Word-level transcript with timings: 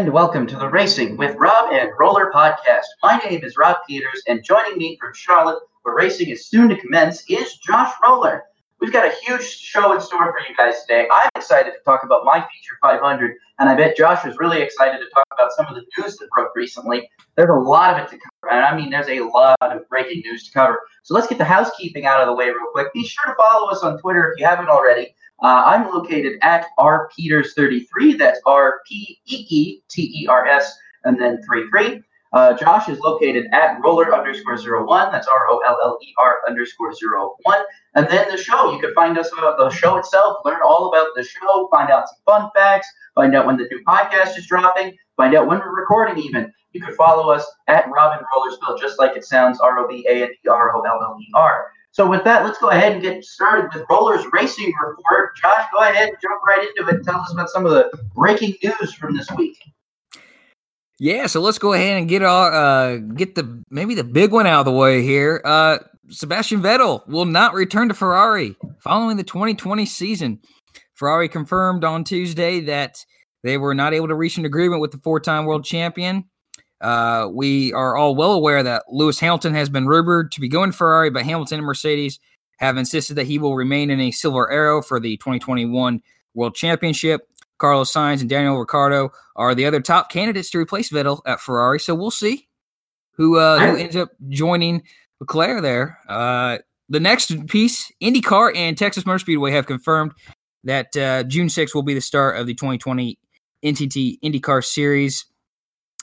and 0.00 0.12
welcome 0.12 0.46
to 0.46 0.56
the 0.56 0.68
Racing 0.68 1.16
with 1.16 1.34
Rob 1.34 1.72
and 1.72 1.90
Roller 1.98 2.30
podcast. 2.32 2.84
My 3.02 3.18
name 3.18 3.42
is 3.42 3.56
Rob 3.56 3.78
Peters, 3.88 4.22
and 4.28 4.44
joining 4.44 4.78
me 4.78 4.96
from 5.00 5.12
Charlotte, 5.12 5.58
where 5.82 5.96
racing 5.96 6.28
is 6.28 6.46
soon 6.46 6.68
to 6.68 6.76
commence, 6.76 7.24
is 7.28 7.54
Josh 7.54 7.92
Roller. 8.04 8.44
We've 8.80 8.92
got 8.92 9.08
a 9.08 9.14
huge 9.26 9.42
show 9.42 9.92
in 9.92 10.00
store 10.00 10.26
for 10.26 10.38
you 10.48 10.54
guys 10.56 10.82
today. 10.82 11.08
I'm 11.12 11.28
excited 11.34 11.72
to 11.72 11.80
talk 11.84 12.04
about 12.04 12.24
my 12.24 12.34
feature 12.34 12.78
500, 12.80 13.34
and 13.58 13.68
I 13.68 13.74
bet 13.74 13.96
Josh 13.96 14.24
is 14.24 14.38
really 14.38 14.62
excited 14.62 14.98
to 14.98 15.10
talk 15.12 15.26
about 15.32 15.50
some 15.50 15.66
of 15.66 15.74
the 15.74 15.82
news 15.98 16.16
that 16.18 16.28
broke 16.30 16.54
recently. 16.54 17.10
There's 17.36 17.50
a 17.50 17.54
lot 17.54 17.92
of 17.92 17.98
it 18.04 18.08
to 18.10 18.18
cover, 18.18 18.54
and 18.54 18.64
I 18.64 18.76
mean, 18.76 18.90
there's 18.90 19.08
a 19.08 19.22
lot 19.22 19.58
of 19.60 19.88
breaking 19.88 20.22
news 20.24 20.44
to 20.44 20.52
cover. 20.52 20.78
So 21.02 21.12
let's 21.14 21.26
get 21.26 21.38
the 21.38 21.44
housekeeping 21.44 22.06
out 22.06 22.20
of 22.20 22.28
the 22.28 22.34
way 22.34 22.46
real 22.46 22.70
quick. 22.70 22.92
Be 22.92 23.04
sure 23.04 23.34
to 23.34 23.34
follow 23.34 23.68
us 23.68 23.82
on 23.82 23.98
Twitter 23.98 24.30
if 24.30 24.38
you 24.38 24.46
haven't 24.46 24.68
already. 24.68 25.12
Uh, 25.42 25.62
I'm 25.66 25.88
located 25.92 26.38
at 26.42 26.66
R 26.78 27.10
Peters 27.16 27.54
33. 27.54 28.14
That's 28.14 28.40
R 28.46 28.80
P 28.88 29.18
E 29.26 29.46
E 29.48 29.82
T 29.88 30.22
E 30.22 30.26
R 30.26 30.46
S 30.46 30.76
and 31.04 31.20
then 31.20 31.40
33. 31.48 32.02
Uh, 32.32 32.52
Josh 32.54 32.88
is 32.88 32.98
located 33.00 33.46
at 33.52 33.78
roller 33.82 34.14
underscore 34.14 34.58
zero 34.58 34.86
one. 34.86 35.10
That's 35.10 35.26
R 35.26 35.46
O 35.48 35.60
L 35.66 35.78
L 35.82 35.98
E 36.02 36.12
R 36.18 36.38
underscore 36.46 36.92
zero 36.94 37.36
one. 37.42 37.62
And 37.94 38.06
then 38.08 38.30
the 38.30 38.36
show, 38.36 38.72
you 38.72 38.80
can 38.80 38.92
find 38.94 39.16
us 39.16 39.30
about 39.32 39.56
the 39.56 39.70
show 39.70 39.96
itself, 39.96 40.38
learn 40.44 40.60
all 40.64 40.88
about 40.88 41.08
the 41.16 41.24
show, 41.24 41.68
find 41.72 41.90
out 41.90 42.08
some 42.08 42.18
fun 42.26 42.50
facts, 42.54 42.86
find 43.14 43.34
out 43.34 43.46
when 43.46 43.56
the 43.56 43.66
new 43.70 43.82
podcast 43.84 44.36
is 44.36 44.46
dropping, 44.46 44.94
find 45.16 45.34
out 45.34 45.46
when 45.46 45.58
we're 45.58 45.74
recording 45.74 46.22
even. 46.22 46.52
You 46.72 46.82
can 46.82 46.94
follow 46.94 47.30
us 47.30 47.50
at 47.66 47.88
Robin 47.90 48.24
Rollerspill, 48.34 48.78
just 48.78 48.98
like 48.98 49.16
it 49.16 49.24
sounds, 49.24 49.58
R 49.60 49.78
O 49.78 49.88
B 49.88 50.06
A 50.08 50.24
N 50.24 50.28
D 50.28 50.48
R 50.50 50.76
O 50.76 50.82
L 50.82 50.98
L 51.02 51.16
E 51.18 51.30
R. 51.34 51.70
So 51.98 52.08
with 52.08 52.22
that, 52.22 52.44
let's 52.44 52.58
go 52.58 52.70
ahead 52.70 52.92
and 52.92 53.02
get 53.02 53.24
started 53.24 53.74
with 53.74 53.84
Rollers 53.90 54.24
Racing 54.32 54.72
Report. 54.86 55.36
Josh, 55.36 55.66
go 55.72 55.82
ahead 55.82 56.10
and 56.10 56.16
jump 56.22 56.40
right 56.46 56.68
into 56.68 56.88
it. 56.88 57.02
Tell 57.02 57.18
us 57.18 57.32
about 57.32 57.50
some 57.50 57.66
of 57.66 57.72
the 57.72 57.90
breaking 58.14 58.54
news 58.62 58.94
from 58.94 59.16
this 59.16 59.28
week. 59.32 59.58
Yeah, 61.00 61.26
so 61.26 61.40
let's 61.40 61.58
go 61.58 61.72
ahead 61.72 61.98
and 61.98 62.08
get 62.08 62.22
our 62.22 62.52
uh 62.52 62.96
get 62.98 63.34
the 63.34 63.64
maybe 63.68 63.96
the 63.96 64.04
big 64.04 64.30
one 64.30 64.46
out 64.46 64.60
of 64.60 64.66
the 64.66 64.78
way 64.78 65.02
here. 65.02 65.42
Uh 65.44 65.78
Sebastian 66.08 66.62
Vettel 66.62 67.04
will 67.08 67.24
not 67.24 67.54
return 67.54 67.88
to 67.88 67.94
Ferrari 67.94 68.54
following 68.78 69.16
the 69.16 69.24
2020 69.24 69.84
season. 69.84 70.38
Ferrari 70.94 71.28
confirmed 71.28 71.82
on 71.82 72.04
Tuesday 72.04 72.60
that 72.60 73.04
they 73.42 73.58
were 73.58 73.74
not 73.74 73.92
able 73.92 74.06
to 74.06 74.14
reach 74.14 74.38
an 74.38 74.44
agreement 74.44 74.80
with 74.80 74.92
the 74.92 74.98
four-time 74.98 75.46
world 75.46 75.64
champion. 75.64 76.26
Uh, 76.80 77.28
we 77.32 77.72
are 77.72 77.96
all 77.96 78.14
well 78.14 78.32
aware 78.32 78.62
that 78.62 78.84
Lewis 78.88 79.18
Hamilton 79.18 79.54
has 79.54 79.68
been 79.68 79.86
rumored 79.86 80.32
to 80.32 80.40
be 80.40 80.48
going 80.48 80.72
Ferrari, 80.72 81.10
but 81.10 81.24
Hamilton 81.24 81.58
and 81.58 81.66
Mercedes 81.66 82.20
have 82.58 82.76
insisted 82.76 83.14
that 83.14 83.26
he 83.26 83.38
will 83.38 83.54
remain 83.56 83.90
in 83.90 84.00
a 84.00 84.10
silver 84.10 84.50
arrow 84.50 84.82
for 84.82 85.00
the 85.00 85.16
2021 85.18 86.02
World 86.34 86.54
Championship. 86.54 87.28
Carlos 87.58 87.92
Sainz 87.92 88.20
and 88.20 88.30
Daniel 88.30 88.56
Ricciardo 88.56 89.10
are 89.34 89.54
the 89.54 89.66
other 89.66 89.80
top 89.80 90.10
candidates 90.10 90.50
to 90.50 90.58
replace 90.58 90.90
Vettel 90.90 91.20
at 91.26 91.40
Ferrari. 91.40 91.80
So 91.80 91.94
we'll 91.94 92.12
see 92.12 92.48
who 93.12 93.36
uh, 93.36 93.58
who 93.58 93.76
ends 93.76 93.96
up 93.96 94.10
joining 94.28 94.82
Leclerc 95.20 95.62
there. 95.62 95.98
Uh, 96.08 96.58
the 96.88 97.00
next 97.00 97.46
piece, 97.48 97.90
IndyCar 98.02 98.56
and 98.56 98.78
Texas 98.78 99.04
Motor 99.04 99.18
Speedway 99.18 99.50
have 99.50 99.66
confirmed 99.66 100.12
that 100.64 100.96
uh, 100.96 101.24
June 101.24 101.48
6th 101.48 101.74
will 101.74 101.82
be 101.82 101.94
the 101.94 102.00
start 102.00 102.38
of 102.38 102.46
the 102.46 102.54
2020 102.54 103.18
NTT 103.64 104.20
IndyCar 104.24 104.64
Series. 104.64 105.26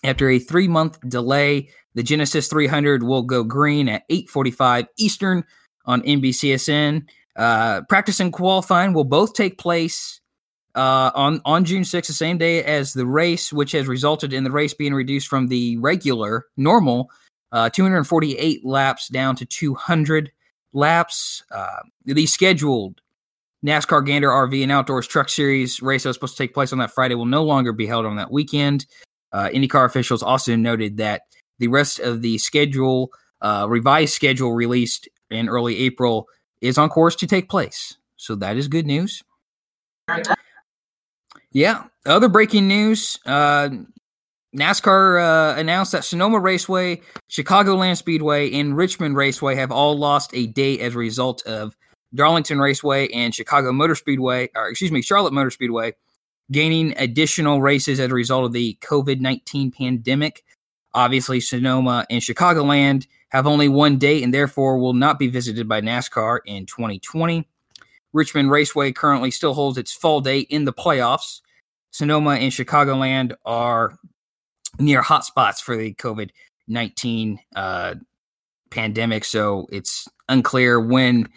After 0.06 0.30
a 0.30 0.40
three 0.40 0.68
month 0.68 1.00
delay, 1.10 1.70
the 1.96 2.04
Genesis 2.04 2.48
300 2.48 3.04
will 3.04 3.24
go 3.24 3.44
green 3.44 3.90
at 3.90 4.04
8:45 4.10 4.88
Eastern 4.98 5.44
on 5.86 6.02
NBCSN. 6.04 7.08
Uh, 7.36 7.82
practice 7.90 8.20
and 8.20 8.32
qualifying 8.32 8.94
will 8.94 9.04
both 9.04 9.34
take 9.34 9.58
place 9.58 10.22
uh, 10.76 11.12
on 11.16 11.42
on 11.44 11.66
June 11.66 11.84
6th, 11.84 12.08
the 12.08 12.14
same 12.14 12.38
day 12.38 12.64
as 12.64 12.94
the 12.94 13.06
race, 13.06 13.52
which 13.52 13.72
has 13.72 13.88
resulted 13.88 14.32
in 14.32 14.44
the 14.44 14.52
race 14.52 14.74
being 14.74 14.94
reduced 14.94 15.28
from 15.28 15.48
the 15.48 15.78
regular 15.78 16.46
normal 16.56 17.10
uh, 17.52 17.70
248 17.70 18.66
laps 18.66 19.08
down 19.08 19.36
to 19.38 19.46
200 19.46 20.32
laps. 20.74 21.44
Uh, 21.50 21.82
the 22.04 22.26
scheduled 22.26 23.02
NASCAR 23.66 24.06
Gander 24.06 24.30
RV 24.30 24.62
and 24.62 24.72
Outdoors 24.72 25.08
Truck 25.08 25.30
Series 25.30 25.82
race 25.82 26.04
that 26.04 26.10
was 26.10 26.18
supposed 26.18 26.38
to 26.38 26.44
take 26.44 26.54
place 26.54 26.72
on 26.72 26.80
that 26.80 26.92
Friday 26.92 27.16
will 27.16 27.26
no 27.26 27.44
longer 27.44 27.74
be 27.74 27.88
held 27.88 28.06
on 28.06 28.18
that 28.18 28.32
weekend. 28.32 28.86
Uh, 29.36 29.50
IndyCar 29.50 29.84
officials 29.86 30.24
also 30.24 30.56
noted 30.56 30.96
that 30.96 31.24
the 31.60 31.68
rest 31.68 32.00
of 32.00 32.22
the 32.22 32.38
schedule, 32.38 33.12
uh, 33.42 33.66
revised 33.68 34.14
schedule 34.14 34.54
released 34.54 35.10
in 35.30 35.50
early 35.50 35.78
April, 35.80 36.30
is 36.62 36.78
on 36.78 36.88
course 36.88 37.18
to 37.18 37.28
take 37.28 37.50
place. 37.50 37.98
So 38.16 38.36
that 38.36 38.56
is 38.56 38.70
good 38.70 38.86
news. 38.86 39.22
Yeah. 41.52 41.84
Other 42.06 42.30
breaking 42.30 42.70
news 42.70 43.20
uh, 43.26 43.72
NASCAR 44.56 45.22
uh, 45.22 45.60
announced 45.60 45.92
that 45.92 46.06
Sonoma 46.06 46.40
Raceway, 46.40 47.02
Chicagoland 47.30 47.98
Speedway, 47.98 48.54
and 48.54 48.78
Richmond 48.78 49.18
Raceway 49.18 49.56
have 49.56 49.70
all 49.70 49.98
lost 49.98 50.32
a 50.34 50.48
date 50.48 50.80
as 50.80 50.96
a 50.96 50.98
result 50.98 51.46
of 51.46 51.76
Darlington 52.14 52.60
Raceway 52.60 53.10
and 53.10 53.36
Chicago 53.36 53.74
Motor 53.74 53.96
Speedway, 53.96 54.50
or 54.56 54.70
excuse 54.70 54.94
me, 54.94 55.02
Charlotte 55.02 55.34
Motor 55.34 55.52
Speedway, 55.52 55.94
gaining 56.52 56.94
additional 56.98 57.62
races 57.62 58.00
as 58.00 58.12
a 58.12 58.14
result 58.14 58.46
of 58.46 58.54
the 58.54 58.78
COVID 58.82 59.20
19 59.20 59.72
pandemic. 59.72 60.44
Obviously, 60.94 61.40
Sonoma 61.40 62.06
and 62.10 62.22
Chicagoland 62.22 63.08
have 63.30 63.48
only 63.48 63.68
one 63.68 63.98
date 63.98 64.24
and 64.24 64.34
therefore 64.34 64.78
will 64.78 64.94
not 64.94 65.20
be 65.20 65.28
visited 65.28 65.68
by 65.68 65.82
NASCAR 65.82 66.40
in 66.46 66.66
2020. 66.66 67.48
Richmond 68.14 68.50
Raceway 68.50 68.94
currently 68.94 69.30
still 69.30 69.54
holds 69.54 69.78
its 69.78 69.92
fall 69.92 70.22
date 70.22 70.48
in 70.50 70.64
the 70.64 70.72
playoffs. 70.72 71.42
Sonoma 71.92 72.32
and 72.32 72.52
Chicagoland 72.52 73.34
are 73.44 73.98
near 74.80 75.02
hotspots 75.02 75.60
for 75.60 75.76
the 75.76 75.94
COVID 75.96 76.30
19 76.68 77.40
uh, 77.56 77.96
pandemic. 78.70 79.26
So 79.26 79.68
it's 79.72 80.08
unclear 80.30 80.80
when 80.80 81.28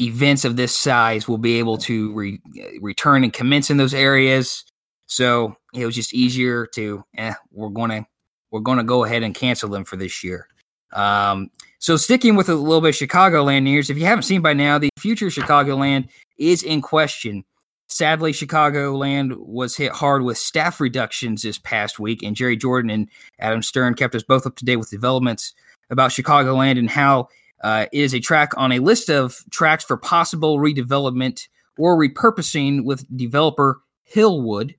events 0.00 0.44
of 0.44 0.56
this 0.56 0.74
size 0.74 1.28
will 1.28 1.38
be 1.38 1.58
able 1.58 1.78
to 1.78 2.12
re- 2.14 2.40
return 2.80 3.24
and 3.24 3.32
commence 3.32 3.70
in 3.70 3.76
those 3.76 3.94
areas. 3.94 4.64
So 5.06 5.56
it 5.74 5.84
was 5.84 5.94
just 5.94 6.14
easier 6.14 6.66
to, 6.74 7.04
eh, 7.16 7.34
we're 7.52 7.68
going 7.68 7.90
to, 7.90 8.06
we're 8.50 8.60
going 8.60 8.78
to 8.78 8.84
go 8.84 9.04
ahead 9.04 9.22
and 9.22 9.34
cancel 9.34 9.68
them 9.68 9.84
for 9.84 9.96
this 9.96 10.24
year. 10.24 10.46
Um, 10.92 11.50
so 11.78 11.96
sticking 11.96 12.36
with 12.36 12.48
a 12.48 12.54
little 12.54 12.80
bit 12.80 13.00
of 13.00 13.08
Chicagoland 13.08 13.62
news, 13.62 13.90
if 13.90 13.98
you 13.98 14.04
haven't 14.06 14.24
seen 14.24 14.42
by 14.42 14.52
now, 14.52 14.78
the 14.78 14.90
future 14.98 15.26
Chicagoland 15.26 16.08
is 16.38 16.62
in 16.62 16.82
question. 16.82 17.44
Sadly, 17.88 18.32
Chicagoland 18.32 19.36
was 19.36 19.76
hit 19.76 19.92
hard 19.92 20.22
with 20.22 20.38
staff 20.38 20.80
reductions 20.80 21.42
this 21.42 21.58
past 21.58 21.98
week, 21.98 22.22
and 22.22 22.36
Jerry 22.36 22.56
Jordan 22.56 22.90
and 22.90 23.08
Adam 23.40 23.62
Stern 23.62 23.94
kept 23.94 24.14
us 24.14 24.22
both 24.22 24.46
up 24.46 24.56
to 24.56 24.64
date 24.64 24.76
with 24.76 24.90
developments 24.90 25.52
about 25.90 26.12
Chicagoland 26.12 26.78
and 26.78 26.88
how 26.88 27.28
uh, 27.62 27.86
is 27.92 28.14
a 28.14 28.20
track 28.20 28.52
on 28.56 28.72
a 28.72 28.78
list 28.78 29.10
of 29.10 29.38
tracks 29.50 29.84
for 29.84 29.96
possible 29.96 30.58
redevelopment 30.58 31.48
or 31.78 31.98
repurposing 31.98 32.84
with 32.84 33.04
developer 33.16 33.80
Hillwood, 34.14 34.74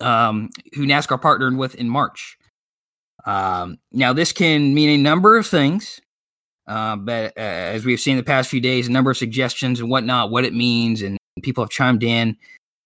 um, 0.00 0.50
who 0.74 0.86
NASCAR 0.86 1.20
partnered 1.20 1.56
with 1.56 1.74
in 1.74 1.88
March. 1.88 2.36
Um, 3.24 3.78
now, 3.92 4.12
this 4.12 4.32
can 4.32 4.74
mean 4.74 4.90
a 4.90 5.02
number 5.02 5.36
of 5.36 5.46
things, 5.46 6.00
uh, 6.68 6.96
but 6.96 7.36
uh, 7.36 7.40
as 7.40 7.84
we've 7.84 8.00
seen 8.00 8.16
the 8.16 8.22
past 8.22 8.48
few 8.48 8.60
days, 8.60 8.88
a 8.88 8.92
number 8.92 9.10
of 9.10 9.16
suggestions 9.16 9.80
and 9.80 9.90
whatnot, 9.90 10.30
what 10.30 10.44
it 10.44 10.54
means, 10.54 11.02
and 11.02 11.18
people 11.42 11.64
have 11.64 11.70
chimed 11.70 12.02
in. 12.02 12.36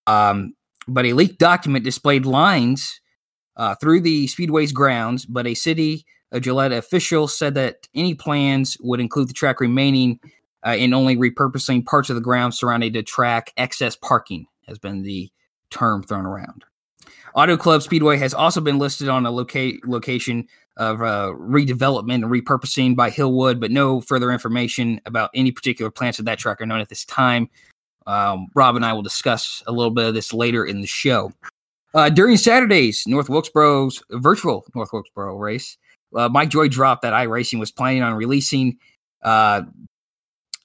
Um, 0.06 0.54
but 0.88 1.04
a 1.04 1.12
leaked 1.12 1.38
document 1.38 1.84
displayed 1.84 2.24
lines 2.24 3.00
uh, 3.56 3.74
through 3.76 4.00
the 4.00 4.26
Speedway's 4.26 4.72
grounds, 4.72 5.26
but 5.26 5.46
a 5.46 5.54
city 5.54 6.06
of 6.32 6.42
Joliet 6.42 6.72
official 6.72 7.28
said 7.28 7.54
that 7.54 7.88
any 7.94 8.14
plans 8.14 8.76
would 8.80 9.00
include 9.00 9.28
the 9.28 9.34
track 9.34 9.60
remaining 9.60 10.20
uh, 10.66 10.76
in 10.78 10.94
only 10.94 11.16
repurposing 11.16 11.84
parts 11.84 12.10
of 12.10 12.16
the 12.16 12.22
ground 12.22 12.54
surrounding 12.54 12.92
the 12.92 13.02
track. 13.02 13.52
Excess 13.56 13.96
parking 13.96 14.46
has 14.66 14.78
been 14.78 15.02
the 15.02 15.30
term 15.70 16.02
thrown 16.02 16.26
around. 16.26 16.64
Auto 17.34 17.56
Club 17.56 17.82
Speedway 17.82 18.16
has 18.16 18.34
also 18.34 18.60
been 18.60 18.78
listed 18.78 19.08
on 19.08 19.24
a 19.24 19.30
loca- 19.30 19.72
location 19.84 20.46
of 20.76 21.00
uh, 21.02 21.32
redevelopment 21.36 22.14
and 22.14 22.24
repurposing 22.24 22.96
by 22.96 23.10
Hillwood, 23.10 23.60
but 23.60 23.70
no 23.70 24.00
further 24.00 24.32
information 24.32 25.00
about 25.06 25.30
any 25.34 25.52
particular 25.52 25.90
plans 25.90 26.18
of 26.18 26.24
that 26.24 26.38
track 26.38 26.60
are 26.60 26.66
known 26.66 26.80
at 26.80 26.88
this 26.88 27.04
time. 27.04 27.48
Um, 28.06 28.48
Rob 28.54 28.76
and 28.76 28.84
I 28.84 28.92
will 28.92 29.02
discuss 29.02 29.62
a 29.66 29.72
little 29.72 29.90
bit 29.90 30.06
of 30.06 30.14
this 30.14 30.32
later 30.32 30.64
in 30.64 30.80
the 30.80 30.86
show. 30.86 31.32
Uh, 31.94 32.08
during 32.08 32.36
Saturday's 32.36 33.04
North 33.06 33.28
Wilkesboro's 33.28 34.02
virtual 34.10 34.64
North 34.74 34.92
Wilkesboro 34.92 35.36
race, 35.36 35.76
uh, 36.14 36.28
Mike 36.28 36.50
Joy 36.50 36.68
dropped 36.68 37.02
that 37.02 37.12
iRacing 37.12 37.58
was 37.58 37.70
planning 37.70 38.02
on 38.02 38.14
releasing 38.14 38.78
uh, 39.22 39.62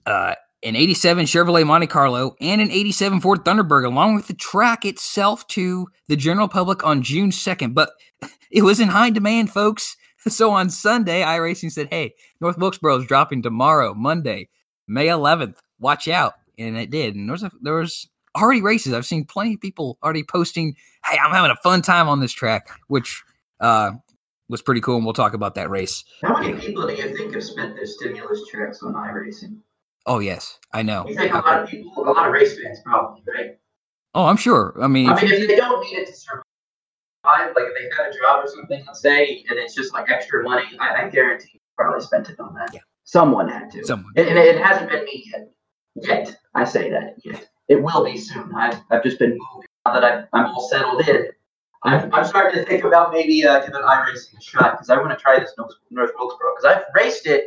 uh, 0.06 0.36
an 0.64 0.76
87 0.76 1.26
Chevrolet 1.26 1.66
Monte 1.66 1.88
Carlo 1.88 2.36
and 2.42 2.62
an 2.62 2.72
87 2.72 3.22
Ford 3.22 3.46
Thunderbird, 3.46 3.86
along 3.86 4.16
with 4.16 4.28
the 4.28 4.34
track 4.34 4.86
itself, 4.86 5.46
to 5.50 5.88
the 6.08 6.16
general 6.16 6.48
public 6.48 6.84
on 6.86 7.04
June 7.04 7.30
2nd. 7.30 7.74
But 7.74 7.92
it 8.52 8.64
was 8.64 8.80
in 8.80 8.90
high 8.90 9.10
demand, 9.12 9.52
folks. 9.52 9.96
So 10.28 10.50
on 10.50 10.72
Sunday, 10.72 11.22
iRacing 11.22 11.72
said, 11.72 11.88
hey, 11.92 12.16
North 12.42 12.58
Wilkesboro 12.58 12.98
is 12.98 13.06
dropping 13.06 13.44
tomorrow, 13.44 13.94
Monday, 13.94 14.50
May 14.88 15.06
11th. 15.06 15.58
Watch 15.78 16.08
out. 16.08 16.34
And 16.58 16.76
it 16.76 16.90
did. 16.90 17.14
And 17.14 17.30
there 17.30 17.34
was, 17.34 17.44
a, 17.44 17.52
there 17.62 17.76
was 17.76 18.10
already 18.36 18.62
races. 18.62 18.94
I've 18.94 19.06
seen 19.06 19.26
plenty 19.26 19.54
of 19.54 19.62
people 19.62 19.98
already 20.04 20.24
posting, 20.24 20.76
"Hey, 21.06 21.18
I'm 21.18 21.32
having 21.32 21.52
a 21.52 21.56
fun 21.58 21.82
time 21.82 22.08
on 22.08 22.20
this 22.20 22.32
track," 22.32 22.68
which 22.88 23.24
uh, 23.60 23.92
was 24.50 24.62
pretty 24.62 24.82
cool. 24.82 24.98
And 24.98 25.06
we'll 25.06 25.14
talk 25.14 25.34
about 25.34 25.56
that 25.56 25.70
race. 25.70 26.04
How 26.22 26.40
many 26.40 26.60
people 26.60 26.88
do 26.88 26.94
you 26.94 27.16
think 27.16 27.34
have 27.34 27.44
spent 27.44 27.76
their 27.76 27.86
stimulus 27.86 28.42
checks 28.52 28.84
on 28.84 28.94
iRacing? 28.94 29.58
Oh 30.06 30.20
yes, 30.20 30.60
I 30.72 30.84
know. 30.84 31.08
You 31.08 31.16
think 31.16 31.34
a 31.34 31.38
lot 31.38 31.64
of 31.64 31.70
people, 31.70 31.92
a 31.98 32.12
lot 32.12 32.28
of 32.28 32.34
race 32.34 32.60
fans, 32.62 32.80
probably, 32.86 33.24
right? 33.36 33.58
Oh, 34.14 34.26
I'm 34.26 34.38
sure. 34.38 34.76
I 34.82 34.88
mean, 34.88 35.10
I 35.10 35.20
mean, 35.22 35.32
if 35.34 35.48
they 35.48 35.56
don't 35.56 35.84
need 35.84 35.98
it 35.98 36.08
to 36.08 36.14
survive, 36.14 36.44
like 37.26 37.66
if 37.66 37.74
they 37.74 38.04
had 38.04 38.14
a 38.14 38.18
job 38.18 38.46
or 38.46 38.48
something, 38.48 38.84
let's 38.86 39.02
say, 39.02 39.44
and 39.50 39.58
it's 39.58 39.74
just 39.74 39.94
like 39.94 40.10
extra 40.10 40.44
money, 40.44 40.66
I, 40.80 41.06
I 41.06 41.10
guarantee 41.10 41.50
you 41.54 41.60
probably 41.78 42.02
spent 42.02 42.30
it 42.30 42.40
on 42.40 42.54
that. 42.54 42.70
Yeah. 42.74 42.82
Someone 43.04 43.50
had 43.50 43.72
to. 43.72 43.84
Someone. 43.86 44.14
And 44.16 44.28
and 44.28 44.38
it 44.38 44.58
hasn't 44.58 44.90
been 44.90 45.04
me 45.06 45.26
yet. 45.32 45.52
Yet. 45.96 46.38
I 46.54 46.66
say 46.66 46.90
that 46.92 47.16
yet. 47.24 47.48
It 47.68 47.82
will 47.82 48.06
be 48.06 48.18
soon. 48.18 48.54
I've, 48.56 48.80
I've 48.92 49.04
just 49.04 49.18
been 49.18 49.32
moving 49.32 49.68
now 49.86 50.00
that 50.00 50.04
I, 50.04 50.38
I'm 50.38 50.46
all 50.46 50.70
settled 50.70 51.08
in. 51.08 51.30
I'm, 51.86 52.14
I'm 52.14 52.26
starting 52.26 52.60
to 52.60 52.66
think 52.66 52.84
about 52.84 53.14
maybe 53.14 53.46
uh, 53.46 53.60
giving 53.60 53.82
iRacing 53.82 54.38
a 54.38 54.42
shot 54.42 54.74
because 54.74 54.90
I 54.90 54.98
want 54.98 55.12
to 55.12 55.16
try 55.16 55.40
this 55.40 55.54
North, 55.58 55.74
North 55.92 56.12
Wilkesboro 56.18 56.56
because 56.56 56.66
I've 56.66 56.84
raced 56.96 57.28
it 57.28 57.46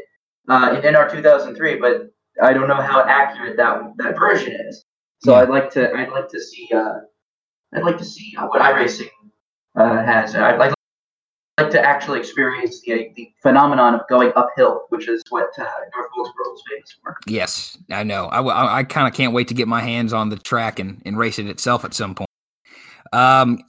uh, 0.49 0.77
in 0.77 0.95
NR 0.95 1.11
2003, 1.11 1.77
but 1.77 2.13
I 2.43 2.53
don't 2.53 2.69
know 2.69 2.81
how 2.81 3.03
accurate 3.03 3.57
that 3.57 3.83
that 3.97 4.17
version 4.17 4.53
is. 4.53 4.85
So 5.21 5.33
Yeah. 5.33 5.41
I'd 5.41 5.51
like 5.51 5.71
to 5.73 5.93
I'd 5.93 6.11
like 6.11 6.29
to 6.29 6.41
see 6.41 6.69
uh, 6.73 7.01
I'd 7.75 7.83
like 7.83 7.99
to 7.99 8.05
see 8.05 8.35
uh, 8.39 8.47
what 8.47 8.63
iRacing 8.63 9.09
uh, 9.77 10.05
has. 10.05 10.37
I'd 10.37 10.59
like, 10.59 10.73
like 11.59 11.71
to 11.71 11.85
actually 11.85 12.21
experience 12.21 12.81
the 12.83 13.11
the 13.17 13.33
phenomenon 13.43 13.95
of 13.97 14.03
going 14.09 14.31
uphill, 14.37 14.85
which 14.91 15.09
is 15.09 15.21
what 15.31 15.51
uh, 15.59 15.65
North 15.97 16.11
Wilkesboro 16.17 16.55
is 16.55 16.63
famous 16.71 16.97
for. 17.03 17.17
Yes, 17.27 17.77
I 17.91 18.05
know. 18.05 18.27
I, 18.27 18.41
I, 18.41 18.79
I 18.79 18.85
kind 18.85 19.09
of 19.09 19.15
can't 19.15 19.33
wait 19.33 19.49
to 19.49 19.55
get 19.55 19.67
my 19.67 19.81
hands 19.81 20.13
on 20.13 20.29
the 20.29 20.37
track 20.37 20.79
and, 20.79 21.03
and 21.05 21.19
race 21.19 21.41
it 21.41 21.49
itself 21.49 21.85
at 21.85 21.93
some 21.93 22.15
point. 22.15 22.29
Um, 23.13 23.65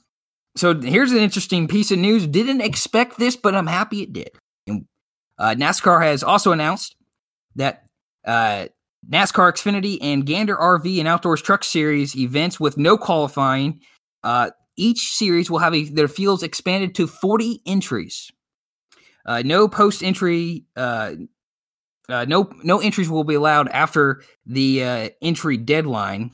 so 0.56 0.78
here's 0.80 1.12
an 1.12 1.18
interesting 1.18 1.68
piece 1.68 1.90
of 1.90 1.98
news. 1.98 2.26
Didn't 2.26 2.60
expect 2.60 3.18
this, 3.18 3.36
but 3.36 3.54
I'm 3.54 3.66
happy 3.66 4.02
it 4.02 4.12
did. 4.12 4.30
And, 4.66 4.86
uh, 5.38 5.54
NASCAR 5.56 6.02
has 6.02 6.22
also 6.22 6.52
announced 6.52 6.96
that 7.56 7.84
uh, 8.24 8.66
NASCAR 9.08 9.52
Xfinity 9.52 9.98
and 10.00 10.26
Gander 10.26 10.56
RV 10.56 10.98
and 10.98 11.08
Outdoors 11.08 11.42
Truck 11.42 11.64
Series 11.64 12.16
events 12.16 12.60
with 12.60 12.76
no 12.76 12.98
qualifying. 12.98 13.80
Uh, 14.22 14.50
each 14.76 15.12
series 15.14 15.50
will 15.50 15.58
have 15.58 15.74
a, 15.74 15.84
their 15.84 16.08
fields 16.08 16.42
expanded 16.42 16.94
to 16.96 17.06
40 17.06 17.60
entries. 17.66 18.30
Uh, 19.24 19.42
no 19.44 19.68
post 19.68 20.02
entry. 20.02 20.64
Uh, 20.76 21.12
uh, 22.08 22.24
no 22.26 22.50
no 22.64 22.80
entries 22.80 23.08
will 23.08 23.24
be 23.24 23.34
allowed 23.34 23.68
after 23.68 24.22
the 24.46 24.82
uh, 24.82 25.08
entry 25.22 25.56
deadline. 25.56 26.32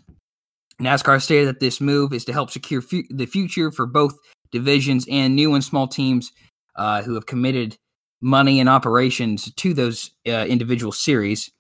NASCAR 0.81 1.23
stated 1.23 1.49
that 1.49 1.61
this 1.61 1.81
move 1.81 2.12
is 2.12 2.25
to 2.26 2.32
help 2.32 2.50
secure 2.50 2.82
fu- 2.82 3.05
the 3.11 3.26
future 3.26 3.70
for 3.70 3.87
both 3.87 4.14
divisions 4.52 5.06
and 5.11 5.34
new 5.34 5.55
and 5.55 5.64
small 5.64 5.88
teams 5.88 6.32
uh, 6.76 7.02
who 7.02 7.14
have 7.14 7.26
committed 7.26 7.76
money 8.20 8.61
and 8.61 8.69
operations 8.69 9.52
to 9.55 9.75
those 9.75 10.11
uh, 10.26 10.44
individual 10.49 10.93
series. 10.93 11.50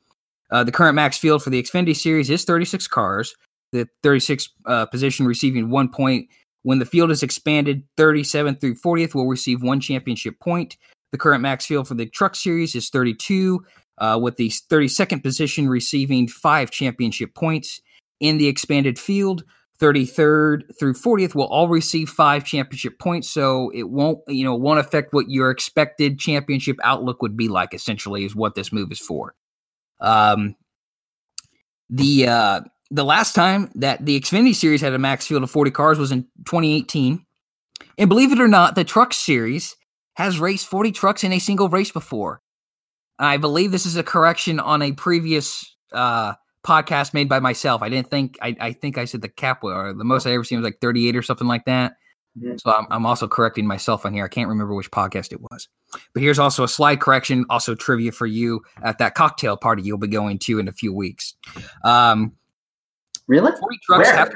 Uh, 0.50 0.64
the 0.64 0.72
current 0.72 0.94
max 0.94 1.18
field 1.18 1.42
for 1.42 1.50
the 1.50 1.62
Xfinity 1.62 1.96
series 1.96 2.30
is 2.30 2.44
36 2.44 2.86
cars. 2.88 3.34
The 3.72 3.88
36 4.02 4.48
uh, 4.66 4.86
position 4.86 5.26
receiving 5.26 5.70
one 5.70 5.88
point. 5.88 6.28
When 6.62 6.78
the 6.78 6.86
field 6.86 7.10
is 7.10 7.22
expanded, 7.22 7.84
37th 7.96 8.60
through 8.60 8.76
40th 8.76 9.14
will 9.14 9.28
receive 9.28 9.62
one 9.62 9.80
championship 9.80 10.38
point. 10.40 10.76
The 11.12 11.18
current 11.18 11.42
max 11.42 11.66
field 11.66 11.88
for 11.88 11.94
the 11.94 12.06
truck 12.06 12.34
series 12.34 12.74
is 12.74 12.90
32 12.90 13.64
uh, 13.98 14.18
with 14.20 14.36
the 14.36 14.48
32nd 14.48 15.22
position 15.22 15.68
receiving 15.68 16.28
five 16.28 16.70
championship 16.70 17.34
points. 17.34 17.80
In 18.20 18.38
the 18.38 18.48
expanded 18.48 18.98
field, 18.98 19.44
33rd 19.80 20.78
through 20.78 20.94
40th 20.94 21.34
will 21.34 21.46
all 21.46 21.68
receive 21.68 22.08
five 22.08 22.44
championship 22.44 22.98
points. 22.98 23.28
So 23.28 23.70
it 23.74 23.90
won't, 23.90 24.20
you 24.26 24.44
know, 24.44 24.54
won't 24.54 24.80
affect 24.80 25.12
what 25.12 25.28
your 25.28 25.50
expected 25.50 26.18
championship 26.18 26.76
outlook 26.82 27.20
would 27.22 27.36
be 27.36 27.48
like. 27.48 27.74
Essentially, 27.74 28.24
is 28.24 28.34
what 28.34 28.54
this 28.54 28.72
move 28.72 28.90
is 28.90 28.98
for. 28.98 29.34
Um, 30.00 30.56
the 31.90 32.28
uh, 32.28 32.60
the 32.90 33.04
last 33.04 33.34
time 33.34 33.70
that 33.74 34.04
the 34.04 34.18
Xfinity 34.18 34.54
Series 34.54 34.80
had 34.80 34.94
a 34.94 34.98
max 34.98 35.26
field 35.26 35.42
of 35.42 35.50
40 35.50 35.70
cars 35.70 35.98
was 35.98 36.12
in 36.12 36.22
2018, 36.46 37.24
and 37.98 38.08
believe 38.08 38.32
it 38.32 38.40
or 38.40 38.48
not, 38.48 38.74
the 38.74 38.84
Truck 38.84 39.12
Series 39.12 39.76
has 40.14 40.40
raced 40.40 40.66
40 40.66 40.92
trucks 40.92 41.24
in 41.24 41.32
a 41.32 41.38
single 41.38 41.68
race 41.68 41.90
before. 41.90 42.40
I 43.18 43.36
believe 43.36 43.72
this 43.72 43.86
is 43.86 43.96
a 43.96 44.02
correction 44.02 44.60
on 44.60 44.82
a 44.82 44.92
previous 44.92 45.76
uh, 45.92 46.34
podcast 46.66 47.14
made 47.14 47.28
by 47.28 47.38
myself. 47.40 47.82
I 47.82 47.88
didn't 47.88 48.10
think 48.10 48.36
I, 48.42 48.56
I 48.60 48.72
think 48.72 48.98
I 48.98 49.04
said 49.04 49.22
the 49.22 49.28
cap 49.28 49.62
or 49.62 49.92
the 49.92 50.04
most 50.04 50.26
I 50.26 50.32
ever 50.32 50.44
seen 50.44 50.58
was 50.58 50.64
like 50.64 50.80
38 50.80 51.16
or 51.16 51.22
something 51.22 51.46
like 51.46 51.64
that. 51.66 51.94
Mhm. 52.38 52.60
So 52.60 52.70
I'm, 52.72 52.86
I'm 52.90 53.06
also 53.06 53.26
correcting 53.28 53.66
myself 53.66 54.04
on 54.04 54.12
here. 54.12 54.24
I 54.24 54.28
can't 54.28 54.48
remember 54.48 54.74
which 54.74 54.90
podcast 54.90 55.32
it 55.32 55.40
was. 55.40 55.68
But 56.12 56.22
here's 56.22 56.38
also 56.38 56.64
a 56.64 56.68
slide 56.68 57.00
correction, 57.00 57.44
also 57.48 57.74
trivia 57.74 58.12
for 58.12 58.26
you 58.26 58.62
at 58.82 58.98
that 58.98 59.14
cocktail 59.14 59.56
party 59.56 59.82
you'll 59.82 59.96
be 59.98 60.08
going 60.08 60.38
to 60.40 60.58
in 60.58 60.68
a 60.68 60.72
few 60.72 60.92
weeks. 60.92 61.34
Um, 61.84 62.32
Really? 63.28 63.50
40 63.58 63.78
trucks 63.82 64.10
have 64.10 64.30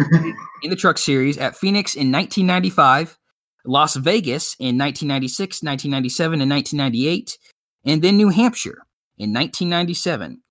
in 0.63 0.71
the 0.71 0.77
truck 0.77 0.99
series 0.99 1.39
at 1.39 1.55
Phoenix 1.57 1.95
in 1.95 2.11
1995, 2.11 3.17
Las 3.65 3.95
Vegas 3.95 4.57
in 4.59 4.77
1996, 4.79 5.63
1997, 5.63 6.41
and 6.41 6.51
1998, 6.51 7.39
and 7.85 8.03
then 8.03 8.17
New 8.17 8.31
Hampshire 8.31 8.83
in 9.17 9.33
1997. 9.33 10.43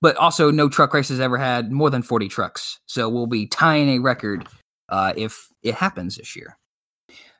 But 0.00 0.16
also, 0.16 0.50
no 0.50 0.68
truck 0.68 0.94
race 0.94 1.08
has 1.08 1.20
ever 1.20 1.36
had 1.36 1.72
more 1.72 1.90
than 1.90 2.02
40 2.02 2.28
trucks. 2.28 2.78
So 2.86 3.08
we'll 3.08 3.26
be 3.26 3.46
tying 3.46 3.88
a 3.88 3.98
record 3.98 4.46
uh, 4.88 5.12
if 5.16 5.48
it 5.62 5.74
happens 5.74 6.16
this 6.16 6.36
year. 6.36 6.56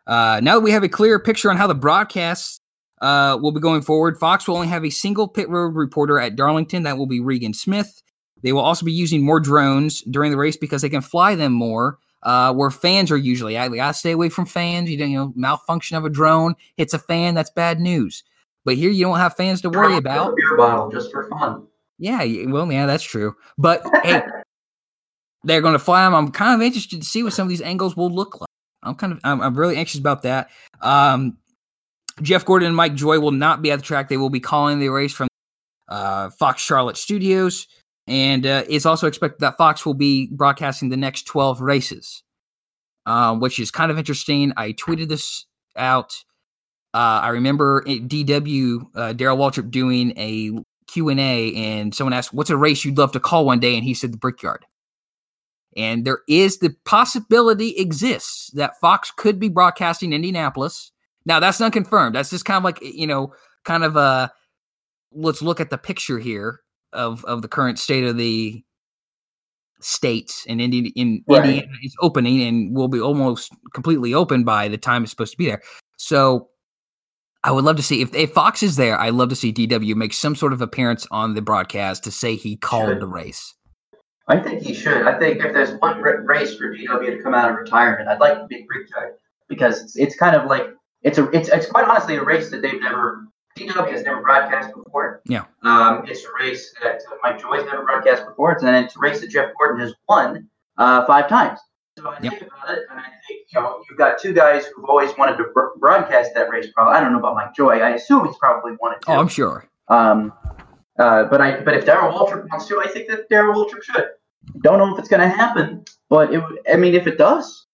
Uh, 0.07 0.41
now 0.43 0.55
that 0.55 0.63
we 0.63 0.71
have 0.73 0.83
a 0.83 0.89
clear 0.89 1.19
picture 1.19 1.51
on 1.51 1.57
how 1.57 1.67
the 1.67 1.75
broadcasts 1.75 2.61
uh, 3.01 3.39
will 3.41 3.53
be 3.53 3.61
going 3.61 3.83
forward, 3.83 4.19
Fox 4.19 4.49
will 4.49 4.57
only 4.57 4.69
have 4.69 4.85
a 4.85 4.91
single 4.91 5.29
pit 5.29 5.49
road 5.49 5.77
reporter 5.77 6.19
at 6.19 6.35
Darlington. 6.35 6.83
That 6.83 6.99
will 6.99 7.07
be 7.07 7.21
Regan 7.21 7.55
Smith. 7.55 8.03
They 8.43 8.53
will 8.53 8.63
also 8.63 8.85
be 8.85 8.93
using 8.93 9.25
more 9.25 9.41
drones 9.41 10.03
during 10.03 10.31
the 10.31 10.39
race 10.39 10.57
because 10.57 10.83
they 10.83 10.89
can 10.89 11.03
fly 11.03 11.35
them 11.35 11.53
more. 11.53 11.99
Uh, 12.25 12.53
where 12.53 12.71
fans 12.71 13.13
are 13.13 13.17
usually, 13.17 13.57
I 13.57 13.69
gotta 13.69 13.95
stay 13.95 14.11
away 14.11 14.29
from 14.29 14.45
fans. 14.45 14.91
You 14.91 14.99
you 14.99 15.17
know, 15.17 15.33
malfunction 15.37 15.97
of 15.97 16.05
a 16.05 16.11
drone 16.11 16.57
hits 16.77 16.93
a 16.93 16.99
fan, 16.99 17.35
that's 17.35 17.51
bad 17.51 17.79
news. 17.79 18.25
But 18.65 18.75
here 18.75 18.91
you 18.91 19.05
don't 19.05 19.19
have 19.19 19.37
fans 19.37 19.61
to 19.63 19.71
worry 19.71 19.97
about. 19.97 20.35
beer 20.35 20.57
bottle 20.57 20.91
just 20.91 21.13
for 21.13 21.29
fun. 21.29 21.69
Yeah, 21.99 22.25
well, 22.47 22.71
yeah, 22.71 22.87
that's 22.87 23.05
true. 23.05 23.35
But 23.57 23.83
hey, 24.05 24.23
they're 25.45 25.61
going 25.61 25.73
to 25.73 25.79
fly 25.79 26.05
them. 26.05 26.15
I'm 26.15 26.31
kind 26.31 26.61
of 26.61 26.65
interested 26.65 27.01
to 27.01 27.07
see 27.07 27.23
what 27.23 27.33
some 27.33 27.45
of 27.45 27.49
these 27.49 27.63
angles 27.63 27.97
will 27.97 28.11
look 28.11 28.41
like. 28.41 28.49
I'm 28.83 28.95
kind 28.95 29.13
of, 29.13 29.21
I'm, 29.25 29.41
I'm 29.41 29.55
really 29.59 29.77
anxious 29.77 29.99
about 29.99 30.23
that. 30.23 30.51
Um, 30.81 31.39
Jeff 32.23 32.45
Gordon 32.45 32.69
and 32.69 32.77
Mike 32.77 32.95
Joy 32.95 33.19
will 33.21 33.33
not 33.33 33.63
be 33.63 33.71
at 33.71 33.77
the 33.77 33.85
track. 33.85 34.09
They 34.09 34.17
will 34.17 34.31
be 34.31 34.41
calling 34.41 34.79
the 34.79 34.89
race 34.89 35.13
from 35.13 35.29
uh, 35.89 36.31
Fox 36.31 36.63
Charlotte 36.63 36.97
Studios, 36.97 37.67
and 38.07 38.47
uh, 38.47 38.65
it's 38.69 38.87
also 38.87 39.07
expected 39.07 39.41
that 39.41 39.57
Fox 39.57 39.85
will 39.87 39.95
be 39.95 40.29
broadcasting 40.33 40.89
the 40.89 40.97
next 40.97 41.27
12 41.27 41.61
races, 41.61 42.23
um, 43.07 43.41
which 43.41 43.59
is 43.59 43.71
kind 43.71 43.91
of 43.91 43.99
interesting. 43.99 44.53
I 44.57 44.73
tweeted 44.73 45.09
this 45.09 45.47
out. 45.77 46.25
Uh, 46.95 47.21
I 47.23 47.29
remember 47.29 47.83
DW 47.85 48.87
uh, 48.95 49.13
Darrell 49.13 49.37
Waltrip 49.37 49.71
doing 49.71 50.13
a 50.17 50.53
Q 50.89 51.11
and 51.11 51.95
someone 51.95 52.13
asked, 52.13 52.35
"What's 52.35 52.51
a 52.51 52.57
race 52.57 52.85
you'd 52.85 52.99
love 52.99 53.13
to 53.13 53.21
call 53.21 53.47
one 53.47 53.61
day?" 53.61 53.77
And 53.77 53.85
he 53.85 53.95
said 53.95 54.13
the 54.13 54.19
Brickyard. 54.19 54.65
And 55.77 56.05
there 56.05 56.21
is 56.29 56.59
the 56.59 56.75
possibility 56.85 57.77
exists 57.77 58.51
that 58.55 58.81
Fox 58.81 59.13
could 59.17 59.39
be 59.39 59.49
broadcasting 59.49 60.13
Indianapolis. 60.13 60.91
Now 61.25 61.39
that's 61.39 61.61
not 61.61 61.73
confirmed. 61.73 62.17
That's 62.17 62.31
just 62.31 62.45
kind 62.45 62.59
of 62.59 62.65
like 62.65 62.81
you 62.83 63.07
know, 63.07 63.33
kind 63.65 63.85
of 63.85 63.97
a 63.97 64.33
let's 65.13 65.43
look 65.43 65.61
at 65.61 65.71
the 65.71 65.79
picture 65.79 66.19
here 66.19 66.61
of 66.93 67.25
of 67.27 67.43
the 67.43 67.49
current 67.49 67.79
state 67.79 68.05
of 68.05 68.17
the 68.17 68.65
states 69.81 70.45
and 70.49 70.61
Indi- 70.61 70.93
in 70.97 71.23
Right. 71.29 71.45
Indiana 71.45 71.73
is 71.83 71.95
opening 72.01 72.43
and 72.43 72.75
will 72.75 72.89
be 72.89 73.01
almost 73.01 73.53
completely 73.75 74.13
open 74.13 74.43
by 74.45 74.69
the 74.69 74.79
time 74.79 75.03
it's 75.03 75.13
supposed 75.13 75.33
to 75.33 75.39
be 75.39 75.47
there. 75.47 75.63
So 75.97 76.49
I 77.45 77.53
would 77.53 77.65
love 77.65 77.77
to 77.77 77.83
see 77.83 78.03
if, 78.03 78.15
if 78.15 78.33
Fox 78.33 78.63
is 78.63 78.77
there. 78.77 78.99
I'd 78.99 79.15
love 79.15 79.29
to 79.29 79.37
see 79.37 79.53
DW 79.53 79.95
make 79.95 80.13
some 80.13 80.35
sort 80.35 80.53
of 80.53 80.61
appearance 80.61 81.07
on 81.11 81.35
the 81.35 81.43
broadcast 81.43 82.05
to 82.05 82.11
say 82.11 82.35
he 82.35 82.57
called 82.57 82.89
Should. 82.89 83.01
the 83.01 83.07
race. 83.07 83.55
I 84.29 84.39
think 84.39 84.63
he 84.63 84.75
should. 84.75 85.07
I 85.07 85.19
think 85.19 85.43
if 85.43 85.55
there's 85.55 85.73
one 85.81 86.03
race 86.03 86.57
for 86.57 86.75
DW 86.75 87.17
to 87.17 87.23
come 87.23 87.35
out 87.35 87.51
of 87.51 87.57
retirement, 87.57 88.09
I'd 88.09 88.21
like 88.21 88.39
to 88.39 88.47
be 88.47 88.67
Brickyard 88.69 89.15
because 89.49 89.83
it's, 89.83 89.97
it's 89.97 90.17
kind 90.17 90.37
of 90.37 90.47
like 90.47 90.67
it's 91.03 91.17
a 91.17 91.31
it's 91.31 91.49
it's 91.49 91.67
quite 91.67 91.89
honestly 91.89 92.17
a 92.17 92.23
race 92.23 92.51
that 92.51 92.61
they've 92.61 92.81
never 92.81 93.25
DW 93.59 93.91
has 93.91 94.03
never 94.03 94.21
broadcast 94.21 94.75
before. 94.75 95.23
Yeah. 95.25 95.45
Um, 95.63 96.05
it's 96.07 96.25
a 96.25 96.29
race 96.39 96.75
that 96.83 97.01
uh, 97.11 97.17
Mike 97.23 97.41
Joy's 97.41 97.65
never 97.65 97.85
broadcast 97.85 98.27
before, 98.27 98.53
and 98.53 98.85
it's 98.85 98.97
a 98.97 99.01
race 99.01 99.21
that 99.21 99.31
Jeff 99.31 99.51
Gordon 99.59 99.81
has 99.81 99.95
won 100.09 100.49
uh, 100.77 101.07
five 101.07 101.29
times. 101.29 101.59
So 101.99 102.09
I 102.09 102.19
Yep. 102.23 102.33
think 102.33 102.43
about 102.43 102.79
it, 102.79 102.85
and 102.91 103.01
I 103.01 103.07
think 103.27 103.47
you 103.53 103.61
know 103.61 103.83
you've 103.89 103.99
got 103.99 104.19
two 104.19 104.33
guys 104.33 104.67
who've 104.67 104.85
always 104.85 105.17
wanted 105.19 105.37
to 105.39 105.45
br- 105.53 105.77
broadcast 105.79 106.33
that 106.35 106.49
race. 106.49 106.69
Probably 106.73 106.95
I 106.95 107.01
don't 107.01 107.13
know 107.13 107.19
about 107.19 107.35
Mike 107.35 107.57
Joy. 107.57 107.81
I 107.81 107.91
assume 107.91 108.25
he's 108.27 108.37
probably 108.37 108.77
wanted 108.81 109.03
to. 109.03 109.11
Oh, 109.11 109.19
I'm 109.19 109.27
sure. 109.27 109.69
Um, 109.89 110.33
uh, 110.97 111.25
but 111.25 111.41
I 111.41 111.61
but 111.61 111.75
if 111.75 111.85
Darrell 111.85 112.13
Waltrip 112.13 112.49
wants 112.51 112.69
to, 112.69 112.81
I 112.81 112.87
think 112.87 113.09
that 113.09 113.29
Darrell 113.29 113.55
Waltrip 113.55 113.83
should. 113.83 114.11
Don't 114.63 114.79
know 114.79 114.93
if 114.93 114.99
it's 115.01 115.09
going 115.09 115.21
to 115.21 115.29
happen, 115.29 115.85
but 116.09 116.33
it, 116.33 116.43
I 116.73 116.77
mean, 116.77 116.95
if 116.95 117.09
it 117.09 117.19
does, 117.19 117.67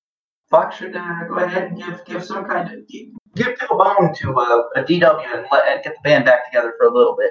Fox 0.49 0.77
should 0.77 0.97
uh, 0.97 1.25
go 1.29 1.35
ahead 1.35 1.65
and 1.65 1.77
give 1.79 2.03
give 2.07 2.25
some 2.25 2.47
kind 2.47 2.73
of 2.73 2.89
give, 2.89 3.09
a 3.71 3.75
bone 3.75 4.15
to 4.15 4.39
uh, 4.39 4.63
a 4.75 4.83
DW 4.83 5.35
and 5.35 5.47
let 5.53 5.69
and 5.69 5.85
get 5.85 5.97
the 5.97 6.01
band 6.03 6.25
back 6.25 6.47
together 6.47 6.73
for 6.79 6.87
a 6.87 6.95
little 6.95 7.15
bit. 7.15 7.31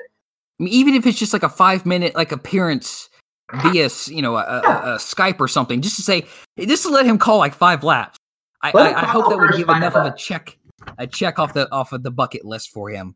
I 0.59 0.63
mean, 0.65 0.73
even 0.73 0.93
if 0.93 1.07
it's 1.07 1.17
just 1.17 1.33
like 1.33 1.43
a 1.43 1.49
five 1.49 1.87
minute 1.87 2.13
like 2.13 2.31
appearance 2.31 3.09
via 3.51 3.89
you 4.07 4.21
know 4.21 4.35
a, 4.35 4.41
a, 4.41 4.59
a, 4.59 4.97
Skype 4.97 5.39
or 5.39 5.47
something, 5.47 5.81
just 5.81 5.95
to 5.97 6.01
say 6.01 6.25
just 6.59 6.83
to 6.83 6.89
let 6.89 7.05
him 7.05 7.17
call 7.17 7.37
like 7.37 7.53
five 7.53 7.83
laps. 7.83 8.17
I, 8.61 8.71
I, 8.73 9.01
I 9.01 9.05
hope 9.05 9.29
that 9.29 9.37
would 9.37 9.51
give 9.57 9.69
enough 9.69 9.95
of 9.95 10.05
a 10.05 10.15
check 10.15 10.57
a 10.97 11.07
check 11.07 11.39
off 11.39 11.53
the 11.53 11.71
off 11.71 11.91
of 11.91 12.03
the 12.03 12.11
bucket 12.11 12.45
list 12.45 12.71
for 12.71 12.89
him. 12.89 13.15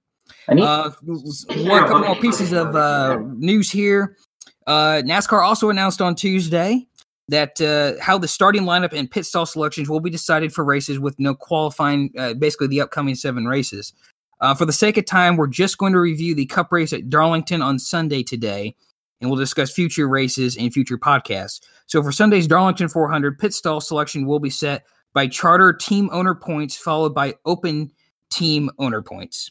Uh, 0.50 0.91
one 1.01 1.84
couple 1.84 2.00
more 2.00 2.15
pieces 2.15 2.51
of 2.51 2.75
uh, 2.75 3.17
news 3.36 3.72
here. 3.72 4.17
Uh, 4.65 5.01
NASCAR 5.05 5.41
also 5.41 5.69
announced 5.69 6.01
on 6.01 6.15
Tuesday 6.15 6.86
that 7.29 7.60
uh, 7.62 8.01
how 8.01 8.17
the 8.17 8.27
starting 8.27 8.63
lineup 8.63 8.93
and 8.93 9.10
pit 9.10 9.25
stall 9.25 9.46
selections 9.46 9.89
will 9.89 10.00
be 10.00 10.10
decided 10.10 10.53
for 10.53 10.63
races 10.63 11.00
with 11.00 11.17
no 11.19 11.34
qualifying, 11.34 12.12
uh, 12.17 12.34
basically 12.34 12.67
the 12.67 12.81
upcoming 12.81 13.15
seven 13.15 13.46
races. 13.46 13.93
Uh, 14.39 14.53
for 14.53 14.65
the 14.65 14.74
sake 14.74 14.98
of 14.98 15.05
time, 15.05 15.36
we're 15.36 15.48
just 15.48 15.77
going 15.77 15.93
to 15.93 16.00
review 16.00 16.36
the 16.36 16.46
Cup 16.46 16.72
race 16.72 16.93
at 16.93 17.10
Darlington 17.10 17.62
on 17.62 17.79
Sunday 17.79 18.24
today, 18.24 18.75
and 19.19 19.29
we'll 19.29 19.39
discuss 19.39 19.71
future 19.71 20.07
races 20.07 20.57
and 20.57 20.74
future 20.74 20.97
podcasts. 20.97 21.62
So 21.88 22.03
for 22.03 22.12
Sunday's 22.12 22.47
Darlington 22.47 22.88
400, 22.88 23.39
pit 23.39 23.53
stall 23.53 23.81
selection 23.81 24.25
will 24.25 24.39
be 24.39 24.50
set 24.50 24.83
by 25.13 25.27
charter 25.27 25.74
team 25.74 26.09
owner 26.12 26.36
points, 26.36 26.77
followed 26.77 27.15
by 27.15 27.36
open 27.45 27.91
team 28.29 28.69
owner 28.77 29.01
points. 29.01 29.50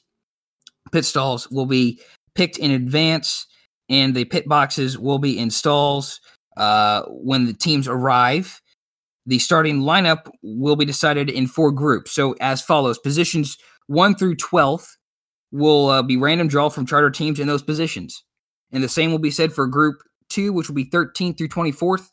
Pit 0.92 1.04
stalls 1.04 1.50
will 1.50 1.66
be 1.66 2.00
picked 2.34 2.58
in 2.58 2.70
advance, 2.70 3.46
and 3.88 4.14
the 4.14 4.24
pit 4.24 4.46
boxes 4.46 4.98
will 4.98 5.18
be 5.18 5.38
in 5.38 5.50
stalls 5.50 6.20
uh, 6.56 7.02
when 7.08 7.46
the 7.46 7.52
teams 7.52 7.88
arrive. 7.88 8.60
The 9.26 9.40
starting 9.40 9.80
lineup 9.80 10.30
will 10.42 10.76
be 10.76 10.84
decided 10.84 11.28
in 11.28 11.48
four 11.48 11.72
groups. 11.72 12.12
So, 12.12 12.36
as 12.40 12.62
follows 12.62 12.98
positions 12.98 13.58
1 13.88 14.14
through 14.16 14.36
12th 14.36 14.86
will 15.50 15.88
uh, 15.88 16.02
be 16.02 16.16
random 16.16 16.48
draw 16.48 16.68
from 16.68 16.86
charter 16.86 17.10
teams 17.10 17.40
in 17.40 17.48
those 17.48 17.62
positions. 17.62 18.22
And 18.72 18.82
the 18.82 18.88
same 18.88 19.10
will 19.10 19.18
be 19.18 19.30
said 19.30 19.52
for 19.52 19.66
group 19.66 20.02
2, 20.30 20.52
which 20.52 20.68
will 20.68 20.74
be 20.74 20.86
13th 20.86 21.38
through 21.38 21.48
24th. 21.48 22.10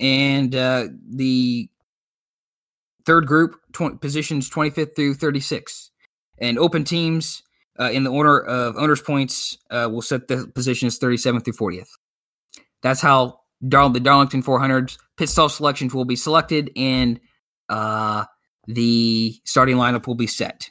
And 0.00 0.54
uh, 0.54 0.88
the 1.08 1.68
third 3.04 3.26
group, 3.26 3.56
tw- 3.72 4.00
positions 4.00 4.50
25th 4.50 4.96
through 4.96 5.14
36. 5.14 5.90
And 6.38 6.58
open 6.58 6.84
teams 6.84 7.42
uh, 7.78 7.90
in 7.90 8.04
the 8.04 8.10
order 8.10 8.44
of 8.44 8.76
owners' 8.76 9.02
points 9.02 9.58
uh, 9.70 9.88
will 9.90 10.02
set 10.02 10.28
the 10.28 10.50
positions 10.54 10.98
37th 10.98 11.44
through 11.44 11.52
40th. 11.54 11.88
That's 12.82 13.00
how 13.00 13.40
Dar- 13.66 13.90
the 13.90 14.00
Darlington 14.00 14.42
400s 14.42 14.98
pit 15.16 15.28
stall 15.28 15.48
selections 15.48 15.94
will 15.94 16.04
be 16.04 16.16
selected 16.16 16.70
and 16.76 17.20
uh, 17.68 18.24
the 18.66 19.34
starting 19.44 19.76
lineup 19.76 20.06
will 20.06 20.14
be 20.14 20.26
set. 20.26 20.70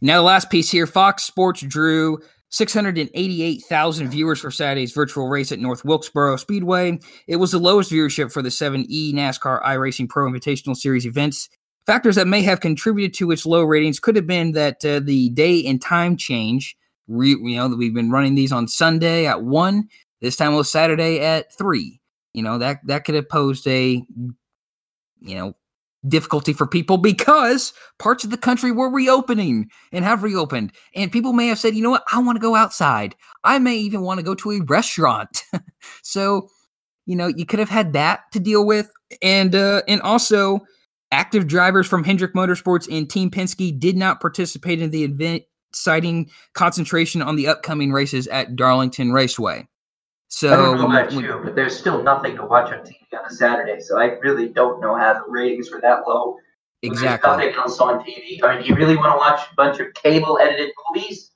Now, 0.00 0.18
the 0.18 0.22
last 0.22 0.50
piece 0.50 0.70
here 0.70 0.86
Fox 0.86 1.24
Sports 1.24 1.60
drew 1.60 2.18
688,000 2.54 4.10
viewers 4.10 4.40
for 4.40 4.50
Saturday's 4.52 4.92
virtual 4.92 5.28
race 5.28 5.50
at 5.50 5.58
North 5.58 5.84
Wilkesboro 5.84 6.36
Speedway. 6.36 7.00
It 7.26 7.36
was 7.36 7.50
the 7.50 7.58
lowest 7.58 7.90
viewership 7.90 8.30
for 8.30 8.42
the 8.42 8.50
7 8.50 8.86
eNASCAR 8.86 9.60
iRacing 9.64 10.08
Pro 10.08 10.30
Invitational 10.30 10.76
Series 10.76 11.04
events. 11.04 11.48
Factors 11.84 12.14
that 12.14 12.28
may 12.28 12.42
have 12.42 12.60
contributed 12.60 13.12
to 13.14 13.32
its 13.32 13.44
low 13.44 13.64
ratings 13.64 13.98
could 13.98 14.14
have 14.14 14.28
been 14.28 14.52
that 14.52 14.84
uh, 14.84 15.00
the 15.00 15.30
day 15.30 15.66
and 15.66 15.82
time 15.82 16.16
change. 16.16 16.76
Re- 17.08 17.30
you 17.30 17.56
know 17.56 17.68
that 17.68 17.76
we've 17.76 17.92
been 17.92 18.12
running 18.12 18.36
these 18.36 18.52
on 18.52 18.68
Sunday 18.68 19.26
at 19.26 19.42
one. 19.42 19.88
This 20.20 20.36
time 20.36 20.54
was 20.54 20.70
Saturday 20.70 21.20
at 21.20 21.52
three. 21.58 22.00
You 22.34 22.44
know 22.44 22.58
that 22.58 22.78
that 22.86 23.04
could 23.04 23.16
have 23.16 23.28
posed 23.28 23.66
a 23.66 24.00
you 25.20 25.34
know 25.34 25.56
difficulty 26.08 26.52
for 26.52 26.66
people 26.66 26.98
because 26.98 27.72
parts 27.98 28.24
of 28.24 28.30
the 28.30 28.36
country 28.36 28.70
were 28.70 28.90
reopening 28.90 29.70
and 29.92 30.04
have 30.04 30.22
reopened. 30.22 30.72
And 30.94 31.12
people 31.12 31.32
may 31.32 31.48
have 31.48 31.58
said, 31.58 31.74
you 31.74 31.82
know 31.82 31.90
what, 31.90 32.04
I 32.12 32.18
want 32.20 32.36
to 32.36 32.40
go 32.40 32.54
outside. 32.54 33.14
I 33.42 33.58
may 33.58 33.76
even 33.76 34.02
want 34.02 34.18
to 34.20 34.24
go 34.24 34.34
to 34.36 34.52
a 34.52 34.60
restaurant. 34.62 35.42
so, 36.02 36.48
you 37.06 37.16
know, 37.16 37.26
you 37.26 37.46
could 37.46 37.58
have 37.58 37.70
had 37.70 37.92
that 37.94 38.20
to 38.32 38.40
deal 38.40 38.66
with. 38.66 38.90
And 39.22 39.54
uh, 39.54 39.82
and 39.86 40.00
also 40.02 40.60
active 41.12 41.46
drivers 41.46 41.86
from 41.86 42.02
Hendrick 42.02 42.34
Motorsports 42.34 42.88
and 42.90 43.08
Team 43.08 43.30
Penske 43.30 43.78
did 43.78 43.96
not 43.96 44.20
participate 44.20 44.82
in 44.82 44.90
the 44.90 45.04
event, 45.04 45.44
citing 45.72 46.28
concentration 46.54 47.22
on 47.22 47.36
the 47.36 47.46
upcoming 47.46 47.92
races 47.92 48.26
at 48.28 48.56
Darlington 48.56 49.12
Raceway. 49.12 49.68
So 50.28 50.52
I 50.52 50.56
don't 50.56 50.78
know 50.78 50.86
about 50.86 51.12
when, 51.12 51.24
you, 51.24 51.40
but 51.44 51.54
there's 51.54 51.78
still 51.78 52.02
nothing 52.02 52.36
to 52.36 52.44
watch 52.44 52.72
on 52.72 52.80
TV 52.80 52.96
on 53.16 53.24
a 53.26 53.30
Saturday. 53.30 53.80
So 53.80 53.98
I 53.98 54.16
really 54.20 54.48
don't 54.48 54.80
know 54.80 54.96
how 54.96 55.14
the 55.14 55.22
ratings 55.28 55.70
were 55.70 55.80
that 55.80 56.08
low. 56.08 56.36
Exactly. 56.82 57.30
There's 57.30 57.54
nothing 57.54 57.62
else 57.62 57.80
on 57.80 58.00
TV. 58.00 58.42
I 58.42 58.54
mean, 58.54 58.62
do 58.62 58.68
you 58.68 58.74
really 58.74 58.96
want 58.96 59.12
to 59.12 59.16
watch 59.16 59.40
a 59.50 59.54
bunch 59.54 59.80
of 59.80 59.94
cable 59.94 60.38
edited 60.38 60.70
movies? 60.92 61.30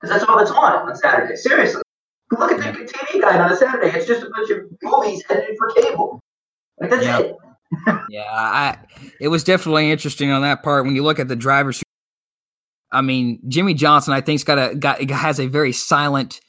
Because 0.00 0.18
that's 0.18 0.30
all 0.30 0.38
that's 0.38 0.50
on 0.50 0.88
on 0.88 0.96
Saturday. 0.96 1.34
Seriously. 1.36 1.82
Look 2.32 2.52
at 2.52 2.58
the 2.58 2.84
TV 2.84 3.20
guide 3.20 3.40
on 3.40 3.52
a 3.52 3.56
Saturday. 3.56 3.96
It's 3.96 4.06
just 4.06 4.22
a 4.22 4.30
bunch 4.30 4.50
of 4.50 4.58
movies 4.82 5.24
edited 5.30 5.56
for 5.58 5.70
cable. 5.70 6.20
Like 6.80 6.90
that's 6.90 7.04
yeah. 7.04 7.18
it. 7.20 7.36
yeah, 8.10 8.24
I. 8.28 8.78
It 9.20 9.28
was 9.28 9.44
definitely 9.44 9.90
interesting 9.90 10.30
on 10.30 10.42
that 10.42 10.62
part 10.62 10.84
when 10.84 10.94
you 10.94 11.02
look 11.02 11.18
at 11.18 11.28
the 11.28 11.36
drivers. 11.36 11.82
I 12.92 13.00
mean, 13.00 13.40
Jimmie 13.48 13.74
Johnson, 13.74 14.12
I 14.12 14.20
think's 14.20 14.44
got 14.44 14.58
a 14.58 14.74
got 14.74 15.00
has 15.10 15.40
a 15.40 15.46
very 15.46 15.72
silent 15.72 16.40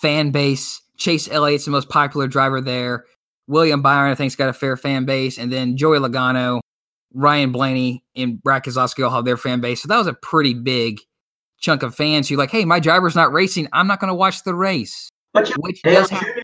fan 0.00 0.30
base 0.30 0.80
Chase 0.96 1.28
Elliott's 1.30 1.64
the 1.64 1.70
most 1.70 1.88
popular 1.88 2.26
driver 2.26 2.60
there. 2.60 3.04
William 3.46 3.82
Byron, 3.82 4.12
I 4.12 4.14
think, 4.14 4.32
has 4.32 4.36
got 4.36 4.48
a 4.48 4.54
fair 4.54 4.76
fan 4.76 5.04
base. 5.04 5.38
And 5.38 5.52
then 5.52 5.76
Joey 5.76 5.98
Logano, 5.98 6.60
Ryan 7.12 7.52
Blaney, 7.52 8.04
and 8.16 8.42
Brad 8.42 8.64
Keselowski 8.64 9.04
all 9.04 9.10
have 9.10 9.24
their 9.24 9.36
fan 9.36 9.60
base. 9.60 9.82
So 9.82 9.88
that 9.88 9.98
was 9.98 10.06
a 10.06 10.14
pretty 10.14 10.54
big 10.54 11.00
chunk 11.60 11.82
of 11.82 11.94
fans 11.94 12.28
who 12.28 12.36
like, 12.36 12.50
hey, 12.50 12.64
my 12.64 12.80
driver's 12.80 13.14
not 13.14 13.32
racing. 13.32 13.68
I'm 13.72 13.86
not 13.86 14.00
going 14.00 14.08
to 14.08 14.14
watch 14.14 14.44
the 14.44 14.54
race. 14.54 15.10
But 15.32 15.48
you, 15.48 15.56
which 15.58 15.82
does 15.82 16.10
happen. 16.10 16.42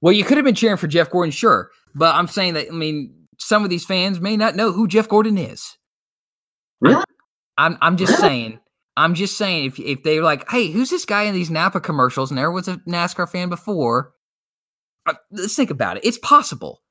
Well, 0.00 0.12
you 0.12 0.24
could 0.24 0.38
have 0.38 0.44
been 0.44 0.54
cheering 0.54 0.76
for 0.76 0.86
Jeff 0.86 1.10
Gordon, 1.10 1.32
sure. 1.32 1.70
But 1.94 2.14
I'm 2.14 2.28
saying 2.28 2.54
that, 2.54 2.68
I 2.68 2.74
mean, 2.74 3.12
some 3.38 3.64
of 3.64 3.70
these 3.70 3.84
fans 3.84 4.20
may 4.20 4.36
not 4.36 4.56
know 4.56 4.72
who 4.72 4.86
Jeff 4.86 5.08
Gordon 5.08 5.36
is. 5.36 5.76
Really? 6.80 7.04
I'm, 7.58 7.76
I'm 7.82 7.96
just 7.96 8.12
really? 8.12 8.22
saying 8.22 8.60
I'm 9.00 9.14
just 9.14 9.38
saying, 9.38 9.64
if 9.64 9.78
if 9.78 10.02
they're 10.02 10.22
like, 10.22 10.48
hey, 10.50 10.70
who's 10.70 10.90
this 10.90 11.06
guy 11.06 11.22
in 11.22 11.32
these 11.32 11.50
Napa 11.50 11.80
commercials? 11.80 12.30
And 12.30 12.36
there 12.36 12.50
was 12.50 12.68
a 12.68 12.76
NASCAR 12.86 13.28
fan 13.28 13.48
before. 13.48 14.12
Uh, 15.06 15.14
let's 15.30 15.56
think 15.56 15.70
about 15.70 15.96
it. 15.96 16.04
It's 16.04 16.18
possible. 16.18 16.82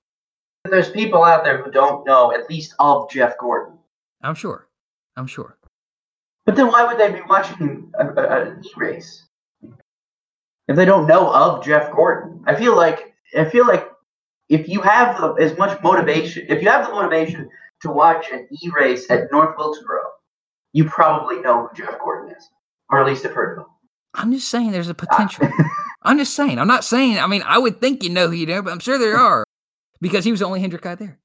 There's 0.67 0.89
people 0.89 1.23
out 1.23 1.43
there 1.43 1.61
who 1.61 1.69
don't 1.69 2.05
know 2.07 2.33
at 2.33 2.49
least 2.49 2.73
of 2.79 3.11
Jeff 3.11 3.37
Gordon. 3.37 3.77
I'm 4.23 4.33
sure. 4.33 4.67
I'm 5.17 5.27
sure. 5.27 5.57
But 6.45 6.55
then 6.55 6.67
why 6.67 6.83
would 6.83 6.97
they 6.97 7.11
be 7.11 7.21
watching 7.29 7.91
a 7.99 8.55
e 8.59 8.71
race 8.75 9.25
if 10.67 10.75
they 10.75 10.85
don't 10.85 11.05
know 11.05 11.31
of 11.31 11.63
Jeff 11.63 11.91
Gordon? 11.91 12.43
I 12.47 12.55
feel 12.55 12.75
like 12.75 13.13
I 13.37 13.45
feel 13.45 13.67
like 13.67 13.87
if 14.49 14.67
you 14.67 14.81
have 14.81 15.21
the, 15.21 15.33
as 15.33 15.55
much 15.59 15.79
motivation, 15.83 16.47
if 16.49 16.63
you 16.63 16.69
have 16.69 16.87
the 16.87 16.91
motivation 16.91 17.47
to 17.83 17.91
watch 17.91 18.31
an 18.31 18.47
e 18.49 18.71
race 18.75 19.11
at 19.11 19.31
North 19.31 19.55
Wilkesboro, 19.59 20.01
you 20.73 20.85
probably 20.85 21.41
know 21.41 21.67
who 21.67 21.83
Jeff 21.83 21.99
Gordon 21.99 22.35
is, 22.35 22.49
or 22.89 23.01
at 23.01 23.07
least 23.07 23.23
have 23.23 23.33
heard 23.33 23.57
of 23.57 23.65
him. 23.65 23.69
I'm 24.13 24.31
just 24.31 24.49
saying 24.49 24.71
there's 24.71 24.89
a 24.89 24.93
potential. 24.93 25.47
I'm 26.03 26.17
just 26.17 26.33
saying. 26.33 26.59
I'm 26.59 26.67
not 26.67 26.83
saying. 26.83 27.19
I 27.19 27.27
mean, 27.27 27.43
I 27.45 27.57
would 27.57 27.79
think 27.79 28.03
you 28.03 28.09
know 28.09 28.27
who 28.27 28.35
you 28.35 28.45
know, 28.45 28.61
but 28.61 28.71
I'm 28.71 28.79
sure 28.79 28.97
there 28.97 29.17
are 29.17 29.45
because 30.01 30.23
he 30.23 30.31
was 30.31 30.39
the 30.39 30.45
only 30.45 30.61
Hendrick 30.61 30.81
guy 30.81 30.95
there. 30.95 31.19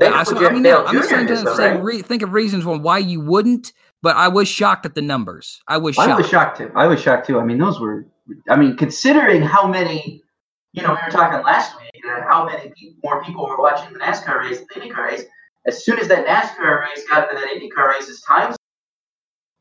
I, 0.00 0.24
so, 0.24 0.36
I 0.46 0.52
mean, 0.52 0.62
no, 0.62 0.84
I'm 0.84 0.94
just 0.94 1.08
trying 1.08 1.26
to 1.26 1.36
though, 1.36 1.56
say, 1.56 1.70
right? 1.70 1.82
re- 1.82 2.02
think 2.02 2.22
of 2.22 2.32
reasons 2.32 2.66
why 2.66 2.98
you 2.98 3.20
wouldn't. 3.20 3.72
But 4.02 4.16
I 4.16 4.28
was 4.28 4.46
shocked 4.46 4.84
at 4.84 4.94
the 4.94 5.02
numbers. 5.02 5.62
I 5.68 5.78
was 5.78 5.94
shocked. 5.94 6.10
I 6.10 6.16
was 6.16 6.28
shocked 6.28 6.58
too. 6.58 6.70
I 6.74 6.86
was 6.86 7.00
shocked 7.00 7.26
too. 7.26 7.40
I 7.40 7.44
mean, 7.44 7.58
those 7.58 7.80
were. 7.80 8.06
I 8.48 8.56
mean, 8.56 8.76
considering 8.76 9.40
how 9.40 9.66
many, 9.66 10.22
you 10.72 10.82
know, 10.82 10.90
we 10.90 10.98
were 11.06 11.10
talking 11.10 11.42
last 11.44 11.80
week, 11.80 11.90
and 12.04 12.24
how 12.24 12.44
many 12.44 12.72
more 13.02 13.24
people 13.24 13.46
were 13.46 13.58
watching 13.58 13.92
the 13.92 13.98
NASCAR 13.98 14.40
race, 14.40 14.58
than 14.58 14.66
the 14.74 14.80
IndyCar 14.80 15.06
race. 15.06 15.22
As 15.66 15.84
soon 15.84 15.98
as 15.98 16.08
that 16.08 16.26
NASCAR 16.26 16.82
race 16.82 17.04
got 17.08 17.28
to 17.30 17.36
that 17.36 17.48
IndyCar 17.54 17.88
race, 17.88 18.08
as 18.08 18.20
times 18.20 18.56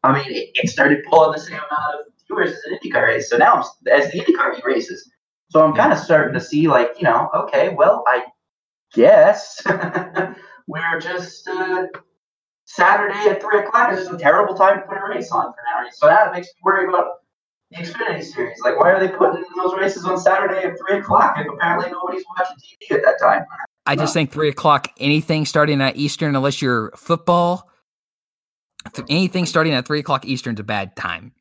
I 0.05 0.13
mean, 0.13 0.31
it, 0.31 0.49
it, 0.53 0.69
started 0.69 1.03
pulling 1.09 1.33
the 1.33 1.39
same 1.39 1.53
amount 1.53 1.99
of 1.99 2.13
viewers 2.27 2.51
as 2.51 2.59
an 2.65 2.77
IndyCar 2.83 3.07
race. 3.07 3.29
So 3.29 3.37
now, 3.37 3.63
as 3.91 4.11
the 4.11 4.19
IndyCar 4.19 4.63
races, 4.63 5.09
so 5.49 5.63
I'm 5.63 5.75
kind 5.75 5.91
of 5.91 5.99
starting 5.99 6.33
to 6.33 6.41
see, 6.41 6.67
like, 6.67 6.91
you 6.97 7.03
know, 7.03 7.29
okay, 7.33 7.69
well, 7.69 8.03
I 8.07 8.25
guess 8.93 9.61
we're 10.67 10.99
just 10.99 11.47
uh, 11.47 11.87
Saturday 12.65 13.29
at 13.29 13.41
three 13.41 13.59
o'clock 13.59 13.93
is 13.93 13.99
just 13.99 14.11
a 14.11 14.17
terrible 14.17 14.55
time 14.55 14.79
to 14.79 14.87
put 14.87 14.97
a 14.97 15.09
race 15.09 15.31
on 15.31 15.45
for 15.45 15.57
now. 15.73 15.87
So 15.93 16.07
now 16.07 16.29
it 16.29 16.33
makes 16.33 16.47
me 16.47 16.53
worry 16.63 16.87
about 16.87 17.05
the 17.71 17.77
Xfinity 17.77 18.23
series. 18.23 18.59
Like, 18.63 18.79
why 18.79 18.91
are 18.91 18.99
they 18.99 19.07
putting 19.07 19.43
those 19.55 19.75
races 19.75 20.05
on 20.05 20.17
Saturday 20.17 20.67
at 20.67 20.77
three 20.77 20.99
o'clock 20.99 21.35
if 21.37 21.47
apparently 21.51 21.91
nobody's 21.91 22.23
watching 22.37 22.57
TV 22.57 22.95
at 22.95 23.03
that 23.03 23.19
time? 23.21 23.45
I 23.85 23.95
just 23.95 24.13
think 24.13 24.31
three 24.31 24.49
o'clock, 24.49 24.87
anything 24.99 25.45
starting 25.45 25.79
at 25.81 25.95
Eastern, 25.95 26.35
unless 26.35 26.61
you're 26.61 26.91
football 26.95 27.69
anything 29.09 29.45
starting 29.45 29.73
at 29.73 29.85
three 29.85 29.99
o'clock 29.99 30.25
Eastern 30.25 30.55
is 30.55 30.59
a 30.59 30.63
bad 30.63 30.95
time. 30.95 31.31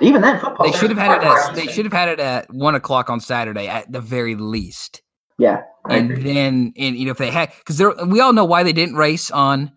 Even 0.00 0.22
then, 0.22 0.40
football. 0.40 0.66
They 0.70 0.76
should 0.76 0.90
have 0.90 0.98
had 0.98 1.18
it 1.18 1.24
at. 1.24 1.54
They 1.54 1.66
should 1.66 1.84
have 1.84 1.92
had 1.92 2.08
it 2.08 2.18
at 2.20 2.52
one 2.52 2.74
o'clock 2.74 3.10
on 3.10 3.20
Saturday 3.20 3.68
at 3.68 3.90
the 3.92 4.00
very 4.00 4.34
least. 4.34 5.02
Yeah, 5.38 5.62
I 5.86 5.96
and 5.96 6.10
agree. 6.10 6.22
then 6.22 6.72
and 6.76 6.96
you 6.96 7.04
know 7.06 7.10
if 7.10 7.18
they 7.18 7.30
had 7.30 7.52
because 7.58 7.80
we 8.06 8.20
all 8.20 8.32
know 8.32 8.44
why 8.44 8.62
they 8.62 8.72
didn't 8.72 8.94
race 8.94 9.30
on 9.30 9.72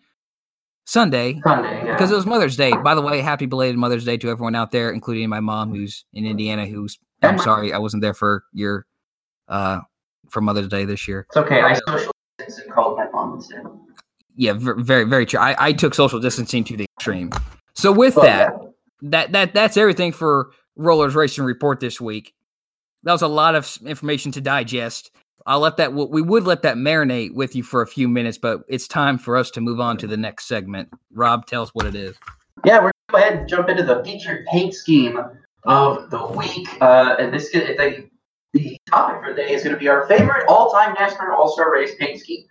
Sunday 0.86 1.42
Sunday. 1.44 1.84
Yeah. 1.86 1.94
because 1.94 2.12
it 2.12 2.16
was 2.16 2.26
Mother's 2.26 2.56
Day. 2.56 2.72
By 2.72 2.96
the 2.96 3.02
way, 3.02 3.20
happy 3.22 3.46
belated 3.46 3.78
Mother's 3.78 4.06
Day 4.06 4.18
to 4.18 4.30
everyone 4.30 4.56
out 4.56 4.72
there, 4.72 4.92
including 4.92 5.28
my 5.30 5.40
mom 5.40 5.74
who's 5.74 6.06
in 6.14 6.26
Indiana. 6.26 6.66
Who's 6.66 6.98
I'm 7.22 7.40
sorry 7.40 7.74
I 7.74 7.78
wasn't 7.80 8.02
there 8.02 8.14
for 8.14 8.44
your 8.54 8.86
uh 9.48 9.80
for 10.30 10.42
Mother's 10.42 10.68
Day 10.68 10.86
this 10.86 11.08
year. 11.08 11.26
it's 11.30 11.38
okay. 11.38 11.62
I 11.62 11.74
social 11.74 12.12
distance 12.38 12.60
and 12.60 12.72
called 12.72 12.98
my 12.98 13.08
mom 13.12 13.34
instead. 13.36 13.64
Yeah, 14.36 14.54
very 14.58 15.06
very 15.06 15.26
true. 15.26 15.40
I, 15.40 15.56
I 15.58 15.74
took 15.74 15.94
social 15.94 16.20
distancing 16.20 16.64
to 16.66 16.78
the 16.78 16.86
extreme. 16.98 17.32
So 17.74 17.92
with 17.92 18.16
Well, 18.16 18.26
that, 18.26 18.52
that 19.02 19.32
that 19.32 19.54
that's 19.54 19.78
everything 19.78 20.12
for 20.12 20.52
Rollers 20.76 21.16
Racing 21.16 21.44
Report 21.44 21.80
this 21.80 22.02
week. 22.02 22.34
That 23.04 23.12
was 23.12 23.22
a 23.22 23.28
lot 23.28 23.56
of 23.56 23.78
information 23.86 24.32
to 24.34 24.42
digest. 24.42 25.12
I'll 25.46 25.60
let 25.60 25.78
that 25.78 25.94
we 25.94 26.22
would 26.22 26.44
let 26.46 26.64
that 26.64 26.76
marinate 26.76 27.36
with 27.36 27.56
you 27.56 27.64
for 27.64 27.82
a 27.82 27.88
few 27.88 28.08
minutes, 28.08 28.38
but 28.38 28.62
it's 28.68 28.88
time 28.88 29.18
for 29.18 29.38
us 29.38 29.52
to 29.52 29.62
move 29.62 29.80
on 29.80 29.98
to 29.98 30.08
the 30.08 30.18
next 30.18 30.48
segment. 30.48 30.90
Rob, 31.14 31.46
tell 31.46 31.62
us 31.62 31.70
what 31.74 31.86
it 31.86 31.96
is. 31.96 32.16
Yeah, 32.66 32.80
we're 32.80 32.92
gonna 32.92 32.94
go 33.12 33.18
ahead 33.18 33.40
and 33.40 33.50
jump 33.50 33.70
into 33.70 33.84
the 33.84 34.04
featured 34.04 34.46
paint 34.48 34.74
scheme 34.74 35.20
of 35.66 36.10
the 36.10 36.26
week. 36.28 36.68
Uh, 36.82 37.16
and 37.20 37.34
this 37.34 37.46
is 37.50 37.78
the, 37.78 38.08
the 38.54 38.78
topic 38.90 39.22
for 39.22 39.30
today 39.34 39.54
is 39.54 39.64
going 39.64 39.74
to 39.74 39.80
be 39.80 39.88
our 39.88 40.08
favorite 40.08 40.46
all-time 40.48 40.96
NASCAR 40.96 41.34
All-Star 41.34 41.72
Race 41.72 41.96
paint 42.00 42.20
scheme. 42.20 42.46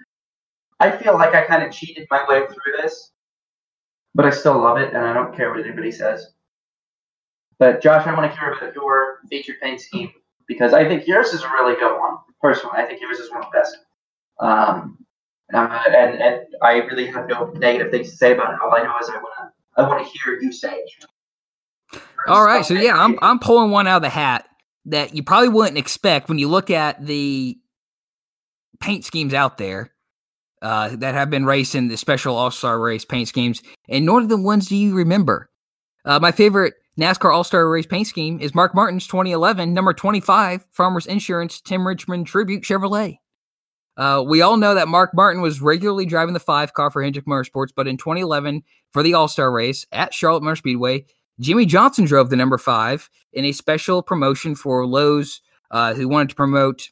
I 0.81 0.91
feel 0.91 1.15
like 1.15 1.35
I 1.35 1.47
kind 1.47 1.63
of 1.63 1.73
cheated 1.73 2.07
my 2.11 2.25
way 2.29 2.47
through 2.47 2.73
this, 2.83 3.13
but 4.15 4.25
I 4.27 4.31
still 4.31 4.59
love 4.59 4.79
it, 4.79 4.93
and 4.93 5.05
I 5.05 5.13
don't 5.13 5.35
care 5.35 5.51
what 5.51 5.61
anybody 5.65 5.93
says. 5.93 6.27
But 7.59 7.81
Josh, 7.83 8.07
I 8.07 8.15
want 8.15 8.31
to 8.31 8.39
hear 8.39 8.53
about 8.53 8.75
your 8.75 9.19
feature 9.31 9.55
paint 9.63 9.81
scheme 9.81 10.11
because 10.47 10.75
I 10.75 10.87
think 10.87 11.07
yours 11.07 11.29
is 11.33 11.43
a 11.43 11.49
really 11.49 11.75
good 11.75 11.99
one. 11.99 12.17
Personally, 12.41 12.77
I 12.79 12.85
think 12.85 13.01
yours 13.01 13.19
is 13.19 13.31
one 13.31 13.45
of 13.45 13.51
the 13.53 13.59
best. 13.59 13.77
Um, 14.41 14.99
uh, 15.53 15.83
and 15.87 16.21
and 16.21 16.41
I 16.63 16.75
really 16.79 17.07
have 17.07 17.29
no 17.29 17.47
negative 17.53 17.93
things 17.93 18.11
to 18.11 18.17
say 18.17 18.33
about 18.33 18.55
it. 18.55 18.61
All 18.61 18.75
I 18.75 18.83
know 18.83 18.99
is 19.01 19.09
I 19.09 19.17
want 19.17 19.35
to 19.39 19.83
I 19.83 19.89
want 19.89 20.05
to 20.05 20.19
hear 20.19 20.41
you 20.41 20.53
say. 20.53 20.75
it. 20.75 22.01
All 22.27 22.45
right, 22.45 22.65
so 22.65 22.75
yeah, 22.75 22.97
I'm 22.97 23.19
I'm 23.23 23.39
pulling 23.39 23.71
one 23.71 23.87
out 23.87 23.97
of 23.97 24.03
the 24.03 24.09
hat 24.09 24.49
that 24.87 25.15
you 25.15 25.23
probably 25.23 25.49
wouldn't 25.49 25.79
expect 25.79 26.29
when 26.29 26.39
you 26.39 26.49
look 26.49 26.71
at 26.71 27.05
the 27.05 27.59
paint 28.81 29.05
schemes 29.05 29.33
out 29.33 29.59
there 29.59 29.94
uh, 30.65 30.97
that 30.97 31.15
have 31.15 31.29
been 31.29 31.45
raced 31.45 31.75
in 31.75 31.89
the 31.89 31.97
special 31.97 32.37
All 32.37 32.51
Star 32.51 32.81
Race 32.81 33.05
paint 33.05 33.29
schemes, 33.29 33.63
and 33.89 34.07
nor 34.07 34.25
the 34.25 34.39
ones 34.39 34.67
do 34.67 34.77
you 34.77 34.95
remember. 34.95 35.51
Uh, 36.07 36.19
my 36.19 36.33
favorite 36.33 36.75
NASCAR 36.99 37.33
All 37.35 37.45
Star 37.45 37.69
Race 37.69 37.87
paint 37.87 38.07
scheme 38.07 38.41
is 38.41 38.55
Mark 38.55 38.75
Martin's 38.75 39.07
2011 39.07 39.75
number 39.75 39.93
25 39.93 40.67
Farmers 40.73 41.07
Insurance 41.07 41.61
Tim 41.61 41.87
Richmond 41.87 42.27
Tribute 42.27 42.65
Chevrolet. 42.65 43.19
Uh, 43.99 44.25
we 44.27 44.41
all 44.41 44.57
know 44.57 44.75
that 44.75 44.89
Mark 44.89 45.11
Martin 45.15 45.43
was 45.43 45.61
regularly 45.61 46.07
driving 46.07 46.33
the 46.33 46.41
five 46.41 46.73
car 46.73 46.91
for 46.91 47.03
Hendrick 47.03 47.27
Motorsports, 47.27 47.71
but 47.77 47.87
in 47.87 47.99
2011 47.99 48.63
for 48.91 49.03
the 49.03 49.13
All 49.13 49.29
Star 49.29 49.53
Race 49.53 49.87
at 49.93 50.15
Charlotte 50.15 50.43
Motor 50.43 50.57
Speedway, 50.57 51.05
Jimmie 51.41 51.67
Johnson 51.67 52.07
drove 52.07 52.31
the 52.31 52.37
number 52.37 52.57
five 52.57 53.11
in 53.35 53.45
a 53.45 53.53
special 53.53 54.03
promotion 54.03 54.55
for 54.55 54.87
Lowe's, 54.87 55.43
uh, 55.71 55.93
who 55.93 56.09
wanted 56.09 56.31
to 56.31 56.37
promote 56.37 56.89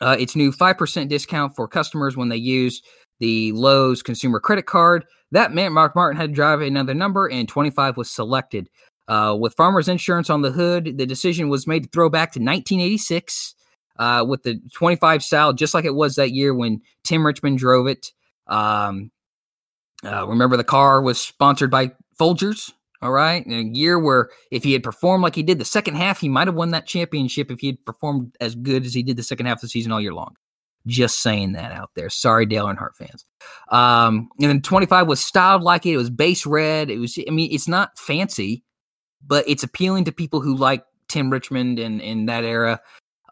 uh, 0.00 0.16
its 0.18 0.36
new 0.36 0.52
5% 0.52 1.08
discount 1.08 1.54
for 1.54 1.68
customers 1.68 2.16
when 2.16 2.28
they 2.28 2.36
use 2.36 2.82
the 3.20 3.52
Lowe's 3.52 4.02
consumer 4.02 4.40
credit 4.40 4.66
card. 4.66 5.04
That 5.30 5.52
meant 5.52 5.74
Mark 5.74 5.94
Martin 5.94 6.20
had 6.20 6.30
to 6.30 6.34
drive 6.34 6.60
another 6.60 6.94
number, 6.94 7.30
and 7.30 7.48
25 7.48 7.96
was 7.96 8.10
selected. 8.10 8.68
Uh, 9.06 9.36
with 9.38 9.54
Farmers 9.54 9.88
Insurance 9.88 10.30
on 10.30 10.42
the 10.42 10.50
hood, 10.50 10.96
the 10.96 11.06
decision 11.06 11.48
was 11.48 11.66
made 11.66 11.84
to 11.84 11.88
throw 11.90 12.08
back 12.08 12.32
to 12.32 12.38
1986 12.38 13.54
uh, 13.98 14.24
with 14.26 14.42
the 14.42 14.60
25 14.74 15.22
style, 15.22 15.52
just 15.52 15.74
like 15.74 15.84
it 15.84 15.94
was 15.94 16.16
that 16.16 16.32
year 16.32 16.54
when 16.54 16.80
Tim 17.04 17.24
Richmond 17.24 17.58
drove 17.58 17.86
it. 17.86 18.12
Um, 18.46 19.10
uh, 20.04 20.26
remember, 20.26 20.56
the 20.56 20.64
car 20.64 21.00
was 21.02 21.20
sponsored 21.20 21.70
by 21.70 21.92
Folgers. 22.18 22.72
All 23.04 23.12
right. 23.12 23.44
In 23.44 23.52
a 23.52 23.78
year 23.78 23.98
where 23.98 24.30
if 24.50 24.64
he 24.64 24.72
had 24.72 24.82
performed 24.82 25.22
like 25.22 25.34
he 25.34 25.42
did 25.42 25.58
the 25.58 25.64
second 25.64 25.96
half, 25.96 26.18
he 26.18 26.28
might 26.30 26.48
have 26.48 26.54
won 26.54 26.70
that 26.70 26.86
championship 26.86 27.50
if 27.50 27.60
he 27.60 27.66
had 27.66 27.84
performed 27.84 28.34
as 28.40 28.54
good 28.54 28.86
as 28.86 28.94
he 28.94 29.02
did 29.02 29.18
the 29.18 29.22
second 29.22 29.44
half 29.44 29.58
of 29.58 29.60
the 29.60 29.68
season 29.68 29.92
all 29.92 30.00
year 30.00 30.14
long. 30.14 30.34
Just 30.86 31.20
saying 31.20 31.52
that 31.52 31.70
out 31.70 31.90
there. 31.94 32.08
Sorry, 32.08 32.46
Dale 32.46 32.64
Earnhardt 32.64 32.94
fans. 32.96 33.26
Um, 33.70 34.30
and 34.40 34.48
then 34.48 34.62
25 34.62 35.06
was 35.06 35.20
styled 35.20 35.62
like 35.62 35.84
it. 35.84 35.92
It 35.92 35.98
was 35.98 36.08
base 36.08 36.46
red. 36.46 36.90
It 36.90 36.98
was, 36.98 37.18
I 37.28 37.30
mean, 37.30 37.52
it's 37.52 37.68
not 37.68 37.98
fancy, 37.98 38.64
but 39.26 39.46
it's 39.46 39.62
appealing 39.62 40.04
to 40.04 40.12
people 40.12 40.40
who 40.40 40.56
like 40.56 40.82
Tim 41.08 41.28
Richmond 41.28 41.78
and 41.78 42.00
in 42.00 42.24
that 42.26 42.44
era 42.44 42.80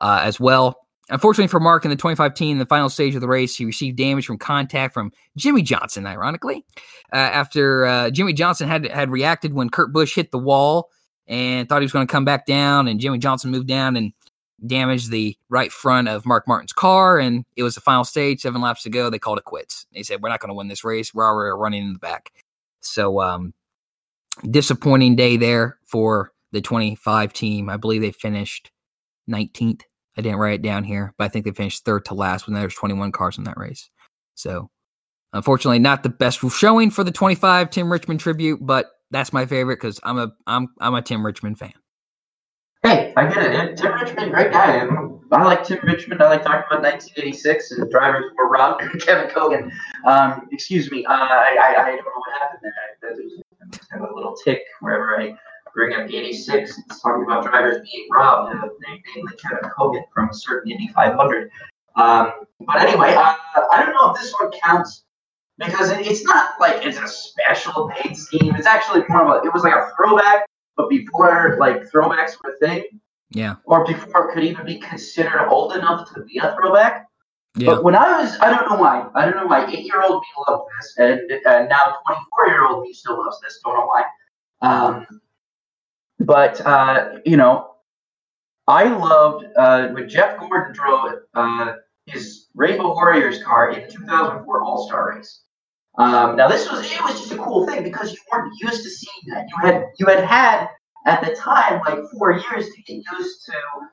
uh, 0.03 0.21
as 0.23 0.39
well. 0.39 0.77
Unfortunately 1.13 1.49
for 1.49 1.61
Mark 1.61 1.85
in 1.85 1.91
the 1.91 1.97
25 1.97 2.33
team, 2.33 2.59
the 2.59 2.65
final 2.65 2.89
stage 2.89 3.15
of 3.15 3.21
the 3.21 3.29
race, 3.29 3.55
he 3.55 3.67
received 3.67 3.99
damage 3.99 4.25
from 4.25 4.39
contact 4.39 4.95
from 4.95 5.13
Jimmie 5.37 5.61
Johnson, 5.61 6.07
ironically, 6.07 6.65
uh, 7.13 7.17
after 7.17 7.85
uh, 7.85 8.11
Jimmie 8.11 8.33
Johnson 8.33 8.67
had 8.67 8.87
had 8.87 9.11
reacted 9.11 9.53
when 9.53 9.69
Kurt 9.69 9.93
Busch 9.93 10.15
hit 10.15 10.31
the 10.31 10.39
wall 10.39 10.89
and 11.27 11.69
thought 11.69 11.83
he 11.83 11.85
was 11.85 11.93
going 11.93 12.07
to 12.07 12.11
come 12.11 12.25
back 12.25 12.47
down, 12.47 12.89
and 12.89 12.99
Jimmie 12.99 13.19
Johnson 13.19 13.51
moved 13.51 13.69
down 13.69 13.95
and 13.95 14.15
damaged 14.67 15.11
the 15.11 15.37
right 15.51 15.71
front 15.71 16.09
of 16.09 16.25
Mark 16.25 16.49
Martin's 16.49 16.73
car, 16.73 17.19
and 17.19 17.45
it 17.57 17.63
was 17.63 17.75
the 17.75 17.83
final 17.83 18.05
stage, 18.05 18.41
seven 18.41 18.63
laps 18.63 18.83
to 18.85 18.91
go. 18.91 19.11
They 19.11 19.19
called 19.19 19.39
it 19.39 19.45
quits. 19.45 19.85
They 19.93 20.03
said, 20.03 20.23
"We're 20.23 20.31
not 20.31 20.41
going 20.41 20.49
to 20.49 20.55
win 20.55 20.69
this 20.69 20.83
race. 20.83 21.13
We're 21.13 21.27
already 21.27 21.53
running 21.55 21.85
in 21.85 21.93
the 21.93 21.99
back." 21.99 22.33
So, 22.81 23.21
um, 23.21 23.53
disappointing 24.51 25.17
day 25.17 25.37
there 25.37 25.79
for 25.85 26.33
the 26.53 26.63
25 26.63 27.35
team. 27.35 27.69
I 27.69 27.77
believe 27.77 28.01
they 28.01 28.13
finished 28.13 28.71
19th. 29.29 29.83
I 30.17 30.23
didn't 30.23 30.39
write 30.39 30.55
it 30.55 30.63
down 30.63 30.85
here, 30.85 31.15
but 31.17 31.25
I 31.25 31.29
think 31.29 31.45
they 31.45 31.53
finished 31.53 31.85
third 31.85 32.05
to 32.07 32.15
last 32.15 32.47
when 32.47 32.55
there's 32.55 32.75
21 32.75 33.13
cars 33.13 33.39
in 33.39 33.45
that 33.45 33.57
race. 33.57 33.89
So, 34.35 34.71
unfortunately, 35.33 35.79
not 35.79 36.03
the 36.03 36.09
best 36.11 36.41
showing 36.51 36.91
for 36.91 37.03
the 37.05 37.11
25 37.13 37.71
Tim 37.71 37.91
Richmond 37.91 38.21
tribute, 38.21 38.59
but 38.63 38.91
that's 39.11 39.33
my 39.33 39.47
favorite 39.47 39.77
because 39.77 40.01
I'm 40.03 40.19
a 40.19 40.33
I'm 40.47 40.69
I'm 40.81 40.95
a 40.95 41.03
Tim 41.03 41.25
Richmond 41.25 41.59
fan. 41.59 41.73
Hey, 42.83 43.13
I 43.17 43.27
get 43.33 43.55
it. 43.55 43.77
Tim 43.77 43.93
Richmond, 43.95 44.33
great 44.33 44.53
guy. 44.53 44.79
I'm- 44.79 45.09
I 45.31 45.45
like 45.45 45.65
Tim 45.65 45.79
Richmond. 45.85 46.23
I 46.23 46.29
like 46.29 46.43
talking 46.43 46.65
about 46.71 46.83
1986 46.83 47.71
and 47.71 47.83
the 47.83 47.91
drivers 47.91 48.25
were 48.37 48.51
Rob 48.51 48.83
and 48.83 49.01
Kevin 49.07 49.31
Cogan. 49.31 49.73
Um, 50.07 50.47
excuse 50.53 50.91
me. 50.91 51.07
Uh, 51.07 51.13
I, 51.13 51.57
I, 51.59 51.83
I 51.83 51.87
don't 51.87 52.05
know 52.05 52.13
what 52.17 52.43
happened 52.43 52.61
there. 52.63 52.75
I, 53.03 53.15
I 53.15 53.71
just 53.71 53.91
have 53.93 54.03
a 54.03 54.15
little 54.15 54.37
tick 54.37 54.61
wherever 54.81 55.19
I 55.19 55.35
bring 55.75 55.95
up 55.95 56.09
86. 56.11 56.79
It's 56.79 57.01
talking 57.01 57.25
about 57.25 57.45
drivers 57.45 57.79
being 57.91 58.09
robbed, 58.11 58.55
uh, 58.55 58.69
namely 59.15 59.33
Kevin 59.37 59.71
Cogan 59.71 60.05
from 60.13 60.31
a 60.31 60.35
certain 60.35 60.73
Indy 60.73 60.89
500. 60.89 61.51
Um, 61.97 62.33
but 62.61 62.81
anyway, 62.81 63.15
uh, 63.15 63.35
I 63.73 63.83
don't 63.85 63.95
know 63.95 64.13
if 64.13 64.21
this 64.21 64.33
one 64.41 64.51
counts 64.63 65.05
because 65.59 65.91
it, 65.91 66.07
it's 66.07 66.25
not 66.25 66.55
like 66.61 66.85
it's 66.85 66.99
a 66.99 67.07
special 67.07 67.91
paid 67.95 68.17
scheme. 68.17 68.55
It's 68.57 68.67
actually 68.67 69.03
more 69.09 69.23
of 69.37 69.43
a, 69.43 69.47
it 69.47 69.53
was 69.53 69.63
like 69.63 69.75
a 69.75 69.91
throwback, 69.97 70.47
but 70.77 70.89
before 70.89 71.57
like 71.61 71.83
throwbacks 71.91 72.33
were 72.43 72.53
a 72.53 72.67
thing 72.67 72.85
Yeah, 73.31 73.57
or 73.65 73.87
before 73.87 74.31
it 74.31 74.35
could 74.35 74.45
even 74.45 74.65
be 74.67 74.79
considered 74.79 75.49
old 75.49 75.75
enough 75.75 76.13
to 76.15 76.23
be 76.23 76.39
a 76.39 76.57
throwback. 76.59 77.07
yeah, 77.57 77.67
But 77.75 77.85
when 77.85 77.95
I 77.95 78.23
was, 78.23 78.39
I 78.41 78.49
don't 78.49 78.69
know 78.71 78.77
why. 78.81 79.07
I 79.15 79.27
don't 79.27 79.37
know 79.37 79.47
why. 79.47 79.67
Eight 79.71 79.85
year 79.85 80.03
old 80.03 80.23
me 80.23 80.29
loved 80.49 80.71
this, 80.79 80.95
and 80.97 81.21
uh, 81.47 81.65
now 81.65 81.97
24 82.07 82.49
year 82.49 82.67
old 82.67 82.83
me 82.83 82.93
still 82.95 83.19
loves 83.23 83.39
this. 83.43 83.61
Don't 83.63 83.75
know 83.75 83.87
why. 83.87 84.05
Um, 84.63 85.07
but, 86.25 86.61
uh, 86.67 87.19
you 87.25 87.37
know, 87.37 87.73
I 88.69 88.85
loved 88.85 89.47
uh, 89.57 89.89
when 89.89 90.09
Jeff 90.09 90.39
Gordon 90.39 90.73
drove 90.73 91.15
uh, 91.35 91.75
his 92.07 92.47
Rainbow 92.55 92.95
Warriors 92.95 93.43
car 93.43 93.73
in 93.73 93.87
the 93.87 93.93
2004 93.93 94.63
All 94.63 94.87
Star 94.87 95.15
race. 95.17 95.43
Um, 95.99 96.37
now 96.37 96.49
this 96.49 96.71
was 96.71 96.91
it 96.91 97.03
was 97.03 97.21
just 97.21 97.33
a 97.33 97.37
cool 97.37 97.67
thing 97.67 97.83
because 97.83 98.13
you 98.13 98.19
weren't 98.33 98.53
used 98.61 98.83
to 98.83 98.89
seeing 98.89 99.35
that. 99.35 99.47
You 99.49 99.57
had 99.61 99.85
you 99.99 100.07
had 100.07 100.25
had 100.25 100.69
at 101.07 101.23
the 101.25 101.35
time 101.35 101.83
like 101.87 101.99
four 102.13 102.33
years 102.33 102.71
to 102.71 102.83
get 102.83 103.05
used 103.19 103.45
to 103.47 103.53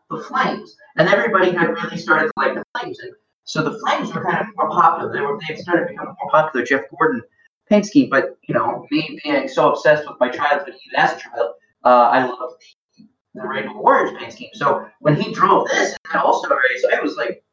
the 0.10 0.24
flames, 0.24 0.76
and 0.98 1.10
everybody 1.10 1.52
had 1.52 1.70
really 1.70 1.98
started 1.98 2.28
to 2.28 2.34
like 2.38 2.56
the 2.56 2.64
flames. 2.78 3.00
And 3.00 3.12
so 3.44 3.64
the 3.64 3.78
flames 3.80 4.14
were 4.14 4.24
kind 4.24 4.40
of 4.40 4.48
more 4.56 4.70
popular. 4.70 5.12
They 5.12 5.20
were 5.20 5.38
they 5.46 5.56
started 5.56 5.90
becoming 5.90 6.16
more 6.22 6.32
popular. 6.32 6.66
Jeff 6.66 6.84
Gordon 6.90 7.22
paint 7.68 7.86
scheme, 7.86 8.10
but 8.10 8.38
you 8.48 8.54
know 8.54 8.86
me 8.92 9.20
being 9.24 9.48
so 9.50 9.74
obsessed 9.74 10.08
with 10.08 10.18
my 10.22 10.30
childhood, 10.30 10.76
even 10.86 11.00
as 11.00 11.18
a 11.18 11.20
child, 11.20 11.56
uh, 11.84 12.10
I 12.12 12.26
loved 12.26 12.64
the, 12.98 13.08
the 13.36 13.48
Rainbow 13.48 13.82
Warriors 13.82 14.18
paint 14.18 14.34
scheme. 14.34 14.50
So 14.54 14.88
when 15.00 15.20
he 15.20 15.34
drove 15.34 15.68
this 15.70 15.96
in 16.14 16.20
All 16.20 16.44
Star 16.44 16.58
race, 16.58 16.86
I 16.94 17.02
was 17.02 17.16
like, 17.16 17.44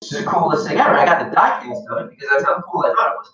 "This 0.00 0.12
is 0.12 0.24
the 0.24 0.30
coolest 0.30 0.66
thing 0.66 0.78
ever." 0.78 0.94
I 0.94 1.04
got 1.04 1.30
the 1.30 1.36
diecast 1.36 1.86
of 1.90 2.06
it 2.06 2.10
because 2.10 2.28
that's 2.30 2.44
how 2.44 2.60
cool 2.62 2.84
I 2.84 2.94
thought 2.94 3.12
it 3.12 3.16
was. 3.18 3.32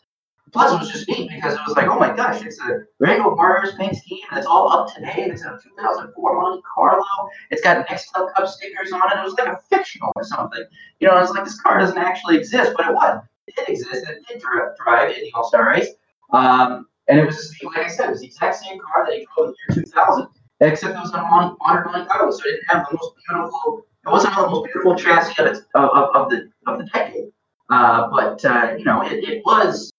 Plus, 0.52 0.70
it 0.70 0.78
was 0.78 0.90
just 0.90 1.08
neat 1.08 1.30
because 1.30 1.54
it 1.54 1.60
was 1.66 1.74
like, 1.76 1.86
oh 1.86 1.98
my 1.98 2.14
gosh, 2.14 2.42
it's 2.42 2.60
a 2.60 2.80
Rainbow 2.98 3.34
Warriors 3.34 3.74
paint 3.74 3.96
scheme, 3.96 4.18
it's 4.32 4.46
all 4.46 4.70
up 4.70 4.94
to 4.94 5.00
date. 5.00 5.30
It's 5.30 5.42
a 5.42 5.58
2004 5.62 6.42
Monte 6.42 6.62
Carlo. 6.74 7.04
It's 7.50 7.62
got 7.62 7.86
Nextel 7.86 8.32
Cup 8.34 8.46
stickers 8.46 8.92
on 8.92 9.00
it. 9.10 9.18
It 9.18 9.24
was 9.24 9.32
like 9.34 9.48
a 9.48 9.58
fictional 9.70 10.12
or 10.14 10.24
something. 10.24 10.62
You 11.00 11.08
know, 11.08 11.14
I 11.14 11.22
was 11.22 11.30
like, 11.30 11.44
this 11.44 11.58
car 11.58 11.78
doesn't 11.78 11.96
actually 11.96 12.36
exist, 12.36 12.72
but 12.76 12.86
it 12.86 12.92
was. 12.92 13.22
It 13.46 13.56
did 13.56 13.68
exist. 13.70 14.06
It 14.06 14.26
did 14.28 14.42
dri- 14.42 14.68
drive 14.78 15.16
in 15.16 15.22
the 15.22 15.32
All 15.34 15.48
Star 15.48 15.66
race. 15.70 15.88
Um, 16.32 16.86
and 17.08 17.18
it 17.18 17.26
was, 17.26 17.54
like 17.62 17.86
I 17.86 17.88
said, 17.88 18.08
it 18.08 18.10
was 18.12 18.20
the 18.20 18.26
exact 18.26 18.56
same 18.56 18.78
car 18.78 19.06
that 19.06 19.14
he 19.16 19.26
drove 19.36 19.48
in 19.48 19.54
the 19.68 19.74
year 19.74 19.84
2000, 19.84 20.28
except 20.60 20.96
it 20.96 21.00
was 21.00 21.12
on 21.12 21.56
Monte 21.60 22.08
Carlo, 22.08 22.30
so 22.30 22.40
it 22.46 22.52
didn't 22.52 22.68
have 22.68 22.86
the 22.90 22.96
most 22.96 23.14
beautiful 23.28 23.84
it 24.04 24.10
wasn't 24.10 24.34
the 24.34 24.48
most 24.48 24.64
beautiful 24.64 24.96
chassis 24.96 25.42
of, 25.42 25.56
of, 25.74 26.16
of, 26.16 26.30
the 26.30 26.50
of 26.66 26.78
the 26.78 26.84
decade, 26.92 27.30
uh, 27.70 28.10
but 28.10 28.44
uh, 28.44 28.74
you 28.76 28.84
know 28.84 29.02
it, 29.02 29.22
it 29.22 29.42
was 29.46 29.92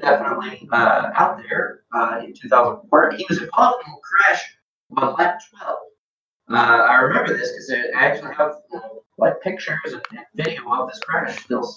definitely 0.00 0.66
uh, 0.72 1.10
out 1.14 1.42
there 1.42 1.82
uh, 1.94 2.20
in 2.24 2.32
2004. 2.32 3.12
He 3.18 3.26
was 3.28 3.42
involved 3.42 3.84
in 3.86 3.92
a 3.92 3.96
crash 4.00 4.56
on 4.96 5.14
lap 5.14 5.40
12. 5.58 5.78
Uh, 6.48 6.54
I 6.54 6.96
remember 6.96 7.36
this 7.36 7.52
because 7.52 7.70
I 7.94 8.06
actually 8.06 8.34
have 8.34 8.54
know, 8.72 9.02
like 9.18 9.40
pictures 9.42 9.92
and 9.92 10.02
video 10.34 10.62
of 10.72 10.88
this 10.88 10.98
crash 11.00 11.44
still 11.44 11.70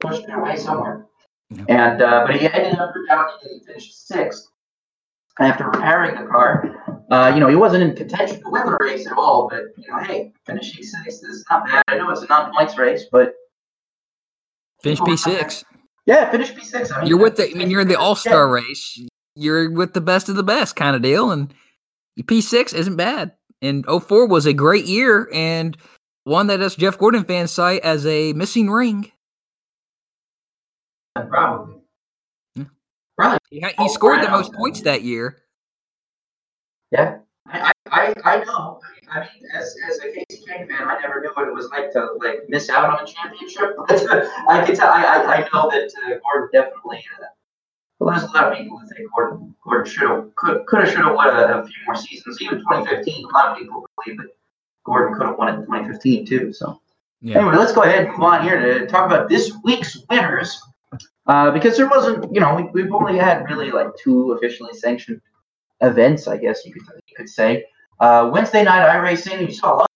pushed 0.00 0.24
away 0.28 0.56
somewhere. 0.56 1.06
Yeah. 1.50 1.64
And 1.68 2.02
uh, 2.02 2.24
but 2.26 2.36
he 2.36 2.46
ended 2.46 2.78
up 2.78 2.92
he 3.42 3.60
finished 3.66 4.06
sixth 4.06 4.48
after 5.40 5.64
repairing 5.64 6.20
the 6.22 6.28
car. 6.28 6.74
Uh, 7.10 7.32
you 7.32 7.40
know, 7.40 7.48
he 7.48 7.56
wasn't 7.56 7.82
in 7.82 7.96
contention 7.96 8.40
to 8.42 8.50
win 8.50 8.66
the 8.66 8.76
race 8.80 9.06
at 9.06 9.16
all, 9.16 9.48
but 9.48 9.60
you 9.78 9.90
know, 9.90 9.98
hey, 10.00 10.32
finishing 10.44 10.82
sixth 10.82 11.22
is 11.24 11.44
not 11.50 11.64
bad. 11.64 11.82
I 11.88 11.96
know 11.96 12.10
it's 12.10 12.22
a 12.22 12.26
non-points 12.26 12.76
race, 12.76 13.04
but 13.10 13.34
Finish 14.82 15.00
P 15.00 15.16
six. 15.16 15.64
yeah, 16.06 16.30
finish 16.30 16.54
P 16.54 16.64
six. 16.64 16.92
I 16.92 17.00
mean, 17.00 17.08
You're 17.08 17.18
with 17.18 17.36
the. 17.36 17.50
I 17.50 17.54
mean, 17.54 17.70
you're 17.70 17.80
in 17.80 17.88
the. 17.88 17.98
All 17.98 18.14
Star 18.14 18.48
race. 18.48 19.00
You're 19.34 19.70
with 19.70 19.94
the 19.94 20.00
best 20.00 20.28
of 20.28 20.36
the 20.36 20.42
best 20.42 20.76
kind 20.76 20.94
of 20.94 21.02
deal, 21.02 21.30
and 21.30 21.52
P 22.26 22.40
six 22.40 22.72
isn't 22.72 22.96
bad. 22.96 23.32
And 23.60 23.84
04 23.86 24.28
was 24.28 24.46
a 24.46 24.52
great 24.52 24.84
year, 24.84 25.28
and 25.32 25.76
one 26.22 26.46
that 26.46 26.60
us 26.60 26.76
Jeff 26.76 26.96
Gordon 26.96 27.24
fans 27.24 27.50
cite 27.50 27.82
as 27.82 28.06
a 28.06 28.32
missing 28.34 28.70
ring. 28.70 29.10
Probably. 31.26 31.76
Yeah. 32.54 32.64
Probably. 33.16 33.38
He, 33.50 33.60
he 33.60 33.66
Oh, 33.78 33.88
scored 33.88 34.22
the 34.22 34.30
most 34.30 34.52
points 34.52 34.80
that 34.82 35.02
year. 35.02 35.38
Yeah. 36.90 37.18
I, 37.46 37.72
I, 37.90 38.14
I 38.24 38.44
know. 38.44 38.80
I 39.10 39.20
mean, 39.20 39.28
as, 39.54 39.74
as 39.88 39.98
a 40.00 40.08
Kasey 40.08 40.44
Kahne 40.46 40.68
fan, 40.68 40.86
I 40.86 40.98
never 41.00 41.20
knew 41.22 41.30
what 41.34 41.48
it 41.48 41.54
was 41.54 41.68
like 41.70 41.90
to 41.92 42.10
like 42.22 42.40
miss 42.48 42.68
out 42.68 42.90
on 42.90 43.02
a 43.02 43.06
championship. 43.06 43.74
But 43.88 44.28
I 44.48 44.64
can 44.66 44.76
tell. 44.76 44.88
I, 44.88 45.02
I, 45.02 45.34
I 45.36 45.48
know 45.52 45.70
that 45.70 45.90
uh, 46.06 46.18
Gordon 46.22 46.50
definitely. 46.52 47.02
Uh, 47.18 47.24
well, 48.00 48.10
there's 48.10 48.30
a 48.30 48.32
lot 48.34 48.52
of 48.52 48.58
people 48.58 48.78
who 48.78 48.86
think 48.88 49.08
Gordon 49.16 49.54
Gordon 49.64 49.86
should 49.90 50.08
have 50.10 50.34
could 50.36 50.66
could 50.66 50.80
have 50.80 50.88
should 50.90 51.04
have 51.04 51.14
won 51.14 51.28
a, 51.28 51.60
a 51.60 51.66
few 51.66 51.74
more 51.86 51.96
seasons. 51.96 52.40
Even 52.42 52.58
2015, 52.58 53.24
a 53.24 53.28
lot 53.28 53.52
of 53.52 53.58
people 53.58 53.86
believe 54.04 54.18
that 54.18 54.28
Gordon 54.84 55.16
could 55.18 55.26
have 55.26 55.38
won 55.38 55.48
it 55.48 55.56
in 55.56 55.60
2015 55.62 56.26
too. 56.26 56.52
So. 56.52 56.80
Yeah. 57.20 57.38
Anyway, 57.38 57.56
let's 57.56 57.72
go 57.72 57.82
ahead 57.82 58.04
and 58.04 58.12
move 58.12 58.22
on 58.22 58.44
here 58.44 58.60
to 58.60 58.86
talk 58.86 59.06
about 59.06 59.28
this 59.28 59.52
week's 59.64 59.98
winners. 60.08 60.60
Uh, 61.28 61.50
because 61.50 61.76
there 61.76 61.88
wasn't, 61.88 62.34
you 62.34 62.40
know, 62.40 62.54
we, 62.54 62.82
we've 62.82 62.92
only 62.92 63.18
had 63.18 63.44
really 63.50 63.70
like 63.70 63.88
two 64.02 64.32
officially 64.32 64.72
sanctioned 64.72 65.20
events, 65.82 66.26
I 66.26 66.38
guess 66.38 66.64
you 66.64 66.72
could, 66.72 66.82
you 67.06 67.16
could 67.16 67.28
say. 67.28 67.66
Uh, 68.00 68.30
Wednesday 68.32 68.64
night 68.64 68.88
iRacing, 68.88 69.46
you 69.46 69.52
saw 69.52 69.74
a 69.74 69.76
lot 69.76 69.90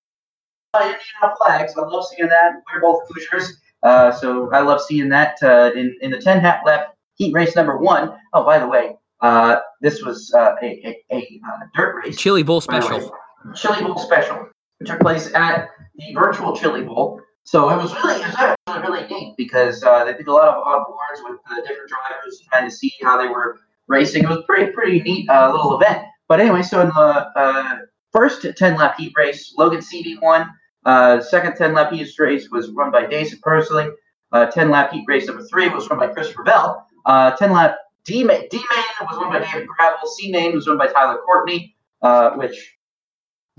of 0.74 0.82
Indiana 0.82 1.34
flags. 1.42 1.72
I 1.76 1.80
love 1.80 2.04
seeing 2.06 2.28
that. 2.28 2.52
We're 2.72 2.82
both 2.82 3.02
Hoosiers, 3.08 3.60
uh, 3.82 4.12
so 4.12 4.52
I 4.52 4.60
love 4.60 4.82
seeing 4.82 5.08
that 5.08 5.38
uh, 5.42 5.70
in, 5.74 5.96
in 6.02 6.10
the 6.10 6.18
10 6.18 6.40
hat 6.40 6.60
lap 6.66 6.94
heat 7.14 7.32
race 7.32 7.56
number 7.56 7.78
one. 7.78 8.12
Oh, 8.34 8.44
by 8.44 8.58
the 8.58 8.68
way, 8.68 8.96
uh, 9.22 9.56
this 9.80 10.02
was 10.02 10.32
uh, 10.34 10.54
a, 10.62 10.66
a, 10.66 11.16
a 11.16 11.40
uh, 11.48 11.66
dirt 11.74 11.96
race. 12.04 12.16
Chili 12.18 12.42
Bowl 12.42 12.62
by 12.68 12.80
the 12.80 12.86
way. 12.86 12.92
special. 12.92 13.14
Chili 13.54 13.84
Bowl 13.84 13.98
special. 13.98 14.48
It 14.80 14.86
took 14.86 15.00
place 15.00 15.32
at 15.34 15.70
the 15.96 16.12
virtual 16.14 16.56
Chili 16.56 16.82
Bowl. 16.82 17.20
So 17.44 17.70
it 17.70 17.76
was 17.76 17.92
really, 17.94 18.20
it 18.20 18.26
was 18.26 18.56
actually 18.72 18.90
really 18.90 19.06
neat 19.08 19.34
because 19.36 19.82
uh, 19.82 20.04
they 20.04 20.12
did 20.14 20.26
a 20.26 20.32
lot 20.32 20.48
of 20.48 20.62
odd 20.62 20.86
boards 20.86 21.20
with 21.22 21.38
uh, 21.50 21.60
different 21.66 21.88
drivers 21.88 22.42
trying 22.50 22.68
to 22.68 22.74
see 22.74 22.92
how 23.02 23.20
they 23.20 23.28
were 23.28 23.58
racing. 23.88 24.24
It 24.24 24.28
was 24.28 24.44
pretty, 24.46 24.72
pretty 24.72 25.00
neat 25.00 25.28
uh, 25.28 25.50
little 25.52 25.80
event. 25.80 26.04
But 26.28 26.40
anyway, 26.40 26.62
so 26.62 26.80
in 26.80 26.88
the 26.88 26.92
uh, 27.36 27.78
first 28.12 28.46
10 28.56 28.76
lap 28.76 28.98
heat 28.98 29.12
race, 29.16 29.54
Logan 29.56 29.80
Seavey 29.80 30.20
won. 30.20 30.48
Uh, 30.84 31.20
second 31.20 31.56
10 31.56 31.74
lap 31.74 31.92
heat 31.92 32.12
race 32.18 32.50
was 32.50 32.70
run 32.70 32.90
by 32.90 33.04
Daison 33.06 33.40
Pursley. 33.40 33.88
Uh, 34.32 34.46
10 34.46 34.70
lap 34.70 34.92
heat 34.92 35.04
race 35.06 35.26
number 35.26 35.44
three 35.44 35.68
was 35.68 35.88
run 35.90 35.98
by 35.98 36.08
Christopher 36.08 36.42
Bell. 36.42 36.86
Uh, 37.04 37.32
10 37.32 37.52
lap 37.52 37.76
D 38.04 38.24
main 38.24 38.48
D 38.50 38.56
main 38.56 38.84
was 39.08 39.16
run 39.20 39.30
by 39.30 39.40
David 39.40 39.68
Gravel. 39.68 40.08
C 40.08 40.32
main 40.32 40.54
was 40.54 40.66
run 40.66 40.78
by 40.78 40.88
Tyler 40.88 41.20
Courtney, 41.24 41.76
uh, 42.00 42.30
which 42.32 42.76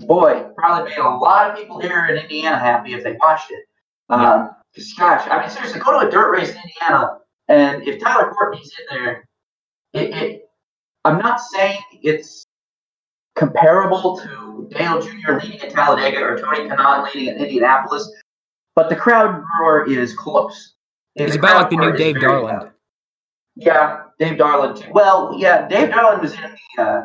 boy 0.00 0.44
probably 0.56 0.90
made 0.90 0.98
a 0.98 1.08
lot 1.08 1.50
of 1.50 1.56
people 1.56 1.80
here 1.80 2.06
in 2.06 2.18
Indiana 2.18 2.58
happy 2.58 2.92
if 2.92 3.04
they 3.04 3.16
watched 3.22 3.50
it. 3.52 3.64
Um, 4.10 4.50
'cause, 4.74 4.92
gosh, 4.98 5.26
I 5.28 5.40
mean 5.40 5.50
seriously, 5.50 5.80
go 5.80 6.00
to 6.00 6.06
a 6.06 6.10
dirt 6.10 6.30
race 6.32 6.50
in 6.50 6.56
Indiana, 6.62 7.18
and 7.48 7.82
if 7.86 8.00
Tyler 8.00 8.32
Courtney's 8.32 8.72
in 8.90 8.96
there, 8.96 9.28
it, 9.92 10.10
it 10.14 10.48
I'm 11.04 11.18
not 11.18 11.40
saying 11.40 11.78
it's 12.02 12.44
comparable 13.36 14.18
to 14.18 14.68
Dale 14.70 15.00
Jr. 15.00 15.32
leading 15.42 15.60
at 15.60 15.70
Talladega 15.70 16.20
or 16.22 16.38
Tony 16.38 16.68
Kanaan 16.68 17.04
leading 17.14 17.28
at 17.34 17.40
Indianapolis, 17.40 18.10
but 18.74 18.88
the 18.88 18.96
crowd 18.96 19.42
roar 19.60 19.88
is 19.88 20.14
close. 20.14 20.74
And 21.16 21.26
He's 21.26 21.34
the 21.34 21.40
about 21.40 21.50
crowd 21.50 21.60
like 21.60 21.70
the 21.70 21.76
new 21.76 21.96
Dave 21.96 22.14
very 22.20 22.32
Darland. 22.32 22.44
loud. 22.60 22.70
Yeah, 23.56 24.00
Dave 24.18 24.38
Darland 24.38 24.80
too. 24.80 24.90
Well, 24.92 25.34
yeah, 25.38 25.68
Dave 25.68 25.90
Darland 25.90 26.20
was 26.22 26.32
in 26.34 26.40
the 26.76 26.82
uh, 26.82 27.02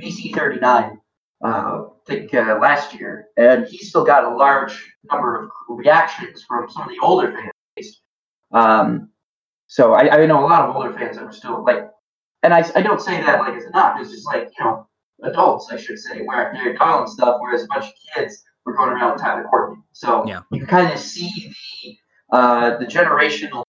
BC 0.00 0.34
39, 0.34 0.98
uh, 1.44 1.48
I 1.48 1.84
think 2.06 2.34
uh, 2.34 2.58
last 2.60 2.94
year, 2.94 3.26
and 3.36 3.66
he 3.66 3.78
still 3.78 4.04
got 4.04 4.24
a 4.24 4.34
large 4.36 4.94
number 5.10 5.42
of 5.44 5.50
reactions 5.68 6.42
from 6.46 6.68
some 6.70 6.82
of 6.84 6.88
the 6.88 6.98
older 7.02 7.32
fans. 7.32 8.00
Um, 8.52 9.10
so 9.66 9.94
I, 9.94 10.22
I 10.22 10.26
know 10.26 10.44
a 10.44 10.46
lot 10.46 10.68
of 10.68 10.76
older 10.76 10.92
fans 10.92 11.16
that 11.16 11.24
are 11.24 11.32
still 11.32 11.64
like, 11.64 11.88
and 12.42 12.52
I, 12.52 12.64
I 12.74 12.82
don't 12.82 13.00
say 13.00 13.20
that 13.20 13.40
like 13.40 13.54
it's 13.54 13.70
not. 13.72 14.00
It's 14.00 14.10
just 14.10 14.26
like 14.26 14.50
you 14.58 14.64
know, 14.64 14.86
adults 15.22 15.68
I 15.70 15.76
should 15.76 15.98
say, 15.98 16.22
where 16.22 16.52
they're 16.54 16.74
Darland 16.76 17.08
stuff, 17.08 17.38
whereas 17.40 17.64
a 17.64 17.66
bunch 17.68 17.86
of 17.86 17.92
kids 18.14 18.42
were 18.64 18.76
going 18.76 18.90
around 18.90 19.12
with 19.12 19.22
Tyler 19.22 19.44
Courtney. 19.44 19.82
So 19.92 20.26
Yeah. 20.26 20.42
you 20.50 20.58
can 20.60 20.68
kind 20.68 20.92
of 20.92 20.98
see 20.98 21.52
the 21.82 22.36
uh, 22.36 22.78
the 22.78 22.86
generational 22.86 23.62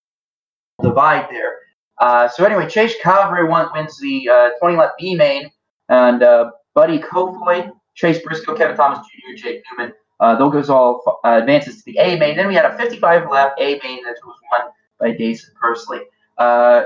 divide 0.82 1.28
there. 1.30 1.58
Uh, 1.98 2.28
so 2.28 2.44
anyway, 2.44 2.68
Chase 2.68 2.94
Calvary 3.02 3.48
won, 3.48 3.68
wins 3.72 3.98
the 4.00 4.28
uh, 4.28 4.50
20 4.60 4.76
lap 4.76 4.92
B 4.98 5.14
main, 5.14 5.50
and 5.88 6.22
uh, 6.22 6.50
Buddy 6.74 6.98
Kofoid, 6.98 7.70
Chase 7.94 8.20
Briscoe, 8.22 8.56
Kevin 8.56 8.76
Thomas 8.76 8.98
Jr., 8.98 9.36
Jake 9.36 9.62
Newman. 9.70 9.94
Uh, 10.20 10.36
those 10.36 10.70
all 10.70 11.20
uh, 11.24 11.40
advances 11.40 11.78
to 11.78 11.82
the 11.86 11.98
A 11.98 12.18
main. 12.18 12.36
Then 12.36 12.48
we 12.48 12.54
had 12.54 12.64
a 12.64 12.76
55 12.76 13.30
lap 13.30 13.54
A 13.58 13.80
main 13.82 14.04
that 14.04 14.16
was 14.24 14.36
won 14.52 14.70
by 15.00 15.12
Daison 15.12 15.52
Pursley. 15.60 16.00
Uh, 16.38 16.84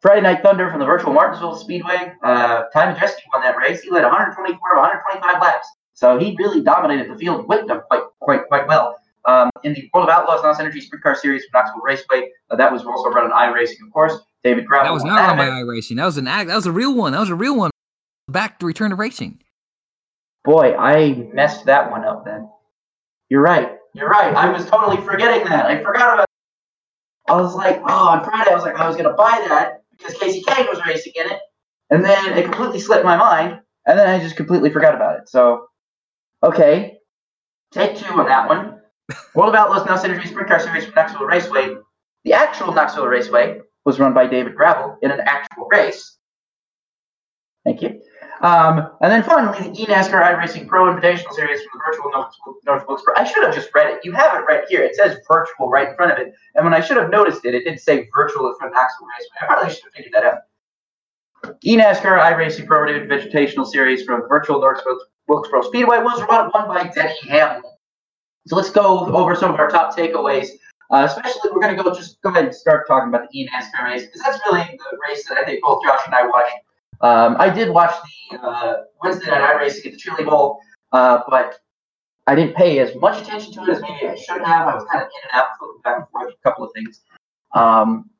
Friday 0.00 0.20
Night 0.20 0.42
Thunder 0.42 0.70
from 0.70 0.78
the 0.78 0.86
virtual 0.86 1.12
Martinsville 1.12 1.56
Speedway. 1.56 2.12
Uh, 2.22 2.64
Ty 2.72 2.94
Majeski 2.94 3.22
won 3.32 3.42
that 3.42 3.56
race. 3.56 3.82
He 3.82 3.90
led 3.90 4.04
124 4.04 4.52
of 4.54 4.78
125 4.78 5.42
laps, 5.42 5.68
so 5.94 6.18
he 6.18 6.36
really 6.38 6.62
dominated 6.62 7.10
the 7.10 7.18
field, 7.18 7.48
whipped 7.48 7.66
them 7.66 7.82
quite 7.88 8.02
quite 8.20 8.46
quite 8.46 8.68
well. 8.68 8.96
Um, 9.24 9.50
in 9.64 9.74
the 9.74 9.90
World 9.92 10.08
of 10.08 10.14
Outlaws 10.14 10.42
NOS 10.42 10.60
Energy 10.60 10.80
Sprint 10.80 11.02
Car 11.02 11.14
Series 11.14 11.44
from 11.44 11.60
Knoxville 11.60 11.82
Raceway, 11.82 12.30
uh, 12.50 12.56
that 12.56 12.72
was 12.72 12.84
also 12.84 13.10
run 13.10 13.30
on 13.30 13.32
iRacing, 13.32 13.84
of 13.84 13.92
course. 13.92 14.16
David 14.44 14.66
Gravel. 14.66 14.86
That 14.86 14.94
was 14.94 15.04
not 15.04 15.18
on 15.18 15.38
event. 15.38 15.50
my 15.50 15.62
iRacing. 15.62 15.96
That 15.96 16.06
was 16.06 16.16
an 16.16 16.28
act. 16.28 16.48
That 16.48 16.54
was 16.54 16.66
a 16.66 16.72
real 16.72 16.94
one. 16.94 17.12
That 17.12 17.20
was 17.20 17.28
a 17.28 17.34
real 17.34 17.56
one. 17.56 17.70
Back 18.28 18.60
to 18.60 18.66
return 18.66 18.90
to 18.90 18.96
racing. 18.96 19.42
Boy, 20.48 20.74
I 20.78 21.28
messed 21.34 21.66
that 21.66 21.90
one 21.90 22.06
up 22.06 22.24
then. 22.24 22.48
You're 23.28 23.42
right. 23.42 23.76
You're 23.92 24.08
right. 24.08 24.34
I 24.34 24.50
was 24.50 24.64
totally 24.64 24.96
forgetting 24.96 25.46
that. 25.46 25.66
I 25.66 25.82
forgot 25.82 26.14
about 26.14 26.26
I 27.28 27.38
was 27.38 27.54
like, 27.54 27.82
oh, 27.86 28.08
on 28.08 28.24
Friday, 28.24 28.52
I 28.52 28.54
was 28.54 28.64
like, 28.64 28.76
I 28.76 28.88
was 28.88 28.96
going 28.96 29.10
to 29.10 29.14
buy 29.14 29.44
that 29.46 29.82
because 29.90 30.14
Kasey 30.14 30.42
Kahne 30.42 30.66
was 30.66 30.80
racing 30.86 31.12
in 31.16 31.30
it. 31.30 31.38
And 31.90 32.02
then 32.02 32.38
it 32.38 32.44
completely 32.44 32.80
slipped 32.80 33.04
my 33.04 33.18
mind. 33.18 33.60
And 33.86 33.98
then 33.98 34.08
I 34.08 34.18
just 34.20 34.36
completely 34.36 34.70
forgot 34.70 34.94
about 34.94 35.18
it. 35.18 35.28
So, 35.28 35.66
okay. 36.42 36.96
Take 37.70 37.98
two 37.98 38.10
on 38.14 38.24
that 38.24 38.48
one. 38.48 38.80
World 39.34 39.50
of 39.50 39.54
Outlaws 39.54 39.84
NOS 39.84 40.04
Energy 40.04 40.28
Sprint 40.28 40.48
Car 40.48 40.60
Series 40.60 40.86
from 40.86 40.94
Knoxville 40.94 41.26
Raceway. 41.26 41.74
The 42.24 42.32
actual 42.32 42.72
Knoxville 42.72 43.06
Raceway 43.06 43.58
was 43.84 44.00
run 44.00 44.14
by 44.14 44.26
David 44.26 44.54
Gravel 44.54 44.96
in 45.02 45.10
an 45.10 45.20
actual 45.20 45.68
race. 45.70 46.16
Thank 47.66 47.82
you. 47.82 48.00
Um, 48.40 48.90
and 49.00 49.10
then 49.10 49.22
finally, 49.22 49.70
the 49.70 49.86
eNASCAR 49.86 50.22
iRacing 50.22 50.68
Pro 50.68 50.84
Invitational 50.84 51.32
Series 51.32 51.60
from 51.62 51.78
the 51.78 51.84
virtual 51.86 52.10
North, 52.12 52.34
North 52.64 52.86
Wilkesboro. 52.86 53.14
I 53.16 53.24
should 53.24 53.42
have 53.42 53.54
just 53.54 53.70
read 53.74 53.90
it. 53.90 54.04
You 54.04 54.12
have 54.12 54.34
it 54.36 54.44
right 54.44 54.62
here. 54.68 54.82
It 54.82 54.94
says 54.94 55.18
virtual 55.28 55.68
right 55.68 55.88
in 55.88 55.96
front 55.96 56.12
of 56.12 56.18
it. 56.18 56.34
And 56.54 56.64
when 56.64 56.74
I 56.74 56.80
should 56.80 56.96
have 56.98 57.10
noticed 57.10 57.44
it, 57.44 57.54
it 57.54 57.64
did 57.64 57.80
say 57.80 58.08
virtual 58.14 58.48
in 58.48 58.56
front 58.56 58.72
of 58.72 58.76
Knoxville 58.76 59.08
Raceway. 59.08 59.36
I 59.42 59.46
probably 59.46 59.74
should 59.74 59.84
have 59.84 59.92
figured 59.92 60.12
that 60.14 60.24
out. 60.24 60.38
eNASCAR 61.64 62.20
iRacing 62.20 62.66
Pro 62.66 62.86
Invitational 62.86 63.66
Series 63.66 64.04
from 64.04 64.28
virtual 64.28 64.60
North 64.60 64.82
Wilkesboro 65.26 65.62
Speedway 65.62 65.98
was 65.98 66.24
won 66.28 66.50
by 66.52 66.90
Denny 66.94 67.14
Hamlin. 67.28 67.62
So 68.46 68.56
let's 68.56 68.70
go 68.70 69.06
over 69.14 69.34
some 69.34 69.52
of 69.52 69.58
our 69.58 69.68
top 69.68 69.96
takeaways. 69.96 70.48
Uh, 70.90 71.06
especially, 71.06 71.50
we're 71.52 71.60
going 71.60 71.76
to 71.76 71.82
go 71.82 71.92
just 71.94 72.20
go 72.22 72.30
ahead 72.30 72.46
and 72.46 72.54
start 72.54 72.86
talking 72.88 73.10
about 73.10 73.28
the 73.30 73.38
eNASCAR 73.38 73.84
race 73.84 74.06
because 74.06 74.22
that's 74.22 74.40
really 74.46 74.62
the 74.62 74.98
race 75.06 75.28
that 75.28 75.36
I 75.36 75.44
think 75.44 75.60
both 75.62 75.82
Josh 75.84 76.00
and 76.06 76.14
I 76.14 76.26
watched. 76.26 76.54
Um, 77.00 77.36
I 77.38 77.50
did 77.50 77.70
watch 77.70 77.94
the 78.30 78.38
uh, 78.40 78.74
Wednesday 79.02 79.30
night 79.30 79.56
iRacing 79.56 79.86
at 79.86 79.92
the 79.92 79.96
Chili 79.96 80.24
Bowl, 80.24 80.60
uh, 80.92 81.20
but 81.28 81.60
I 82.26 82.34
didn't 82.34 82.56
pay 82.56 82.78
as 82.80 82.94
much 82.96 83.22
attention 83.22 83.52
to 83.54 83.62
it 83.62 83.68
as 83.68 83.80
maybe 83.80 84.08
I 84.08 84.14
should 84.14 84.42
have. 84.42 84.68
I 84.68 84.74
was 84.74 84.84
kind 84.90 85.02
of 85.02 85.08
in 85.08 85.30
and 85.30 85.40
out, 85.40 85.46
flipping 85.58 85.80
back 85.82 85.96
and 85.98 86.08
forth, 86.08 86.34
a 86.34 86.48
couple 86.48 86.64
of 86.64 86.72
things. 86.74 87.00
Um, 87.54 88.10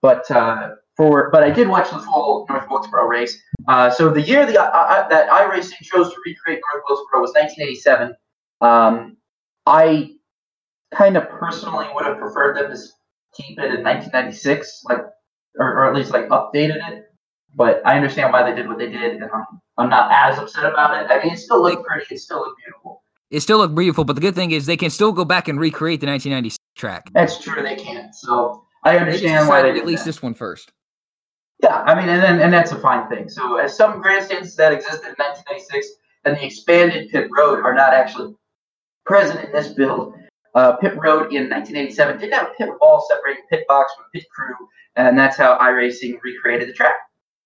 but 0.00 0.28
uh, 0.30 0.70
for 0.96 1.30
but 1.30 1.42
I 1.42 1.50
did 1.50 1.68
watch 1.68 1.90
the 1.90 1.98
full 1.98 2.46
North 2.48 2.68
Wilkesboro 2.68 3.06
race. 3.06 3.40
Uh, 3.68 3.90
so 3.90 4.10
the 4.10 4.20
year 4.20 4.44
the, 4.46 4.60
uh, 4.60 4.64
uh, 4.64 5.08
that 5.08 5.28
iRacing 5.28 5.82
chose 5.82 6.10
to 6.10 6.16
recreate 6.26 6.60
North 6.72 6.84
Wilkesboro 6.88 7.20
was 7.20 7.32
1987. 7.34 8.14
Um, 8.60 9.16
I 9.66 10.12
kind 10.92 11.16
of 11.16 11.28
personally 11.28 11.86
would 11.94 12.04
have 12.04 12.18
preferred 12.18 12.56
them 12.56 12.70
to 12.70 12.78
keep 13.34 13.58
it 13.58 13.74
in 13.74 13.82
1996, 13.82 14.82
like, 14.84 14.98
or, 15.58 15.74
or 15.74 15.88
at 15.88 15.94
least 15.94 16.10
like 16.10 16.28
updated 16.28 16.86
it. 16.90 17.11
But 17.54 17.82
I 17.84 17.96
understand 17.96 18.32
why 18.32 18.48
they 18.48 18.56
did 18.56 18.66
what 18.66 18.78
they 18.78 18.88
did, 18.88 19.16
and 19.16 19.24
I'm, 19.24 19.44
I'm 19.76 19.90
not 19.90 20.10
as 20.10 20.38
upset 20.38 20.64
about 20.64 21.04
it. 21.04 21.10
I 21.10 21.22
mean, 21.22 21.34
it 21.34 21.38
still 21.38 21.62
looked 21.62 21.86
pretty. 21.86 22.14
It 22.14 22.18
still 22.18 22.38
looked 22.38 22.58
beautiful. 22.58 23.02
It 23.30 23.40
still 23.40 23.58
looked 23.58 23.74
beautiful, 23.74 24.04
but 24.04 24.14
the 24.14 24.20
good 24.20 24.34
thing 24.34 24.50
is 24.50 24.66
they 24.66 24.76
can 24.76 24.90
still 24.90 25.12
go 25.12 25.24
back 25.24 25.48
and 25.48 25.58
recreate 25.58 26.00
the 26.00 26.06
1996 26.06 26.58
track. 26.76 27.10
That's 27.14 27.42
true. 27.42 27.62
They 27.62 27.76
can. 27.76 28.12
So 28.12 28.64
I 28.84 28.98
understand 28.98 29.48
why 29.48 29.62
they 29.62 29.78
at 29.78 29.86
least 29.86 30.04
that. 30.04 30.10
this 30.10 30.22
one 30.22 30.34
first. 30.34 30.72
Yeah, 31.62 31.82
I 31.82 31.94
mean, 31.94 32.08
and 32.08 32.22
then 32.22 32.40
and 32.40 32.52
that's 32.52 32.72
a 32.72 32.78
fine 32.78 33.08
thing. 33.08 33.28
So 33.28 33.56
as 33.56 33.76
some 33.76 34.00
grandstands 34.00 34.56
that 34.56 34.72
existed 34.72 35.06
in 35.06 35.14
1996 35.14 35.88
and 36.24 36.36
the 36.36 36.44
expanded 36.44 37.10
pit 37.10 37.28
road 37.36 37.60
are 37.64 37.74
not 37.74 37.94
actually 37.94 38.34
present 39.04 39.44
in 39.44 39.52
this 39.52 39.68
build. 39.68 40.14
Uh, 40.54 40.76
pit 40.76 40.92
road 40.96 41.32
in 41.32 41.48
1987 41.48 42.18
did 42.20 42.32
have 42.32 42.48
a 42.48 42.50
pit 42.58 42.68
wall 42.80 43.04
separating 43.08 43.42
pit 43.48 43.64
box 43.68 43.92
from 43.96 44.04
pit 44.12 44.26
crew, 44.30 44.54
and 44.96 45.16
that's 45.16 45.36
how 45.36 45.56
iRacing 45.58 46.18
recreated 46.22 46.68
the 46.68 46.72
track. 46.72 46.96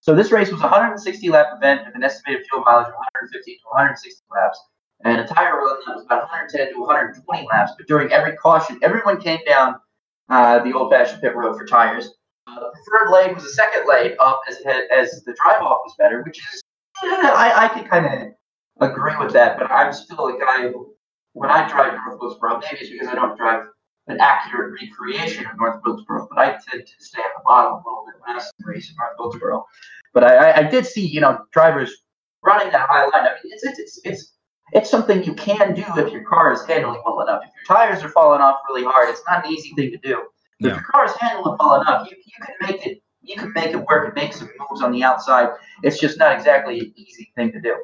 So 0.07 0.15
this 0.15 0.31
race 0.31 0.53
was 0.53 0.61
a 0.61 0.71
160 0.71 1.31
lap 1.31 1.49
event 1.57 1.85
with 1.85 1.97
an 1.97 2.05
estimated 2.05 2.47
fuel 2.47 2.63
mileage 2.65 2.87
of 2.87 2.95
150 2.95 3.55
to 3.55 3.61
160 3.71 4.23
laps, 4.31 4.61
and 5.03 5.19
a 5.19 5.27
tire 5.27 5.57
run 5.57 5.81
that 5.85 5.97
was 5.97 6.05
about 6.05 6.31
110 6.31 6.75
to 6.75 6.79
120 6.79 7.47
laps. 7.51 7.73
But 7.77 7.89
during 7.89 8.13
every 8.13 8.37
caution, 8.37 8.79
everyone 8.85 9.21
came 9.21 9.41
down 9.45 9.81
uh, 10.29 10.61
the 10.61 10.73
old-fashioned 10.73 11.21
pit 11.21 11.35
road 11.35 11.59
for 11.59 11.67
tires. 11.67 12.15
Uh, 12.47 12.55
the 12.55 12.71
preferred 12.71 13.11
lane 13.11 13.35
was 13.35 13.43
the 13.43 13.51
second 13.51 13.83
lane 13.89 14.15
up 14.21 14.43
as 14.49 14.59
as 14.97 15.25
the 15.25 15.35
drive 15.43 15.61
off 15.61 15.81
was 15.85 15.97
better, 15.99 16.23
which 16.23 16.39
is 16.39 16.63
I, 17.03 17.65
I 17.65 17.69
can 17.75 17.89
kind 17.89 18.07
of 18.07 18.89
agree 18.89 19.17
with 19.19 19.33
that. 19.33 19.59
But 19.59 19.73
I'm 19.73 19.93
still 19.93 20.29
a 20.29 20.39
guy 20.39 20.69
who, 20.69 20.95
when 21.33 21.51
I 21.51 21.69
drive 21.69 21.95
North 22.07 22.21
Wilkesboro, 22.21 22.61
maybe 22.61 22.79
it's 22.79 22.91
because 22.91 23.09
I 23.09 23.17
don't 23.17 23.37
drive 23.37 23.65
an 24.09 24.19
accurate 24.21 24.81
recreation 24.81 25.47
of 25.47 25.57
North 25.59 25.81
Wilkesboro, 25.85 26.29
but 26.31 26.39
I 26.39 26.51
tend 26.53 26.87
to 26.87 27.05
stay 27.05 27.21
at 27.21 27.31
the 27.37 27.43
bottom 27.45 27.73
a 27.73 27.77
little 27.77 28.05
bit 28.07 28.15
I 28.27 28.41
race 28.65 28.91
in 28.91 28.97
North 28.97 29.17
Wilkesboro. 29.19 29.65
But 30.13 30.25
I, 30.25 30.37
I, 30.37 30.59
I, 30.59 30.63
did 30.63 30.87
see, 30.87 31.07
you 31.07 31.21
know, 31.21 31.39
drivers 31.53 32.05
running 32.43 32.71
that 32.73 32.89
high 32.89 33.03
line. 33.03 33.13
I 33.15 33.35
mean, 33.43 33.53
it's, 33.53 33.65
it's, 33.65 34.01
it's, 34.05 34.33
it's 34.73 34.91
something 34.91 35.23
you 35.25 35.35
can 35.35 35.75
do 35.75 35.85
if 35.97 36.13
your 36.13 36.25
car 36.25 36.53
is 36.53 36.65
handling 36.65 37.03
well 37.05 37.21
enough. 37.21 37.43
If 37.45 37.51
your 37.55 37.77
tires 37.77 38.03
are 38.03 38.09
falling 38.09 38.41
off 38.41 38.61
really 38.69 38.85
hard, 38.85 39.09
it's 39.09 39.23
not 39.29 39.47
an 39.47 39.53
easy 39.53 39.71
thing 39.75 39.91
to 39.91 39.99
do. 39.99 40.23
Yeah. 40.59 40.71
If 40.71 40.77
your 40.77 40.85
car 40.85 41.05
is 41.05 41.13
handling 41.21 41.57
well 41.61 41.81
enough, 41.81 42.09
you, 42.11 42.17
you 42.17 42.45
can 42.45 42.55
make 42.61 42.87
it 42.87 43.03
you 43.23 43.35
can 43.35 43.53
make 43.55 43.71
it 43.71 43.85
work 43.87 44.07
and 44.07 44.15
make 44.15 44.33
some 44.33 44.49
moves 44.59 44.83
on 44.83 44.93
the 44.93 45.03
outside. 45.03 45.49
It's 45.83 45.99
just 45.99 46.17
not 46.19 46.37
exactly 46.37 46.79
an 46.79 46.93
easy 46.97 47.33
thing 47.35 47.51
to 47.53 47.61
do. 47.61 47.75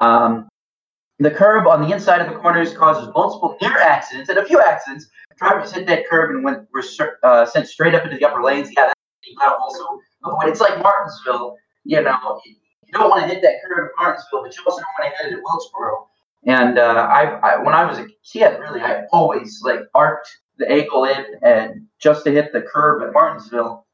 Um, 0.00 0.48
the 1.18 1.30
curb 1.30 1.66
on 1.66 1.82
the 1.82 1.92
inside 1.92 2.20
of 2.20 2.32
the 2.32 2.38
corners 2.38 2.72
causes 2.74 3.10
multiple 3.14 3.56
near 3.60 3.78
accidents 3.78 4.28
and 4.28 4.38
a 4.38 4.44
few 4.44 4.60
accidents. 4.60 5.06
Drivers 5.36 5.72
hit 5.72 5.86
that 5.86 6.08
curb 6.08 6.30
and 6.30 6.44
went 6.44 6.66
were 6.72 6.82
uh, 7.22 7.46
sent 7.46 7.68
straight 7.68 7.94
up 7.94 8.04
into 8.04 8.16
the 8.16 8.24
upper 8.24 8.42
lanes. 8.42 8.70
Yeah, 8.76 8.86
that 8.86 8.96
you 9.24 9.36
got 9.36 9.50
to 9.50 9.56
also 9.56 9.84
avoid. 10.24 10.48
It's 10.48 10.60
like 10.60 10.82
Martinsville. 10.82 11.56
You 11.84 12.02
know, 12.02 12.40
you 12.44 12.92
don't 12.92 13.08
want 13.08 13.22
to 13.22 13.28
hit 13.28 13.42
that 13.42 13.54
curb 13.66 13.86
in 13.86 13.90
Martinsville, 13.98 14.42
but 14.42 14.56
you 14.56 14.62
also 14.66 14.80
don't 14.80 14.88
want 14.98 15.14
to 15.14 15.22
hit 15.22 15.32
it 15.32 15.36
at 15.36 15.42
Wilkesboro. 15.42 16.08
And 16.46 16.78
uh, 16.78 17.08
I, 17.10 17.24
I, 17.40 17.62
when 17.62 17.74
I 17.74 17.84
was 17.84 17.98
a 17.98 18.06
kid, 18.24 18.58
really, 18.58 18.80
I 18.80 19.04
always 19.12 19.60
like 19.62 19.80
arced 19.94 20.38
the 20.58 20.70
ankle 20.70 21.04
in 21.04 21.24
and 21.42 21.86
just 22.00 22.24
to 22.24 22.30
hit 22.30 22.52
the 22.52 22.62
curb 22.62 23.02
at 23.02 23.12
Martinsville. 23.12 23.86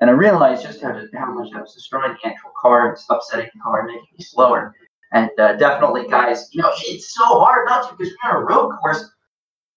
And 0.00 0.10
I 0.10 0.12
realized 0.12 0.64
just 0.64 0.82
how, 0.82 0.92
how 1.14 1.32
much 1.32 1.52
I 1.54 1.60
was 1.60 1.74
destroying 1.74 2.16
the 2.22 2.28
actual 2.28 2.50
car 2.60 2.88
and 2.88 2.98
upsetting 3.10 3.48
the 3.54 3.60
car 3.60 3.84
making 3.86 4.06
me 4.18 4.24
slower. 4.24 4.74
And 5.14 5.30
uh, 5.38 5.54
definitely, 5.54 6.08
guys, 6.08 6.48
you 6.52 6.60
know, 6.60 6.72
it's 6.80 7.14
so 7.14 7.24
hard 7.24 7.68
not 7.68 7.88
to 7.88 7.96
because 7.96 8.12
you're 8.12 8.36
on 8.36 8.42
a 8.42 8.44
road 8.44 8.76
course. 8.82 9.10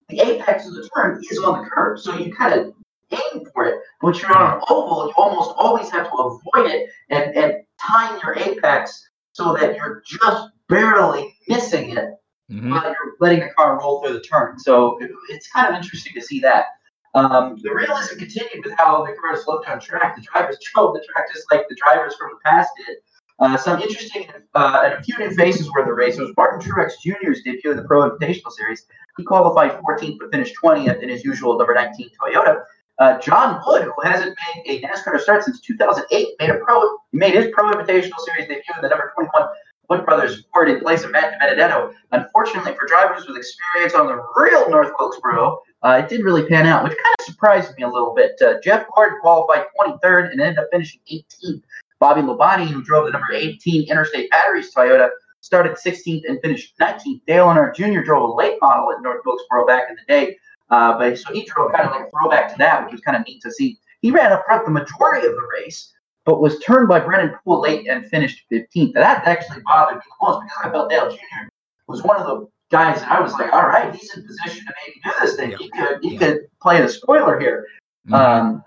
The 0.08 0.20
apex 0.20 0.66
of 0.66 0.74
the 0.74 0.88
turn 0.94 1.22
is 1.30 1.38
on 1.38 1.62
the 1.62 1.70
curb, 1.70 2.00
so 2.00 2.16
you 2.16 2.34
kind 2.34 2.54
of 2.54 2.74
aim 3.12 3.46
for 3.54 3.64
it. 3.64 3.80
But 4.00 4.20
you're 4.20 4.36
on 4.36 4.56
an 4.56 4.62
oval, 4.68 5.06
you 5.06 5.12
almost 5.16 5.52
always 5.56 5.90
have 5.90 6.10
to 6.10 6.16
avoid 6.16 6.70
it 6.70 6.90
and, 7.10 7.36
and 7.36 7.54
time 7.80 8.18
your 8.22 8.36
apex 8.36 9.08
so 9.32 9.54
that 9.54 9.76
you're 9.76 10.02
just 10.04 10.48
barely 10.68 11.32
missing 11.46 11.90
it 11.90 12.08
mm-hmm. 12.50 12.70
while 12.70 12.82
you're 12.82 13.14
letting 13.20 13.40
the 13.40 13.50
car 13.56 13.78
roll 13.78 14.02
through 14.02 14.14
the 14.14 14.20
turn. 14.20 14.58
So 14.58 14.98
it, 15.00 15.10
it's 15.28 15.48
kind 15.50 15.68
of 15.68 15.74
interesting 15.74 16.14
to 16.14 16.20
see 16.20 16.40
that. 16.40 16.66
Um, 17.14 17.56
the 17.62 17.72
realism 17.72 18.18
continued 18.18 18.64
with 18.64 18.74
how 18.76 19.04
the 19.04 19.12
cars 19.12 19.44
looked 19.46 19.68
on 19.68 19.78
track. 19.78 20.16
The 20.16 20.22
drivers 20.22 20.58
drove 20.74 20.94
the 20.94 21.04
track 21.12 21.32
just 21.32 21.50
like 21.52 21.68
the 21.68 21.76
drivers 21.76 22.16
from 22.16 22.30
the 22.32 22.38
past 22.44 22.70
did. 22.76 22.96
Uh, 23.40 23.56
some 23.56 23.80
interesting 23.80 24.26
uh, 24.54 24.82
and 24.84 24.94
a 24.94 25.02
few 25.02 25.16
new 25.18 25.30
faces 25.30 25.70
were 25.70 25.82
in 25.82 25.86
the 25.86 25.94
race. 25.94 26.18
It 26.18 26.22
was 26.22 26.32
Martin 26.36 26.60
Truex 26.60 26.94
Jr.'s 27.00 27.42
debut 27.42 27.70
in 27.70 27.76
the 27.76 27.84
Pro 27.84 28.10
Invitational 28.10 28.50
Series. 28.50 28.84
He 29.16 29.24
qualified 29.24 29.80
14th 29.80 30.18
but 30.18 30.32
finished 30.32 30.54
20th 30.62 31.00
in 31.02 31.08
his 31.08 31.24
usual 31.24 31.56
number 31.56 31.74
19 31.74 32.10
Toyota. 32.20 32.62
Uh, 32.98 33.16
Jon 33.20 33.62
Wood, 33.64 33.84
who 33.84 33.92
hasn't 34.02 34.36
made 34.66 34.82
a 34.82 34.86
NASCAR 34.86 35.20
start 35.20 35.44
since 35.44 35.60
2008, 35.60 36.28
made 36.40 36.50
a 36.50 36.54
pro 36.56 36.98
made 37.12 37.34
his 37.34 37.46
Pro 37.52 37.70
Invitational 37.70 38.18
Series 38.18 38.48
debut 38.48 38.74
in 38.74 38.82
the 38.82 38.88
number 38.88 39.12
21 39.14 39.48
Wood 39.88 40.04
Brothers 40.04 40.44
Ford 40.52 40.68
in 40.68 40.80
place 40.80 41.04
of 41.04 41.12
Matt 41.12 41.40
DiBenedetto. 41.40 41.92
Unfortunately 42.10 42.74
for 42.74 42.86
drivers 42.86 43.24
with 43.28 43.36
experience 43.36 43.94
on 43.94 44.08
the 44.08 44.20
real 44.36 44.68
North 44.68 44.92
Wilkesboro, 44.98 45.60
uh, 45.84 46.00
it 46.02 46.08
didn't 46.08 46.26
really 46.26 46.46
pan 46.46 46.66
out, 46.66 46.82
which 46.82 46.92
kind 46.92 47.14
of 47.20 47.24
surprised 47.24 47.76
me 47.76 47.84
a 47.84 47.88
little 47.88 48.14
bit. 48.14 48.32
Uh, 48.42 48.54
Jeff 48.64 48.84
Gordon 48.92 49.18
qualified 49.20 49.66
23rd 49.80 50.32
and 50.32 50.40
ended 50.40 50.58
up 50.58 50.66
finishing 50.72 51.00
18th. 51.10 51.62
Bobby 52.00 52.22
Labonte, 52.22 52.66
who 52.66 52.82
drove 52.82 53.06
the 53.06 53.12
number 53.12 53.32
18 53.32 53.90
Interstate 53.90 54.30
Batteries 54.30 54.72
Toyota, 54.74 55.10
started 55.40 55.76
16th 55.76 56.22
and 56.28 56.40
finished 56.40 56.74
19th. 56.78 57.20
Dale 57.26 57.46
Earnhardt 57.46 57.74
Jr. 57.74 58.00
drove 58.02 58.30
a 58.30 58.32
late 58.32 58.58
model 58.60 58.92
at 58.92 59.02
North 59.02 59.20
Wilkesboro 59.24 59.66
back 59.66 59.88
in 59.88 59.96
the 59.96 60.02
day, 60.12 60.36
uh, 60.70 60.96
but 60.98 61.18
so 61.18 61.32
he 61.32 61.44
drove 61.44 61.72
kind 61.72 61.88
of 61.88 61.92
like 61.92 62.06
a 62.06 62.10
throwback 62.10 62.50
to 62.52 62.58
that, 62.58 62.84
which 62.84 62.92
was 62.92 63.00
kind 63.00 63.16
of 63.16 63.26
neat 63.26 63.40
to 63.42 63.50
see. 63.50 63.78
He 64.00 64.10
ran 64.10 64.32
up 64.32 64.44
front 64.46 64.64
the 64.64 64.70
majority 64.70 65.26
of 65.26 65.34
the 65.34 65.48
race, 65.52 65.92
but 66.24 66.40
was 66.40 66.58
turned 66.60 66.88
by 66.88 67.00
Brennan 67.00 67.34
Poole 67.42 67.60
late 67.60 67.88
and 67.88 68.06
finished 68.06 68.44
15th. 68.52 68.92
That 68.94 69.26
actually 69.26 69.62
bothered 69.64 69.96
me 69.96 70.02
the 70.04 70.26
most 70.26 70.42
because 70.42 70.58
I 70.64 70.70
felt 70.70 70.90
Dale 70.90 71.10
Jr. 71.10 71.48
was 71.86 72.02
one 72.02 72.20
of 72.20 72.26
the 72.26 72.46
guys 72.70 73.00
that 73.00 73.10
I 73.10 73.20
was 73.20 73.32
like, 73.32 73.52
all 73.52 73.66
right, 73.66 73.94
he's 73.94 74.14
in 74.14 74.26
position 74.26 74.64
to 74.66 74.72
maybe 74.86 75.00
do 75.04 75.10
this 75.20 75.36
thing. 75.36 75.50
Yeah. 75.52 75.56
He 75.58 75.70
could 75.70 75.98
he 76.02 76.12
yeah. 76.12 76.18
could 76.18 76.38
play 76.60 76.80
the 76.80 76.88
spoiler 76.88 77.40
here. 77.40 77.66
Mm-hmm. 78.06 78.14
Um, 78.14 78.64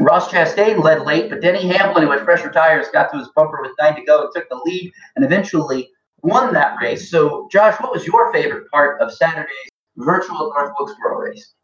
Ross 0.00 0.28
Chastain 0.28 0.82
led 0.82 1.02
late, 1.02 1.30
but 1.30 1.40
Denny 1.40 1.68
Hamlin, 1.68 2.04
who 2.04 2.10
had 2.10 2.24
fresher 2.24 2.50
tires, 2.50 2.86
got 2.92 3.12
to 3.12 3.18
his 3.18 3.28
bumper 3.36 3.60
with 3.62 3.72
nine 3.80 3.94
to 3.94 4.04
go 4.04 4.22
and 4.22 4.30
took 4.34 4.48
the 4.48 4.60
lead 4.64 4.92
and 5.16 5.24
eventually 5.24 5.90
won 6.22 6.52
that 6.54 6.76
race. 6.80 7.10
So, 7.10 7.48
Josh, 7.50 7.80
what 7.80 7.92
was 7.92 8.06
your 8.06 8.32
favorite 8.32 8.68
part 8.70 9.00
of 9.00 9.12
Saturday's 9.12 9.70
virtual 9.96 10.52
North 10.52 10.72
Wilkesboro 10.78 11.18
race? 11.18 11.54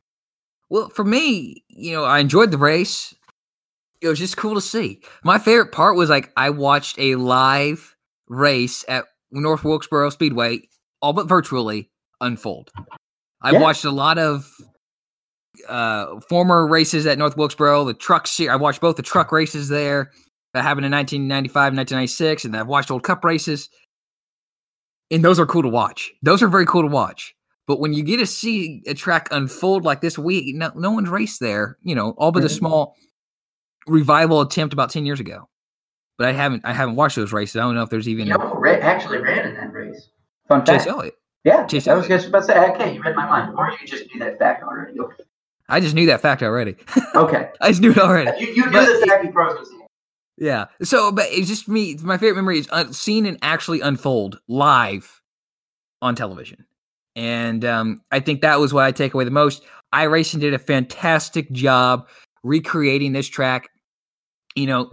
Well, 0.69 0.89
for 0.91 1.05
me, 1.05 1.65
you 1.69 1.93
know, 1.93 2.05
I 2.05 2.21
enjoyed 2.21 2.53
the 2.53 2.59
race. 2.59 3.15
It 4.01 4.09
was 4.09 4.19
just 4.19 4.37
cool 4.37 4.55
to 4.55 4.61
see. 4.61 5.03
My 5.25 5.39
favorite 5.39 5.73
part 5.73 5.97
was 5.97 6.09
like 6.09 6.33
I 6.37 6.51
watched 6.51 6.99
a 6.99 7.17
live 7.17 7.97
race 8.29 8.85
at 8.89 9.07
North 9.33 9.65
Wilkesboro 9.65 10.11
Speedway, 10.11 10.61
all 11.03 11.13
but 11.13 11.29
virtually, 11.29 11.91
unfold. 12.21 12.71
I 13.43 13.53
yeah. 13.53 13.61
watched 13.61 13.85
a 13.85 13.91
lot 13.91 14.19
of 14.19 14.49
uh, 15.69 16.21
former 16.29 16.67
races 16.67 17.07
at 17.07 17.19
North 17.19 17.37
Wilkesboro, 17.37 17.85
the 17.85 17.95
truck 17.95 18.27
series. 18.27 18.51
I 18.51 18.57
watched 18.57 18.81
both 18.81 18.97
the 18.97 19.03
truck 19.03 19.33
races 19.33 19.69
there 19.69 20.11
that 20.55 20.63
happened 20.63 20.87
in 20.87 20.93
1995, 20.93 21.55
1996, 21.55 22.45
and 22.45 22.57
I've 22.57 22.67
watched 22.67 22.91
old 22.91 23.03
cup 23.03 23.25
races. 23.25 23.69
And 25.11 25.25
those 25.25 25.41
are 25.41 25.47
cool 25.47 25.63
to 25.63 25.69
watch. 25.69 26.13
Those 26.23 26.43
are 26.43 26.49
very 26.49 26.67
cool 26.67 26.83
to 26.83 26.89
watch. 26.89 27.35
But 27.67 27.81
when 27.81 27.93
you 27.93 28.03
get 28.03 28.17
to 28.19 28.27
see 28.27 28.83
a 28.87 28.95
track 28.95 29.29
unfold 29.31 29.85
like 29.85 30.01
this 30.01 30.19
week, 30.19 30.55
no, 30.57 30.73
no 30.75 30.91
one's 30.91 31.09
raced 31.09 31.41
there, 31.41 31.79
you 31.83 31.95
know, 31.95 32.15
all 32.19 32.33
but 32.33 32.45
a 32.45 32.49
small 32.49 32.97
revival 33.87 34.41
attempt 34.41 34.73
about 34.73 34.91
10 34.91 35.07
years 35.07 35.21
ago. 35.21 35.49
But 36.19 36.29
I 36.29 36.33
haven't 36.33 36.65
I 36.67 36.73
haven't 36.73 36.97
watched 36.97 37.17
those 37.17 37.33
races. 37.33 37.57
I 37.57 37.61
don't 37.61 37.75
know 37.75 37.83
if 37.83 37.89
there's 37.89 38.09
even 38.09 38.27
you 38.27 38.35
know, 38.35 38.63
actually 38.83 39.19
ran 39.19 39.49
in 39.49 39.55
that 39.55 39.73
race. 39.73 40.11
Fun 40.49 40.67
fact. 40.67 40.85
Chase 40.85 40.87
Elliott. 40.87 41.15
Yeah, 41.45 41.65
Chase 41.67 41.89
I 41.89 41.95
was 41.95 42.07
just 42.07 42.29
about 42.29 42.41
to 42.41 42.45
say, 42.47 42.59
okay, 42.73 42.95
you 42.95 43.03
read 43.03 43.17
my 43.17 43.27
mind, 43.27 43.57
or 43.57 43.71
you 43.81 43.87
just 43.87 44.13
knew 44.13 44.19
that 44.21 44.39
fact 44.39 44.63
already. 44.63 45.01
Okay. 45.01 45.23
I 45.71 45.81
just 45.81 45.95
knew 45.95 46.07
that 46.07 46.21
fact 46.21 46.43
already. 46.43 46.77
Okay. 47.15 47.51
I 47.61 47.69
just 47.69 47.81
knew 47.81 47.93
it 47.93 47.99
already. 47.99 48.39
You, 48.41 48.49
you 48.49 48.67
knew 48.67 48.73
but, 48.73 49.01
the 49.01 49.07
fact 49.07 49.33
process. 49.33 49.69
Yeah. 50.37 50.67
So, 50.83 51.13
but 51.13 51.27
it's 51.31 51.49
just 51.49 51.69
me. 51.69 51.97
My 52.03 52.19
favorite 52.19 52.37
memory 52.37 52.59
is 52.59 52.69
uh, 52.71 52.91
seeing 52.93 53.27
it 53.27 53.39
actually 53.43 53.81
unfold 53.81 54.41
live 54.49 55.21
on 56.03 56.15
television, 56.15 56.65
and 57.15 57.65
um, 57.65 58.01
I 58.11 58.21
think 58.21 58.41
that 58.41 58.59
was 58.59 58.73
what 58.73 58.85
I 58.85 58.91
take 58.91 59.15
away 59.15 59.25
the 59.25 59.31
most. 59.31 59.63
iRacing 59.95 60.41
did 60.41 60.55
a 60.55 60.59
fantastic 60.59 61.53
job 61.53 62.09
recreating 62.43 63.13
this 63.13 63.29
track. 63.29 63.69
You 64.57 64.67
know, 64.67 64.91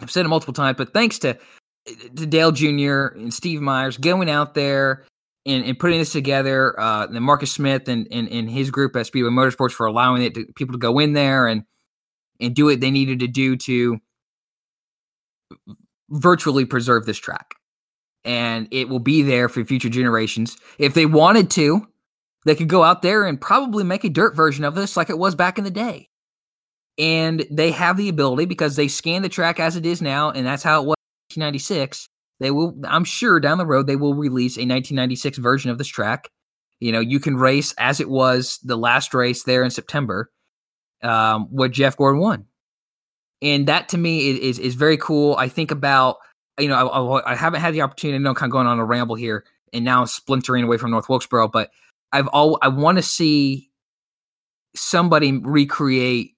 I've 0.00 0.10
said 0.10 0.26
it 0.26 0.28
multiple 0.28 0.54
times, 0.54 0.76
but 0.76 0.92
thanks 0.92 1.18
to 1.20 1.38
to 1.86 2.26
Dale 2.26 2.52
Jr. 2.52 3.06
and 3.16 3.32
Steve 3.32 3.62
Myers 3.62 3.96
going 3.96 4.30
out 4.30 4.54
there 4.54 5.04
and, 5.46 5.64
and 5.64 5.78
putting 5.78 5.98
this 5.98 6.12
together, 6.12 6.78
uh, 6.80 7.06
Marcus 7.08 7.52
Smith 7.52 7.88
and, 7.88 8.08
and, 8.10 8.28
and 8.28 8.48
his 8.48 8.70
group 8.70 8.96
at 8.96 9.06
Speedway 9.06 9.30
Motorsports 9.30 9.72
for 9.72 9.86
allowing 9.86 10.22
it 10.22 10.34
to 10.34 10.46
people 10.54 10.72
to 10.72 10.78
go 10.78 10.98
in 10.98 11.12
there 11.12 11.46
and 11.46 11.64
and 12.40 12.54
do 12.54 12.64
what 12.66 12.80
they 12.80 12.90
needed 12.90 13.20
to 13.20 13.28
do 13.28 13.56
to 13.56 14.00
virtually 16.10 16.64
preserve 16.64 17.06
this 17.06 17.18
track. 17.18 17.54
And 18.24 18.68
it 18.70 18.88
will 18.88 18.98
be 18.98 19.22
there 19.22 19.48
for 19.48 19.64
future 19.64 19.88
generations. 19.88 20.56
If 20.78 20.94
they 20.94 21.06
wanted 21.06 21.50
to, 21.52 21.86
they 22.44 22.54
could 22.54 22.68
go 22.68 22.82
out 22.82 23.02
there 23.02 23.24
and 23.24 23.40
probably 23.40 23.84
make 23.84 24.04
a 24.04 24.08
dirt 24.08 24.34
version 24.34 24.64
of 24.64 24.74
this 24.74 24.96
like 24.96 25.10
it 25.10 25.18
was 25.18 25.34
back 25.34 25.58
in 25.58 25.64
the 25.64 25.70
day. 25.70 26.08
And 26.98 27.44
they 27.50 27.70
have 27.72 27.96
the 27.96 28.08
ability 28.08 28.46
because 28.46 28.76
they 28.76 28.88
scan 28.88 29.22
the 29.22 29.28
track 29.28 29.58
as 29.58 29.76
it 29.76 29.84
is 29.84 30.00
now, 30.00 30.30
and 30.30 30.46
that's 30.46 30.62
how 30.62 30.80
it 30.82 30.86
was 30.86 30.96
in 31.34 31.42
1996. 31.42 32.08
They 32.40 32.50
will, 32.50 32.74
I'm 32.86 33.04
sure, 33.04 33.40
down 33.40 33.58
the 33.58 33.66
road 33.66 33.86
they 33.86 33.96
will 33.96 34.14
release 34.14 34.56
a 34.56 34.60
1996 34.60 35.38
version 35.38 35.70
of 35.70 35.78
this 35.78 35.88
track. 35.88 36.30
You 36.80 36.92
know, 36.92 37.00
you 37.00 37.20
can 37.20 37.36
race 37.36 37.72
as 37.78 38.00
it 38.00 38.10
was 38.10 38.58
the 38.62 38.76
last 38.76 39.14
race 39.14 39.44
there 39.44 39.62
in 39.62 39.70
September, 39.70 40.30
um, 41.02 41.46
what 41.50 41.70
Jeff 41.70 41.96
Gordon 41.96 42.20
won, 42.20 42.46
and 43.40 43.66
that 43.68 43.88
to 43.90 43.98
me 43.98 44.30
is 44.30 44.38
is, 44.38 44.58
is 44.58 44.74
very 44.74 44.96
cool. 44.96 45.36
I 45.36 45.48
think 45.48 45.70
about 45.70 46.16
you 46.58 46.68
know 46.68 46.88
I, 46.88 47.32
I, 47.32 47.36
haven't 47.36 47.60
had 47.60 47.74
the 47.74 47.82
opportunity. 47.82 48.16
I 48.16 48.18
know 48.18 48.30
I'm 48.30 48.34
kind 48.34 48.50
of 48.50 48.52
going 48.52 48.66
on 48.66 48.78
a 48.78 48.84
ramble 48.84 49.14
here, 49.14 49.44
and 49.72 49.84
now 49.84 50.04
splintering 50.04 50.64
away 50.64 50.76
from 50.76 50.90
North 50.90 51.08
Wilkesboro, 51.08 51.48
but 51.48 51.70
I've 52.12 52.28
all 52.28 52.58
I 52.60 52.68
want 52.68 52.98
to 52.98 53.02
see 53.02 53.70
somebody 54.74 55.32
recreate 55.32 56.32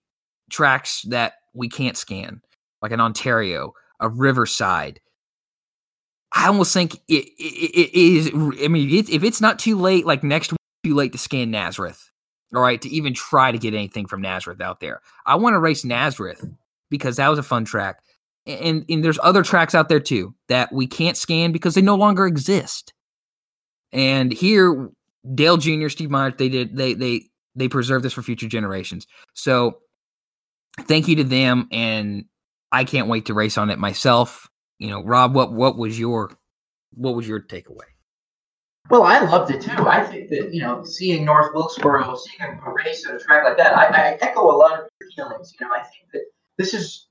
tracks 0.51 1.03
that 1.09 1.35
we 1.55 1.69
can't 1.69 1.97
scan, 1.97 2.41
like 2.83 2.93
an 2.93 3.01
Ontario, 3.01 3.73
a 4.01 4.09
Riverside. 4.09 5.01
I 6.33 6.49
almost 6.49 6.73
think 6.73 6.97
it, 7.09 7.27
it, 7.39 7.93
it 7.93 7.95
is. 7.95 8.29
I 8.29 8.69
mean, 8.69 8.91
it, 8.91 9.09
if 9.09 9.25
it's 9.25 9.41
not 9.41 9.59
too 9.59 9.79
late, 9.79 10.07
like 10.07 10.23
next 10.23 10.53
week, 10.53 10.59
too 10.85 10.95
late 10.95 11.13
to 11.13 11.19
scan 11.19 11.51
Nazareth, 11.51 12.11
all 12.55 12.63
right, 12.63 12.81
to 12.83 12.89
even 12.89 13.15
try 13.15 13.53
to 13.53 13.59
get 13.59 13.75
anything 13.75 14.07
from 14.07 14.21
Nazareth 14.21 14.61
out 14.61 14.81
there. 14.81 15.01
I 15.25 15.37
want 15.37 15.55
to 15.55 15.59
race 15.59 15.85
Nazareth 15.85 16.45
because 16.91 17.17
that 17.17 17.29
was 17.29 17.39
a 17.39 17.43
fun 17.43 17.65
track. 17.65 18.01
And, 18.47 18.85
and 18.89 19.05
there's 19.05 19.19
other 19.23 19.43
tracks 19.43 19.75
out 19.75 19.89
there 19.89 19.99
too 19.99 20.35
that 20.49 20.73
we 20.73 20.87
can't 20.87 21.17
scan 21.17 21.51
because 21.51 21.75
they 21.75 21.83
no 21.83 21.97
longer 21.97 22.27
exist. 22.27 22.93
And 23.93 24.33
here, 24.33 24.91
Dale 25.35 25.57
Jr., 25.57 25.89
Steve 25.89 26.11
Myers, 26.11 26.35
they 26.39 26.49
did 26.49 26.77
they 26.77 26.95
they 26.95 27.23
they 27.57 27.69
preserve 27.69 28.03
this 28.03 28.13
for 28.13 28.23
future 28.23 28.47
generations. 28.47 29.07
So 29.35 29.79
thank 30.83 31.09
you 31.09 31.17
to 31.17 31.25
them, 31.25 31.69
and 31.73 32.27
I 32.71 32.85
can't 32.85 33.09
wait 33.09 33.27
to 33.27 33.35
race 33.35 33.59
on 33.59 33.71
it 33.71 33.79
myself. 33.79 34.49
You 34.79 34.91
know, 34.91 35.03
Rob, 35.03 35.35
what 35.35 35.53
what 35.53 35.77
was 35.77 35.99
your 35.99 36.31
what 36.95 37.15
was 37.15 37.27
your 37.27 37.41
takeaway? 37.41 37.89
Well, 38.89 39.03
I 39.03 39.21
loved 39.21 39.51
it 39.51 39.63
too. 39.63 39.89
I 39.89 40.05
think 40.05 40.29
that 40.31 40.53
you 40.53 40.61
know, 40.61 40.85
seeing 40.85 41.25
North 41.25 41.53
Wilkesboro, 41.55 42.17
seeing 42.17 42.51
a 42.51 42.73
race 42.73 43.07
at 43.07 43.17
a 43.17 43.19
track 43.19 43.45
like 43.45 43.57
that, 43.57 43.77
I, 43.77 43.87
I 43.87 44.19
echo 44.21 44.43
a 44.43 44.57
lot 44.57 44.81
of 44.81 44.89
your 45.01 45.11
feelings. 45.11 45.55
You 45.59 45.67
know, 45.67 45.73
I 45.75 45.83
think 45.83 46.11
that 46.13 46.23
this 46.59 46.75
is 46.75 47.07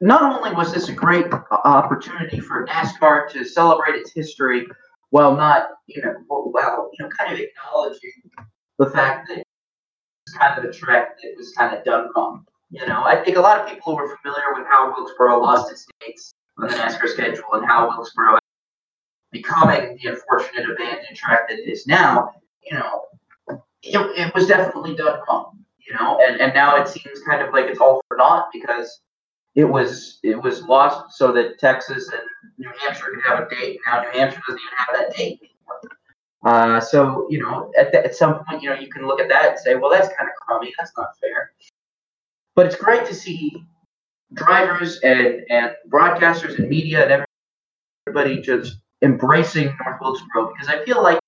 not 0.00 0.22
only 0.22 0.54
was 0.54 0.72
this 0.72 0.88
a 0.88 0.92
great 0.92 1.26
uh, 1.32 1.40
opportunity 1.64 2.40
for 2.40 2.66
NASCAR 2.66 3.28
to 3.30 3.44
celebrate 3.44 3.96
its 3.96 4.12
history, 4.12 4.66
while 5.10 5.36
not, 5.36 5.70
you 5.86 6.02
know, 6.02 6.14
while 6.28 6.90
you 6.92 7.04
know, 7.04 7.10
kind 7.18 7.32
of 7.32 7.40
acknowledging 7.40 8.12
the 8.78 8.90
fact 8.90 9.28
that 9.28 9.38
it's 9.38 10.36
kind 10.36 10.58
of 10.58 10.64
a 10.64 10.72
track 10.72 11.16
that 11.22 11.34
was 11.36 11.52
kind 11.52 11.76
of 11.76 11.84
done 11.84 12.10
wrong. 12.14 12.44
You 12.70 12.86
know, 12.86 13.02
I 13.02 13.24
think 13.24 13.38
a 13.38 13.40
lot 13.40 13.58
of 13.58 13.66
people 13.66 13.96
who 13.96 14.02
were 14.02 14.18
familiar 14.22 14.54
with 14.54 14.66
how 14.68 14.92
Wilkesboro 14.94 15.40
lost 15.40 15.72
its 15.72 15.86
dates 16.00 16.34
on 16.58 16.68
the 16.68 16.74
NASCAR 16.74 17.08
schedule 17.08 17.44
and 17.52 17.66
how 17.66 17.88
Wilkesboro 17.88 18.38
becoming 19.30 19.98
the 20.02 20.10
unfortunate 20.10 20.68
abandoned 20.70 21.16
track 21.16 21.48
that 21.48 21.58
it 21.58 21.68
is 21.68 21.86
now. 21.86 22.30
You 22.62 22.78
know, 22.78 23.04
it, 23.82 23.98
it 24.26 24.34
was 24.34 24.46
definitely 24.46 24.94
done 24.94 25.20
wrong. 25.28 25.58
You 25.86 25.94
know, 25.94 26.20
and, 26.22 26.40
and 26.40 26.52
now 26.52 26.76
it 26.76 26.88
seems 26.88 27.20
kind 27.26 27.40
of 27.42 27.52
like 27.52 27.66
it's 27.66 27.80
all 27.80 28.02
for 28.08 28.16
naught 28.18 28.48
because 28.52 29.00
it 29.54 29.64
was 29.64 30.18
it 30.22 30.40
was 30.40 30.62
lost 30.64 31.16
so 31.16 31.32
that 31.32 31.58
Texas 31.58 32.08
and 32.08 32.22
New 32.58 32.70
Hampshire 32.80 33.06
could 33.14 33.24
have 33.24 33.46
a 33.46 33.48
date. 33.48 33.78
Now 33.86 34.02
New 34.02 34.18
Hampshire 34.18 34.42
doesn't 34.46 34.60
even 34.60 34.76
have 34.76 34.96
that 34.98 35.16
date. 35.16 35.40
Uh, 36.44 36.78
so 36.78 37.26
you 37.30 37.40
know, 37.42 37.72
at, 37.78 37.90
the, 37.90 38.04
at 38.04 38.14
some 38.14 38.44
point, 38.44 38.62
you 38.62 38.68
know, 38.68 38.76
you 38.76 38.88
can 38.88 39.06
look 39.06 39.20
at 39.20 39.28
that 39.28 39.50
and 39.50 39.58
say, 39.58 39.74
well, 39.74 39.90
that's 39.90 40.08
kind 40.14 40.28
of 40.28 40.34
crummy. 40.46 40.72
That's 40.78 40.92
not 40.96 41.08
fair. 41.20 41.52
But 42.54 42.66
it's 42.66 42.76
great 42.76 43.06
to 43.06 43.14
see 43.14 43.64
drivers 44.34 45.00
and 45.00 45.42
and 45.50 45.72
broadcasters 45.88 46.58
and 46.58 46.68
media 46.68 47.08
and 47.08 47.24
everybody 48.06 48.40
just 48.40 48.78
embracing 49.02 49.66
North 49.84 50.00
Wilkesboro 50.00 50.52
because 50.52 50.68
I 50.68 50.84
feel 50.84 51.02
like 51.02 51.18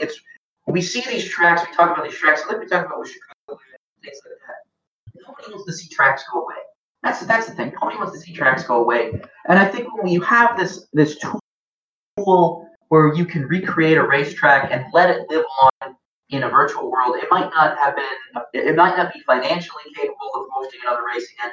it's 0.00 0.18
we 0.66 0.80
see 0.80 1.02
these 1.08 1.28
tracks, 1.28 1.62
we 1.68 1.74
talk 1.74 1.96
about 1.96 2.04
these 2.08 2.18
tracks, 2.18 2.42
let 2.48 2.58
me 2.58 2.66
talk 2.66 2.86
about 2.86 3.00
with 3.00 3.10
Chicago 3.10 3.60
things 4.02 4.18
like 4.24 4.38
that. 4.46 5.22
Nobody 5.26 5.52
wants 5.52 5.66
to 5.66 5.72
see 5.72 5.88
tracks 5.88 6.24
go 6.32 6.42
away. 6.42 6.54
That's 7.02 7.24
that's 7.26 7.46
the 7.46 7.54
thing. 7.54 7.72
Nobody 7.80 7.96
wants 7.96 8.12
to 8.12 8.20
see 8.20 8.32
tracks 8.32 8.64
go 8.64 8.82
away. 8.82 9.12
And 9.48 9.58
I 9.58 9.66
think 9.66 9.86
when 9.96 10.08
you 10.12 10.20
have 10.22 10.56
this 10.56 10.86
this 10.92 11.18
tool 11.18 12.68
where 12.88 13.14
you 13.14 13.24
can 13.24 13.46
recreate 13.46 13.98
a 13.98 14.06
racetrack 14.06 14.70
and 14.70 14.84
let 14.92 15.10
it 15.10 15.28
live 15.28 15.44
on 15.62 15.96
in 16.30 16.44
a 16.44 16.48
virtual 16.48 16.90
world, 16.90 17.16
it 17.16 17.28
might 17.30 17.50
not 17.50 17.78
have 17.78 17.94
been 17.96 18.42
it 18.54 18.76
might 18.76 18.96
not 18.96 19.12
be 19.12 19.20
financially 19.20 19.84
capable 19.94 20.30
of 20.34 20.46
hosting 20.52 20.80
another 20.86 21.02
race 21.06 21.26
again. 21.38 21.52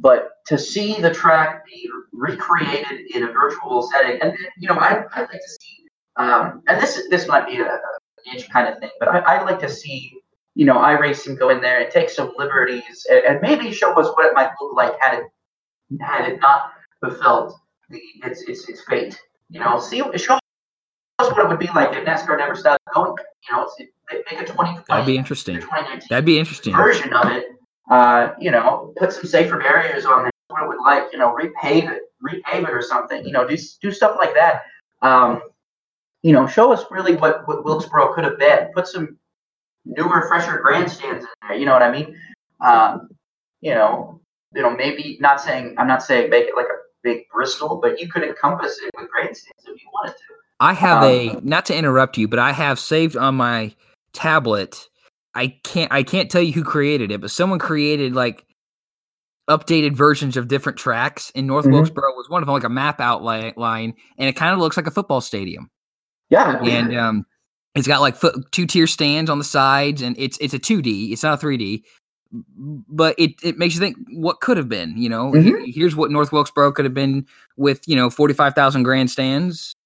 But 0.00 0.30
to 0.46 0.56
see 0.56 1.00
the 1.00 1.12
track 1.12 1.64
be 1.66 1.90
recreated 2.12 3.14
in 3.14 3.24
a 3.24 3.32
virtual 3.32 3.82
setting, 3.82 4.20
and 4.22 4.36
you 4.58 4.68
know, 4.68 4.76
I, 4.76 5.04
I'd 5.14 5.20
like 5.20 5.30
to 5.30 5.48
see, 5.60 5.86
um, 6.16 6.62
and 6.68 6.80
this 6.80 7.02
this 7.10 7.26
might 7.26 7.46
be 7.46 7.58
a, 7.60 7.80
niche 8.26 8.48
kind 8.50 8.68
of 8.68 8.78
thing, 8.78 8.90
but 8.98 9.08
I, 9.08 9.36
I'd 9.36 9.44
like 9.44 9.60
to 9.60 9.68
see 9.68 10.12
you 10.54 10.64
know, 10.64 10.74
iRacing 10.74 11.38
go 11.38 11.50
in 11.50 11.60
there 11.60 11.80
and 11.80 11.90
take 11.90 12.10
some 12.10 12.32
liberties 12.36 13.06
and, 13.08 13.24
and, 13.24 13.40
maybe 13.40 13.70
show 13.70 13.92
us 13.92 14.08
what 14.16 14.26
it 14.26 14.34
might 14.34 14.50
look 14.60 14.74
like 14.74 14.92
had 14.98 15.20
it 15.20 15.24
had 16.00 16.28
it 16.28 16.40
not 16.40 16.72
fulfilled 17.00 17.52
the, 17.90 18.00
its, 18.24 18.42
its 18.42 18.68
its 18.68 18.82
fate. 18.88 19.16
You 19.50 19.60
know, 19.60 19.78
see 19.78 20.02
show 20.16 20.34
us 20.34 21.30
what 21.30 21.38
it 21.38 21.48
would 21.48 21.60
be 21.60 21.68
like 21.68 21.96
if 21.96 22.04
NASCAR 22.04 22.38
never 22.38 22.56
stopped 22.56 22.82
going. 22.92 23.14
You 23.48 23.56
know, 23.56 23.70
make 24.10 24.40
a 24.40 24.44
2020. 24.44 24.80
That'd 24.88 25.06
be 25.06 25.16
interesting. 25.16 25.62
That'd 26.10 26.24
be 26.24 26.40
interesting. 26.40 26.74
Version 26.74 27.12
of 27.12 27.30
it. 27.30 27.44
Uh, 27.90 28.32
you 28.38 28.50
know, 28.50 28.92
put 28.96 29.12
some 29.12 29.24
safer 29.24 29.58
barriers 29.58 30.04
on 30.04 30.26
it. 30.26 30.32
What 30.48 30.62
it 30.62 30.68
would 30.68 30.80
like. 30.80 31.12
You 31.12 31.18
know, 31.18 31.34
repave 31.34 31.90
it, 31.90 32.02
repave 32.22 32.64
it 32.64 32.70
or 32.70 32.82
something. 32.82 33.24
You 33.24 33.32
know, 33.32 33.46
do 33.46 33.56
do 33.80 33.90
stuff 33.92 34.16
like 34.18 34.34
that. 34.34 34.62
Um, 35.02 35.42
you 36.22 36.32
know, 36.32 36.46
show 36.46 36.72
us 36.72 36.84
really 36.90 37.16
what, 37.16 37.46
what 37.46 37.64
Wilkesboro 37.64 38.12
could 38.14 38.24
have 38.24 38.38
been. 38.38 38.70
Put 38.74 38.88
some 38.88 39.18
newer, 39.84 40.26
fresher 40.28 40.58
grandstands 40.58 41.24
in 41.24 41.30
there. 41.48 41.56
You 41.56 41.66
know 41.66 41.72
what 41.72 41.82
I 41.82 41.90
mean? 41.90 42.16
Um, 42.60 43.08
you 43.60 43.74
know, 43.74 44.20
you 44.54 44.62
know, 44.62 44.74
maybe 44.74 45.18
not 45.20 45.40
saying 45.40 45.74
I'm 45.78 45.86
not 45.86 46.02
saying 46.02 46.30
make 46.30 46.48
it 46.48 46.56
like 46.56 46.66
a 46.66 46.78
big 47.02 47.28
Bristol, 47.32 47.78
but 47.80 48.00
you 48.00 48.08
could 48.08 48.22
encompass 48.22 48.78
it 48.82 48.90
with 48.96 49.10
grandstands 49.10 49.64
if 49.66 49.80
you 49.80 49.88
wanted 49.92 50.12
to. 50.12 50.22
I 50.60 50.72
have 50.74 51.02
um, 51.02 51.08
a 51.08 51.40
not 51.42 51.66
to 51.66 51.76
interrupt 51.76 52.18
you, 52.18 52.28
but 52.28 52.38
I 52.38 52.52
have 52.52 52.78
saved 52.78 53.16
on 53.16 53.36
my 53.36 53.74
tablet. 54.12 54.88
I 55.38 55.58
can't 55.62 55.92
I 55.92 56.02
can't 56.02 56.30
tell 56.30 56.42
you 56.42 56.52
who 56.52 56.64
created 56.64 57.12
it, 57.12 57.20
but 57.20 57.30
someone 57.30 57.60
created 57.60 58.14
like 58.14 58.44
updated 59.48 59.94
versions 59.94 60.36
of 60.36 60.48
different 60.48 60.78
tracks 60.78 61.30
in 61.30 61.46
North 61.46 61.64
mm-hmm. 61.64 61.74
Wilkesboro 61.74 62.12
was 62.14 62.28
one 62.28 62.42
of 62.42 62.46
them, 62.46 62.54
like 62.54 62.64
a 62.64 62.68
map 62.68 63.00
outline, 63.00 63.94
and 64.18 64.28
it 64.28 64.34
kind 64.34 64.52
of 64.52 64.58
looks 64.58 64.76
like 64.76 64.86
a 64.86 64.90
football 64.90 65.20
stadium. 65.20 65.70
Yeah, 66.28 66.60
and 66.62 66.96
um, 66.96 67.26
it's 67.76 67.86
got 67.86 68.00
like 68.00 68.16
foot, 68.16 68.50
two 68.50 68.66
tier 68.66 68.88
stands 68.88 69.30
on 69.30 69.38
the 69.38 69.44
sides, 69.44 70.02
and 70.02 70.18
it's 70.18 70.36
it's 70.40 70.54
a 70.54 70.58
two 70.58 70.82
D. 70.82 71.12
It's 71.12 71.22
not 71.22 71.34
a 71.34 71.36
three 71.36 71.56
D, 71.56 71.84
but 72.32 73.14
it 73.16 73.32
it 73.42 73.58
makes 73.58 73.74
you 73.74 73.80
think 73.80 73.96
what 74.10 74.40
could 74.40 74.56
have 74.56 74.68
been. 74.68 74.98
You 74.98 75.08
know, 75.08 75.30
mm-hmm. 75.30 75.70
here's 75.70 75.94
what 75.94 76.10
North 76.10 76.32
Wilkesboro 76.32 76.72
could 76.72 76.84
have 76.84 76.94
been 76.94 77.26
with 77.56 77.86
you 77.86 77.94
know 77.94 78.10
forty 78.10 78.34
five 78.34 78.54
thousand 78.54 78.82
grandstands 78.82 79.76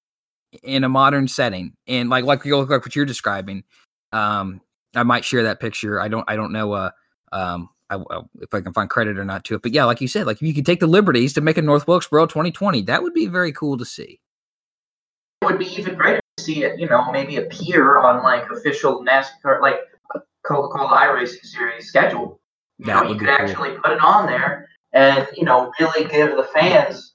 in 0.63 0.83
a 0.83 0.89
modern 0.89 1.29
setting, 1.29 1.75
and 1.87 2.09
like 2.09 2.25
like 2.25 2.43
you 2.47 2.57
look 2.57 2.71
like 2.71 2.85
what 2.85 2.97
you're 2.97 3.05
describing. 3.05 3.65
Um, 4.13 4.63
I 4.95 5.03
might 5.03 5.25
share 5.25 5.43
that 5.45 5.61
picture. 5.61 6.01
I 6.01 6.09
don't 6.09 6.25
I 6.29 6.37
don't 6.37 6.53
know. 6.53 6.73
Uh, 6.73 6.91
um, 7.33 7.71
I, 7.91 7.99
if 8.41 8.55
I 8.55 8.61
can 8.61 8.73
find 8.73 8.89
credit 8.89 9.19
or 9.19 9.25
not 9.25 9.45
to 9.45 9.55
it, 9.55 9.63
but 9.63 9.73
yeah, 9.73 9.85
like 9.85 10.01
you 10.01 10.09
said, 10.09 10.27
like 10.27 10.37
if 10.37 10.43
you 10.43 10.55
could 10.55 10.67
take 10.67 10.81
the 10.81 10.87
liberties 10.87 11.35
to 11.35 11.41
make 11.41 11.59
a 11.59 11.63
North 11.63 11.87
Wilkesboro 11.87 12.27
2020, 12.27 12.83
that 12.83 13.03
would 13.03 13.13
be 13.13 13.27
very 13.27 13.53
cool 13.53 13.77
to 13.77 13.85
see. 13.85 14.21
It 15.43 15.47
would 15.47 15.59
be 15.59 15.67
even 15.67 15.97
greater 15.97 16.21
to 16.39 16.45
see 16.45 16.65
it, 16.65 16.79
you 16.79 16.89
know, 16.89 17.11
maybe 17.13 17.37
appear 17.37 17.99
on 17.99 18.23
like 18.23 18.51
official 18.51 19.05
NASCAR, 19.05 19.61
like 19.61 19.77
Coca-Cola 20.45 20.97
iRacing 20.97 21.45
Series 21.45 21.89
schedule. 21.89 22.41
You 22.79 22.87
that 22.87 23.05
know, 23.05 23.13
you 23.13 23.19
could 23.19 23.29
cool. 23.29 23.37
actually 23.37 23.77
put 23.79 23.93
it 23.93 24.03
on 24.03 24.27
there 24.27 24.69
and 24.93 25.27
you 25.37 25.45
know 25.45 25.73
really 25.79 26.09
give 26.09 26.37
the 26.37 26.49
fans 26.55 27.15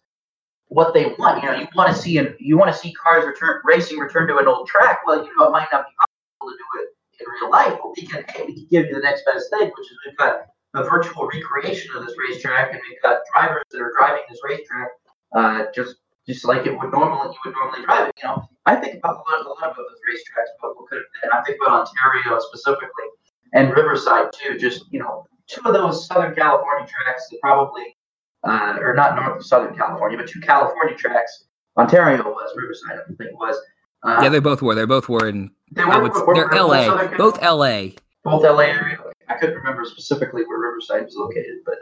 what 0.67 0.93
they 0.93 1.13
want. 1.17 1.41
You 1.41 1.49
know, 1.49 1.57
you 1.57 1.67
want 1.75 1.95
to 1.95 1.99
see 1.99 2.17
and 2.17 2.35
you 2.39 2.57
want 2.57 2.71
to 2.71 2.77
see 2.77 2.93
cars 2.93 3.25
return 3.25 3.61
racing 3.65 3.97
return 3.97 4.27
to 4.27 4.37
an 4.37 4.47
old 4.47 4.67
track. 4.67 4.99
Well, 5.05 5.25
you 5.25 5.31
know, 5.37 5.47
it 5.47 5.51
might 5.51 5.67
not 5.71 5.85
be 5.85 5.93
possible 5.97 6.51
to 6.51 6.57
do 6.57 6.83
it 6.83 6.96
in 7.19 7.25
real 7.41 7.51
life, 7.51 7.77
but 7.81 7.93
we 7.95 8.05
can 8.05 8.23
hey, 8.29 8.43
we 8.45 8.53
can 8.53 8.67
give 8.69 8.85
you 8.87 8.95
the 8.95 9.01
next 9.01 9.25
best 9.25 9.49
thing, 9.49 9.71
which 9.77 9.91
is 9.91 9.97
we've 10.05 10.17
got 10.17 10.47
a 10.75 10.83
virtual 10.83 11.27
recreation 11.27 11.95
of 11.95 12.05
this 12.05 12.15
racetrack, 12.17 12.71
and 12.71 12.81
we've 12.89 13.01
got 13.01 13.21
drivers 13.33 13.63
that 13.71 13.81
are 13.81 13.93
driving 13.97 14.23
this 14.29 14.39
racetrack 14.43 14.89
uh, 15.35 15.65
just 15.73 15.95
just 16.27 16.43
like 16.45 16.65
it 16.65 16.77
would 16.77 16.91
normally 16.91 17.33
you 17.33 17.39
would 17.45 17.53
normally 17.53 17.85
drive 17.85 18.09
it. 18.09 18.15
You 18.21 18.29
know, 18.29 18.47
I 18.65 18.75
think 18.75 18.95
about 18.95 19.15
a 19.15 19.23
lot, 19.31 19.45
a 19.45 19.49
lot 19.49 19.57
about 19.59 19.77
those 19.77 20.01
racetracks, 20.07 20.51
but 20.61 20.75
what 20.75 20.89
could 20.89 20.97
have 20.97 21.05
been. 21.21 21.31
I 21.31 21.41
think 21.43 21.57
about 21.65 21.87
Ontario 21.87 22.39
specifically 22.39 23.05
and 23.53 23.71
Riverside 23.71 24.31
too. 24.33 24.57
Just 24.57 24.85
you 24.91 24.99
know, 24.99 25.25
two 25.47 25.61
of 25.65 25.73
those 25.73 26.05
Southern 26.07 26.35
California 26.35 26.87
tracks 26.87 27.27
that 27.31 27.39
probably, 27.41 27.95
uh, 28.43 28.77
or 28.79 28.93
not 28.93 29.15
North 29.15 29.45
Southern 29.45 29.75
California, 29.75 30.17
but 30.17 30.27
two 30.27 30.41
California 30.41 30.95
tracks. 30.95 31.45
Ontario 31.77 32.23
was 32.23 32.53
Riverside, 32.55 32.99
I 33.07 33.13
think 33.13 33.39
was. 33.39 33.55
Uh, 34.03 34.19
yeah, 34.23 34.29
they 34.29 34.39
both 34.39 34.61
were. 34.61 34.73
They 34.73 34.85
both 34.85 35.07
were 35.07 35.27
in 35.27 35.51
They 35.71 35.83
were, 35.83 36.01
would, 36.01 36.13
were- 36.13 36.33
they're 36.35 36.47
were 36.47 36.55
LA, 36.55 37.07
both 37.17 37.41
LA. 37.41 37.89
both 38.23 38.43
LA 38.43 38.59
area. 38.59 38.97
I 39.27 39.35
couldn't 39.35 39.55
remember 39.55 39.83
specifically 39.85 40.43
where 40.45 40.59
Riverside 40.59 41.03
was 41.05 41.15
located, 41.15 41.59
but 41.65 41.79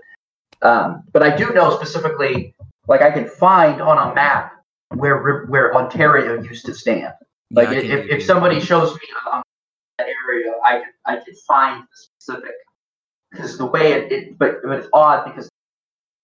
um, 0.67 1.03
but 1.11 1.21
I 1.21 1.35
do 1.35 1.53
know 1.53 1.75
specifically, 1.75 2.55
like 2.87 3.01
I 3.01 3.11
can 3.11 3.27
find 3.27 3.81
on 3.81 4.11
a 4.11 4.15
map 4.15 4.53
where 4.95 5.45
where 5.45 5.75
Ontario 5.75 6.41
used 6.41 6.65
to 6.65 6.73
stand. 6.73 7.13
Like 7.51 7.69
Yeah, 7.69 7.77
if, 7.77 7.83
if, 7.83 7.89
do 7.89 8.13
if 8.13 8.19
that. 8.19 8.25
somebody 8.25 8.59
shows 8.59 8.93
me 8.93 9.01
um, 9.31 9.43
that 9.99 10.07
area, 10.27 10.53
I 10.65 10.79
can 10.79 10.91
I 11.05 11.15
can 11.17 11.35
find 11.47 11.83
the 11.83 11.97
specific 11.97 12.53
because 13.31 13.57
the 13.57 13.65
way 13.65 13.93
it, 13.93 14.11
it 14.11 14.37
but, 14.39 14.57
but 14.63 14.79
it's 14.79 14.87
odd 14.93 15.25
because 15.25 15.47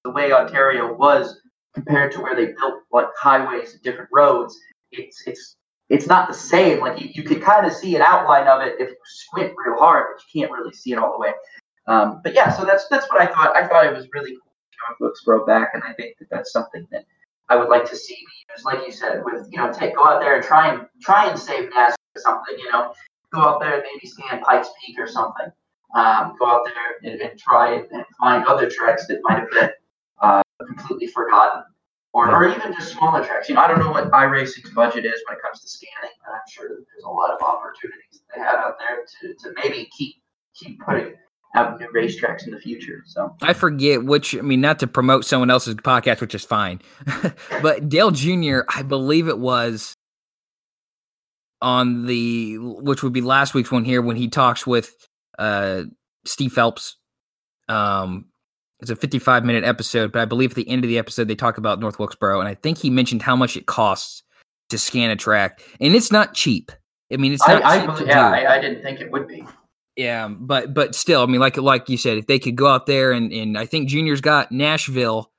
the 0.03 0.09
way 0.11 0.31
Ontario 0.31 0.93
was 0.93 1.39
compared 1.75 2.11
to 2.13 2.21
where 2.21 2.35
they 2.35 2.47
built 2.53 2.81
like 2.91 3.07
highways 3.15 3.73
and 3.73 3.81
different 3.83 4.09
roads, 4.11 4.57
it's 4.91 5.21
it's 5.27 5.55
it's 5.91 6.07
not 6.07 6.27
the 6.29 6.33
same. 6.33 6.79
Like 6.79 6.99
you, 6.99 7.09
you 7.13 7.23
can 7.23 7.41
kind 7.41 7.65
of 7.65 7.73
see 7.73 7.95
an 7.95 8.01
outline 8.01 8.47
of 8.47 8.61
it 8.61 8.75
if 8.79 8.89
you 8.89 8.95
squint 9.03 9.53
real 9.63 9.77
hard, 9.77 10.05
but 10.15 10.23
you 10.23 10.41
can't 10.41 10.51
really 10.51 10.73
see 10.73 10.93
it 10.93 10.97
all 10.97 11.11
the 11.11 11.19
way. 11.19 11.33
Um, 11.87 12.21
but 12.23 12.33
yeah, 12.33 12.49
so 12.49 12.63
that's 12.63 12.87
that's 12.89 13.07
what 13.09 13.21
I 13.21 13.25
thought. 13.27 13.55
I 13.55 13.67
thought 13.67 13.85
it 13.85 13.93
was 13.93 14.07
really 14.13 14.31
cool. 14.31 14.53
Comic 14.85 14.99
books 14.99 15.21
grow 15.21 15.45
back, 15.45 15.71
and 15.73 15.83
I 15.83 15.93
think 15.93 16.17
that 16.19 16.29
that's 16.31 16.51
something 16.51 16.87
that 16.91 17.05
I 17.49 17.57
would 17.57 17.67
like 17.67 17.87
to 17.89 17.95
see 17.95 18.15
used, 18.53 18.65
like 18.65 18.79
you 18.85 18.91
said, 18.91 19.23
with 19.25 19.47
you 19.51 19.57
know, 19.57 19.71
take 19.71 19.95
go 19.95 20.05
out 20.05 20.21
there 20.21 20.35
and 20.35 20.43
try 20.43 20.73
and 20.73 20.87
try 21.01 21.29
and 21.29 21.37
save 21.37 21.69
NASCAR 21.69 21.95
or 22.15 22.21
something. 22.21 22.57
You 22.57 22.71
know, 22.71 22.93
go 23.33 23.41
out 23.41 23.59
there 23.59 23.75
and 23.75 23.83
maybe 23.83 24.07
scan 24.07 24.41
Pikes 24.41 24.69
Peak 24.83 24.97
or 24.97 25.07
something. 25.07 25.47
Um, 25.93 26.35
go 26.39 26.45
out 26.45 26.63
there 26.65 27.11
and, 27.11 27.21
and 27.21 27.37
try 27.37 27.73
and, 27.73 27.85
and 27.91 28.05
find 28.17 28.45
other 28.45 28.69
tracks 28.69 29.07
that 29.07 29.19
might 29.23 29.39
have 29.39 29.51
been 29.51 29.69
uh, 30.21 30.41
completely 30.65 31.07
forgotten, 31.07 31.63
or, 32.13 32.29
or 32.29 32.47
even 32.47 32.73
just 32.73 32.93
smaller 32.93 33.23
tracks. 33.23 33.47
You 33.47 33.55
know, 33.55 33.61
I 33.61 33.67
don't 33.67 33.79
know 33.79 33.91
what 33.91 34.11
iRacing's 34.11 34.69
budget 34.71 35.05
is 35.05 35.21
when 35.27 35.37
it 35.37 35.41
comes 35.41 35.61
to 35.61 35.67
scanning, 35.67 36.15
but 36.25 36.33
I'm 36.33 36.41
sure 36.49 36.67
there's 36.67 37.03
a 37.05 37.09
lot 37.09 37.31
of 37.31 37.41
opportunities 37.41 38.21
they 38.35 38.41
have 38.41 38.55
out 38.55 38.75
there 38.79 39.05
to, 39.21 39.33
to 39.35 39.53
maybe 39.63 39.89
keep 39.97 40.15
keep 40.53 40.79
putting 40.81 41.13
out 41.55 41.79
new 41.79 41.87
racetracks 41.87 42.45
in 42.45 42.51
the 42.51 42.59
future. 42.59 43.03
So 43.05 43.35
I 43.41 43.53
forget 43.53 44.03
which. 44.03 44.35
I 44.35 44.41
mean, 44.41 44.61
not 44.61 44.79
to 44.79 44.87
promote 44.87 45.25
someone 45.25 45.49
else's 45.49 45.75
podcast, 45.75 46.21
which 46.21 46.35
is 46.35 46.43
fine, 46.43 46.81
but 47.61 47.87
Dale 47.87 48.11
Jr. 48.11 48.61
I 48.67 48.83
believe 48.83 49.27
it 49.27 49.39
was 49.39 49.95
on 51.61 52.07
the 52.07 52.57
which 52.57 53.03
would 53.03 53.13
be 53.13 53.21
last 53.21 53.53
week's 53.53 53.71
one 53.71 53.85
here 53.85 54.01
when 54.01 54.17
he 54.17 54.27
talks 54.27 54.65
with 54.67 54.93
uh 55.39 55.83
Steve 56.25 56.51
Phelps. 56.51 56.97
Um, 57.69 58.25
it's 58.81 58.89
a 58.89 58.95
55 58.95 59.45
minute 59.45 59.63
episode, 59.63 60.11
but 60.11 60.21
I 60.21 60.25
believe 60.25 60.51
at 60.51 60.55
the 60.55 60.67
end 60.67 60.83
of 60.83 60.89
the 60.89 60.97
episode 60.97 61.27
they 61.27 61.35
talk 61.35 61.57
about 61.57 61.79
North 61.79 61.99
Wilkesboro, 61.99 62.39
and 62.39 62.49
I 62.49 62.55
think 62.55 62.79
he 62.79 62.89
mentioned 62.89 63.21
how 63.21 63.35
much 63.35 63.55
it 63.55 63.67
costs 63.67 64.23
to 64.69 64.77
scan 64.77 65.11
a 65.11 65.15
track, 65.15 65.61
and 65.79 65.95
it's 65.95 66.11
not 66.11 66.33
cheap. 66.33 66.71
I 67.13 67.17
mean, 67.17 67.33
it's 67.33 67.47
not 67.47 67.63
I 67.63 67.77
cheap 67.77 67.85
believe, 67.87 67.99
to 67.99 68.05
yeah, 68.07 68.29
do. 68.29 68.47
I, 68.47 68.55
I 68.55 68.61
didn't 68.61 68.81
think 68.81 68.99
it 68.99 69.11
would 69.11 69.27
be. 69.27 69.45
Yeah, 69.95 70.29
but 70.29 70.73
but 70.73 70.95
still, 70.95 71.21
I 71.21 71.25
mean, 71.27 71.41
like 71.41 71.57
like 71.57 71.89
you 71.89 71.97
said, 71.97 72.17
if 72.17 72.25
they 72.25 72.39
could 72.39 72.55
go 72.55 72.67
out 72.67 72.87
there 72.87 73.11
and 73.11 73.31
and 73.31 73.57
I 73.57 73.65
think 73.65 73.87
Junior's 73.87 74.21
got 74.21 74.51
Nashville. 74.51 75.29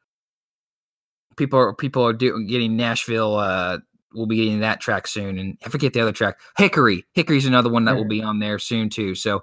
People 1.37 1.59
are 1.59 1.75
people 1.75 2.07
are 2.07 2.13
doing 2.13 2.47
getting 2.47 2.77
Nashville. 2.77 3.37
Uh, 3.37 3.79
we'll 4.15 4.27
be 4.27 4.37
getting 4.37 4.61
that 4.61 4.81
track 4.81 5.07
soon, 5.07 5.39
and 5.39 5.59
I 5.65 5.71
forget 5.71 5.95
the 5.95 6.01
other 6.01 6.13
track. 6.13 6.39
Hickory, 6.59 7.05
Hickory's 7.15 7.47
another 7.47 7.71
one 7.71 7.87
that 7.87 7.97
will 7.97 8.07
be 8.07 8.23
on 8.23 8.39
there 8.39 8.59
soon 8.59 8.91
too. 8.91 9.15
So, 9.15 9.43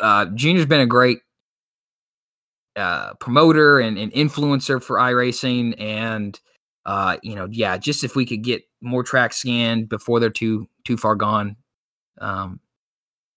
uh, 0.00 0.26
Junior's 0.26 0.66
been 0.66 0.80
a 0.80 0.86
great 0.86 1.18
uh, 2.76 3.14
promoter 3.14 3.80
and, 3.80 3.98
and 3.98 4.12
influencer 4.12 4.82
for 4.82 4.96
iRacing, 4.96 5.74
and 5.78 6.38
uh, 6.86 7.16
you 7.22 7.34
know, 7.34 7.48
yeah, 7.50 7.76
just 7.76 8.04
if 8.04 8.16
we 8.16 8.26
could 8.26 8.42
get 8.42 8.62
more 8.80 9.02
tracks 9.02 9.36
scanned 9.36 9.88
before 9.88 10.20
they're 10.20 10.30
too 10.30 10.68
too 10.84 10.96
far 10.96 11.14
gone, 11.14 11.56
um, 12.20 12.60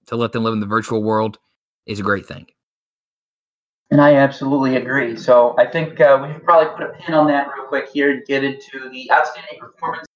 to 0.07 0.15
let 0.15 0.31
them 0.31 0.43
live 0.43 0.53
in 0.53 0.59
the 0.59 0.65
virtual 0.65 1.03
world 1.03 1.37
is 1.85 1.99
a 1.99 2.03
great 2.03 2.25
thing. 2.25 2.47
And 3.91 4.01
I 4.01 4.15
absolutely 4.15 4.77
agree. 4.77 5.15
So 5.15 5.55
I 5.59 5.67
think 5.67 6.01
uh, 6.01 6.19
we 6.21 6.33
should 6.33 6.43
probably 6.43 6.73
put 6.75 6.95
a 6.95 6.97
pin 6.99 7.13
on 7.13 7.27
that 7.27 7.47
real 7.55 7.67
quick 7.67 7.89
here 7.89 8.11
and 8.11 8.25
get 8.25 8.43
into 8.43 8.89
the 8.89 9.11
outstanding 9.11 9.59
performance. 9.59 10.07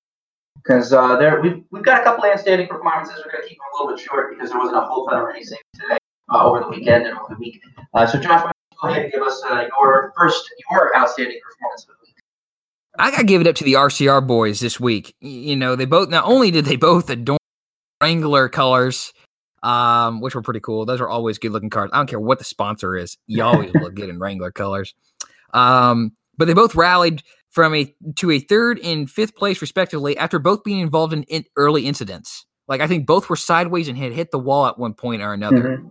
Because 0.55 0.91
uh, 0.91 1.15
there, 1.17 1.39
we've, 1.39 1.63
we've 1.71 1.83
got 1.83 2.01
a 2.01 2.03
couple 2.03 2.25
of 2.25 2.31
outstanding 2.31 2.67
performances. 2.67 3.15
We're 3.23 3.31
going 3.31 3.43
to 3.43 3.49
keep 3.49 3.57
them 3.57 3.67
a 3.73 3.83
little 3.83 3.95
bit 3.95 4.03
short 4.03 4.31
because 4.31 4.49
there 4.49 4.59
wasn't 4.59 4.77
a 4.77 4.81
whole 4.81 5.05
ton 5.05 5.21
of 5.21 5.27
racing 5.27 5.59
today 5.75 5.97
uh, 6.33 6.43
over 6.43 6.59
the 6.61 6.67
weekend 6.67 7.05
and 7.05 7.17
over 7.17 7.27
the 7.29 7.39
week. 7.39 7.61
Uh, 7.93 8.05
so 8.07 8.19
Josh, 8.19 8.43
why 8.43 8.51
go 8.81 8.89
ahead 8.89 9.03
and 9.03 9.11
give 9.11 9.21
us 9.21 9.41
uh, 9.49 9.65
your 9.79 10.13
first, 10.17 10.49
your 10.71 10.95
outstanding 10.95 11.39
performance 11.43 11.83
of 11.83 11.87
the 11.89 11.93
week. 12.05 12.15
I 12.97 13.11
gotta 13.11 13.23
give 13.23 13.41
it 13.41 13.47
up 13.47 13.55
to 13.55 13.63
the 13.63 13.73
RCR 13.73 14.25
boys 14.25 14.59
this 14.59 14.79
week. 14.79 15.15
You 15.21 15.55
know, 15.55 15.75
they 15.75 15.85
both 15.85 16.09
not 16.09 16.25
only 16.25 16.51
did 16.51 16.65
they 16.65 16.75
both 16.75 17.09
adorn 17.09 17.39
Wrangler 18.01 18.49
colors, 18.49 19.13
um, 19.63 20.21
which 20.21 20.35
were 20.35 20.41
pretty 20.41 20.59
cool. 20.59 20.85
Those 20.85 21.01
are 21.01 21.09
always 21.09 21.37
good 21.37 21.51
looking 21.51 21.69
cars. 21.69 21.89
I 21.93 21.97
don't 21.97 22.07
care 22.07 22.19
what 22.19 22.39
the 22.39 22.45
sponsor 22.45 22.95
is, 22.95 23.17
you 23.27 23.43
always 23.43 23.71
look 23.73 23.95
good 23.95 24.09
in 24.09 24.19
Wrangler 24.19 24.51
colors. 24.51 24.93
Um, 25.53 26.11
but 26.37 26.45
they 26.45 26.53
both 26.53 26.75
rallied 26.75 27.23
from 27.49 27.73
a 27.73 27.93
to 28.15 28.31
a 28.31 28.39
third 28.39 28.79
and 28.79 29.09
fifth 29.09 29.35
place 29.35 29.61
respectively 29.61 30.17
after 30.17 30.39
both 30.39 30.63
being 30.63 30.79
involved 30.79 31.13
in, 31.13 31.23
in 31.23 31.45
early 31.55 31.85
incidents. 31.85 32.45
Like 32.67 32.81
I 32.81 32.87
think 32.87 33.07
both 33.07 33.29
were 33.29 33.35
sideways 33.35 33.87
and 33.87 33.97
had 33.97 34.13
hit 34.13 34.31
the 34.31 34.39
wall 34.39 34.67
at 34.67 34.77
one 34.77 34.93
point 34.93 35.21
or 35.21 35.33
another. 35.33 35.83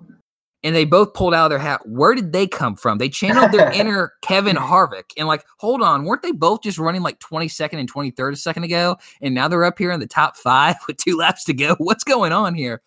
And 0.65 0.75
they 0.75 0.85
both 0.85 1.15
pulled 1.15 1.35
out 1.35 1.47
of 1.47 1.51
their 1.51 1.59
hat. 1.59 1.81
Where 1.87 2.15
did 2.15 2.33
they 2.33 2.47
come 2.47 2.75
from? 2.75 2.99
They 2.99 3.09
channeled 3.09 3.53
their 3.53 3.71
inner 3.75 4.15
Kevin 4.23 4.57
Harvick 4.57 5.13
and 5.17 5.29
like, 5.29 5.45
hold 5.59 5.83
on, 5.83 6.05
weren't 6.05 6.23
they 6.23 6.33
both 6.33 6.63
just 6.63 6.79
running 6.79 7.03
like 7.03 7.21
22nd 7.21 7.79
and 7.79 7.93
23rd 7.93 8.33
a 8.33 8.37
second 8.37 8.65
ago? 8.65 8.97
And 9.21 9.35
now 9.35 9.49
they're 9.49 9.65
up 9.65 9.79
here 9.79 9.93
in 9.93 10.01
the 10.01 10.07
top 10.07 10.37
five 10.37 10.77
with 10.87 10.97
two 10.97 11.17
laps 11.17 11.45
to 11.45 11.55
go. 11.55 11.77
What's 11.79 12.05
going 12.05 12.33
on 12.33 12.55
here? 12.55 12.83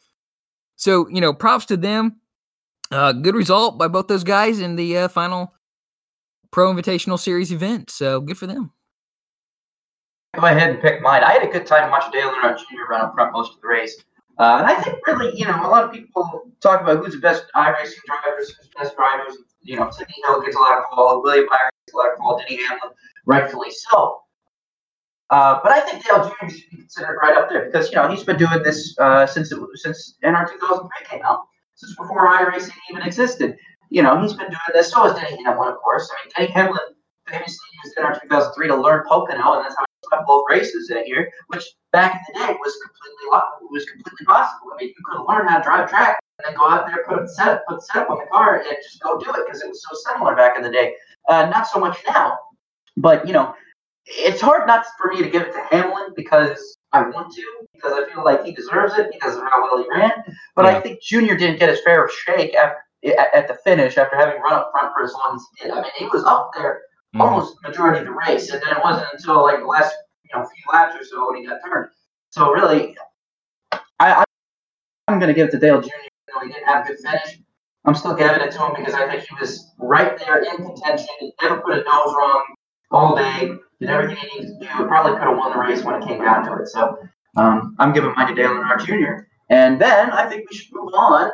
So, 0.76 1.08
you 1.10 1.22
know, 1.22 1.34
props 1.34 1.66
to 1.68 1.78
them. 1.78 2.18
Uh, 2.92 3.14
good 3.14 3.36
result 3.36 3.78
by 3.78 3.88
both 3.88 4.08
those 4.08 4.26
guys 4.26 4.60
in 4.60 4.76
the 4.76 4.98
uh, 4.98 5.08
final 5.08 5.54
Pro 6.52 6.74
Invitational 6.74 7.18
Series 7.18 7.54
event. 7.54 7.90
So 7.90 8.20
good 8.20 8.38
for 8.38 8.48
them. 8.48 8.74
Go 10.36 10.46
ahead 10.46 10.70
and 10.72 10.82
pick 10.82 11.02
mine. 11.02 11.24
I 11.24 11.34
had 11.34 11.44
a 11.44 11.52
good 11.52 11.66
time 11.66 11.90
watching 11.90 12.12
Dale 12.12 12.32
Earnhardt 12.32 12.58
Jr. 12.58 12.90
run 12.90 13.02
up 13.02 13.14
front 13.14 13.34
most 13.34 13.56
of 13.56 13.62
the 13.62 13.68
race. 13.68 14.04
Uh, 14.38 14.58
and 14.60 14.68
I 14.68 14.82
think 14.82 14.98
really, 15.06 15.38
you 15.38 15.46
know, 15.46 15.56
a 15.66 15.70
lot 15.70 15.84
of 15.84 15.92
people 15.92 16.44
talk 16.62 16.82
about 16.82 17.04
who's 17.04 17.14
the 17.14 17.20
best 17.20 17.46
iRacing 17.56 18.02
drivers, 18.06 18.50
who's 18.50 18.70
the 18.70 18.80
best 18.80 18.96
drivers. 18.96 19.38
You 19.62 19.76
know, 19.78 19.90
Sidney 19.92 20.16
Hill 20.26 20.42
gets 20.42 20.56
a 20.56 20.60
lot 20.60 20.80
of 20.80 20.86
call, 20.86 21.22
William 21.22 21.48
Byron 21.50 21.72
gets 21.86 21.94
a 21.94 21.98
lot 21.98 22.12
of 22.12 22.18
call, 22.18 22.40
Denny 22.40 22.64
Hamlin, 22.64 22.92
rightfully 23.26 23.70
so. 23.72 24.22
Uh, 25.30 25.60
but 25.64 25.72
I 25.72 25.80
think 25.82 26.04
Dale 26.04 26.24
Jr. 26.24 26.50
should 26.50 26.70
be 26.72 26.78
considered 26.78 27.18
right 27.22 27.38
up 27.38 27.50
there 27.50 27.66
because 27.66 27.90
you 27.90 27.96
know 27.96 28.10
he's 28.10 28.24
been 28.24 28.38
doing 28.38 28.64
this 28.64 28.96
uh, 29.00 29.26
since 29.26 29.52
it, 29.52 29.60
since 29.76 30.18
NR 30.24 30.50
2003 30.52 30.90
came 31.08 31.26
out, 31.26 31.44
since 31.76 31.96
before 31.96 32.28
iRacing 32.28 32.72
even 32.90 33.04
existed. 33.04 33.56
You 33.90 34.02
know, 34.04 34.22
he's 34.22 34.34
been 34.34 34.48
doing 34.48 34.72
this. 34.74 34.92
So 34.92 35.04
has 35.04 35.14
Denny 35.14 35.42
Hamlin, 35.44 35.70
of 35.70 35.78
course. 35.78 36.10
I 36.12 36.26
mean, 36.26 36.34
Denny 36.36 36.52
Hamlin 36.52 36.82
famously 37.28 37.58
used 37.84 37.98
NR 37.98 38.22
2003 38.22 38.68
to 38.68 38.76
learn 38.76 39.04
Pocono, 39.08 39.54
and 39.54 39.66
that's 39.66 39.76
how 39.78 39.86
won 40.12 40.26
both 40.26 40.46
races 40.50 40.88
that 40.88 41.08
year, 41.08 41.32
which 41.48 41.64
back 41.92 42.14
in 42.14 42.20
the 42.34 42.40
day 42.40 42.54
was 42.60 42.78
completely 42.84 43.12
was 43.72 43.86
completely 43.86 44.26
possible. 44.26 44.68
I 44.74 44.78
mean, 44.78 44.90
you 44.90 45.04
could 45.06 45.24
learned 45.24 45.50
how 45.50 45.58
to 45.58 45.64
drive 45.64 45.90
track 45.90 46.20
and 46.40 46.46
then 46.48 46.56
go 46.58 46.70
out 46.70 46.86
there, 46.88 47.06
put 47.08 47.24
a 47.24 47.28
setup, 47.28 47.64
put 47.68 47.82
setup 47.84 48.10
on 48.10 48.18
the 48.18 48.26
car, 48.32 48.58
and 48.58 48.78
just 48.84 49.02
go 49.02 49.18
do 49.18 49.30
it 49.30 49.46
because 49.46 49.62
it 49.62 49.70
was 49.70 49.84
so 49.84 50.12
similar 50.12 50.36
back 50.36 50.58
in 50.58 50.64
the 50.64 50.70
day. 50.70 50.96
Uh, 51.30 51.46
not 51.46 51.68
so 51.68 51.80
much 51.80 51.98
now, 52.08 52.38
but 52.98 53.26
you 53.26 53.34
know, 53.34 53.54
it's 54.06 54.42
hard 54.42 54.68
not 54.68 54.86
for 54.98 55.12
me 55.12 55.22
to 55.22 55.30
give 55.30 55.44
it 55.44 55.54
to 55.54 55.64
Hamlin 55.72 56.10
because 56.16 56.76
I 56.92 57.02
want 57.02 57.34
to, 57.36 57.44
because 57.74 57.94
I 57.94 58.12
feel 58.12 58.26
like 58.26 58.44
he 58.44 58.52
deserves 58.52 58.98
it 58.98 59.12
because 59.12 59.38
of 59.38 59.44
how 59.44 59.62
well 59.62 59.82
he 59.82 59.90
ran. 59.90 60.12
But 60.56 60.66
Yeah. 60.66 60.78
I 60.78 60.82
think 60.82 61.02
Junior 61.02 61.38
didn't 61.38 61.60
get 61.60 61.70
his 61.70 61.80
fair 61.86 62.10
shake 62.10 62.54
after, 62.56 62.78
at, 63.06 63.34
at 63.34 63.48
the 63.48 63.56
finish 63.64 63.98
after 63.98 64.18
having 64.18 64.42
run 64.42 64.54
up 64.54 64.72
front 64.72 64.94
for 64.94 65.04
as 65.04 65.14
long 65.14 65.36
as 65.36 65.46
he 65.56 65.64
did. 65.64 65.72
I 65.72 65.82
mean, 65.82 65.92
he 65.98 66.06
was 66.08 66.24
up 66.26 66.52
there. 66.56 66.82
Almost 67.20 67.58
majority 67.64 68.00
of 68.00 68.06
the 68.06 68.12
race, 68.12 68.50
and 68.52 68.62
then 68.62 68.78
it 68.78 68.84
wasn't 68.84 69.08
until 69.14 69.44
like 69.44 69.60
the 69.60 69.66
last 69.66 69.94
you 70.24 70.30
know 70.34 70.46
few 70.46 70.64
laps 70.72 70.96
or 70.96 71.04
so 71.04 71.32
when 71.32 71.42
he 71.42 71.48
got 71.48 71.60
turned. 71.66 71.90
So 72.30 72.52
really, 72.52 72.96
I, 74.00 74.24
I'm 75.08 75.20
going 75.20 75.28
to 75.28 75.34
give 75.34 75.50
it 75.50 75.52
to 75.52 75.60
Dale 75.60 75.82
Jr. 75.82 75.90
Though 76.34 76.46
he 76.46 76.54
didn't 76.54 76.66
have 76.66 76.86
a 76.86 76.88
good 76.88 77.00
finish, 77.00 77.40
I'm 77.86 77.96
still 77.96 78.16
giving 78.16 78.42
it 78.42 78.52
to 78.52 78.66
him 78.66 78.74
because 78.78 78.94
I 78.94 79.08
think 79.10 79.24
he 79.24 79.36
was 79.40 79.72
right 79.78 80.18
there 80.18 80.44
in 80.44 80.58
contention. 80.58 81.08
He 81.20 81.34
never 81.42 81.62
put 81.62 81.74
a 81.74 81.78
nose 81.78 82.16
wrong 82.18 82.46
all 82.92 83.16
day. 83.16 83.52
Did 83.80 83.90
everything 83.90 84.18
he 84.18 84.40
needed 84.40 84.60
to 84.60 84.68
do. 84.68 84.88
Probably 84.88 85.14
could 85.14 85.28
have 85.28 85.38
won 85.38 85.52
the 85.52 85.58
race 85.58 85.84
when 85.84 86.02
it 86.02 86.08
came 86.08 86.22
down 86.22 86.46
to 86.46 86.62
it. 86.62 86.68
So 86.68 86.98
um, 87.36 87.76
I'm 87.80 87.94
giving 87.94 88.14
mine 88.16 88.28
to 88.28 88.36
Dale 88.36 88.52
Earnhardt 88.52 88.86
Jr. 88.86 89.28
And 89.50 89.82
then 89.82 90.12
I 90.12 90.30
think 90.30 90.50
we 90.50 90.56
should 90.56 90.74
move 90.74 90.94
on 90.94 91.32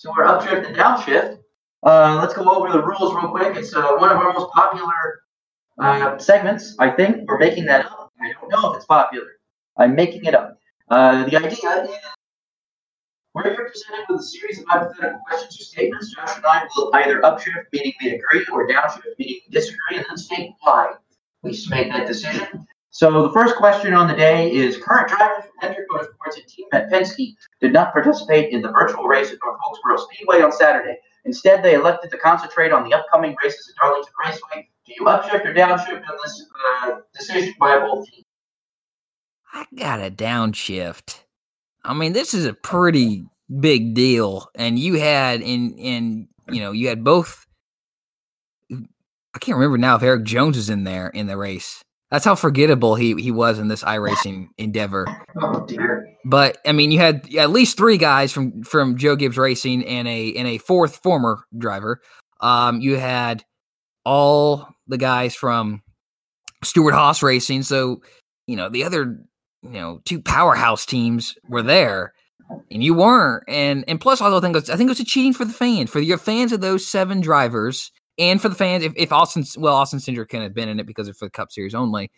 to 0.00 0.10
our 0.10 0.24
upshift 0.24 0.66
and 0.66 0.76
downshift. 0.76 1.38
Uh, 1.82 2.18
let's 2.20 2.34
go 2.34 2.48
over 2.50 2.72
the 2.72 2.82
rules 2.82 3.14
real 3.14 3.28
quick. 3.28 3.56
It's 3.56 3.74
uh, 3.74 3.96
one 3.96 4.10
of 4.10 4.16
our 4.16 4.32
most 4.32 4.50
popular 4.52 5.22
uh, 5.78 6.18
segments. 6.18 6.74
I 6.78 6.90
think 6.90 7.28
we're 7.28 7.38
making 7.38 7.66
that 7.66 7.86
up. 7.86 8.12
I 8.20 8.32
don't 8.32 8.50
know 8.50 8.72
if 8.72 8.76
it's 8.78 8.86
popular. 8.86 9.26
I'm 9.76 9.94
making 9.94 10.24
it 10.24 10.34
up. 10.34 10.58
Uh, 10.88 11.24
the 11.24 11.36
idea 11.36 11.50
is 11.50 11.90
we're 13.34 13.42
here 13.42 13.68
presented 13.68 14.06
with 14.08 14.20
a 14.20 14.24
series 14.24 14.60
of 14.60 14.64
hypothetical 14.66 15.20
questions 15.28 15.60
or 15.60 15.64
statements. 15.64 16.14
Josh 16.14 16.36
and 16.36 16.46
I 16.46 16.66
will 16.74 16.90
either 16.94 17.20
upshift, 17.20 17.66
meaning 17.72 17.92
we 18.00 18.10
agree, 18.12 18.46
or 18.50 18.66
downshift, 18.66 19.02
meaning 19.18 19.40
we 19.46 19.52
disagree, 19.52 19.98
and 19.98 20.06
then 20.08 20.16
state 20.16 20.52
why 20.60 20.92
we 21.42 21.50
make 21.68 21.92
that 21.92 22.06
decision. 22.06 22.66
So 22.90 23.24
the 23.24 23.32
first 23.34 23.56
question 23.56 23.92
on 23.92 24.08
the 24.08 24.14
day 24.14 24.50
is 24.50 24.78
current 24.78 25.08
drivers 25.08 25.44
from 25.44 25.52
Hendrick 25.60 25.86
Motorsports 25.90 26.38
and 26.38 26.46
Team 26.48 26.66
at 26.72 26.90
Penske 26.90 27.34
did 27.60 27.74
not 27.74 27.92
participate 27.92 28.52
in 28.52 28.62
the 28.62 28.72
virtual 28.72 29.04
race 29.04 29.30
at 29.30 29.38
North 29.44 29.58
Wilkesboro 29.62 29.98
Speedway 29.98 30.40
on 30.40 30.50
Saturday. 30.50 30.96
Instead, 31.26 31.62
they 31.62 31.74
elected 31.74 32.10
to 32.12 32.18
concentrate 32.18 32.72
on 32.72 32.88
the 32.88 32.94
upcoming 32.94 33.34
races 33.42 33.68
at 33.68 33.82
Darlington 33.82 34.12
Raceway. 34.24 34.68
Do 34.86 34.92
you 34.98 35.06
upshift 35.06 35.44
or 35.44 35.52
downshift 35.52 36.08
on 36.08 36.16
this 36.24 36.46
uh, 36.82 36.92
decision 37.14 37.54
by 37.58 37.80
both 37.80 38.06
teams? 38.08 38.24
I 39.52 39.66
got 39.76 40.00
a 40.00 40.10
downshift. 40.10 41.20
I 41.84 41.94
mean, 41.94 42.12
this 42.12 42.32
is 42.32 42.46
a 42.46 42.52
pretty 42.54 43.26
big 43.60 43.94
deal, 43.94 44.48
and 44.54 44.78
you 44.78 44.94
had 44.94 45.40
in 45.40 45.76
in 45.78 46.28
you 46.48 46.60
know 46.60 46.70
you 46.72 46.88
had 46.88 47.02
both. 47.02 47.44
I 48.70 49.38
can't 49.38 49.56
remember 49.58 49.78
now 49.78 49.96
if 49.96 50.02
Erik 50.02 50.24
Jones 50.24 50.56
is 50.56 50.70
in 50.70 50.84
there 50.84 51.08
in 51.08 51.26
the 51.26 51.36
race. 51.36 51.82
That's 52.10 52.24
how 52.24 52.36
forgettable 52.36 52.94
he 52.94 53.14
he 53.20 53.32
was 53.32 53.58
in 53.58 53.68
this 53.68 53.82
iRacing 53.82 54.48
endeavor. 54.58 55.06
Oh 55.42 55.66
dear. 55.66 56.15
But 56.28 56.58
I 56.66 56.72
mean, 56.72 56.90
you 56.90 56.98
had 56.98 57.32
at 57.36 57.50
least 57.50 57.76
three 57.76 57.98
guys 57.98 58.32
from 58.32 58.64
from 58.64 58.96
Joe 58.96 59.14
Gibbs 59.14 59.38
Racing 59.38 59.86
and 59.86 60.08
a 60.08 60.34
and 60.34 60.48
a 60.48 60.58
fourth 60.58 60.96
former 60.96 61.44
driver. 61.56 62.00
Um, 62.40 62.80
you 62.80 62.96
had 62.96 63.44
all 64.04 64.68
the 64.88 64.98
guys 64.98 65.36
from 65.36 65.82
Stewart-Haas 66.64 67.22
Racing. 67.22 67.62
So 67.62 68.02
you 68.48 68.56
know 68.56 68.68
the 68.68 68.82
other 68.82 69.20
you 69.62 69.70
know 69.70 70.00
two 70.04 70.20
powerhouse 70.20 70.84
teams 70.84 71.36
were 71.48 71.62
there, 71.62 72.12
and 72.72 72.82
you 72.82 72.92
weren't. 72.92 73.44
And 73.46 73.84
and 73.86 74.00
plus, 74.00 74.20
also 74.20 74.38
I 74.38 74.40
think 74.40 74.56
I 74.56 74.76
think 74.76 74.88
it 74.88 74.90
was 74.90 75.00
a 75.00 75.04
cheating 75.04 75.32
for 75.32 75.44
the 75.44 75.52
fans 75.52 75.90
for 75.90 76.00
your 76.00 76.18
fans 76.18 76.50
of 76.50 76.60
those 76.60 76.84
seven 76.84 77.20
drivers 77.20 77.92
and 78.18 78.40
for 78.40 78.48
the 78.48 78.54
fans, 78.54 78.84
if, 78.84 78.92
if 78.96 79.12
Austin, 79.12 79.44
well, 79.58 79.74
Austin 79.74 79.98
Cindric 79.98 80.28
can 80.28 80.42
have 80.42 80.54
been 80.54 80.68
in 80.68 80.80
it 80.80 80.86
because 80.86 81.08
of 81.08 81.18
the 81.18 81.30
Cup 81.30 81.52
Series 81.52 81.74
only. 81.74 82.10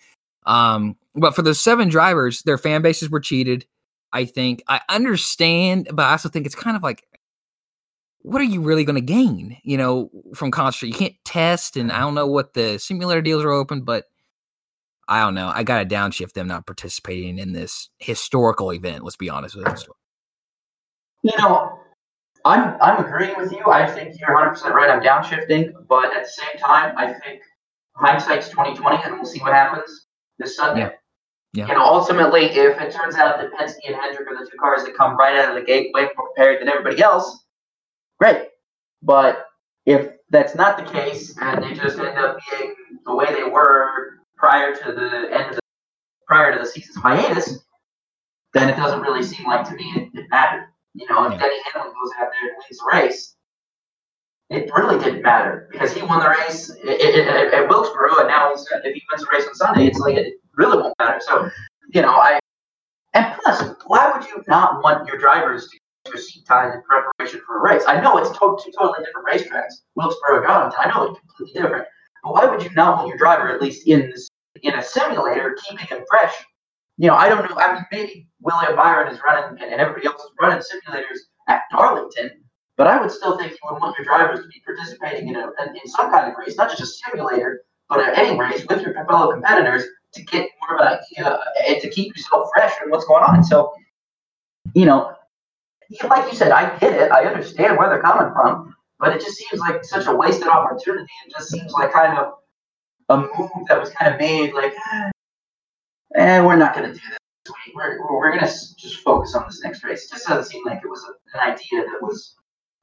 Um, 0.47 0.97
but 1.15 1.35
for 1.35 1.43
those 1.43 1.61
seven 1.61 1.89
drivers, 1.89 2.43
their 2.43 2.59
fan 2.59 2.83
bases 2.83 3.11
were 3.11 3.21
cheated. 3.21 3.67
I 4.13 4.25
think 4.25 4.63
I 4.69 4.81
understand, 4.89 5.89
but 5.93 6.05
I 6.05 6.13
also 6.13 6.29
think 6.29 6.47
it's 6.47 6.55
kind 6.55 6.77
of 6.77 6.83
like, 6.83 7.05
what 8.23 8.41
are 8.41 8.45
you 8.45 8.61
really 8.61 8.85
going 8.85 8.97
to 8.97 9.01
gain? 9.01 9.57
You 9.63 9.77
know, 9.77 10.11
from 10.35 10.51
concert, 10.51 10.87
you 10.87 10.93
can't 10.95 11.15
test, 11.25 11.77
and 11.77 11.93
I 11.93 12.01
don't 12.01 12.15
know 12.15 12.27
what 12.27 12.55
the 12.55 12.79
simulator 12.79 13.23
deals 13.23 13.45
are 13.45 13.53
open, 13.53 13.83
but 13.83 14.05
I 15.09 15.23
don't 15.23 15.35
know. 15.35 15.51
I 15.55 15.63
got 15.63 15.79
to 15.79 15.95
downshift 15.95 16.33
them 16.33 16.49
not 16.49 16.67
participating 16.67 17.39
in 17.39 17.53
this 17.53 17.89
historical 17.99 18.73
event. 18.73 19.05
Let's 19.05 19.17
be 19.17 19.31
honest 19.31 19.57
with 19.57 19.67
you. 19.67 19.95
You 21.31 21.39
know, 21.39 21.79
I'm 22.45 22.77
I'm 22.81 23.05
agreeing 23.05 23.37
with 23.37 23.53
you. 23.53 23.65
I 23.67 23.87
think 23.91 24.17
you're 24.19 24.35
100 24.35 24.51
percent 24.51 24.75
right. 24.75 24.91
I'm 24.91 25.01
downshifting, 25.01 25.73
but 25.89 26.15
at 26.17 26.25
the 26.25 26.31
same 26.31 26.61
time, 26.61 26.95
I 26.97 27.15
think 27.15 27.41
hindsight's 27.97 28.49
2020, 28.51 29.03
and 29.05 29.15
we'll 29.15 29.25
see 29.25 29.41
what 29.41 29.53
happens 29.53 30.07
this 30.39 30.57
Sunday. 30.57 30.83
Yeah. 30.83 30.91
Yeah. 31.59 31.67
Know, 31.67 31.83
ultimately, 31.83 32.45
if 32.45 32.81
it 32.81 32.93
turns 32.93 33.17
out 33.17 33.39
that 33.39 33.51
Penske 33.53 33.89
and 33.89 33.97
Hendrick 33.97 34.29
are 34.29 34.39
the 34.39 34.49
two 34.49 34.57
cars 34.59 34.85
that 34.85 34.97
come 34.97 35.17
right 35.17 35.37
out 35.37 35.49
of 35.49 35.57
the 35.57 35.67
gate 35.67 35.91
way 35.93 36.03
more 36.17 36.29
prepared 36.29 36.61
than 36.61 36.69
everybody 36.69 37.03
else, 37.03 37.45
great. 38.21 38.51
But 39.03 39.47
if 39.85 40.13
that's 40.31 40.55
not 40.55 40.77
the 40.77 40.85
case, 40.85 41.37
and 41.41 41.61
they 41.61 41.75
just 41.75 41.99
end 41.99 42.17
up 42.17 42.39
being 42.49 42.75
the 43.05 43.13
way 43.13 43.27
they 43.35 43.43
were 43.43 44.21
prior 44.37 44.73
to 44.73 44.93
the 44.93 45.37
end 45.37 45.51
of 45.51 45.55
the 45.57 45.61
prior 46.29 46.53
to 46.53 46.61
the 46.61 46.67
season's 46.67 46.97
hiatus, 46.99 47.59
then 48.55 48.69
it 48.69 48.77
doesn't 48.77 49.01
really 49.01 49.25
seem 49.25 49.45
like 49.45 49.69
to 49.69 49.75
me 49.75 49.93
it, 49.97 50.11
it 50.15 50.27
mattered. 50.31 50.69
You 50.95 51.09
know, 51.11 51.27
if 51.27 51.33
yeah. 51.33 51.41
Denny 51.41 51.57
Hamlin 51.73 51.93
goes 51.93 52.13
out 52.21 52.29
there 52.31 52.51
and 52.51 52.57
wins 52.57 52.79
the 52.79 52.91
race, 52.93 53.35
it 54.51 54.71
really 54.77 55.03
didn't 55.03 55.23
matter 55.23 55.69
because 55.73 55.93
he 55.93 56.03
won 56.03 56.21
the 56.21 56.29
race 56.29 56.71
at 56.71 57.69
Wilkesboro, 57.69 58.21
and 58.21 58.29
now 58.29 58.53
if 58.55 58.95
he 58.95 59.03
wins 59.11 59.23
the 59.23 59.29
race 59.33 59.49
on 59.49 59.55
Sunday, 59.57 59.87
it's 59.87 59.99
like 59.99 60.17
it 60.17 60.35
really 60.59 60.77
won't 60.77 60.95
matter. 60.99 61.21
So, 61.21 61.51
you 61.95 62.03
know, 62.03 62.11
I 62.11 62.39
and 63.15 63.35
plus, 63.43 63.75
why 63.87 64.13
would 64.13 64.29
you 64.29 64.43
not 64.49 64.83
want 64.83 65.09
your 65.09 65.19
drivers 65.19 65.69
to 65.69 65.79
get 66.13 66.21
seat 66.21 66.45
time 66.47 66.73
in 66.73 66.83
preparation 66.83 67.41
for 67.47 67.59
a 67.59 67.63
race? 67.63 67.85
I 67.89 68.01
know 68.01 68.19
it's 68.19 68.31
to- 68.31 68.59
two 68.63 68.73
totally 68.79 69.05
different 69.05 69.27
racetracks, 69.27 69.83
Wilkesboro 69.95 70.39
and 70.39 70.47
Darlington. 70.47 70.81
I 70.85 70.89
know 70.91 71.11
it's 71.11 71.21
completely 71.21 71.63
different, 71.63 71.87
but 72.23 72.35
why 72.35 72.45
would 72.45 72.63
you 72.63 72.71
not 72.77 72.99
want 72.99 73.09
your 73.09 73.17
driver 73.17 73.49
at 73.51 73.63
least 73.63 73.89
in 73.89 74.13
in 74.63 74.75
a 74.75 74.83
simulator 74.83 75.57
keeping 75.67 75.87
him 75.87 76.05
fresh 76.11 76.35
you 76.99 77.07
know, 77.07 77.15
I 77.15 77.29
don't 77.29 77.49
know. 77.49 77.57
I 77.57 77.75
mean, 77.75 77.87
maybe 77.93 78.29
William 78.41 78.75
Byron 78.75 79.13
is 79.15 79.21
running 79.25 79.63
and 79.63 79.81
everybody 79.81 80.07
else 80.07 80.21
is 80.21 80.31
running 80.41 80.59
simulators 80.59 81.19
at 81.47 81.63
Darlington, 81.71 82.43
but 82.77 82.89
I 82.89 83.01
would 83.01 83.13
still 83.13 83.39
think 83.39 83.53
you 83.53 83.59
would 83.71 83.81
want 83.81 83.97
your 83.97 84.05
drivers 84.05 84.41
to 84.41 84.49
be 84.49 84.61
participating 84.67 85.29
in, 85.29 85.37
a, 85.37 85.47
in 85.47 85.89
some 85.89 86.11
kind 86.11 86.31
of 86.31 86.37
race, 86.37 86.57
not 86.57 86.71
just 86.71 86.83
a 86.83 86.87
simulator, 86.87 87.63
but 87.89 88.01
at 88.01 88.19
any 88.19 88.39
race 88.39 88.67
with 88.69 88.83
your 88.83 88.95
fellow 89.07 89.31
competitors 89.33 89.85
to 90.15 90.23
get 90.23 90.49
more 90.61 90.81
of 90.81 90.87
an 90.87 90.99
idea 90.99 91.39
and 91.69 91.81
to 91.83 91.89
keep 91.91 92.17
yourself 92.17 92.49
fresh 92.55 92.73
and 92.83 92.91
what's 92.91 93.05
going 93.05 93.23
on. 93.23 93.45
So, 93.45 93.73
you 94.75 94.87
know, 94.87 95.15
like 96.09 96.31
you 96.31 96.37
said, 96.37 96.53
I 96.53 96.77
get 96.79 96.93
it. 96.95 97.13
I 97.13 97.25
understand 97.25 97.77
where 97.77 97.89
they're 97.89 98.03
coming 98.03 98.33
from, 98.33 98.75
but 98.99 99.15
it 99.15 99.21
just 99.21 99.39
seems 99.39 99.61
like 99.61 99.85
such 99.85 100.07
a 100.07 100.15
wasted 100.15 100.49
opportunity. 100.49 101.11
It 101.27 101.33
just 101.33 101.51
seems 101.51 101.73
like 101.73 101.93
kind 101.93 102.19
of 102.19 102.35
a 103.09 103.17
move 103.19 103.51
that 103.69 103.81
was 103.81 103.91
kind 103.91 104.13
of 104.13 104.21
made 104.21 104.53
like, 104.53 104.73
eh, 104.93 105.11
eh, 106.17 106.41
we're 106.41 106.57
not 106.57 106.75
going 106.75 106.89
to 106.89 106.95
do 106.95 107.01
this. 107.09 107.19
We're, 107.75 107.99
we're 108.11 108.31
going 108.31 108.47
to 108.47 108.77
just 108.77 108.97
focus 108.99 109.35
on 109.35 109.47
this 109.47 109.63
next 109.63 109.83
race. 109.83 110.05
It 110.05 110.11
just 110.11 110.27
doesn't 110.27 110.51
seem 110.51 110.65
like 110.67 110.81
it 110.85 110.89
was 110.89 111.03
a, 111.05 111.39
an 111.39 111.53
idea 111.53 111.85
that 111.85 112.03
was 112.03 112.35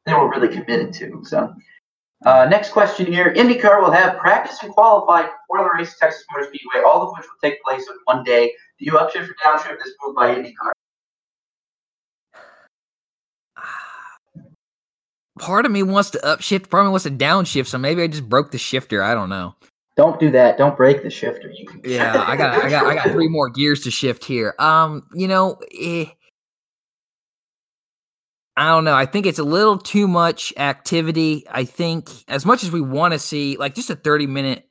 they 0.05 0.13
were 0.13 0.29
really 0.29 0.47
committed 0.47 0.93
to. 0.93 1.21
So, 1.23 1.53
uh, 2.23 2.45
next 2.45 2.71
question 2.71 3.05
here: 3.05 3.33
IndyCar 3.33 3.81
will 3.81 3.91
have 3.91 4.17
practice 4.17 4.63
and 4.63 4.71
qualify 4.71 5.27
for 5.47 5.59
the 5.59 5.69
race 5.77 5.97
Texas 5.99 6.23
Motor 6.31 6.47
Speedway, 6.47 6.81
all 6.85 7.01
of 7.01 7.09
which 7.17 7.25
will 7.25 7.49
take 7.49 7.61
place 7.63 7.81
in 7.81 7.95
one 8.05 8.23
day. 8.23 8.53
Do 8.79 8.85
you 8.85 8.93
upshift 8.93 9.29
or 9.29 9.35
downshift 9.45 9.77
this 9.83 9.93
move 10.03 10.15
by 10.15 10.33
IndyCar? 10.35 10.71
Part 15.39 15.65
of 15.65 15.71
me 15.71 15.83
wants 15.83 16.11
to 16.11 16.19
upshift, 16.19 16.69
part 16.69 16.81
of 16.81 16.87
me 16.87 16.91
wants 16.91 17.03
to 17.03 17.11
downshift, 17.11 17.67
so 17.67 17.77
maybe 17.77 18.01
I 18.01 18.07
just 18.07 18.29
broke 18.29 18.51
the 18.51 18.57
shifter. 18.57 19.03
I 19.03 19.13
don't 19.13 19.29
know. 19.29 19.53
Don't 19.97 20.19
do 20.19 20.31
that. 20.31 20.57
Don't 20.57 20.75
break 20.75 21.03
the 21.03 21.09
shifter. 21.09 21.53
Yeah, 21.83 22.23
I 22.27 22.35
got, 22.35 22.63
I 22.63 22.69
got, 22.69 22.85
I 22.85 22.95
got 22.95 23.11
three 23.11 23.29
more 23.29 23.49
gears 23.49 23.81
to 23.83 23.91
shift 23.91 24.25
here. 24.25 24.53
Um, 24.59 25.07
you 25.13 25.27
know, 25.27 25.57
eh, 25.77 26.05
I 28.57 28.69
don't 28.69 28.85
know. 28.85 28.95
I 28.95 29.05
think 29.05 29.25
it's 29.25 29.39
a 29.39 29.43
little 29.43 29.77
too 29.77 30.07
much 30.07 30.53
activity. 30.57 31.45
I 31.49 31.65
think 31.65 32.09
as 32.27 32.45
much 32.45 32.63
as 32.63 32.71
we 32.71 32.81
want 32.81 33.13
to 33.13 33.19
see, 33.19 33.57
like, 33.57 33.75
just 33.75 33.89
a 33.89 33.95
thirty 33.95 34.27
minute 34.27 34.67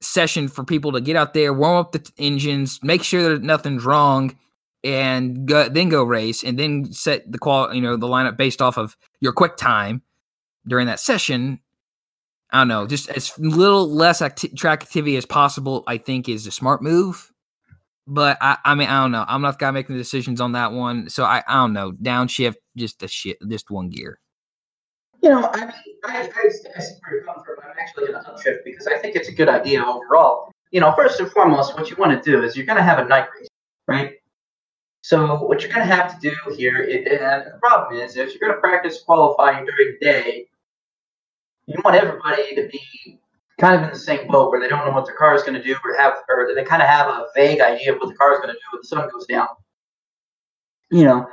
session 0.00 0.46
for 0.48 0.62
people 0.64 0.92
to 0.92 1.00
get 1.00 1.16
out 1.16 1.34
there, 1.34 1.52
warm 1.52 1.76
up 1.76 1.92
the 1.92 2.08
engines, 2.18 2.80
make 2.82 3.02
sure 3.02 3.30
that 3.30 3.42
nothing's 3.42 3.84
wrong, 3.84 4.36
and 4.84 5.46
go, 5.46 5.68
then 5.68 5.88
go 5.88 6.04
race, 6.04 6.44
and 6.44 6.58
then 6.58 6.92
set 6.92 7.30
the 7.30 7.38
qual, 7.38 7.74
you 7.74 7.80
know, 7.80 7.96
the 7.96 8.06
lineup 8.06 8.36
based 8.36 8.62
off 8.62 8.78
of 8.78 8.96
your 9.20 9.32
quick 9.32 9.56
time 9.56 10.02
during 10.66 10.86
that 10.86 11.00
session 11.00 11.60
I 12.50 12.58
don't 12.60 12.68
know, 12.68 12.86
just 12.86 13.08
as 13.10 13.36
little 13.38 13.88
less 13.88 14.22
acti- 14.22 14.48
track 14.50 14.82
activity 14.82 15.16
as 15.16 15.26
possible. 15.26 15.82
I 15.86 15.98
think 15.98 16.28
is 16.28 16.46
a 16.46 16.52
smart 16.52 16.82
move. 16.82 17.32
But 18.06 18.38
I, 18.40 18.56
I 18.64 18.74
mean, 18.74 18.88
I 18.88 19.02
don't 19.02 19.10
know. 19.10 19.24
I'm 19.26 19.42
not 19.42 19.58
the 19.58 19.64
guy 19.64 19.70
making 19.72 19.96
the 19.96 20.00
decisions 20.00 20.40
on 20.40 20.52
that 20.52 20.72
one, 20.72 21.08
so 21.08 21.24
I, 21.24 21.42
I 21.48 21.54
don't 21.54 21.72
know. 21.72 21.92
Downshift, 21.92 22.54
just 22.76 23.02
a 23.02 23.08
shit, 23.08 23.38
just 23.48 23.70
one 23.70 23.88
gear. 23.88 24.20
You 25.22 25.30
know, 25.30 25.50
I 25.52 25.60
mean, 25.60 25.72
I, 26.04 26.18
I, 26.18 26.22
I 26.22 26.80
see 26.80 26.94
where 27.02 27.20
you're. 27.20 27.28
I'm 27.28 27.76
actually 27.78 28.06
going 28.06 28.22
to 28.22 28.30
upshift 28.30 28.58
because 28.64 28.86
I 28.86 28.98
think 28.98 29.16
it's 29.16 29.28
a 29.28 29.32
good 29.32 29.48
idea 29.48 29.82
overall. 29.84 30.52
You 30.70 30.80
know, 30.80 30.92
first 30.92 31.18
and 31.18 31.30
foremost, 31.32 31.74
what 31.76 31.90
you 31.90 31.96
want 31.96 32.22
to 32.22 32.30
do 32.30 32.44
is 32.44 32.56
you're 32.56 32.66
going 32.66 32.76
to 32.76 32.82
have 32.82 32.98
a 32.98 33.08
night 33.08 33.26
race, 33.36 33.48
right? 33.88 34.12
So 35.02 35.44
what 35.44 35.62
you're 35.62 35.72
going 35.72 35.86
to 35.86 35.94
have 35.94 36.14
to 36.14 36.30
do 36.30 36.34
here, 36.56 36.82
and 36.82 37.46
the 37.46 37.58
problem 37.60 38.00
is, 38.00 38.16
if 38.16 38.34
you're 38.34 38.48
going 38.48 38.54
to 38.54 38.60
practice 38.60 39.02
qualifying 39.02 39.64
during 39.64 39.96
the 39.98 40.04
day, 40.04 40.46
you 41.66 41.80
want 41.84 41.96
everybody 41.96 42.54
to 42.54 42.68
be 42.68 43.18
kind 43.58 43.76
of 43.76 43.82
in 43.82 43.90
the 43.90 43.98
same 43.98 44.28
boat 44.28 44.50
where 44.50 44.60
they 44.60 44.68
don't 44.68 44.86
know 44.86 44.92
what 44.92 45.06
their 45.06 45.16
car 45.16 45.34
is 45.34 45.42
going 45.42 45.54
to 45.54 45.62
do 45.62 45.74
or 45.84 45.96
have 45.96 46.14
or 46.28 46.54
they 46.54 46.64
kind 46.64 46.82
of 46.82 46.88
have 46.88 47.08
a 47.08 47.26
vague 47.34 47.60
idea 47.60 47.94
of 47.94 47.98
what 47.98 48.08
the 48.08 48.14
car 48.14 48.34
is 48.34 48.38
going 48.38 48.48
to 48.48 48.54
do 48.54 48.66
when 48.72 48.80
the 48.82 48.86
sun 48.86 49.08
goes 49.12 49.26
down. 49.26 49.48
You 50.90 51.04
know, 51.04 51.28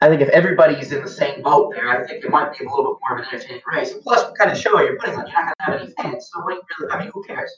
I 0.00 0.08
think 0.08 0.20
if 0.20 0.28
everybody's 0.28 0.92
in 0.92 1.02
the 1.02 1.10
same 1.10 1.42
boat 1.42 1.74
there, 1.74 1.88
I 1.88 2.06
think 2.06 2.24
it 2.24 2.30
might 2.30 2.56
be 2.56 2.64
a 2.64 2.68
little 2.68 2.94
bit 2.94 3.00
more 3.08 3.18
of 3.18 3.26
an 3.26 3.32
entertaining 3.32 3.62
race. 3.66 3.94
Plus, 3.94 4.24
what 4.24 4.38
kind 4.38 4.50
of 4.50 4.58
show 4.58 4.78
you're 4.80 4.96
putting 4.98 5.16
on? 5.16 5.26
You're 5.26 5.34
not 5.34 5.46
going 5.46 5.54
to 5.58 5.64
have 5.72 5.80
any 5.80 5.92
fans, 5.94 6.30
so 6.32 6.40
what 6.42 6.62
really? 6.78 6.92
I 6.92 6.98
mean, 7.00 7.10
who 7.12 7.24
cares? 7.24 7.50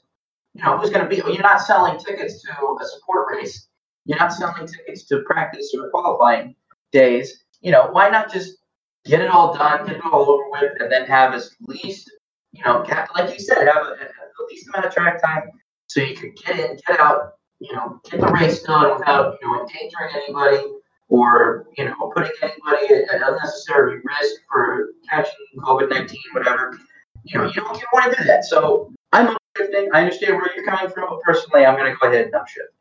You 0.55 0.65
know, 0.65 0.79
who's 0.79 0.91
going 0.91 1.05
to 1.05 1.09
be? 1.09 1.17
You're 1.17 1.43
not 1.43 1.61
selling 1.61 1.99
tickets 1.99 2.43
to 2.43 2.51
a 2.51 2.85
support 2.87 3.29
race. 3.31 3.69
You're 4.07 4.19
not 4.19 4.33
selling 4.33 4.67
tickets 4.67 5.05
to 5.09 5.21
practice 5.27 5.75
or 5.77 5.91
qualifying 5.91 6.55
days. 6.93 7.45
You 7.61 7.73
know, 7.73 7.89
why 7.93 8.09
not 8.09 8.33
just 8.33 8.57
get 9.05 9.21
it 9.21 9.29
all 9.29 9.55
done, 9.55 9.87
get 9.87 9.97
it 9.97 10.03
all 10.11 10.31
over 10.31 10.51
with, 10.51 10.81
and 10.81 10.91
then 10.91 11.07
have 11.07 11.35
as 11.35 11.55
least, 11.61 12.11
you 12.53 12.65
know, 12.65 12.85
like 13.15 13.33
you 13.33 13.39
said, 13.39 13.67
have 13.67 13.87
a, 13.87 13.97
the 13.97 14.47
least 14.51 14.69
amount 14.69 14.87
of 14.87 14.95
track 14.95 15.23
time 15.23 15.43
so 15.87 16.01
you 16.01 16.17
could 16.17 16.37
get 16.37 16.59
in, 16.59 16.79
get 16.87 17.01
out, 17.01 17.33
you 17.61 17.73
know, 17.75 18.01
get 18.11 18.21
the 18.21 18.27
race 18.29 18.63
done 18.63 18.99
without, 18.99 19.37
you 19.41 19.49
know, 19.49 19.61
endangering 19.61 20.11
anybody 20.15 20.65
or, 21.09 21.67
you 21.77 21.85
know, 21.85 22.13
putting 22.15 22.33
anybody 22.43 23.05
at 23.13 23.23
unnecessary 23.23 24.01
risk 24.05 24.35
for 24.51 24.91
catching 25.09 25.33
COVID 25.59 25.91
19, 25.91 26.19
whatever. 26.33 26.79
You 27.25 27.39
know, 27.39 27.47
you 27.47 27.53
don't, 27.55 27.77
you 27.77 27.87
want 27.93 28.13
to 28.13 28.23
do 28.23 28.27
that. 28.29 28.45
So 28.45 28.93
I'm 29.13 29.37
understanding. 29.57 29.91
I 29.93 30.03
understand 30.03 30.37
where 30.37 30.51
you're 30.55 30.65
coming 30.65 30.91
from, 30.93 31.09
but 31.11 31.21
personally, 31.23 31.67
I'm 31.67 31.77
going 31.77 31.93
to 31.93 31.99
go 32.01 32.09
ahead 32.09 32.27
and 32.27 32.35
upshift. 32.35 32.73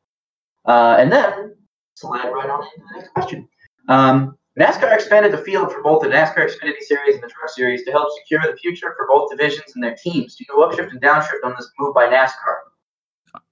Uh, 0.65 0.97
and 0.99 1.11
then 1.11 1.55
slide 1.95 2.29
right 2.29 2.49
on 2.49 2.63
into 2.63 2.77
the 2.77 2.99
next 2.99 3.13
question. 3.13 3.47
Um, 3.87 4.37
NASCAR 4.57 4.93
expanded 4.93 5.31
the 5.31 5.37
field 5.37 5.71
for 5.71 5.81
both 5.83 6.01
the 6.01 6.07
NASCAR 6.07 6.49
Xfinity 6.49 6.81
Series 6.81 7.15
and 7.15 7.23
the 7.23 7.27
Truck 7.27 7.49
Series 7.49 7.83
to 7.85 7.91
help 7.91 8.09
secure 8.17 8.41
the 8.41 8.57
future 8.57 8.93
for 8.97 9.07
both 9.07 9.29
divisions 9.29 9.73
and 9.75 9.83
their 9.83 9.95
teams. 9.95 10.35
Do 10.35 10.45
you 10.49 10.55
upshift 10.65 10.89
and 10.89 11.01
downshift 11.01 11.45
on 11.45 11.53
this 11.57 11.69
move 11.79 11.93
by 11.93 12.07
NASCAR? 12.07 12.55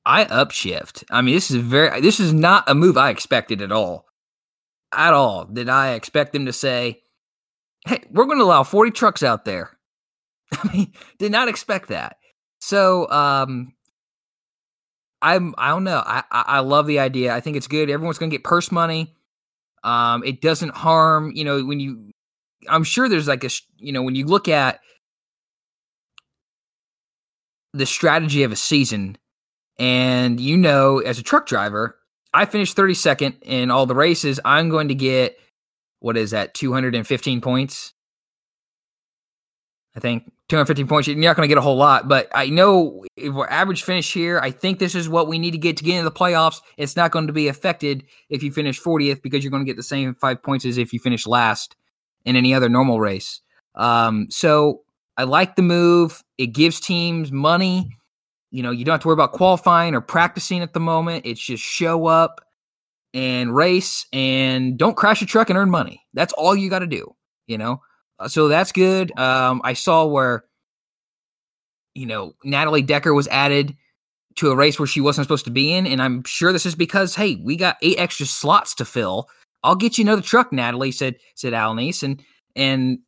I 0.06 0.26
upshift. 0.26 1.04
I 1.12 1.22
mean, 1.22 1.36
this 1.36 1.52
is 1.52 1.58
very. 1.58 2.02
This 2.02 2.20
is 2.20 2.34
not 2.34 2.64
a 2.68 2.74
move 2.74 2.98
I 2.98 3.10
expected 3.10 3.62
at 3.62 3.72
all. 3.72 4.06
At 4.94 5.14
all 5.14 5.46
did 5.46 5.70
I 5.70 5.94
expect 5.94 6.34
them 6.34 6.46
to 6.46 6.54
say, 6.54 7.02
"Hey, 7.86 8.02
we're 8.10 8.26
going 8.26 8.40
to 8.40 8.46
allow 8.46 8.64
40 8.64 8.92
trucks 8.92 9.22
out 9.22 9.46
there." 9.46 9.78
I 10.52 10.74
mean, 10.74 10.94
did 11.20 11.32
not 11.32 11.50
expect 11.50 11.90
that. 11.90 12.18
So, 12.60 13.10
um, 13.12 13.74
I'm. 15.22 15.54
I 15.58 15.70
don't 15.70 15.84
know. 15.84 16.02
I, 16.06 16.24
I 16.32 16.44
I 16.48 16.60
love 16.60 16.88
the 16.88 17.00
idea. 17.00 17.36
I 17.36 17.42
think 17.42 17.58
it's 17.58 17.68
good. 17.68 17.90
Everyone's 17.90 18.18
going 18.18 18.32
to 18.32 18.34
get 18.34 18.44
purse 18.44 18.72
money. 18.72 19.17
Um, 19.88 20.22
it 20.26 20.42
doesn't 20.42 20.76
harm, 20.76 21.32
you 21.34 21.46
know, 21.46 21.64
when 21.64 21.80
you, 21.80 22.12
I'm 22.68 22.84
sure 22.84 23.08
there's 23.08 23.30
like 23.30 23.46
a, 23.46 23.50
you 23.78 23.94
know, 23.94 24.04
when 24.04 24.16
you 24.16 24.26
look 24.26 24.50
at 24.50 24.82
the 27.74 27.86
strategy 27.86 28.44
of 28.44 28.52
a 28.52 28.58
season, 28.58 29.18
and 29.80 30.42
you 30.42 30.58
know, 30.58 31.00
as 31.00 31.20
a 31.20 31.24
truck 31.24 31.46
driver, 31.46 31.98
I 32.34 32.44
finished 32.46 32.76
32nd 32.76 33.38
in 33.44 33.72
all 33.72 33.86
the 33.86 33.96
races. 33.96 34.42
I'm 34.44 34.68
going 34.68 34.90
to 34.90 34.96
get, 34.96 35.40
what 36.02 36.18
is 36.18 36.32
that, 36.32 36.54
215 36.54 37.40
points? 37.40 37.94
I 39.98 40.00
think 40.00 40.32
215 40.50 40.88
points. 40.88 41.08
You're 41.08 41.18
not 41.18 41.36
going 41.36 41.50
to 41.50 41.52
get 41.52 41.58
a 41.58 41.62
whole 41.62 41.76
lot, 41.76 42.08
but 42.08 42.30
I 42.36 42.50
know 42.50 43.04
if 43.16 43.34
we're 43.34 43.48
average 43.48 43.82
finish 43.82 44.14
here, 44.14 44.40
I 44.40 44.52
think 44.52 44.78
this 44.78 44.94
is 44.94 45.10
what 45.10 45.28
we 45.28 45.40
need 45.40 45.52
to 45.52 45.58
get 45.58 45.76
to 45.78 45.84
get 45.84 45.98
into 45.98 46.04
the 46.08 46.16
playoffs. 46.16 46.62
It's 46.78 46.96
not 46.96 47.10
going 47.10 47.26
to 47.26 47.34
be 47.34 47.48
affected 47.48 48.04
if 48.30 48.44
you 48.44 48.52
finish 48.52 48.80
40th 48.80 49.24
because 49.24 49.44
you're 49.44 49.50
going 49.50 49.66
to 49.66 49.70
get 49.70 49.76
the 49.76 49.82
same 49.82 50.14
five 50.14 50.44
points 50.44 50.66
as 50.66 50.78
if 50.78 50.94
you 50.94 51.00
finish 51.00 51.26
last 51.26 51.76
in 52.26 52.36
any 52.36 52.54
other 52.54 52.70
normal 52.70 53.00
race. 53.00 53.42
Um, 53.74 54.28
so 54.30 54.84
I 55.18 55.24
like 55.24 55.56
the 55.56 55.64
move. 55.64 56.24
It 56.38 56.48
gives 56.48 56.80
teams 56.80 57.32
money. 57.32 57.98
You 58.52 58.62
know, 58.62 58.70
you 58.70 58.86
don't 58.86 58.94
have 58.94 59.02
to 59.02 59.08
worry 59.08 59.16
about 59.16 59.32
qualifying 59.32 59.96
or 59.96 60.02
practicing 60.02 60.62
at 60.62 60.74
the 60.74 60.80
moment. 60.80 61.26
It's 61.26 61.42
just 61.42 61.64
show 61.64 62.06
up 62.06 62.42
and 63.16 63.56
race 63.56 64.06
and 64.14 64.78
don't 64.78 64.96
crash 64.96 65.24
a 65.24 65.26
truck 65.26 65.50
and 65.50 65.58
earn 65.58 65.72
money. 65.72 66.06
That's 66.14 66.34
all 66.34 66.56
you 66.56 66.70
got 66.70 66.80
to 66.80 66.88
do, 66.88 67.16
you 67.48 67.58
know? 67.58 67.82
Uh, 68.20 68.28
so 68.28 68.48
that's 68.48 68.72
good. 68.72 69.18
Um, 69.18 69.62
I 69.64 69.74
saw 69.74 70.06
where, 70.06 70.46
you 71.94 72.06
know, 72.06 72.34
Natalie 72.44 72.82
Decker 72.82 73.14
was 73.14 73.28
added 73.28 73.76
to 74.36 74.52
a 74.52 74.56
race 74.56 74.80
where 74.80 74.88
she 74.88 75.02
wasn't 75.02 75.26
supposed 75.26 75.46
to 75.46 75.52
be 75.52 75.74
in, 75.74 75.88
and 75.88 76.02
I'm 76.02 76.24
sure 76.24 76.54
this 76.54 76.66
is 76.66 76.76
because 76.76 77.16
hey, 77.16 77.36
we 77.36 77.56
got 77.56 77.78
eight 77.82 78.00
extra 78.00 78.26
slots 78.26 78.76
to 78.76 78.86
fill. 78.86 79.30
I'll 79.64 79.76
get 79.76 79.98
you 79.98 80.04
another 80.04 80.22
truck, 80.22 80.54
Natalie 80.54 80.92
said 80.92 81.16
said 81.36 81.54
Al 81.54 81.74
Niece, 81.74 82.04
and 82.04 82.24
and 82.56 83.00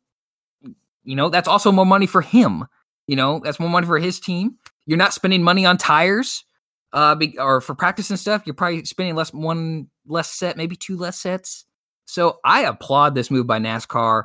you 1.04 1.16
know 1.16 1.28
that's 1.28 1.48
also 1.48 1.72
more 1.72 1.86
money 1.86 2.06
for 2.06 2.20
him. 2.20 2.66
You 3.06 3.16
know 3.16 3.40
that's 3.42 3.60
more 3.60 3.70
money 3.70 3.86
for 3.86 3.98
his 3.98 4.20
team. 4.20 4.56
You're 4.86 4.98
not 4.98 5.14
spending 5.14 5.42
money 5.42 5.64
on 5.64 5.76
tires, 5.76 6.44
uh, 6.92 7.14
be, 7.14 7.38
or 7.38 7.60
for 7.60 7.74
practice 7.74 8.10
and 8.10 8.18
stuff. 8.18 8.42
You're 8.44 8.54
probably 8.54 8.84
spending 8.84 9.14
less 9.14 9.32
one 9.32 9.88
less 10.06 10.30
set, 10.30 10.56
maybe 10.56 10.76
two 10.76 10.96
less 10.96 11.18
sets. 11.18 11.64
So 12.06 12.40
I 12.44 12.62
applaud 12.62 13.14
this 13.14 13.30
move 13.30 13.46
by 13.46 13.60
NASCAR. 13.60 14.24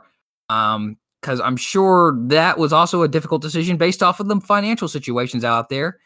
Um, 0.50 0.98
because 1.26 1.40
I'm 1.42 1.58
sure 1.58 2.16
that 2.28 2.60
was 2.60 2.72
also 2.72 3.02
a 3.02 3.08
difficult 3.08 3.42
decision 3.42 3.78
based 3.78 4.04
off 4.04 4.20
of 4.20 4.28
the 4.28 4.40
financial 4.42 4.88
situations 4.88 5.44
out 5.44 5.70
there. 5.70 5.98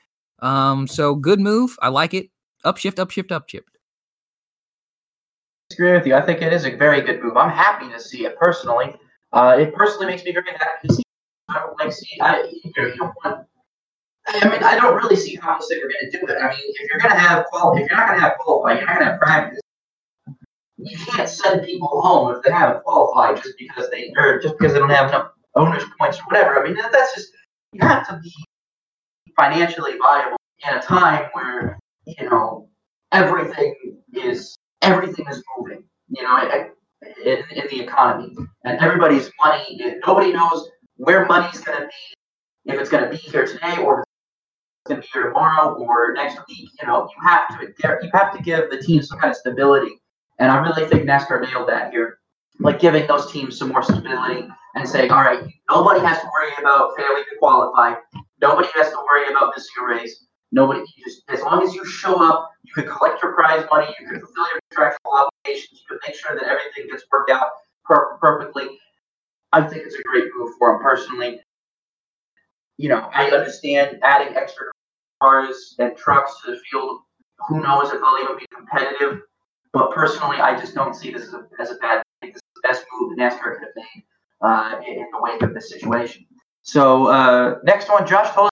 Um, 0.42 0.88
so 0.88 1.14
good 1.14 1.42
move. 1.42 1.76
I 1.82 1.90
like 1.90 2.14
it. 2.14 2.30
Upshift, 2.66 2.96
upshift, 2.96 3.28
upshift. 3.28 3.68
I 5.72 5.74
agree 5.74 5.92
with 5.92 6.08
you. 6.08 6.16
I 6.16 6.22
think 6.22 6.42
it 6.42 6.54
is 6.54 6.66
a 6.66 6.74
very 6.74 7.02
good 7.02 7.22
move. 7.22 7.36
I'm 7.36 7.50
happy 7.50 7.90
to 7.90 8.00
see 8.00 8.26
it 8.26 8.38
personally. 8.38 8.96
Uh, 9.34 9.58
it 9.60 9.76
personally 9.76 10.08
makes 10.08 10.24
me 10.24 10.32
very 10.32 10.52
happy 10.52 10.88
to 10.88 10.94
see. 10.94 11.04
I 11.50 11.60
don't 11.60 11.78
like 11.78 11.92
see. 11.92 12.18
I, 12.22 12.44
you 12.64 12.72
know, 12.78 12.88
you 12.88 12.96
don't 12.96 13.14
want, 13.26 13.46
I 14.28 14.48
mean, 14.48 14.64
I 14.64 14.76
don't 14.80 14.96
really 14.96 15.18
see 15.18 15.36
how 15.36 15.56
else 15.56 15.68
they 15.70 15.78
were 15.78 15.90
going 15.90 16.12
to 16.12 16.18
do 16.18 16.26
it. 16.28 16.38
I 16.42 16.48
mean, 16.48 16.60
if 16.60 16.90
you're 16.90 17.00
going 17.00 17.14
to 17.14 17.20
have 17.20 17.46
qual, 17.48 17.74
if 17.74 17.90
you're 17.90 17.98
not 17.98 18.08
going 18.08 18.20
to 18.20 18.26
have 18.26 18.38
qualify, 18.40 18.78
you're 18.78 18.86
not 18.86 19.00
going 19.00 19.06
to 19.06 19.12
have 19.12 19.20
practice 19.20 19.60
you 20.82 20.98
can't 20.98 21.28
send 21.28 21.66
people 21.66 22.02
home 22.02 22.36
if 22.36 22.44
they 22.44 22.52
haven't 22.52 22.84
qualified 22.84 23.38
just 23.38 23.58
because 23.58 23.90
they 23.90 24.12
or 24.18 24.40
just 24.40 24.58
because 24.58 24.74
they 24.74 24.80
don't 24.80 24.90
have 24.90 25.10
enough 25.10 25.32
owners 25.56 25.84
points 26.00 26.20
or 26.20 26.24
whatever. 26.24 26.60
I 26.60 26.64
mean, 26.68 26.76
that's 26.76 27.16
just 27.16 27.30
you 27.74 27.86
have 27.86 28.08
to 28.08 28.20
be 28.24 28.34
financially 29.38 29.98
viable 29.98 30.38
in 30.68 30.78
a 30.78 30.82
time 30.82 31.30
where 31.34 31.80
you 32.06 32.30
know 32.30 32.70
everything 33.12 33.76
is 34.14 34.56
everything 34.82 35.26
is 35.30 35.44
moving. 35.58 35.84
You 36.10 36.24
know, 36.24 36.70
in, 37.26 37.44
in 37.52 37.68
the 37.70 37.82
economy, 37.82 38.36
and 38.64 38.80
everybody's 38.80 39.30
money. 39.44 39.80
Nobody 40.06 40.34
knows 40.34 40.70
where 40.96 41.26
money's 41.26 41.60
going 41.60 41.82
to 41.82 41.88
be 41.88 42.72
if 42.74 42.80
it's 42.80 42.90
going 42.90 43.04
to 43.04 43.10
be 43.10 43.18
here 43.18 43.46
today 43.46 43.78
or 43.84 44.04
to 44.88 44.96
be 44.96 45.08
here 45.14 45.28
tomorrow 45.28 45.76
or 45.76 46.14
next 46.14 46.40
week. 46.48 46.70
You 46.82 46.88
know, 46.88 47.08
you 47.10 47.28
have 47.28 47.60
to 47.60 47.68
you 48.02 48.10
have 48.14 48.36
to 48.36 48.42
give 48.42 48.70
the 48.70 48.82
team 48.82 49.02
some 49.04 49.20
kind 49.20 49.32
of 49.32 49.38
stability 49.38 49.99
and 50.40 50.52
I 50.52 50.58
really 50.58 50.88
think 50.88 51.04
NASCAR 51.04 51.42
nailed 51.42 51.68
that 51.70 51.92
here, 51.92 52.20
like 52.60 52.80
giving 52.80 53.06
those 53.08 53.32
teams 53.32 53.58
some 53.58 53.70
more 53.70 53.84
stability 53.84 54.48
and 54.76 54.88
saying, 54.88 55.12
all 55.12 55.22
right, 55.22 55.44
nobody 55.70 56.00
has 56.00 56.22
to 56.22 56.28
worry 56.28 56.52
about 56.60 56.92
failing 56.98 57.24
to 57.30 57.38
qualify. 57.40 57.96
Nobody 58.42 58.70
has 58.76 58.90
to 58.90 58.98
worry 58.98 59.30
about 59.30 59.54
missing 59.56 59.72
a 59.82 59.86
race. 59.86 60.26
Nobody, 60.52 60.82
just 61.04 61.24
as 61.30 61.42
long 61.42 61.62
as 61.62 61.76
you 61.76 61.86
show 61.86 62.16
up, 62.16 62.52
you 62.64 62.74
can 62.74 62.88
collect 62.92 63.22
your 63.22 63.34
prize 63.34 63.66
money, 63.72 63.94
you 64.00 64.08
can 64.08 64.20
fulfill 64.20 64.48
your 64.52 64.60
contractual 64.72 65.12
obligations, 65.14 65.82
you 65.82 65.88
can 65.90 66.00
make 66.08 66.16
sure 66.16 66.36
that 66.36 66.44
everything 66.44 66.90
gets 66.90 67.04
worked 67.12 67.30
out 67.30 67.50
per- 67.86 68.18
perfectly. 68.18 68.80
I 69.52 69.62
think 69.62 69.84
it's 69.86 69.96
a 69.96 70.04
great 70.04 70.26
move 70.36 70.54
for 70.58 70.74
them 70.74 70.82
personally. 70.82 71.42
You 72.78 72.90
know, 72.90 73.10
I 73.14 73.30
understand 73.30 74.00
adding 74.04 74.36
extra 74.38 74.68
cars 75.22 75.76
and 75.80 75.96
trucks 75.98 76.42
to 76.46 76.52
the 76.52 76.58
field. 76.72 77.02
Who 77.48 77.62
knows 77.62 77.92
if 77.92 78.00
they'll 78.00 78.18
even 78.24 78.38
be 78.38 78.46
competitive? 78.56 79.22
But 79.72 79.92
personally, 79.92 80.38
I 80.38 80.60
just 80.60 80.74
don't 80.74 80.96
see 80.96 81.12
this 81.12 81.28
as 81.28 81.34
a, 81.34 81.48
as 81.60 81.72
a 81.72 81.76
bad 81.76 82.02
thing. 82.22 82.32
This 82.32 82.38
is 82.38 82.52
the 82.56 82.68
best 82.68 82.86
move 82.92 83.16
the 83.16 83.22
NASCAR 83.22 83.60
could 83.60 83.64
have 83.64 83.76
made 83.76 84.04
uh, 84.42 84.82
in 84.88 85.06
the 85.12 85.20
wake 85.22 85.42
of 85.42 85.54
this 85.54 85.70
situation. 85.70 86.26
So 86.64 87.08
uh, 87.08 87.60
next 87.64 87.90
one, 87.90 88.08
Josh 88.08 88.34
told 88.34 88.50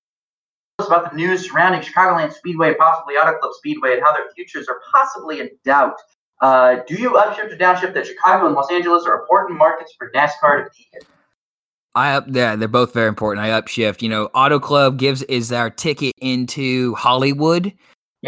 us 0.80 0.88
about 0.88 1.12
the 1.12 1.18
news 1.18 1.50
surrounding 1.50 1.82
Chicagoland 1.82 2.34
Speedway, 2.34 2.76
possibly 2.76 3.16
Auto 3.16 3.38
Club 3.40 3.54
Speedway, 3.54 3.94
and 3.94 4.02
how 4.02 4.14
their 4.14 4.30
futures 4.36 4.68
are 4.68 4.80
possibly 4.94 5.40
in 5.40 5.50
doubt. 5.66 5.96
Uh, 6.40 6.78
do 6.88 6.96
you 6.96 7.12
upshift 7.12 7.52
or 7.52 7.58
downshift 7.58 7.96
that 7.96 8.06
Chicago 8.06 8.46
and 8.46 8.56
Los 8.56 8.72
Angeles 8.72 9.06
are 9.06 9.20
important 9.20 9.58
markets 9.58 9.94
for 9.98 10.12
NASCAR 10.12 10.66
to 10.66 10.70
be 10.78 10.88
in? 10.94 11.02
I 11.96 12.14
up 12.14 12.26
yeah, 12.28 12.56
they're 12.56 12.68
both 12.68 12.94
very 12.94 13.08
important. 13.08 13.44
I 13.44 13.60
upshift. 13.60 14.04
You 14.04 14.10
know, 14.10 14.26
Auto 14.36 14.60
Club 14.60 15.00
gives 15.00 15.24
is 15.24 15.52
our 15.52 15.72
ticket 15.72 16.14
into 16.22 16.94
Hollywood. 16.94 17.74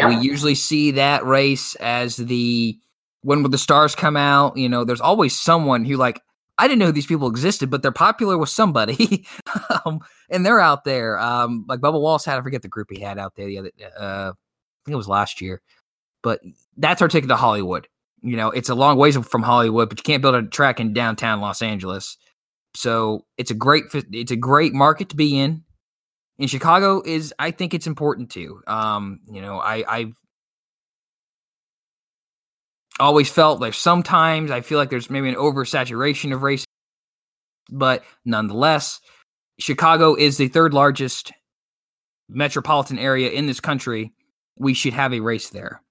We 0.08 0.16
usually 0.16 0.54
see 0.54 0.92
that 0.92 1.24
race 1.24 1.74
as 1.76 2.16
the 2.16 2.78
when 3.22 3.42
would 3.42 3.52
the 3.52 3.58
stars 3.58 3.94
come 3.94 4.16
out. 4.16 4.56
You 4.56 4.68
know, 4.68 4.84
there's 4.84 5.00
always 5.00 5.38
someone 5.38 5.84
who 5.84 5.96
like 5.96 6.20
I 6.58 6.68
didn't 6.68 6.80
know 6.80 6.90
these 6.90 7.06
people 7.06 7.28
existed, 7.28 7.70
but 7.70 7.82
they're 7.82 7.90
popular 7.90 8.36
with 8.36 8.50
somebody, 8.50 9.26
um, 9.84 10.00
and 10.28 10.44
they're 10.44 10.60
out 10.60 10.84
there. 10.84 11.18
Um, 11.18 11.64
like 11.68 11.80
Bubba 11.80 12.00
Wallace 12.00 12.26
had, 12.26 12.38
I 12.38 12.42
forget 12.42 12.60
the 12.60 12.68
group 12.68 12.88
he 12.90 13.00
had 13.00 13.18
out 13.18 13.34
there 13.34 13.46
the 13.46 13.58
other. 13.58 13.70
Uh, 13.98 14.32
I 14.32 14.80
think 14.84 14.92
it 14.92 14.96
was 14.96 15.08
last 15.08 15.40
year, 15.40 15.62
but 16.22 16.40
that's 16.76 17.00
our 17.00 17.08
ticket 17.08 17.28
to 17.28 17.36
Hollywood. 17.36 17.88
You 18.22 18.36
know, 18.36 18.50
it's 18.50 18.68
a 18.68 18.74
long 18.74 18.98
ways 18.98 19.16
from 19.16 19.42
Hollywood, 19.42 19.88
but 19.88 19.98
you 19.98 20.02
can't 20.02 20.20
build 20.20 20.34
a 20.34 20.42
track 20.42 20.80
in 20.80 20.92
downtown 20.92 21.40
Los 21.40 21.62
Angeles. 21.62 22.18
So 22.74 23.24
it's 23.38 23.50
a 23.50 23.54
great 23.54 23.84
it's 23.94 24.30
a 24.30 24.36
great 24.36 24.74
market 24.74 25.08
to 25.08 25.16
be 25.16 25.38
in 25.38 25.64
in 26.40 26.48
Chicago 26.48 27.02
is 27.04 27.34
I 27.38 27.50
think 27.50 27.74
it's 27.74 27.86
important 27.86 28.30
too. 28.30 28.62
Um, 28.66 29.20
you 29.30 29.42
know, 29.42 29.60
I 29.60 29.84
I've 29.86 30.14
always 32.98 33.28
felt 33.28 33.60
like 33.60 33.74
sometimes 33.74 34.50
I 34.50 34.62
feel 34.62 34.78
like 34.78 34.88
there's 34.88 35.10
maybe 35.10 35.28
an 35.28 35.34
oversaturation 35.34 36.32
of 36.32 36.42
race, 36.42 36.64
but 37.70 38.02
nonetheless, 38.24 39.00
Chicago 39.58 40.14
is 40.14 40.38
the 40.38 40.48
third 40.48 40.72
largest 40.72 41.30
metropolitan 42.30 42.98
area 42.98 43.28
in 43.30 43.44
this 43.44 43.60
country. 43.60 44.14
We 44.56 44.72
should 44.72 44.94
have 44.94 45.12
a 45.12 45.20
race 45.20 45.50
there. 45.50 45.82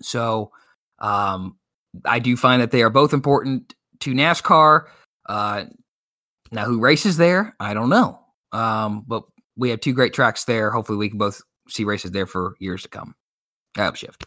So 0.00 0.52
um, 1.00 1.58
I 2.04 2.20
do 2.20 2.36
find 2.36 2.62
that 2.62 2.70
they 2.70 2.82
are 2.82 2.90
both 2.90 3.12
important 3.12 3.74
to 4.00 4.14
NASCAR. 4.14 4.84
Uh, 5.28 5.64
now, 6.52 6.66
who 6.66 6.78
races 6.78 7.16
there? 7.16 7.56
I 7.58 7.74
don't 7.74 7.90
know. 7.90 8.20
Um, 8.52 9.04
but 9.06 9.24
we 9.60 9.70
have 9.70 9.80
two 9.80 9.92
great 9.92 10.14
tracks 10.14 10.44
there. 10.44 10.70
Hopefully, 10.70 10.98
we 10.98 11.10
can 11.10 11.18
both 11.18 11.42
see 11.68 11.84
races 11.84 12.10
there 12.10 12.26
for 12.26 12.56
years 12.58 12.82
to 12.82 12.88
come. 12.88 13.14
Upshift. 13.76 14.24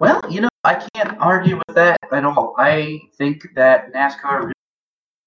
Well, 0.00 0.20
you 0.28 0.40
know, 0.40 0.48
I 0.64 0.86
can't 0.94 1.18
argue 1.18 1.58
with 1.58 1.76
that 1.76 1.98
at 2.10 2.24
all. 2.24 2.54
I 2.58 2.98
think 3.18 3.46
that 3.54 3.92
NASCAR 3.92 4.50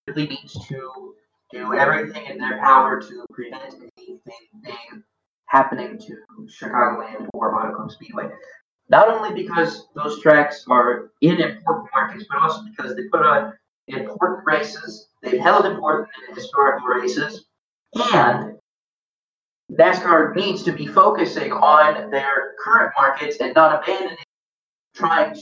really 0.08 0.28
needs 0.28 0.54
to 0.68 1.16
do 1.52 1.74
everything 1.74 2.26
in 2.26 2.38
their 2.40 2.60
power 2.60 3.00
to 3.02 3.26
prevent 3.32 3.76
anything 3.98 5.04
happening 5.46 6.00
to 6.00 6.18
Chicagoland 6.48 7.28
or 7.34 7.76
Club 7.76 7.92
Speedway. 7.92 8.30
Not 8.90 9.10
only 9.10 9.34
because 9.42 9.88
those 9.96 10.22
tracks 10.22 10.66
are 10.70 11.12
in 11.22 11.40
important 11.40 11.90
markets, 11.94 12.26
but 12.30 12.42
also 12.42 12.64
because 12.64 12.96
they 12.96 13.04
put 13.12 13.22
on 13.22 13.54
important 13.88 14.46
races. 14.46 15.10
They've 15.22 15.40
held 15.40 15.66
important 15.66 16.10
and 16.28 16.36
historical 16.36 16.88
races, 16.88 17.46
and 17.96 18.58
NASCAR 19.72 20.36
needs 20.36 20.64
to 20.64 20.72
be 20.72 20.86
focusing 20.88 21.52
on 21.52 22.12
their 22.12 22.54
current 22.64 22.94
markets 22.98 23.38
and 23.40 23.54
not 23.56 23.82
abandoning 23.82 24.18
trying 24.96 25.34
to, 25.34 25.42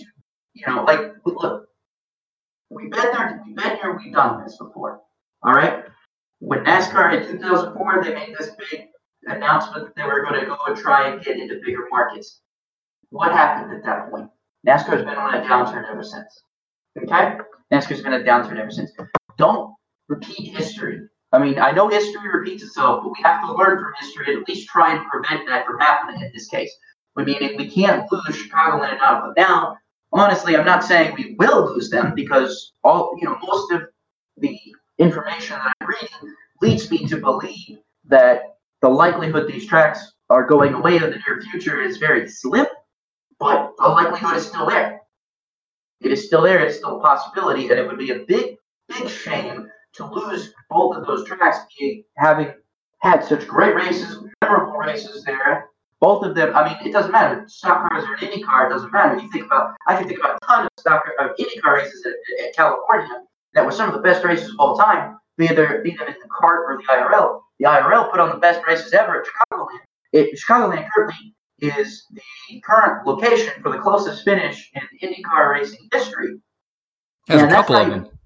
you 0.54 0.64
know, 0.68 0.84
like 0.84 1.14
look, 1.26 1.68
we've 2.70 2.91
been 2.91 3.12
there, 3.12 3.41
we've 3.45 3.56
been 3.56 3.78
here, 3.78 3.97
we've 3.97 4.14
done 4.14 4.43
this 4.43 4.58
before. 4.58 5.02
All 5.43 5.54
right. 5.54 5.84
When 6.39 6.64
NASCAR 6.64 7.22
in 7.22 7.28
2004, 7.39 8.04
they 8.04 8.14
made 8.14 8.36
this 8.38 8.52
big 8.72 8.88
announcement 9.26 9.88
that 9.88 9.95
they 9.95 10.04
were 10.04 10.24
going 10.24 10.39
to 10.39 10.45
go 10.45 10.58
and 10.68 10.78
try 10.78 11.10
and 11.10 11.22
get 11.24 11.38
into 11.38 11.60
bigger 11.66 11.88
markets. 11.89 12.41
What 13.10 13.32
happened 13.32 13.76
at 13.76 13.84
that 13.84 14.12
point? 14.12 14.30
NASCAR's 14.68 15.04
been 15.04 15.16
on 15.16 15.36
a 15.36 15.41
downturn 15.41 15.89
ever 15.89 16.04
since. 16.04 16.43
Okay? 16.97 17.38
NASCAR's 17.74 18.02
been 18.02 18.14
a 18.14 18.20
downturn 18.20 18.60
ever 18.60 18.72
since. 18.72 18.91
Don't 19.38 19.74
repeat 20.08 20.56
history. 20.56 21.02
I 21.32 21.38
mean, 21.38 21.60
I 21.60 21.72
know 21.72 21.88
history 21.90 22.28
repeats 22.28 22.64
itself, 22.64 23.04
but 23.04 23.12
we 23.12 23.22
have 23.24 23.42
to 23.42 23.54
learn 23.54 23.78
from 23.78 23.94
history 24.00 24.34
and 24.34 24.42
at 24.42 24.50
least 24.50 24.68
try 24.68 24.96
and 24.96 25.06
prevent 25.08 25.48
that 25.48 25.66
from 25.66 25.80
happening 25.80 26.22
in 26.22 26.32
this 26.34 26.48
case. 26.48 26.72
I 27.16 27.24
mean, 27.24 27.38
if 27.42 27.58
we 27.58 27.70
can't 27.70 28.10
lose 28.12 28.36
Chicagoland 28.36 29.00
out 29.00 29.30
of 29.30 29.36
now. 29.38 29.78
Honestly, 30.12 30.58
I'm 30.58 30.66
not 30.66 30.84
saying 30.84 31.14
we 31.16 31.36
will 31.38 31.68
lose 31.68 31.92
them 31.92 32.14
because 32.16 32.74
all 32.84 33.16
you 33.20 33.28
know, 33.28 33.38
most 33.44 33.72
of 33.72 33.84
the 34.38 34.58
information 34.98 35.58
that 35.58 35.72
I'm 35.80 35.88
reading 35.88 36.36
leads 36.62 36.90
me 36.90 37.06
to 37.08 37.18
believe 37.18 37.78
that 38.06 38.56
the 38.82 38.90
likelihood 38.90 39.48
these 39.48 39.68
tracks 39.68 40.14
are 40.32 40.48
going 40.48 40.74
away 40.74 40.96
in 40.96 41.04
the 41.04 41.10
near 41.10 41.42
future 41.52 41.82
is 41.82 41.98
very 41.98 42.28
slim, 42.28 42.66
but 43.40 43.74
the 43.78 43.88
likelihood 43.88 44.38
is 44.38 44.48
still 44.48 44.66
there. 44.66 45.02
It 46.02 46.12
is 46.12 46.26
still 46.26 46.42
there. 46.42 46.66
It's 46.66 46.78
still 46.78 46.98
a 46.98 47.02
possibility, 47.02 47.70
and 47.70 47.80
it 47.80 47.86
would 47.86 48.00
be 48.00 48.12
a 48.12 48.20
big, 48.20 48.56
big 48.88 49.10
shame 49.10 49.70
to 49.96 50.06
lose 50.06 50.54
both 50.70 50.96
of 50.96 51.06
those 51.06 51.26
tracks, 51.26 51.60
being 51.78 52.04
having 52.18 52.54
had 53.00 53.24
such 53.24 53.48
great 53.48 53.76
races, 53.76 54.18
memorable 54.42 54.78
races 54.78 55.24
there. 55.24 55.70
Both 56.02 56.24
of 56.24 56.34
them. 56.34 56.56
I 56.56 56.70
mean, 56.70 56.88
it 56.88 56.94
doesn't 56.94 57.12
matter. 57.12 57.44
Stock 57.48 57.90
cars 57.90 58.06
or 58.06 58.14
an 58.14 58.24
Indy 58.24 58.42
car, 58.42 58.68
it 58.68 58.70
doesn't 58.70 58.92
matter. 58.94 59.20
You 59.20 59.30
think 59.32 59.46
about. 59.46 59.76
I 59.86 59.98
can 59.98 60.08
think 60.08 60.20
about 60.20 60.38
a 60.42 60.46
ton 60.46 60.66
of 60.66 60.70
stock 60.80 61.04
of 61.20 61.32
Indy 61.38 61.58
car 61.58 61.76
races 61.76 62.06
at, 62.06 62.46
at 62.46 62.56
California 62.56 63.24
that 63.54 63.66
were 63.66 63.72
some 63.72 63.90
of 63.90 63.96
the 63.96 64.02
best 64.02 64.24
races 64.24 64.50
of 64.50 64.56
all 64.60 64.78
time, 64.78 65.18
be 65.38 65.50
either 65.50 65.82
be 65.84 65.92
them 65.92 66.08
in 66.08 66.14
the 66.14 66.30
CART 66.30 66.66
or 66.68 66.78
the 66.78 66.84
IRL. 66.84 67.42
The 67.60 67.66
IRL 67.66 68.10
put 68.12 68.22
on 68.22 68.30
the 68.30 68.38
best 68.38 68.66
races 68.66 68.94
ever 68.94 69.22
at 69.22 69.28
Chicagoland. 69.28 69.80
It, 70.14 70.40
Chicagoland 70.40 70.88
currently 70.96 71.36
is 71.60 72.06
the 72.12 72.62
current 72.62 73.06
location 73.06 73.62
for 73.62 73.72
the 73.72 73.80
closest 73.80 74.24
finish 74.24 74.72
in 74.74 75.10
IndyCar 75.10 75.52
racing 75.52 75.90
history. 75.92 76.40
There's 77.28 77.42
and 77.42 77.52
a 77.52 77.54
couple 77.54 77.76
of 77.76 77.90
them. 77.90 78.18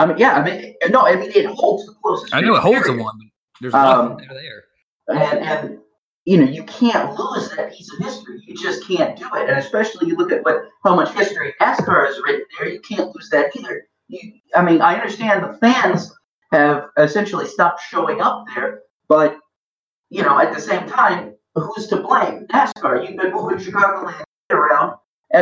I 0.00 0.06
mean, 0.06 0.16
yeah, 0.16 0.32
I 0.32 0.42
mean, 0.42 0.74
no, 0.88 1.02
I 1.02 1.14
mean, 1.14 1.30
it 1.34 1.44
holds 1.44 1.84
the 1.84 1.92
closest. 1.92 2.34
I 2.34 2.40
know 2.40 2.54
it 2.54 2.62
holds 2.62 2.86
the 2.86 2.94
one. 2.94 3.18
There's 3.60 3.74
um, 3.74 4.12
nothing 4.12 4.28
there. 4.30 4.64
And, 5.08 5.44
and 5.44 5.78
you 6.24 6.38
know, 6.38 6.50
you 6.50 6.64
can't 6.64 7.18
lose 7.18 7.50
that 7.50 7.74
piece 7.74 7.92
of 7.92 7.98
history. 7.98 8.42
You 8.46 8.54
just 8.56 8.86
can't 8.88 9.18
do 9.18 9.26
it. 9.34 9.50
And 9.50 9.58
especially 9.58 10.08
you 10.08 10.16
look 10.16 10.32
at 10.32 10.42
what 10.42 10.68
how 10.84 10.96
much 10.96 11.12
history 11.12 11.52
NASCAR 11.60 12.06
has 12.06 12.18
written 12.24 12.46
there, 12.58 12.70
you 12.70 12.80
can't 12.80 13.14
lose 13.14 13.28
that 13.30 13.54
either. 13.54 13.86
You, 14.08 14.32
I 14.54 14.62
mean, 14.62 14.80
I 14.80 14.94
understand 14.94 15.42
the 15.42 15.58
fans 15.58 16.10
have 16.52 16.86
essentially 16.96 17.46
stopped 17.46 17.82
showing 17.82 18.22
up 18.22 18.46
there, 18.54 18.80
but 19.06 19.38
you 20.08 20.22
know, 20.22 20.38
at 20.38 20.54
the 20.54 20.60
same 20.62 20.88
time, 20.88 21.34
who's 21.54 21.88
to 21.88 21.96
blame? 21.98 22.46
NASCAR. 22.46 23.06
You've 23.06 23.18
been 23.18 23.32
moving 23.32 23.58
Chicagoland 23.58 24.22
around 24.48 24.94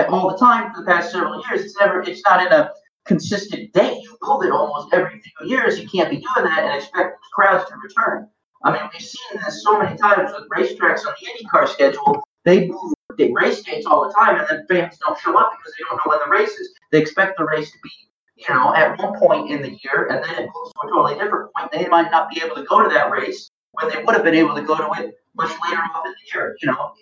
all 0.09 0.33
the 0.33 0.39
time 0.39 0.75
for 0.75 0.81
the 0.81 0.87
past 0.87 1.13
several 1.13 1.43
years. 1.49 1.65
It's 1.65 1.79
never, 1.79 2.03
it's 2.03 2.23
not 2.27 2.45
in 2.45 2.53
a 2.53 2.73
consistent 3.09 3.73
date. 3.73 4.03
You 4.03 4.17
move 4.23 4.45
it 4.45 4.53
almost 4.53 4.93
every 4.93 5.21
few 5.21 5.49
years. 5.49 5.81
You 5.81 5.89
can't 5.89 6.11
be 6.11 6.17
doing 6.17 6.45
that 6.45 6.63
and 6.63 6.81
expect 6.81 7.19
crowds 7.33 7.69
to 7.69 7.75
return. 7.83 8.29
I 8.65 8.73
mean, 8.73 8.83
we've 8.93 9.03
seen 9.03 9.41
this 9.45 9.63
so 9.63 9.81
many 9.81 9.97
times 9.97 10.31
with 10.33 10.49
racetracks 10.51 11.07
on 11.07 11.15
the 11.19 11.27
IndyCar 11.27 11.69
schedule. 11.69 12.23
They 12.45 12.69
move 12.69 12.93
the 13.17 13.33
race 13.33 13.63
dates 13.63 13.87
all 13.87 14.07
the 14.07 14.15
time, 14.15 14.39
and 14.39 14.47
then 14.49 14.67
fans 14.69 14.99
don't 14.99 15.19
show 15.19 15.37
up 15.37 15.53
because 15.59 15.75
they 15.77 15.85
don't 15.89 15.97
know 15.97 16.11
when 16.11 16.19
the 16.25 16.31
race 16.31 16.51
is. 16.51 16.73
They 16.93 17.01
expect 17.01 17.39
the 17.39 17.45
race 17.45 17.71
to 17.71 17.79
be, 17.83 17.91
you 18.37 18.55
know, 18.55 18.75
at 18.75 18.99
one 18.99 19.19
point 19.19 19.51
in 19.51 19.63
the 19.63 19.71
year, 19.83 20.09
and 20.11 20.23
then 20.23 20.45
it 20.45 20.51
moves 20.55 20.73
to 20.73 20.87
a 20.87 20.91
totally 20.91 21.15
different 21.15 21.51
point. 21.55 21.73
They 21.73 21.87
might 21.89 22.11
not 22.11 22.31
be 22.31 22.41
able 22.45 22.57
to 22.57 22.65
go 22.65 22.83
to 22.83 22.89
that 22.91 23.11
race 23.11 23.51
when 23.73 23.91
they 23.91 24.03
would 24.03 24.15
have 24.15 24.25
been 24.25 24.35
able 24.35 24.55
to 24.55 24.63
go 24.63 24.77
to 24.77 25.03
it 25.03 25.15
much 25.37 25.51
later 25.65 25.81
off 25.95 26.07
in 26.07 26.13
the 26.13 26.39
year. 26.39 26.57
You 26.63 26.69
know, 26.69 26.93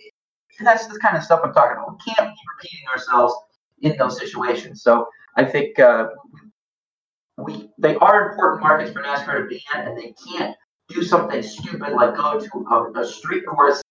that's 0.61 0.87
the 0.87 0.99
kind 1.01 1.17
of 1.17 1.23
stuff 1.23 1.41
I'm 1.43 1.53
talking 1.53 1.77
about. 1.77 1.93
We 1.93 2.13
can't 2.15 2.29
be 2.29 2.41
repeating 2.57 2.87
ourselves 2.89 3.35
in 3.81 3.97
those 3.97 4.19
situations. 4.19 4.83
So 4.83 5.07
I 5.37 5.45
think 5.45 5.79
uh, 5.79 6.09
we 7.39 7.71
they 7.79 7.95
are 7.97 8.31
important 8.31 8.63
markets 8.63 8.93
for 8.93 9.03
NASCAR 9.03 9.43
to 9.43 9.47
be 9.47 9.63
in, 9.75 9.81
and 9.83 9.97
they 9.97 10.15
can't 10.29 10.57
do 10.89 11.03
something 11.03 11.43
stupid 11.43 11.93
like 11.93 12.17
go 12.17 12.41
to 12.41 12.67
a, 12.71 13.01
a 13.01 13.07
street 13.07 13.45
course 13.47 13.83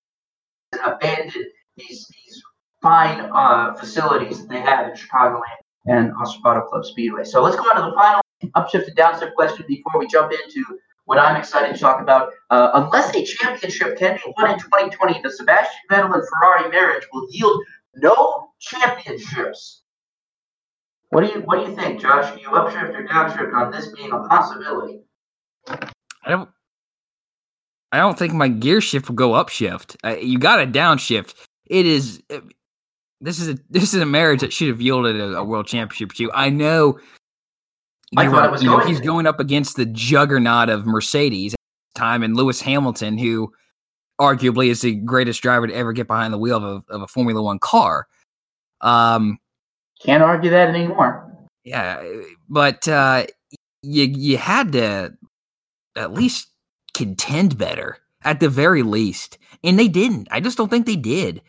and 0.72 0.82
abandon 0.82 1.44
these 1.78 2.08
these 2.08 2.42
fine 2.82 3.30
uh, 3.34 3.74
facilities 3.76 4.42
that 4.42 4.50
they 4.50 4.60
have 4.60 4.88
in 4.88 4.94
Chicagoland 4.96 5.42
and 5.86 6.12
Auto 6.14 6.62
Club 6.62 6.86
Speedway. 6.86 7.24
So 7.24 7.44
let's 7.44 7.56
go 7.56 7.64
on 7.64 7.76
to 7.76 7.92
the 7.92 7.96
final 7.96 8.22
upshift 8.56 8.88
and 8.88 8.98
downshift 8.98 9.34
question 9.36 9.66
before 9.68 10.00
we 10.00 10.08
jump 10.08 10.32
into 10.32 10.64
what 11.06 11.20
I'm 11.20 11.36
excited 11.36 11.74
to 11.74 11.80
talk 11.80 12.02
about. 12.02 12.32
Uh, 12.50 12.72
unless 12.74 13.16
a 13.16 13.24
championship 13.24 13.98
can 13.98 14.16
be 14.16 14.34
won 14.38 14.52
in 14.52 14.60
2020, 14.60 15.22
the 15.22 15.32
Sebastian 15.32 15.80
Vettel 15.92 16.14
and 16.14 16.24
Ferrari 16.28 16.70
marriage 16.70 17.04
will 17.14 17.28
yield 17.30 17.62
no 17.96 18.50
championships. 18.60 19.84
What 21.16 21.26
do 21.26 21.32
you 21.32 21.46
What 21.46 21.64
do 21.64 21.72
you 21.72 21.78
think, 21.78 22.02
Josh? 22.02 22.30
Are 22.30 22.38
you 22.38 22.50
upshift 22.50 22.94
or 22.94 23.08
downshift 23.08 23.54
on 23.54 23.72
this 23.72 23.88
being 23.96 24.12
a 24.12 24.28
possibility? 24.28 25.00
I 25.66 26.30
don't. 26.30 26.50
I 27.94 28.00
don't 28.00 28.20
think 28.20 28.34
my 28.34 28.50
gear 28.50 28.82
shift 28.82 29.08
will 29.08 29.16
go 29.16 29.30
upshift. 29.32 29.96
Uh, 30.04 30.18
you 30.18 30.38
got 30.38 30.60
a 30.60 30.68
downshift. 30.68 31.34
It 31.68 31.86
is. 31.86 32.22
Uh, 32.30 32.42
this 33.22 33.40
is 33.40 33.48
a 33.48 33.58
this 33.70 33.94
is 33.94 34.02
a 34.02 34.06
marriage 34.06 34.42
that 34.42 34.52
should 34.52 34.68
have 34.68 34.82
yielded 34.82 35.16
a, 35.16 35.38
a 35.38 35.44
world 35.46 35.68
championship 35.68 36.12
to 36.18 36.24
you. 36.24 36.32
I 36.34 36.50
know 36.50 37.00
I 38.18 38.28
thought 38.28 38.44
it 38.44 38.52
was 38.52 38.62
you 38.62 38.72
going 38.72 38.82
know, 38.82 38.86
he's 38.86 39.00
going 39.00 39.26
up 39.26 39.40
against 39.40 39.78
the 39.78 39.86
juggernaut 39.86 40.68
of 40.68 40.86
Mercedes 40.86 41.56
time 41.96 42.24
and 42.24 42.36
Lewis 42.36 42.60
Hamilton, 42.60 43.18
who 43.18 43.54
arguably 44.20 44.68
is 44.68 44.82
the 44.82 44.96
greatest 44.96 45.42
driver 45.42 45.66
to 45.66 45.74
ever 45.74 45.94
get 45.94 46.08
behind 46.08 46.34
the 46.34 46.38
wheel 46.38 46.58
of 46.58 46.84
a, 46.90 46.94
of 46.94 47.02
a 47.04 47.08
Formula 47.08 47.42
One 47.42 47.60
car. 47.60 48.06
Um, 48.82 49.40
Can't 50.04 50.24
argue 50.24 50.50
that 50.52 50.70
anymore. 50.70 51.32
Yeah, 51.64 52.04
but 52.50 52.88
uh, 52.88 53.26
you 53.82 54.04
you 54.04 54.38
had 54.38 54.74
to 54.74 55.14
at 55.96 56.14
least 56.14 56.50
contend 56.94 57.58
better 57.58 57.98
at 58.24 58.40
the 58.40 58.50
very 58.50 58.84
least, 58.84 59.38
and 59.64 59.80
they 59.80 59.88
didn't. 59.88 60.28
I 60.32 60.40
just 60.42 60.58
don't 60.58 60.70
think 60.70 60.86
they 60.86 60.96
did. 60.96 61.42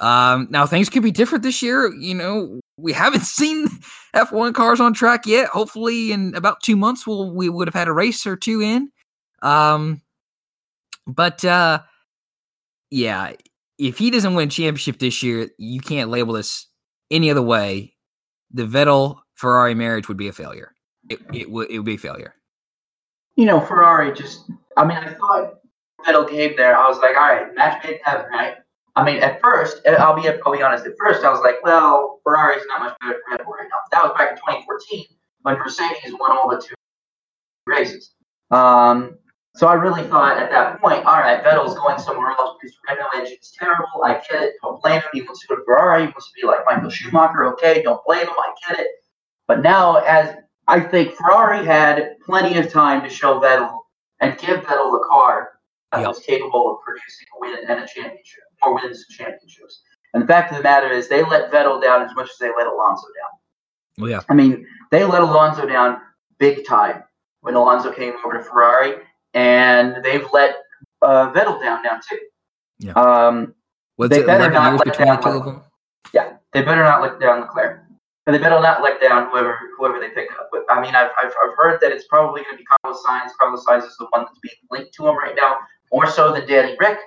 Um, 0.00 0.48
now 0.50 0.66
things 0.66 0.90
could 0.90 1.02
be 1.02 1.10
different 1.10 1.44
this 1.44 1.62
year. 1.62 1.92
You 1.94 2.14
know, 2.14 2.60
we 2.76 2.92
haven't 2.92 3.22
seen 3.24 3.68
F1 4.14 4.54
cars 4.54 4.80
on 4.80 4.92
track 4.92 5.26
yet. 5.26 5.48
Hopefully, 5.48 6.12
in 6.12 6.34
about 6.34 6.62
two 6.62 6.76
months, 6.76 7.06
we'll 7.06 7.34
we 7.34 7.48
would 7.48 7.68
have 7.68 7.74
had 7.74 7.88
a 7.88 7.92
race 7.92 8.26
or 8.26 8.36
two 8.36 8.60
in. 8.60 8.90
Um, 9.42 10.02
but 11.06 11.44
uh, 11.44 11.80
yeah, 12.90 13.32
if 13.78 13.98
he 13.98 14.10
doesn't 14.10 14.34
win 14.34 14.48
championship 14.48 14.98
this 14.98 15.22
year, 15.22 15.50
you 15.58 15.80
can't 15.80 16.10
label 16.10 16.34
this 16.34 16.66
any 17.10 17.30
other 17.30 17.42
way. 17.42 17.93
The 18.52 18.64
Vettel 18.64 19.18
Ferrari 19.34 19.74
marriage 19.74 20.08
would 20.08 20.16
be 20.16 20.28
a 20.28 20.32
failure. 20.32 20.72
It, 21.08 21.20
it 21.32 21.50
would 21.50 21.70
it 21.70 21.78
would 21.78 21.86
be 21.86 21.94
a 21.94 21.98
failure. 21.98 22.34
You 23.36 23.46
know, 23.46 23.60
Ferrari 23.60 24.12
just. 24.12 24.50
I 24.76 24.84
mean, 24.84 24.96
I 24.96 25.12
thought 25.14 25.54
Vettel 26.06 26.28
came 26.28 26.56
there. 26.56 26.76
I 26.76 26.88
was 26.88 26.98
like, 26.98 27.16
all 27.16 27.28
right, 27.28 27.54
match 27.54 27.82
made 27.84 27.94
in 27.94 27.98
heaven, 28.04 28.26
right? 28.30 28.54
I 28.96 29.04
mean, 29.04 29.22
at 29.22 29.40
first, 29.40 29.80
I'll 29.86 30.14
be 30.14 30.28
I'll 30.28 30.52
be 30.52 30.62
honest. 30.62 30.86
At 30.86 30.92
first, 30.98 31.24
I 31.24 31.30
was 31.30 31.40
like, 31.40 31.56
well, 31.64 32.20
Ferrari's 32.24 32.62
not 32.68 32.80
much 32.80 32.96
better 33.00 33.14
than 33.14 33.38
Red 33.38 33.44
Bull 33.44 33.54
right 33.54 33.68
now. 33.68 33.80
That 33.90 34.04
was 34.04 34.16
back 34.16 34.30
in 34.30 34.36
2014 34.36 35.04
when 35.42 35.58
Mercedes 35.58 36.14
won 36.18 36.30
all 36.30 36.48
the 36.48 36.62
two 36.62 36.74
races. 37.66 38.14
Um, 38.50 39.18
so 39.56 39.68
I 39.68 39.74
really 39.74 40.02
thought 40.04 40.38
at 40.38 40.50
that 40.50 40.80
point, 40.80 41.04
all 41.04 41.18
right, 41.18 41.42
Vettel's 41.42 41.74
going 41.74 41.98
somewhere 41.98 42.30
else 42.30 42.56
because 42.60 42.76
the 42.76 42.94
Renault 42.94 43.10
engine 43.14 43.38
is 43.40 43.52
terrible. 43.58 44.04
I 44.04 44.14
get 44.14 44.42
it. 44.42 44.54
Don't 44.62 44.82
blame 44.82 45.00
him. 45.00 45.08
He 45.12 45.22
wants 45.22 45.40
to 45.42 45.46
go 45.46 45.56
to 45.56 45.64
Ferrari. 45.64 46.02
He 46.02 46.06
wants 46.08 46.28
to 46.28 46.40
be 46.40 46.46
like 46.46 46.60
Michael 46.66 46.90
Schumacher. 46.90 47.44
Okay, 47.52 47.82
don't 47.82 48.00
blame 48.06 48.26
him. 48.26 48.34
I 48.36 48.52
get 48.68 48.80
it. 48.80 48.88
But 49.46 49.62
now, 49.62 49.96
as 49.96 50.36
I 50.66 50.80
think 50.80 51.14
Ferrari 51.14 51.64
had 51.64 52.16
plenty 52.24 52.58
of 52.58 52.70
time 52.70 53.02
to 53.02 53.08
show 53.08 53.38
Vettel 53.40 53.78
and 54.20 54.36
give 54.38 54.60
Vettel 54.60 54.96
a 54.96 55.04
car 55.08 55.50
that 55.92 56.00
yep. 56.00 56.08
was 56.08 56.20
capable 56.20 56.72
of 56.72 56.78
producing 56.84 57.26
a 57.36 57.40
win 57.40 57.58
and 57.68 57.84
a 57.84 57.86
championship 57.86 58.44
more 58.64 58.74
wins 58.74 59.04
and 59.08 59.16
championships. 59.16 59.82
And 60.12 60.22
the 60.22 60.26
fact 60.26 60.52
of 60.52 60.58
the 60.58 60.62
matter 60.62 60.90
is, 60.90 61.08
they 61.08 61.22
let 61.22 61.50
Vettel 61.50 61.82
down 61.82 62.02
as 62.02 62.14
much 62.14 62.30
as 62.30 62.38
they 62.38 62.50
let 62.56 62.66
Alonso 62.66 63.06
down. 63.18 63.38
Well, 63.98 64.10
yeah. 64.10 64.20
I 64.28 64.34
mean, 64.34 64.66
they 64.90 65.04
let 65.04 65.22
Alonso 65.22 65.66
down 65.66 65.98
big 66.38 66.66
time 66.66 67.02
when 67.40 67.54
Alonso 67.54 67.92
came 67.92 68.14
over 68.24 68.38
to 68.38 68.44
Ferrari, 68.44 69.02
and 69.34 70.02
they've 70.02 70.26
let 70.32 70.56
uh, 71.02 71.32
Vettel 71.32 71.60
down 71.60 71.82
now 71.82 72.00
too. 72.08 72.18
Yeah. 72.78 72.92
Um, 72.92 73.54
Was 73.98 74.10
they 74.10 74.20
it 74.20 74.26
better 74.26 74.50
not 74.50 74.72
years 74.72 74.82
between 74.82 75.08
the 75.08 75.16
two 75.16 75.28
of 75.28 75.44
them? 75.44 75.62
Yeah, 76.12 76.34
they 76.52 76.62
better 76.62 76.82
not 76.82 77.02
let 77.02 77.20
down 77.20 77.40
Leclerc. 77.40 77.80
And 78.26 78.34
they 78.34 78.38
better 78.38 78.58
not 78.60 78.82
let 78.82 79.02
down 79.02 79.28
whoever 79.30 79.58
whoever 79.76 80.00
they 80.00 80.08
pick 80.08 80.30
up. 80.32 80.48
But 80.50 80.62
I 80.70 80.80
mean, 80.80 80.94
I've, 80.94 81.10
I've, 81.20 81.32
I've 81.44 81.54
heard 81.56 81.78
that 81.82 81.92
it's 81.92 82.06
probably 82.06 82.42
going 82.42 82.56
to 82.56 82.58
be 82.58 82.64
Carlos 82.64 83.02
Sainz. 83.02 83.30
Carlos 83.38 83.64
Sainz 83.66 83.86
is 83.86 83.96
the 83.98 84.06
one 84.10 84.22
that's 84.22 84.38
being 84.38 84.54
linked 84.70 84.94
to 84.94 85.06
him 85.06 85.18
right 85.18 85.34
now, 85.36 85.58
more 85.92 86.06
so 86.06 86.32
than 86.32 86.46
Danny 86.48 86.74
Ric. 86.80 86.98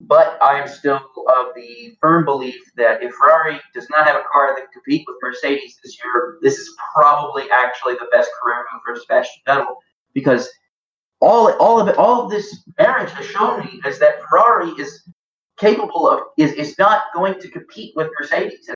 But 0.00 0.38
I 0.42 0.60
am 0.60 0.68
still 0.68 0.96
of 0.96 1.54
the 1.54 1.96
firm 2.00 2.24
belief 2.24 2.60
that 2.76 3.02
if 3.02 3.12
Ferrari 3.14 3.60
does 3.74 3.88
not 3.90 4.06
have 4.06 4.16
a 4.16 4.24
car 4.32 4.54
that 4.54 4.62
can 4.62 4.72
compete 4.72 5.04
with 5.06 5.16
Mercedes 5.22 5.78
this 5.82 5.96
year, 6.02 6.38
this 6.40 6.58
is 6.58 6.74
probably 6.94 7.44
actually 7.52 7.94
the 7.94 8.08
best 8.12 8.30
career 8.40 8.64
move 8.72 8.82
for 8.84 9.00
Sebastian 9.00 9.42
Vettel 9.46 9.76
because 10.12 10.48
all 11.22 11.52
all 11.54 11.80
of 11.80 11.88
it, 11.88 11.96
all 11.96 12.24
of 12.24 12.30
this 12.30 12.64
marriage 12.78 13.10
has 13.12 13.24
shown 13.26 13.60
me 13.60 13.80
is 13.86 13.98
that 14.00 14.20
Ferrari 14.28 14.70
is 14.72 15.08
capable 15.58 16.08
of 16.10 16.20
is, 16.36 16.52
is 16.52 16.76
not 16.78 17.04
going 17.14 17.40
to 17.40 17.48
compete 17.48 17.94
with 17.96 18.10
Mercedes. 18.18 18.68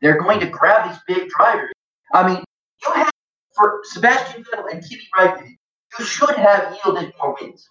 They're 0.00 0.18
going 0.18 0.40
to 0.40 0.46
grab 0.46 0.88
these 0.88 0.98
big 1.06 1.28
drivers. 1.28 1.70
I 2.14 2.26
mean, 2.26 2.44
you 2.82 2.92
have 2.94 3.10
for 3.54 3.80
Sebastian 3.84 4.44
Vettel 4.44 4.72
and 4.72 4.82
Kimi 4.82 5.02
Raikkonen, 5.16 5.56
you 5.98 6.04
should 6.04 6.36
have 6.36 6.76
yielded 6.84 7.12
more 7.20 7.36
wins. 7.40 7.68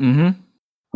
Mm-hmm. 0.00 0.40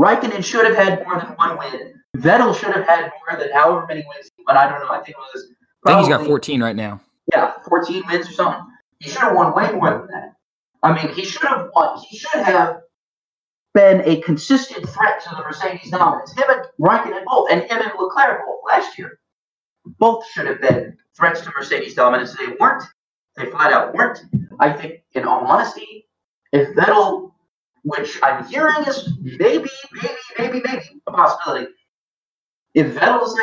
Raikkonen 0.00 0.44
should 0.44 0.66
have 0.66 0.76
had 0.76 1.04
more 1.06 1.18
than 1.18 1.30
one 1.30 1.58
win. 1.58 1.94
Vettel 2.18 2.54
should 2.54 2.74
have 2.74 2.86
had 2.86 3.10
more 3.26 3.38
than 3.38 3.50
however 3.52 3.86
many 3.88 4.04
wins. 4.08 4.30
But 4.46 4.56
I 4.56 4.68
don't 4.68 4.80
know. 4.80 4.92
I 4.92 4.98
think 4.98 5.10
it 5.10 5.16
was. 5.34 5.46
Probably, 5.82 6.00
I 6.00 6.04
think 6.04 6.18
he's 6.18 6.18
got 6.18 6.26
14 6.26 6.62
right 6.62 6.76
now. 6.76 7.00
Yeah, 7.32 7.52
14 7.68 8.02
wins 8.08 8.28
or 8.28 8.32
something. 8.32 8.66
He 9.00 9.10
should 9.10 9.22
have 9.22 9.34
won 9.34 9.54
way 9.54 9.72
more 9.72 9.90
than 9.90 10.06
that. 10.08 10.34
I 10.84 10.92
mean, 10.94 11.12
he 11.14 11.24
should 11.24 11.48
have 11.48 11.70
won. 11.74 11.98
He 12.08 12.18
should 12.18 12.42
have 12.42 12.82
been 13.72 14.02
a 14.04 14.20
consistent 14.20 14.88
threat 14.88 15.22
to 15.24 15.30
the 15.30 15.42
Mercedes 15.42 15.90
dominance. 15.90 16.32
Him 16.32 16.44
and 16.48 16.66
Raikkonen 16.80 17.24
both, 17.24 17.50
and 17.50 17.62
him 17.62 17.80
and 17.82 17.90
Leclerc 17.98 18.46
both 18.46 18.60
last 18.66 18.96
year. 18.96 19.18
Both 19.98 20.26
should 20.30 20.46
have 20.46 20.60
been 20.60 20.96
threats 21.16 21.40
to 21.40 21.52
Mercedes 21.56 21.94
dominance. 21.94 22.36
They 22.36 22.54
weren't. 22.60 22.84
They 23.36 23.46
flat 23.46 23.72
out 23.72 23.94
weren't. 23.94 24.20
I 24.60 24.72
think, 24.72 25.02
in 25.14 25.24
all 25.24 25.44
honesty, 25.44 26.06
if 26.52 26.68
Vettel 26.76 27.32
which 27.84 28.18
I'm 28.22 28.46
hearing 28.46 28.82
is 28.86 29.10
maybe, 29.20 29.68
maybe, 29.92 30.14
maybe, 30.38 30.62
maybe 30.64 30.82
a 31.06 31.12
possibility. 31.12 31.70
If 32.72 32.94
Vettel 32.94 33.36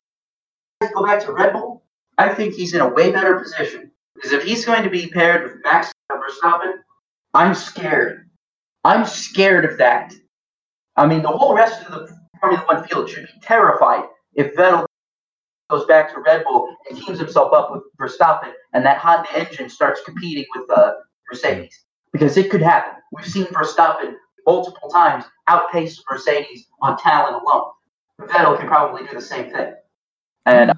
to 0.81 0.89
go 0.93 1.05
back 1.05 1.23
to 1.25 1.31
Red 1.31 1.53
Bull, 1.53 1.83
I 2.17 2.33
think 2.33 2.55
he's 2.55 2.73
in 2.73 2.81
a 2.81 2.89
way 2.89 3.11
better 3.11 3.39
position. 3.39 3.91
Because 4.15 4.31
if 4.31 4.43
he's 4.43 4.65
going 4.65 4.83
to 4.83 4.89
be 4.89 5.07
paired 5.07 5.43
with 5.43 5.63
Max 5.63 5.91
Verstappen, 6.11 6.73
I'm 7.33 7.53
scared. 7.53 8.29
I'm 8.83 9.05
scared 9.05 9.65
of 9.65 9.77
that. 9.77 10.13
I 10.97 11.05
mean, 11.05 11.21
the 11.21 11.29
whole 11.29 11.55
rest 11.55 11.85
of 11.85 11.91
the 11.91 12.17
Formula 12.39 12.63
One 12.65 12.83
field 12.87 13.09
should 13.09 13.27
be 13.27 13.39
terrified 13.41 14.03
if 14.33 14.55
Vettel 14.55 14.85
goes 15.69 15.85
back 15.85 16.13
to 16.13 16.19
Red 16.19 16.43
Bull 16.43 16.75
and 16.89 16.99
teams 16.99 17.19
himself 17.19 17.53
up 17.53 17.71
with 17.71 17.83
Verstappen, 17.99 18.51
and 18.73 18.85
that 18.85 18.97
Honda 18.97 19.29
engine 19.33 19.69
starts 19.69 20.01
competing 20.03 20.45
with 20.55 20.69
uh, 20.69 20.93
Mercedes. 21.29 21.85
Because 22.11 22.35
it 22.35 22.51
could 22.51 22.61
happen. 22.61 23.01
We've 23.13 23.25
seen 23.25 23.45
Verstappen 23.45 24.15
multiple 24.45 24.89
times 24.89 25.23
outpaced 25.47 26.03
Mercedes 26.09 26.67
on 26.81 26.97
talent 26.97 27.41
alone. 27.41 27.71
Vettel 28.19 28.57
can 28.57 28.67
probably 28.67 29.07
do 29.07 29.13
the 29.13 29.21
same 29.21 29.51
thing. 29.51 29.73
And 30.45 30.73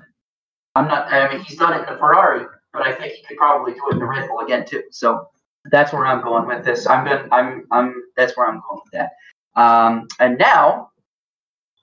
I'm 0.75 0.87
not, 0.87 1.11
I 1.11 1.31
mean, 1.33 1.43
he's 1.43 1.57
done 1.57 1.73
it 1.73 1.87
in 1.87 1.93
a 1.93 1.97
Ferrari, 1.97 2.45
but 2.71 2.83
I 2.83 2.93
think 2.93 3.13
he 3.13 3.23
could 3.23 3.37
probably 3.37 3.73
do 3.73 3.81
it 3.89 3.95
in 3.95 4.01
a 4.01 4.05
Red 4.05 4.27
Bull 4.27 4.39
again, 4.39 4.65
too. 4.65 4.83
So 4.91 5.27
that's 5.71 5.93
where 5.93 6.05
I'm 6.05 6.21
going 6.21 6.47
with 6.47 6.65
this. 6.65 6.87
I'm 6.87 7.05
going, 7.05 7.27
I'm, 7.31 7.65
I'm, 7.71 8.03
that's 8.17 8.35
where 8.35 8.47
I'm 8.47 8.61
going 8.69 8.81
with 8.83 8.93
that. 8.93 9.11
Um, 9.55 10.07
and 10.19 10.37
now, 10.37 10.89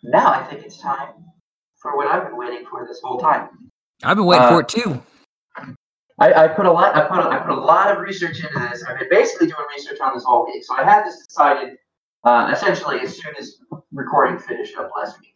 now 0.02 0.32
I 0.32 0.44
think 0.44 0.64
it's 0.64 0.78
time 0.78 1.14
for 1.76 1.96
what 1.96 2.08
I've 2.08 2.26
been 2.28 2.36
waiting 2.36 2.66
for 2.70 2.86
this 2.86 3.00
whole 3.02 3.18
time. 3.18 3.48
I've 4.02 4.16
been 4.16 4.26
waiting 4.26 4.44
uh, 4.44 4.50
for 4.50 4.60
it 4.60 4.68
too. 4.68 5.02
I, 6.18 6.44
I, 6.44 6.48
put 6.48 6.66
a 6.66 6.72
lot. 6.72 6.94
I 6.94 7.06
put 7.08 7.18
a, 7.18 7.28
I 7.28 7.38
put 7.38 7.50
a 7.50 7.60
lot 7.60 7.90
of 7.90 7.98
research 8.02 8.40
into 8.44 8.58
this. 8.58 8.84
I've 8.84 8.98
been 8.98 9.08
basically 9.08 9.46
doing 9.46 9.64
research 9.74 10.00
on 10.00 10.14
this 10.14 10.24
all 10.26 10.46
week. 10.46 10.64
So 10.64 10.74
I 10.74 10.84
had 10.84 11.04
this 11.04 11.26
decided 11.26 11.78
uh, 12.24 12.50
essentially 12.52 13.00
as 13.00 13.16
soon 13.16 13.34
as 13.38 13.56
recording 13.92 14.38
finished 14.38 14.76
up 14.76 14.90
last 14.96 15.18
week. 15.20 15.34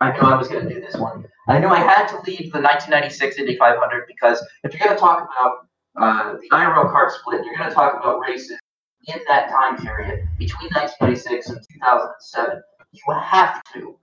I 0.00 0.10
knew 0.12 0.20
I 0.20 0.36
was 0.36 0.48
going 0.48 0.66
to 0.66 0.74
do 0.74 0.80
this 0.80 0.96
one. 0.96 1.26
I 1.48 1.58
knew 1.58 1.68
I 1.68 1.78
had 1.78 2.08
to 2.08 2.16
leave 2.26 2.52
the 2.52 2.60
1996 2.60 3.38
Indy 3.38 3.56
500 3.56 4.04
because 4.08 4.44
if 4.64 4.72
you're 4.72 4.84
going 4.84 4.96
to 4.96 5.00
talk 5.00 5.18
about 5.18 5.68
uh, 5.96 6.34
the 6.34 6.48
IRL 6.50 6.90
CART 6.90 7.12
split, 7.12 7.44
you're 7.44 7.56
going 7.56 7.68
to 7.68 7.74
talk 7.74 8.00
about 8.00 8.20
races 8.20 8.58
in 9.06 9.20
that 9.28 9.50
time 9.50 9.76
period 9.76 10.26
between 10.38 10.70
1996 10.72 11.48
and 11.50 11.58
2007. 11.74 12.62
You 12.92 13.02
have 13.14 13.62
to, 13.74 13.96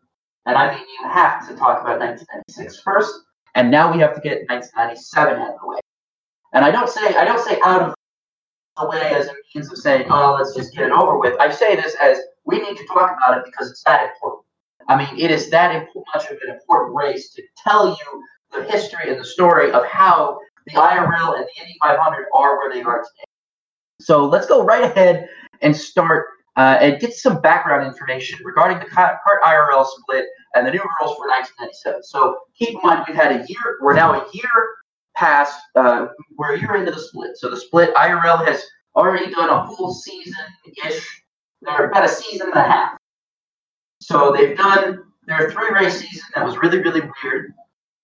and 0.46 0.58
I 0.58 0.74
mean 0.74 0.86
you 1.02 1.10
have 1.10 1.48
to 1.48 1.56
talk 1.56 1.82
about 1.82 2.00
1996 2.00 2.82
first, 2.82 3.14
and 3.56 3.70
now 3.70 3.92
we 3.94 4.00
have 4.00 4.16
to 4.16 4.22
get 4.22 4.50
1997 4.50 5.40
out 5.40 5.54
of 5.54 5.62
the 5.62 5.68
way. 5.68 5.80
And 6.54 6.66
I 6.66 6.72
don't 6.72 6.90
say 6.90 7.16
I 7.16 7.24
don't 7.26 7.44
say 7.44 7.60
out 7.64 7.82
of 7.82 7.94
the 8.80 8.90
way 8.90 9.14
as 9.14 9.28
a 9.28 9.34
means 9.54 9.72
of 9.72 9.78
saying, 9.78 10.08
oh, 10.10 10.36
let's 10.38 10.56
just 10.56 10.74
get 10.74 10.88
it 10.88 10.92
over 10.92 11.20
with. 11.20 11.40
I 11.40 11.52
say 11.52 11.76
this 11.76 11.96
as 12.02 12.18
we 12.46 12.60
need 12.60 12.78
to 12.78 12.86
talk 12.86 13.16
about 13.18 13.38
it 13.38 13.46
because 13.46 13.70
it's 13.70 13.84
that 13.84 14.10
important. 14.10 14.46
I 14.88 14.98
mean, 14.98 15.24
it 15.24 15.30
is 15.30 15.50
that 15.52 15.88
much 16.16 16.26
of 16.26 16.38
an 16.48 16.56
important 16.56 16.96
race 16.96 17.32
to 17.34 17.44
tell 17.64 17.90
you 17.90 18.24
the 18.52 18.64
history 18.64 19.12
and 19.12 19.20
the 19.20 19.26
story 19.26 19.72
of 19.72 19.86
how 19.86 20.40
the 20.72 20.80
IRL 20.80 21.36
and 21.38 21.45
the 21.45 21.61
Indy 21.61 21.76
500 21.82 22.26
are 22.34 22.57
where 22.57 22.74
they 22.74 22.82
are 22.82 22.99
today. 22.99 23.26
So 24.01 24.26
let's 24.26 24.47
go 24.47 24.63
right 24.63 24.84
ahead 24.84 25.30
and 25.61 25.76
start 25.76 26.28
uh, 26.55 26.78
and 26.82 26.99
get 26.99 27.13
some 27.13 27.41
background 27.41 27.88
information 27.88 28.39
regarding 28.43 28.80
the 28.80 28.86
CART 28.86 29.20
IRL 29.45 29.86
split 29.86 30.26
and 30.55 30.65
the 30.65 30.72
new 30.72 30.80
rules 30.80 31.15
for 31.15 31.28
1997. 31.28 32.03
So 32.03 32.39
keep 32.57 32.70
in 32.70 32.80
mind, 32.84 33.05
we've 33.07 33.15
had 33.15 33.32
a 33.32 33.45
year, 33.47 33.78
we're 33.82 33.93
now 33.93 34.13
a 34.13 34.26
year 34.34 34.49
past 35.15 35.59
uh, 35.76 36.07
where 36.36 36.55
you're 36.55 36.76
into 36.78 36.91
the 36.91 36.99
split. 36.99 37.38
So 37.38 37.49
the 37.49 37.57
split 37.57 37.93
IRL 37.95 38.45
has 38.45 38.63
already 38.95 39.32
done 39.32 39.49
a 39.49 39.76
full 39.76 39.93
season 39.93 40.45
ish. 40.86 41.24
They're 41.61 41.89
about 41.89 42.05
a 42.05 42.09
season 42.09 42.47
and 42.47 42.57
a 42.57 42.63
half. 42.63 42.97
So 44.01 44.32
they've 44.32 44.57
done 44.57 45.03
their 45.28 45.51
three 45.51 45.70
race 45.72 45.99
season 45.99 46.28
that 46.34 46.45
was 46.45 46.57
really 46.57 46.80
really 46.80 47.01
weird, 47.24 47.53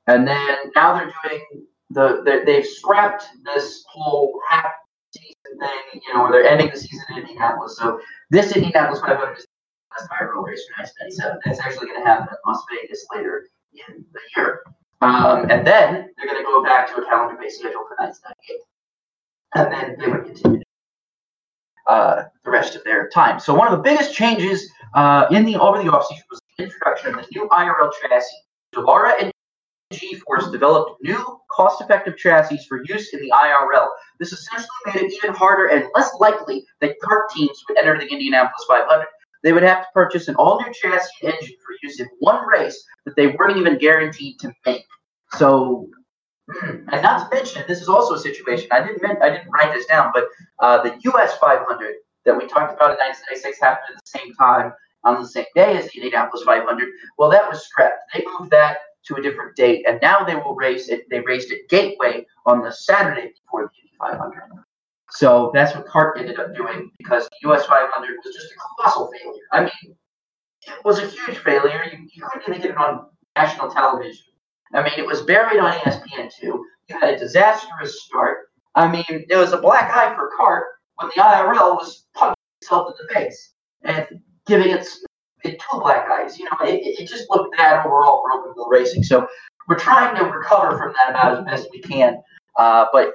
and 0.08 0.28
then 0.28 0.58
now 0.76 0.94
they're 0.94 1.12
doing 1.24 1.66
the 1.96 2.44
they've 2.46 2.66
scrapped 2.66 3.26
this 3.44 3.84
whole 3.90 4.40
half 4.50 4.72
season 5.12 5.60
thing. 5.60 6.02
You 6.06 6.14
know, 6.14 6.24
where 6.24 6.32
they're 6.32 6.52
ending 6.52 6.70
the 6.70 6.78
season 6.78 7.06
in 7.12 7.18
Indianapolis. 7.20 7.78
So 7.78 8.00
this 8.30 8.56
Indianapolis 8.56 9.00
500 9.00 9.38
is 9.38 9.46
the 9.46 10.02
last 10.02 10.10
IRL 10.12 10.46
race 10.46 10.64
for 10.68 10.84
1997. 10.84 11.40
That's 11.46 11.60
actually 11.60 11.88
going 11.88 12.02
to 12.02 12.06
happen 12.06 12.28
in 12.30 12.38
Las 12.46 12.64
Vegas 12.70 13.06
later 13.16 13.48
in 13.74 14.06
the 14.14 14.20
year. 14.36 14.62
Um, 15.02 15.50
and 15.50 15.66
then 15.66 16.10
they're 16.18 16.28
going 16.28 16.38
to 16.38 16.44
go 16.44 16.64
back 16.64 16.88
to 16.94 17.02
a 17.02 17.06
calendar 17.06 17.38
based 17.40 17.60
schedule 17.60 17.86
for 17.88 17.96
1998. 17.98 18.62
And 19.56 19.72
then 19.72 19.96
they 20.00 20.12
would 20.12 20.26
continue 20.26 20.62
uh, 21.88 22.24
the 22.44 22.52
rest 22.52 22.76
of 22.76 22.84
their 22.84 23.10
time. 23.10 23.40
So 23.40 23.54
one 23.54 23.68
of 23.68 23.78
the 23.78 23.84
biggest 23.84 24.14
changes 24.14 24.70
uh, 24.96 25.28
in 25.32 25.46
the 25.46 25.56
over 25.56 25.78
the 25.78 25.90
offseason 25.90 26.24
was 26.30 26.42
the 26.58 26.64
introduction 26.64 27.16
of 27.16 27.26
the 27.26 27.28
new 27.32 27.48
IRL 27.50 27.92
chassis. 28.02 28.36
Dallara 28.74 29.14
and 29.22 29.32
G-Force 30.00 30.50
developed 30.52 31.02
new 31.04 31.40
cost-effective 31.52 32.18
chassis 32.18 32.60
for 32.68 32.84
use 32.86 33.14
in 33.14 33.22
the 33.22 33.32
IRL. 33.32 33.88
This 34.20 34.34
essentially 34.34 34.68
made 34.88 34.96
it 34.96 35.14
even 35.14 35.36
harder 35.36 35.68
and 35.68 35.86
less 35.96 36.12
likely 36.20 36.66
that 36.82 37.00
CART 37.02 37.30
teams 37.32 37.64
would 37.68 37.78
enter 37.78 37.98
the 37.98 38.08
Indianapolis 38.08 38.66
500 38.68 39.06
they 39.46 39.54
would 39.54 39.62
have 39.62 39.84
to 39.84 39.88
purchase 39.94 40.28
an 40.28 40.36
all 40.38 40.60
new 40.60 40.74
chassis 40.74 41.12
engine 41.22 41.56
for 41.64 41.76
use 41.84 42.00
in 42.00 42.08
one 42.18 42.48
race 42.48 42.84
that 43.06 43.16
they 43.16 43.28
weren't 43.28 43.58
even 43.58 43.78
guaranteed 43.78 44.40
to 44.40 44.52
make. 44.66 44.84
So, 45.34 45.88
and 46.64 47.04
not 47.04 47.30
to 47.30 47.36
mention, 47.36 47.64
this 47.68 47.80
is 47.80 47.88
also 47.88 48.16
a 48.16 48.20
situation 48.20 48.68
I 48.72 48.82
didn't 48.82 49.06
I 49.22 49.30
didn't 49.30 49.52
write 49.52 49.72
this 49.72 49.86
down, 49.86 50.12
but 50.16 50.30
uh, 50.58 50.82
the 50.82 50.98
US 51.12 51.38
500 51.38 51.94
that 52.26 52.36
we 52.36 52.48
talked 52.48 52.74
about 52.74 52.94
in 52.94 52.98
1996 52.98 53.60
happened 53.62 53.96
at 53.96 54.04
the 54.04 54.20
same 54.20 54.34
time 54.34 54.74
on 55.04 55.22
the 55.22 55.28
same 55.28 55.46
day 55.54 55.78
as 55.78 55.92
the 55.92 56.00
Indianapolis 56.00 56.44
500. 56.44 56.90
Well, 57.20 57.30
that 57.30 57.48
was 57.48 57.64
scrapped. 57.68 58.00
They 58.16 58.26
moved 58.40 58.50
that 58.50 58.78
to 59.08 59.16
a 59.16 59.22
different 59.22 59.56
date, 59.56 59.86
and 59.88 60.00
now 60.02 60.24
they 60.24 60.36
will 60.36 60.56
race 60.56 60.90
it. 60.90 61.10
They 61.10 61.22
raced 61.22 61.52
at 61.52 61.70
Gateway 61.70 62.26
on 62.46 62.62
the 62.62 62.72
Saturday 62.72 63.32
before 63.44 63.64
the 63.64 63.82
Indy 63.82 63.94
500. 64.00 64.66
So 65.12 65.52
that's 65.54 65.76
what 65.76 65.88
CART 65.88 66.18
ended 66.20 66.40
up 66.40 66.56
doing 66.56 66.92
because 66.98 67.30
the 67.30 67.50
US 67.50 67.66
500 67.66 68.18
was 68.24 68.36
just 68.36 68.52
a 68.52 68.56
colossal 68.76 69.12
failure. 69.12 69.42
I 69.52 69.62
mean, 69.62 69.96
it 70.68 70.84
was 70.84 71.00
a 71.00 71.08
huge 71.08 71.38
failure. 71.38 71.84
You, 71.92 72.08
you 72.14 72.24
couldn't 72.34 72.50
even 72.50 72.62
get 72.62 72.72
it 72.72 72.78
on 72.78 73.08
national 73.36 73.70
television. 73.70 74.26
I 74.74 74.84
mean, 74.84 74.94
it 74.98 75.06
was 75.06 75.22
buried 75.22 75.60
on 75.60 75.74
ESPN2. 75.80 76.42
You 76.42 76.64
had 76.90 77.14
a 77.14 77.18
disastrous 77.18 78.04
start. 78.04 78.50
I 78.74 78.92
mean, 78.92 79.06
it 79.08 79.38
was 79.38 79.54
a 79.54 79.58
black 79.58 79.90
eye 79.96 80.14
for 80.16 80.32
CART 80.36 80.66
when 80.96 81.10
the 81.16 81.22
IRL 81.22 81.76
was 81.76 82.08
punching 82.14 82.36
itself 82.62 82.90
in 82.90 83.08
the 83.08 83.14
face 83.14 83.54
and 83.84 84.20
giving 84.48 84.72
its 84.72 85.04
two 85.52 85.80
black 85.80 86.10
eyes. 86.12 86.38
You 86.40 86.46
know, 86.46 86.58
it, 86.66 86.82
it 87.00 87.08
just 87.08 87.30
looked 87.30 87.56
bad 87.58 87.86
overall 87.86 88.22
for 88.24 88.40
open 88.40 88.54
wheel 88.56 88.68
racing. 88.70 89.04
So 89.04 89.28
we're 89.68 89.80
trying 89.80 90.16
to 90.18 90.26
recover 90.26 90.78
from 90.78 90.94
that 90.94 91.12
about 91.12 91.40
as 91.40 91.46
best 91.46 91.70
we 91.72 91.80
can. 91.82 92.22
Uh, 92.58 92.86
but 92.94 93.14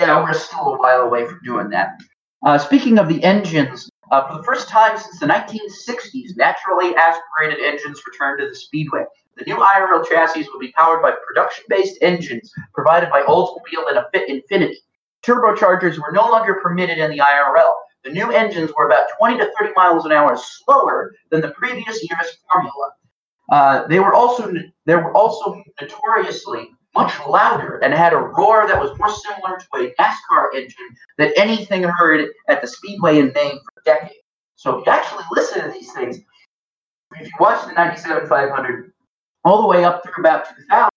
yeah, 0.00 0.22
we're 0.22 0.32
still 0.34 0.74
a 0.74 0.78
while 0.78 1.02
away 1.02 1.26
from 1.26 1.40
doing 1.44 1.70
that. 1.70 1.98
Uh, 2.44 2.58
speaking 2.58 2.98
of 2.98 3.08
the 3.08 3.22
engines, 3.24 3.88
Uh, 4.12 4.22
for 4.28 4.38
the 4.38 4.44
first 4.44 4.68
time 4.68 4.96
since 4.96 5.18
the 5.18 5.26
1960s, 5.26 6.36
naturally 6.36 6.94
aspirated 6.94 7.58
engines 7.64 8.00
returned 8.06 8.38
to 8.38 8.48
the 8.48 8.54
Speedway. 8.54 9.04
The 9.36 9.44
new 9.44 9.56
IRL 9.56 10.08
chassis 10.08 10.46
will 10.52 10.60
be 10.60 10.72
powered 10.72 11.02
by 11.02 11.12
production-based 11.26 11.98
engines 12.02 12.52
provided 12.72 13.10
by 13.10 13.22
Oldsmobile 13.22 13.90
and 13.90 13.98
Infiniti. 14.30 14.76
Turbochargers 15.24 15.98
were 15.98 16.12
no 16.12 16.30
longer 16.30 16.54
permitted 16.62 16.98
in 16.98 17.10
the 17.10 17.18
IRL. 17.18 17.72
The 18.06 18.12
new 18.12 18.30
engines 18.30 18.70
were 18.78 18.86
about 18.86 19.06
20 19.18 19.38
to 19.38 19.50
30 19.58 19.72
miles 19.74 20.04
an 20.04 20.12
hour 20.12 20.36
slower 20.36 21.12
than 21.30 21.40
the 21.40 21.50
previous 21.50 22.08
year's 22.08 22.38
Formula. 22.52 22.92
Uh, 23.50 23.86
they 23.88 23.98
were 23.98 24.14
also 24.14 24.48
they 24.84 24.94
were 24.94 25.12
also 25.12 25.60
notoriously 25.80 26.68
much 26.94 27.12
louder 27.26 27.78
and 27.78 27.92
had 27.92 28.12
a 28.12 28.16
roar 28.16 28.68
that 28.68 28.80
was 28.80 28.96
more 29.00 29.10
similar 29.10 29.58
to 29.58 29.66
a 29.74 29.94
NASCAR 30.00 30.54
engine 30.54 30.88
than 31.18 31.32
anything 31.36 31.82
heard 31.82 32.28
at 32.48 32.60
the 32.60 32.68
Speedway 32.68 33.18
in 33.18 33.32
Maine 33.34 33.58
for 33.58 33.82
decades. 33.84 34.14
So 34.54 34.78
if 34.78 34.86
you 34.86 34.92
actually 34.92 35.24
listen 35.32 35.64
to 35.64 35.70
these 35.72 35.92
things, 35.92 36.18
if 37.16 37.26
you 37.26 37.32
watch 37.40 37.66
the 37.66 37.72
97 37.72 38.28
500 38.28 38.92
all 39.44 39.62
the 39.62 39.68
way 39.68 39.84
up 39.84 40.04
through 40.04 40.14
about 40.20 40.46
2000, 40.48 40.88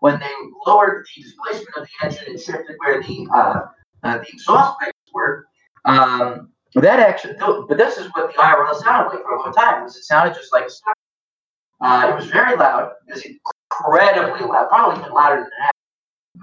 when 0.00 0.18
they 0.18 0.32
lowered 0.66 1.04
the 1.16 1.22
displacement 1.22 1.76
of 1.76 1.82
the 1.86 2.06
engine 2.06 2.24
and 2.28 2.40
shifted 2.40 2.76
where 2.78 3.02
the 3.02 3.28
uh, 3.34 3.60
uh, 4.04 4.18
the 4.18 4.28
exhaust 4.28 4.78
pipes 4.80 4.96
were, 5.12 5.46
um, 5.86 6.50
that 6.74 7.00
actually, 7.00 7.34
but 7.38 7.78
this 7.78 7.96
is 7.96 8.06
what 8.08 8.32
the 8.32 8.38
IRL 8.38 8.74
sounded 8.82 9.10
like 9.14 9.22
for 9.22 9.36
a 9.36 9.42
long 9.42 9.52
time. 9.52 9.86
It 9.86 9.90
sounded 9.92 10.34
just 10.34 10.52
like. 10.52 10.68
Uh, 11.80 12.10
it 12.10 12.16
was 12.16 12.26
very 12.26 12.56
loud. 12.56 12.92
It 13.06 13.14
was 13.14 13.24
incredibly 13.24 14.46
loud, 14.46 14.68
probably 14.68 15.00
even 15.00 15.12
louder 15.12 15.42
than 15.42 15.50
that 15.60 15.72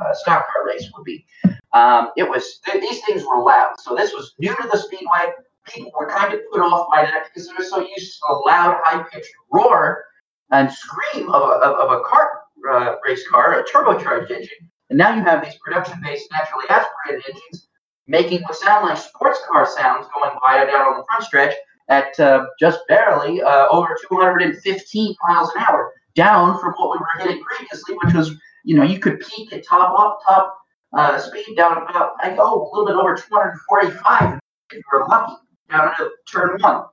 uh, 0.06 0.14
stock 0.14 0.48
car 0.52 0.68
race 0.68 0.90
would 0.96 1.04
be. 1.04 1.26
Um, 1.74 2.10
it 2.16 2.28
was 2.28 2.60
th- 2.66 2.82
these 2.82 3.04
things 3.06 3.24
were 3.24 3.42
loud, 3.42 3.74
so 3.80 3.96
this 3.96 4.14
was 4.14 4.34
new 4.40 4.56
to 4.56 4.70
the 4.72 4.78
speedway. 4.78 5.34
People 5.68 5.92
were 5.98 6.10
kind 6.10 6.34
of 6.34 6.42
put 6.52 6.62
off 6.62 6.88
by 6.92 7.04
that 7.04 7.26
because 7.26 7.48
they 7.48 7.54
were 7.58 7.64
so 7.64 7.80
used 7.80 8.14
to 8.14 8.20
the 8.30 8.36
loud, 8.46 8.80
high-pitched 8.84 9.32
roar 9.52 10.04
and 10.52 10.72
scream 10.72 11.30
of 11.30 11.42
a, 11.42 11.54
of, 11.66 11.90
of 11.90 12.00
a 12.00 12.04
CART 12.04 12.30
uh, 12.72 12.96
race 13.06 13.28
car, 13.28 13.60
a 13.60 13.64
turbocharged 13.64 14.30
engine. 14.30 14.70
And 14.90 14.98
now 14.98 15.16
you 15.16 15.24
have 15.24 15.44
these 15.44 15.56
production-based, 15.56 16.30
naturally 16.32 16.66
aspirated 16.70 17.24
engines 17.28 17.68
making 18.08 18.42
what 18.44 18.56
sound 18.56 18.88
like 18.88 18.98
sports 18.98 19.40
car 19.48 19.66
sounds 19.66 20.08
going 20.14 20.38
by 20.42 20.66
down 20.66 20.94
on 20.94 20.98
the 20.98 21.06
front 21.06 21.24
stretch 21.24 21.54
at 21.90 22.18
uh, 22.20 22.46
just 22.60 22.80
barely 22.88 23.42
uh, 23.42 23.68
over 23.70 23.98
215 24.08 25.16
miles 25.28 25.52
an 25.56 25.64
hour, 25.68 25.94
down 26.16 26.60
from 26.60 26.74
what 26.74 26.92
we 26.92 26.98
were 26.98 27.26
hitting 27.26 27.44
previously, 27.44 27.96
which 28.04 28.14
was, 28.14 28.36
you 28.64 28.76
know, 28.76 28.84
you 28.84 29.00
could 29.00 29.20
peak 29.20 29.52
at 29.52 29.66
top 29.66 29.98
up 30.00 30.20
top 30.26 30.58
uh, 30.94 31.20
speed 31.20 31.56
down 31.58 31.78
about, 31.78 32.14
I 32.22 32.36
go 32.36 32.44
a 32.44 32.70
little 32.70 32.86
bit 32.86 32.96
over 32.96 33.16
245 33.16 34.40
if 34.72 34.78
you 34.78 34.84
were 34.92 35.06
lucky, 35.08 35.34
down 35.70 35.96
to 35.98 36.10
turn 36.32 36.58
one. 36.62 36.86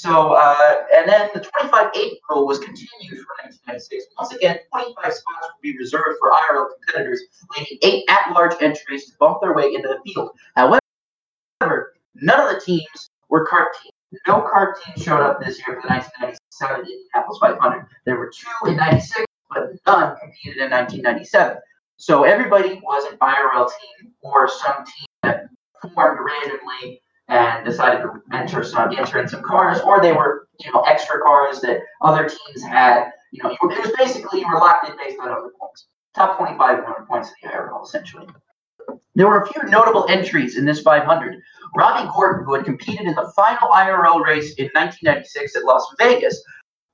So, 0.00 0.32
uh, 0.32 0.76
and 0.96 1.06
then 1.06 1.28
the 1.34 1.40
25 1.40 1.90
8 1.94 2.12
rule 2.30 2.46
was 2.46 2.58
continued 2.58 3.20
for 3.20 3.36
1996. 3.44 4.06
Once 4.18 4.32
again, 4.32 4.58
25 4.72 4.96
spots 4.96 5.20
would 5.42 5.60
be 5.60 5.76
reserved 5.76 6.16
for 6.18 6.30
IRL 6.30 6.68
competitors, 6.72 7.20
leaving 7.54 7.76
eight 7.82 8.04
at 8.08 8.32
large 8.32 8.54
entries 8.62 9.04
to 9.10 9.12
bump 9.20 9.42
their 9.42 9.52
way 9.52 9.74
into 9.74 9.88
the 9.88 10.00
field. 10.02 10.30
However, 10.56 10.80
none 12.14 12.40
of 12.40 12.54
the 12.54 12.62
teams 12.64 13.10
were 13.28 13.44
CART 13.44 13.76
teams. 13.82 14.22
No 14.26 14.40
CART 14.40 14.82
team 14.82 15.04
showed 15.04 15.20
up 15.20 15.38
this 15.38 15.58
year 15.58 15.76
for 15.76 15.86
the 15.86 15.92
1997 15.92 16.80
Indianapolis 16.80 17.38
500. 17.38 17.86
There 18.06 18.16
were 18.16 18.32
two 18.34 18.70
in 18.70 18.76
96, 18.78 19.26
but 19.50 19.68
none 19.86 20.16
competed 20.16 20.64
in 20.64 20.70
1997. 20.70 21.58
So 21.98 22.24
everybody 22.24 22.80
was 22.82 23.04
an 23.12 23.18
IRL 23.18 23.68
team 23.68 24.12
or 24.22 24.48
some 24.48 24.82
team 24.86 25.06
that 25.24 25.44
formed 25.92 26.20
randomly 26.24 27.02
and 27.30 27.64
decided 27.64 28.02
to 28.02 28.20
enter 28.32 28.62
some 28.62 28.92
enter 28.96 29.20
in 29.20 29.28
some 29.28 29.42
cars, 29.42 29.80
or 29.80 30.02
they 30.02 30.12
were 30.12 30.48
you 30.58 30.72
know 30.72 30.80
extra 30.82 31.20
cars 31.20 31.60
that 31.60 31.80
other 32.02 32.28
teams 32.28 32.62
had. 32.62 33.10
You 33.32 33.44
know, 33.44 33.50
it 33.50 33.60
was 33.62 33.92
basically 33.96 34.40
you 34.40 34.48
were 34.52 34.58
locked 34.58 34.88
in 34.88 34.96
based 34.96 35.18
on 35.20 35.28
other 35.28 35.52
points. 35.58 35.86
Top 36.14 36.36
25 36.36 36.84
points 37.08 37.28
in 37.28 37.48
the 37.48 37.56
IRL 37.56 37.84
essentially. 37.84 38.26
There 39.14 39.28
were 39.28 39.42
a 39.42 39.46
few 39.46 39.62
notable 39.70 40.06
entries 40.08 40.58
in 40.58 40.64
this 40.64 40.80
500. 40.80 41.40
Robby 41.76 42.10
Gordon, 42.12 42.44
who 42.44 42.54
had 42.54 42.64
competed 42.64 43.06
in 43.06 43.14
the 43.14 43.32
final 43.36 43.68
IRL 43.68 44.24
race 44.24 44.54
in 44.54 44.66
1996 44.74 45.54
at 45.54 45.64
Las 45.64 45.86
Vegas. 45.98 46.42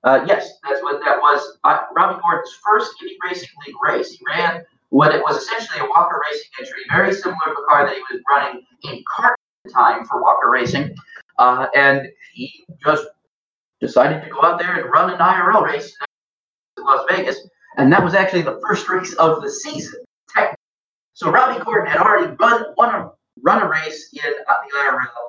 Uh, 0.05 0.22
yes, 0.26 0.53
that's 0.62 0.82
what 0.82 1.01
that 1.01 1.16
was. 1.18 1.59
Uh, 1.64 1.78
Robby 1.97 2.20
Gordon's 2.20 2.55
first 2.62 2.93
Indy 3.01 3.16
Racing 3.26 3.49
League 3.66 3.76
race. 3.82 4.11
He 4.11 4.18
ran 4.28 4.62
what 4.91 5.14
it 5.14 5.22
was 5.22 5.39
essentially 5.39 5.80
a 5.80 5.89
Walker 5.89 6.20
Racing 6.30 6.51
entry, 6.61 6.82
very 6.91 7.14
similar 7.14 7.37
to 7.47 7.55
the 7.57 7.64
car 7.66 7.87
that 7.87 7.95
he 7.95 8.03
was 8.12 8.20
running 8.28 8.62
in 8.84 9.03
CART 9.16 9.39
time 9.69 10.05
for 10.07 10.21
Walker 10.23 10.51
Racing. 10.51 10.95
Uh, 11.39 11.67
and 11.75 12.09
he 12.33 12.64
just 12.85 13.07
decided 13.81 14.23
to 14.23 14.31
go 14.31 14.43
out 14.43 14.59
there 14.59 14.81
and 14.81 14.91
run 14.91 15.11
an 15.11 15.19
IRL 15.19 15.64
race 15.64 15.95
in 16.79 16.85
Las 16.85 17.05
Vegas. 17.11 17.39
And 17.77 17.93
that 17.93 18.03
was 18.03 18.14
actually 18.14 18.43
the 18.43 18.61
first 18.67 18.89
race 18.89 19.12
of 19.14 19.43
the 19.43 19.51
season. 19.51 20.01
So 21.12 21.31
Robby 21.31 21.62
Gordon 21.64 21.91
had 21.91 21.99
already 21.99 22.35
run, 22.39 22.75
won 22.77 22.95
a, 22.95 23.11
run 23.43 23.62
a 23.62 23.69
race 23.69 24.11
in 24.12 24.33
uh, 24.49 24.55
the 24.69 24.77
IRL 24.77 25.27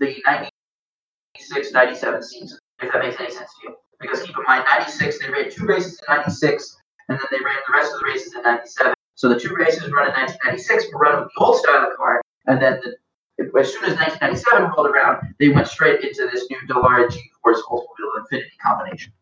the 0.00 0.22
96 0.26 1.72
97 1.72 2.22
season, 2.22 2.58
if 2.82 2.92
that 2.92 3.02
makes 3.02 3.20
any 3.20 3.30
sense 3.30 3.50
to 3.60 3.68
you. 3.68 3.76
Because 4.00 4.22
keep 4.22 4.36
in 4.36 4.44
mind, 4.46 4.64
96, 4.70 5.18
they 5.18 5.30
ran 5.30 5.50
two 5.50 5.66
races 5.66 5.98
in 6.08 6.14
96, 6.14 6.76
and 7.08 7.18
then 7.18 7.26
they 7.30 7.44
ran 7.44 7.56
the 7.66 7.72
rest 7.72 7.92
of 7.92 8.00
the 8.00 8.06
races 8.06 8.34
in 8.34 8.42
97. 8.42 8.94
So 9.14 9.28
the 9.28 9.40
two 9.40 9.54
races 9.54 9.90
run 9.90 10.06
in 10.06 10.14
1996 10.14 10.92
were 10.92 11.00
run 11.00 11.22
with 11.22 11.30
the 11.34 11.44
old 11.44 11.58
style 11.58 11.90
of 11.90 11.96
car, 11.96 12.22
and 12.46 12.62
then 12.62 12.80
the, 12.82 12.96
as 13.38 13.72
soon 13.72 13.84
as 13.84 13.96
1997 13.96 14.72
rolled 14.76 14.88
around, 14.88 15.34
they 15.38 15.48
went 15.48 15.68
straight 15.68 16.02
into 16.02 16.28
this 16.32 16.48
new 16.50 16.58
Dallara 16.68 17.10
G-Force 17.10 17.62
Oldsmobile 17.68 18.24
Infiniti 18.32 18.58
combination. 18.64 19.12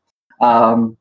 Um, 0.40 0.96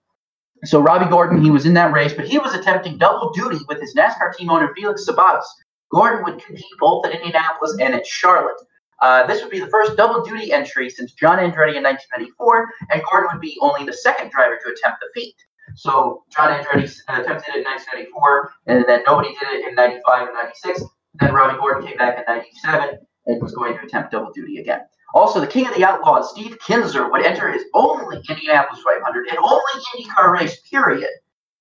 so 0.64 0.80
Robby 0.80 1.10
Gordon, 1.10 1.44
he 1.44 1.52
was 1.52 1.66
in 1.66 1.74
that 1.76 1.94
race, 1.94 2.14
but 2.14 2.28
he 2.28 2.38
was 2.38 2.54
attempting 2.54 2.98
double 2.98 3.32
duty 3.32 3.60
with 3.68 3.80
his 3.80 3.96
NASCAR 3.96 4.36
team 4.36 4.50
owner 4.50 4.74
Felix 4.76 5.06
Sabates. 5.06 5.46
Gordon 5.92 6.24
would 6.24 6.44
compete 6.44 6.66
both 6.80 7.06
at 7.06 7.14
Indianapolis 7.14 7.78
and 7.80 7.94
at 7.94 8.06
Charlotte. 8.06 8.60
Uh, 9.02 9.28
this 9.28 9.42
would 9.42 9.52
be 9.52 9.60
the 9.60 9.68
first 9.68 9.98
double 9.98 10.24
duty 10.24 10.52
entry 10.52 10.90
since 10.90 11.14
John 11.14 11.38
Andretti 11.38 11.76
in 11.76 11.84
1994, 11.84 12.70
and 12.92 13.02
Gordon 13.10 13.30
would 13.34 13.42
be 13.42 13.58
only 13.62 13.86
the 13.86 13.94
second 13.94 14.32
driver 14.32 14.58
to 14.58 14.72
attempt 14.72 15.00
the 15.02 15.08
feat. 15.14 15.36
So 15.76 16.24
John 16.30 16.50
Andretti 16.50 17.00
uh, 17.10 17.22
attempted 17.22 17.56
it 17.56 17.58
in 17.60 17.64
1994, 17.64 18.52
and 18.68 18.86
then 18.88 19.04
nobody 19.06 19.30
did 19.40 19.60
it 19.60 19.68
in 19.68 19.76
95 19.76 20.28
and 20.28 20.36
96. 20.36 20.84
Then 21.20 21.34
Robby 21.34 21.58
Gordon 21.58 21.88
came 21.88 21.98
back 21.98 22.18
in 22.18 22.24
97 22.28 23.00
and 23.28 23.42
was 23.42 23.54
going 23.54 23.78
to 23.78 23.84
attempt 23.84 24.12
double 24.12 24.32
duty 24.32 24.58
again. 24.58 24.82
Also, 25.14 25.40
the 25.40 25.48
king 25.48 25.66
of 25.68 25.74
the 25.76 25.86
outlaws, 25.86 26.32
Steve 26.32 26.58
Kinser, 26.60 27.10
would 27.10 27.26
enter 27.26 27.52
his 27.52 27.64
only 27.74 28.22
Indianapolis 28.30 28.84
500 28.84 29.28
and 29.28 29.38
only 29.38 29.62
IndyCar 29.96 30.34
race, 30.34 30.60
period, 30.70 31.10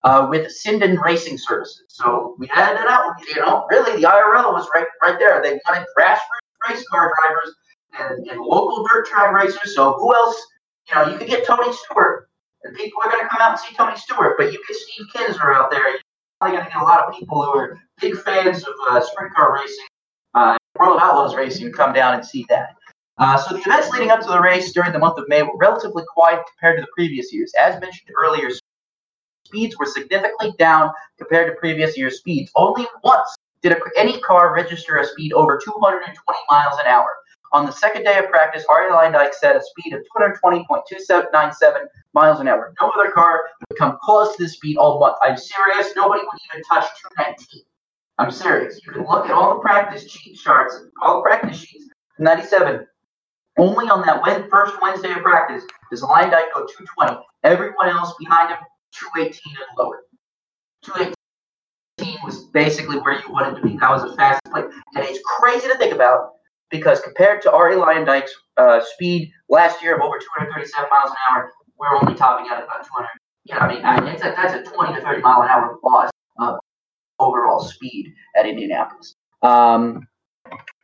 uh, 0.02 0.26
with 0.28 0.50
Sinden 0.50 1.00
Racing 1.00 1.38
Services. 1.38 1.84
So 1.88 2.34
we 2.38 2.48
had 2.48 2.74
it 2.74 2.88
out. 2.88 3.14
You 3.28 3.40
know, 3.40 3.66
really, 3.70 4.00
the 4.00 4.09
IRL 4.09 4.52
was 4.52 4.68
right, 4.74 4.86
right 5.02 5.18
there. 5.18 5.40
They 5.42 5.61
wanted 5.68 5.86
grassroots 5.96 6.44
race 6.68 6.86
car 6.88 7.12
drivers 7.16 7.55
and, 7.98 8.26
and 8.28 8.40
local 8.40 8.84
dirt 8.84 9.07
track 9.07 9.32
racers. 9.32 9.74
So 9.74 9.92
who 9.94 10.14
else? 10.14 10.36
You 10.88 10.94
know, 10.96 11.12
you 11.12 11.18
could 11.18 11.28
get 11.28 11.46
Tony 11.46 11.72
Stewart, 11.72 12.28
and 12.62 12.76
people 12.76 13.00
are 13.05 13.11
going 13.11 13.22
to 13.22 13.28
come 13.28 13.40
out 13.40 13.52
and 13.52 13.61
see 13.61 13.74
Tony 13.74 13.96
Stewart. 13.96 14.34
But 14.36 14.52
you 14.52 14.62
get 14.66 14.76
Steve 14.76 15.07
Kinser 15.14 15.55
out 15.55 15.70
there. 15.70 15.88
You're 15.88 16.00
probably 16.45 16.59
going 16.59 16.66
to 16.66 16.72
get 16.72 16.82
a 16.82 16.84
lot 16.84 17.09
of 17.09 17.18
people 17.18 17.42
who 17.42 17.59
are 17.59 17.80
big 18.01 18.16
fans 18.18 18.64
of 18.64 18.74
uh, 18.90 19.01
sprint 19.01 19.32
car 19.32 19.55
racing, 19.55 19.86
uh, 20.34 20.57
World 20.78 20.99
Outlaws 21.01 21.34
racing, 21.34 21.72
come 21.72 21.95
down 21.95 22.14
and 22.14 22.24
see 22.24 22.45
that. 22.51 22.74
Uh, 23.16 23.38
so 23.38 23.55
the 23.55 23.61
events 23.61 23.88
leading 23.90 24.11
up 24.11 24.20
to 24.20 24.26
the 24.26 24.40
race 24.40 24.72
during 24.72 24.92
the 24.92 24.99
month 24.99 25.16
of 25.18 25.24
May 25.28 25.42
were 25.42 25.57
relatively 25.57 26.03
quiet 26.12 26.42
compared 26.53 26.78
to 26.78 26.82
the 26.82 26.88
previous 26.95 27.32
years. 27.32 27.51
As 27.59 27.80
mentioned 27.80 28.11
earlier, 28.14 28.51
speeds 29.47 29.78
were 29.78 29.86
significantly 29.86 30.53
down 30.59 30.90
compared 31.16 31.47
to 31.51 31.59
previous 31.59 31.97
year's 31.97 32.18
speeds. 32.18 32.51
Only 32.57 32.86
once 33.03 33.34
did 33.62 33.74
any 33.97 34.20
car 34.20 34.53
register 34.53 34.99
a 34.99 35.07
speed 35.07 35.32
over 35.32 35.59
220 35.64 36.38
miles 36.51 36.78
an 36.78 36.86
hour. 36.86 37.09
On 37.55 37.64
the 37.64 37.70
second 37.70 38.02
day 38.02 38.18
of 38.18 38.28
practice, 38.30 38.64
Arie 38.68 38.90
Luyendyk 38.90 39.32
set 39.32 39.55
a 39.55 39.62
speed 39.62 39.94
of 39.94 40.02
220.297 40.16 41.86
miles 42.12 42.40
an 42.40 42.48
hour. 42.48 42.74
No 42.80 42.88
other 42.90 43.12
car 43.12 43.42
would 43.70 43.78
come 43.78 43.96
close 44.02 44.34
to 44.34 44.42
this 44.42 44.55
speed 44.55 44.76
all 44.76 44.98
month. 44.98 45.16
I'm 45.22 45.36
serious. 45.36 45.92
Nobody 45.94 46.22
would 46.22 46.40
even 46.50 46.64
touch 46.64 46.84
219. 47.16 47.62
I'm 48.18 48.32
serious. 48.32 48.80
You 48.84 48.92
can 48.92 49.02
look 49.02 49.26
at 49.26 49.30
all 49.30 49.55
the 49.55 49.61
practice 49.61 50.05
cheat 50.05 50.36
charts, 50.36 50.80
all 51.00 51.18
the 51.18 51.22
practice 51.22 51.59
sheets. 51.59 51.86
97, 52.18 52.88
only 53.57 53.88
on 53.88 54.05
that 54.05 54.50
first 54.50 54.74
Wednesday 54.82 55.12
of 55.12 55.22
practice 55.22 55.62
does 55.92 56.02
Luyendyk 56.02 56.52
go 56.52 56.66
220. 56.66 57.18
Everyone 57.44 57.88
else 57.88 58.14
behind 58.18 58.50
him, 58.50 58.59
218 59.14 59.40
and 59.46 59.78
lower. 59.78 60.00
218 60.82 62.16
was 62.24 62.46
basically 62.46 62.98
where 62.98 63.20
you 63.20 63.32
wanted 63.32 63.55
to 63.55 63.62
be. 63.62 63.76
That 63.76 63.90
was 63.90 64.02
a 64.02 64.16
fast 64.16 64.42
play. 64.46 64.62
And 64.62 65.05
it's 65.05 65.20
crazy 65.38 65.68
to 65.68 65.78
think 65.78 65.94
about 65.94 66.34
because 66.71 67.01
compared 67.01 67.43
to 67.43 67.53
Arie 67.53 67.77
Luyendyk's 67.77 68.35
uh, 68.57 68.81
speed 68.95 69.31
last 69.49 69.83
year 69.83 69.97
of 69.97 70.03
over 70.03 70.19
237 70.19 70.89
miles 70.91 71.11
an 71.11 71.17
hour, 71.31 71.53
we're 71.79 71.97
only 71.97 72.15
topping 72.15 72.47
out 72.51 72.59
at 72.59 72.65
about 72.65 72.85
200. 72.87 73.09
Yeah, 73.45 73.59
I 73.59 74.01
mean, 74.01 74.19
that's 74.21 74.55
a 74.55 74.62
20 74.62 74.95
to 74.95 75.01
30 75.03 75.21
mile 75.21 75.43
an 75.43 75.49
hour 75.49 75.79
loss 75.85 76.11
of 76.39 76.59
overall 77.19 77.61
speed 77.62 78.15
at 78.37 78.47
Indianapolis. 78.47 79.15
Um, 79.43 80.07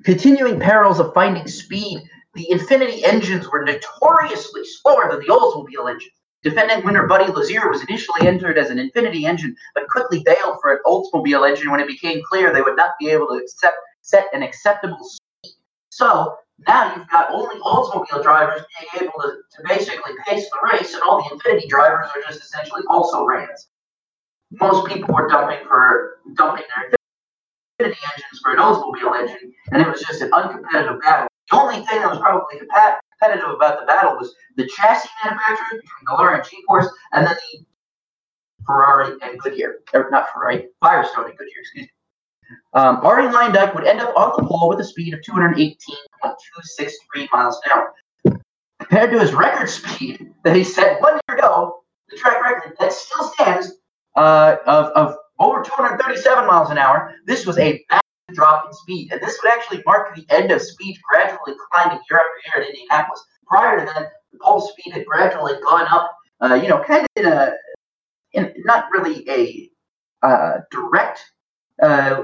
continuing 0.05 0.61
perils 0.61 1.01
of 1.01 1.15
finding 1.15 1.47
speed 1.47 2.03
the 2.35 2.47
Infiniti 2.53 3.03
engines 3.03 3.49
were 3.51 3.65
notoriously 3.65 4.63
slower 4.65 5.11
than 5.11 5.21
the 5.21 5.27
Oldsmobile 5.27 5.91
engines. 5.91 6.13
Defendant 6.43 6.85
winner 6.85 7.07
Buddy 7.07 7.31
Lazier 7.31 7.69
was 7.69 7.83
initially 7.83 8.27
entered 8.27 8.57
as 8.57 8.71
an 8.71 8.79
Infiniti 8.79 9.25
engine, 9.25 9.55
but 9.75 9.89
quickly 9.89 10.23
bailed 10.25 10.59
for 10.63 10.73
an 10.73 10.79
Oldsmobile 10.87 11.49
engine 11.49 11.71
when 11.71 11.81
it 11.81 11.89
became 11.89 12.23
clear 12.31 12.53
they 12.53 12.63
would 12.63 12.77
not 12.77 12.93
be 13.01 13.09
able 13.09 13.27
to 13.29 13.35
accept, 13.35 13.77
set 14.03 14.27
an 14.33 14.43
acceptable. 14.43 14.99
So 15.91 16.37
now 16.67 16.95
you've 16.95 17.09
got 17.09 17.31
only 17.31 17.57
Oldsmobile 17.61 18.23
drivers 18.23 18.63
being 18.79 19.05
able 19.05 19.21
to, 19.21 19.37
to 19.57 19.69
basically 19.69 20.13
pace 20.27 20.49
the 20.51 20.59
race, 20.73 20.95
and 20.95 21.03
all 21.03 21.19
the 21.19 21.37
Infiniti 21.37 21.69
drivers 21.69 22.09
are 22.15 22.23
just 22.27 22.43
essentially 22.43 22.83
also 22.89 23.25
rans. 23.25 23.69
Most 24.53 24.87
people 24.87 25.15
were 25.15 25.29
dumping 25.29 25.67
for 25.67 26.19
dumping 26.35 26.65
their 26.77 26.91
Infiniti 27.81 27.97
engines 28.13 28.41
for 28.43 28.53
an 28.53 28.59
Oldsmobile 28.59 29.21
engine, 29.21 29.53
and 29.73 29.83
it 29.83 29.89
was 29.89 30.01
just 30.03 30.23
an 30.23 30.31
uncompetitive 30.31 31.01
battle. 31.03 31.29
The 31.51 31.57
only 31.59 31.77
thing 31.87 32.01
that 32.01 32.11
was 32.11 32.19
probably 32.19 32.59
competitive 32.59 33.51
about 33.51 33.81
the 33.81 33.87
battle 33.87 34.17
was 34.17 34.35
the 34.57 34.67
chassis 34.67 35.09
manufacturers 35.25 35.83
between 35.83 36.07
Dallara 36.09 36.37
and 36.37 36.45
G-Force, 36.49 36.89
and 37.13 37.27
then 37.27 37.37
the 37.53 37.65
Ferrari 38.65 39.17
and 39.23 39.39
Goodyear, 39.41 39.81
or 39.93 40.09
not 40.11 40.29
Ferrari, 40.33 40.69
Firestone 40.81 41.25
and 41.31 41.39
Goodyear, 41.39 41.61
excuse 41.61 41.87
me. 41.87 41.91
Um, 42.73 43.01
Luyendyk 43.01 43.75
would 43.75 43.87
end 43.87 44.01
up 44.01 44.17
on 44.17 44.33
the 44.37 44.45
pole 44.47 44.69
with 44.69 44.79
a 44.81 44.85
speed 44.85 45.15
of 45.15 45.21
218.263 45.21 47.29
miles 47.33 47.61
an 47.65 47.73
hour. 47.73 47.95
Compared 48.79 49.11
to 49.13 49.21
his 49.21 49.33
record 49.35 49.69
speed 49.69 50.33
that 50.45 50.57
he 50.57 50.65
set 50.65 51.01
one 51.01 51.21
year 51.29 51.39
ago, 51.39 51.83
the 52.09 52.17
track 52.17 52.43
record 52.43 52.75
that 52.81 52.93
still 52.93 53.25
stands 53.25 53.73
uh, 54.17 54.57
of, 54.67 54.87
of 54.97 55.17
over 55.39 55.63
237 55.63 56.47
miles 56.47 56.71
an 56.71 56.79
hour, 56.79 57.15
this 57.27 57.47
was 57.47 57.59
a 57.59 57.85
bad 57.89 58.01
drop 58.33 58.67
in 58.67 58.73
speed. 58.73 59.13
And 59.13 59.21
this 59.21 59.39
would 59.43 59.53
actually 59.53 59.83
mark 59.87 60.15
the 60.15 60.25
end 60.31 60.51
of 60.51 60.63
speed 60.63 60.99
gradually 61.09 61.55
climbing 61.71 62.01
year 62.11 62.21
after 62.21 62.59
year 62.59 62.65
in 62.65 62.75
Indianapolis. 62.75 63.25
Prior 63.47 63.81
to 63.81 63.87
that, 63.87 64.13
the 64.33 64.39
pole 64.41 64.61
speed 64.61 64.93
had 64.93 65.07
gradually 65.07 65.55
gone 65.63 65.87
up, 65.91 66.17
uh, 66.41 66.55
you 66.55 66.69
know, 66.69 66.83
kind 66.85 67.03
of 67.03 67.09
in 67.17 67.27
a, 67.27 67.53
in 68.33 68.53
not 68.65 68.89
really 68.93 69.29
a 69.29 69.71
uh, 70.23 70.59
direct 70.71 71.21
uh, 71.83 72.23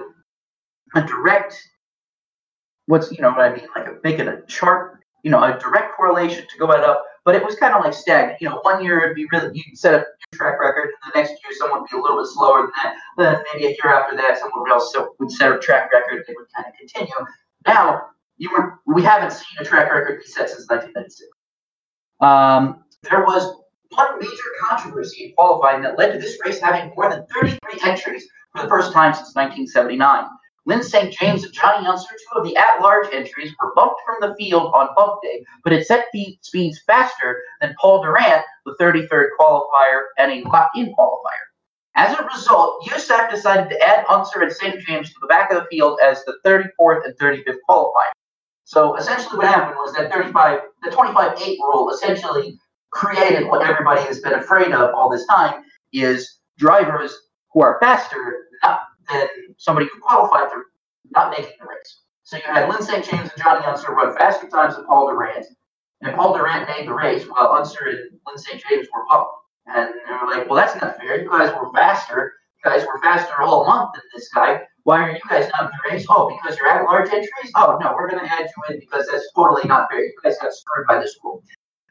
a 0.96 1.06
direct 1.06 1.62
what's 2.86 3.10
you 3.12 3.20
know 3.20 3.30
what 3.30 3.40
I 3.40 3.54
mean, 3.54 3.66
like 3.76 3.86
a, 3.86 3.98
making 4.02 4.28
a 4.28 4.42
chart, 4.46 5.04
you 5.22 5.30
know, 5.30 5.42
a 5.42 5.58
direct 5.58 5.96
correlation 5.96 6.44
to 6.48 6.58
go 6.58 6.66
up, 6.66 7.04
but 7.24 7.34
it 7.34 7.44
was 7.44 7.56
kind 7.56 7.74
of 7.74 7.84
like 7.84 7.94
stagnant. 7.94 8.40
You 8.40 8.48
know, 8.48 8.60
one 8.62 8.82
year 8.82 9.04
it'd 9.04 9.16
be 9.16 9.26
really 9.32 9.50
you'd 9.54 9.78
set 9.78 9.94
up 9.94 10.06
your 10.32 10.38
track 10.38 10.60
record, 10.60 10.90
and 11.02 11.12
the 11.12 11.20
next 11.20 11.30
year 11.30 11.52
someone 11.58 11.80
would 11.82 11.90
be 11.90 11.96
a 11.96 12.00
little 12.00 12.18
bit 12.18 12.26
slower 12.28 12.62
than 12.62 12.70
that. 12.82 12.96
Then 13.18 13.42
maybe 13.52 13.66
a 13.66 13.70
year 13.70 13.92
after 13.92 14.16
that, 14.16 14.38
someone 14.38 14.70
else 14.70 14.94
would 15.18 15.30
set 15.30 15.52
a 15.52 15.58
track 15.58 15.92
record, 15.92 16.18
and 16.18 16.24
it 16.28 16.36
would 16.36 16.46
kind 16.54 16.66
of 16.66 16.74
continue. 16.78 17.14
Now 17.66 18.06
you 18.38 18.50
were 18.50 18.80
we 18.86 19.02
haven't 19.02 19.32
seen 19.32 19.58
a 19.60 19.64
track 19.64 19.92
record 19.92 20.20
be 20.20 20.26
set 20.26 20.48
since 20.48 20.68
1996. 20.68 21.30
Um, 22.20 22.84
there 23.02 23.24
was 23.24 23.56
one 23.90 24.18
major 24.18 24.50
controversy 24.68 25.26
in 25.26 25.32
qualifying 25.34 25.82
that 25.82 25.98
led 25.98 26.12
to 26.12 26.18
this 26.18 26.38
race 26.44 26.60
having 26.60 26.92
more 26.96 27.10
than 27.10 27.26
33 27.34 27.58
entries 27.84 28.26
for 28.54 28.62
the 28.62 28.68
first 28.68 28.92
time 28.92 29.12
since 29.14 29.34
1979. 29.34 30.24
Lyn 30.66 30.82
St. 30.82 31.12
James 31.12 31.44
and 31.44 31.52
Johnny 31.52 31.86
Unser, 31.86 32.08
two 32.10 32.38
of 32.38 32.44
the 32.44 32.56
at-large 32.56 33.06
entries, 33.12 33.54
were 33.62 33.72
bumped 33.74 34.00
from 34.04 34.16
the 34.20 34.34
field 34.34 34.72
on 34.74 34.88
bump 34.96 35.22
day, 35.22 35.44
but 35.62 35.72
had 35.72 35.86
set 35.86 36.06
speeds 36.42 36.80
faster 36.86 37.42
than 37.60 37.74
Paul 37.80 38.02
Durant, 38.02 38.44
the 38.64 38.74
33rd 38.80 39.28
qualifier, 39.38 40.06
and 40.18 40.32
a 40.32 40.48
lock-in 40.48 40.92
qualifier. 40.94 41.46
As 41.94 42.18
a 42.18 42.24
result, 42.24 42.84
USAC 42.88 43.30
decided 43.30 43.70
to 43.70 43.80
add 43.80 44.04
Unser 44.08 44.42
and 44.42 44.52
St. 44.52 44.80
James 44.80 45.08
to 45.08 45.14
the 45.20 45.28
back 45.28 45.50
of 45.50 45.62
the 45.62 45.68
field 45.70 45.98
as 46.04 46.24
the 46.24 46.36
34th 46.44 47.06
and 47.06 47.16
35th 47.16 47.56
qualifier. 47.68 48.12
So 48.64 48.96
essentially, 48.96 49.38
what 49.38 49.46
happened 49.46 49.76
was 49.76 49.94
that 49.94 50.12
35, 50.12 50.60
the 50.82 50.90
25-8 50.90 51.38
rule 51.60 51.90
essentially 51.90 52.58
created 52.90 53.48
what 53.48 53.62
everybody 53.62 54.02
has 54.02 54.20
been 54.20 54.34
afraid 54.34 54.72
of 54.72 54.92
all 54.94 55.08
this 55.08 55.24
time: 55.26 55.62
is 55.92 56.38
drivers 56.58 57.16
who 57.52 57.62
are 57.62 57.78
faster 57.80 58.48
not 58.64 58.80
than 59.08 59.28
somebody 59.58 59.86
who 59.92 60.00
qualified 60.00 60.50
through 60.50 60.64
not 61.10 61.30
making 61.30 61.52
the 61.60 61.66
race. 61.66 62.00
So 62.22 62.36
you 62.36 62.42
had 62.46 62.68
Lyn 62.68 62.82
St. 62.82 63.04
James 63.04 63.30
and 63.30 63.42
Johnny 63.42 63.64
Unser 63.64 63.92
run 63.92 64.16
faster 64.16 64.48
times 64.48 64.76
than 64.76 64.84
Paul 64.86 65.08
Durant, 65.08 65.46
and 66.02 66.14
Paul 66.16 66.36
Durant 66.36 66.68
made 66.68 66.88
the 66.88 66.92
race 66.92 67.24
while 67.24 67.52
Unser 67.52 67.86
and 67.86 68.18
Lyn 68.26 68.38
St. 68.38 68.62
James 68.68 68.88
were 68.92 69.04
up. 69.12 69.32
And 69.66 69.90
they 70.06 70.12
were 70.12 70.30
like, 70.30 70.48
well, 70.48 70.56
that's 70.56 70.80
not 70.80 70.96
fair. 70.96 71.22
You 71.22 71.30
guys 71.30 71.52
were 71.54 71.72
faster. 71.72 72.34
You 72.56 72.70
guys 72.70 72.86
were 72.86 73.00
faster 73.00 73.42
all 73.42 73.64
month 73.64 73.94
than 73.94 74.02
this 74.14 74.28
guy. 74.28 74.62
Why 74.84 75.00
are 75.02 75.10
you 75.10 75.20
guys 75.28 75.50
not 75.52 75.64
in 75.64 75.70
the 75.70 75.90
race? 75.90 76.06
Oh, 76.08 76.28
because 76.28 76.56
you're 76.58 76.68
at 76.68 76.84
large 76.84 77.08
entries? 77.08 77.52
Oh, 77.56 77.76
no, 77.80 77.92
we're 77.94 78.08
going 78.08 78.24
to 78.24 78.32
add 78.32 78.46
you 78.46 78.74
in 78.74 78.80
because 78.80 79.08
that's 79.10 79.28
totally 79.34 79.62
not 79.66 79.90
fair. 79.90 80.04
You 80.04 80.12
guys 80.22 80.36
got 80.40 80.52
screwed 80.52 80.86
by 80.86 81.00
this 81.00 81.16
rule. 81.24 81.42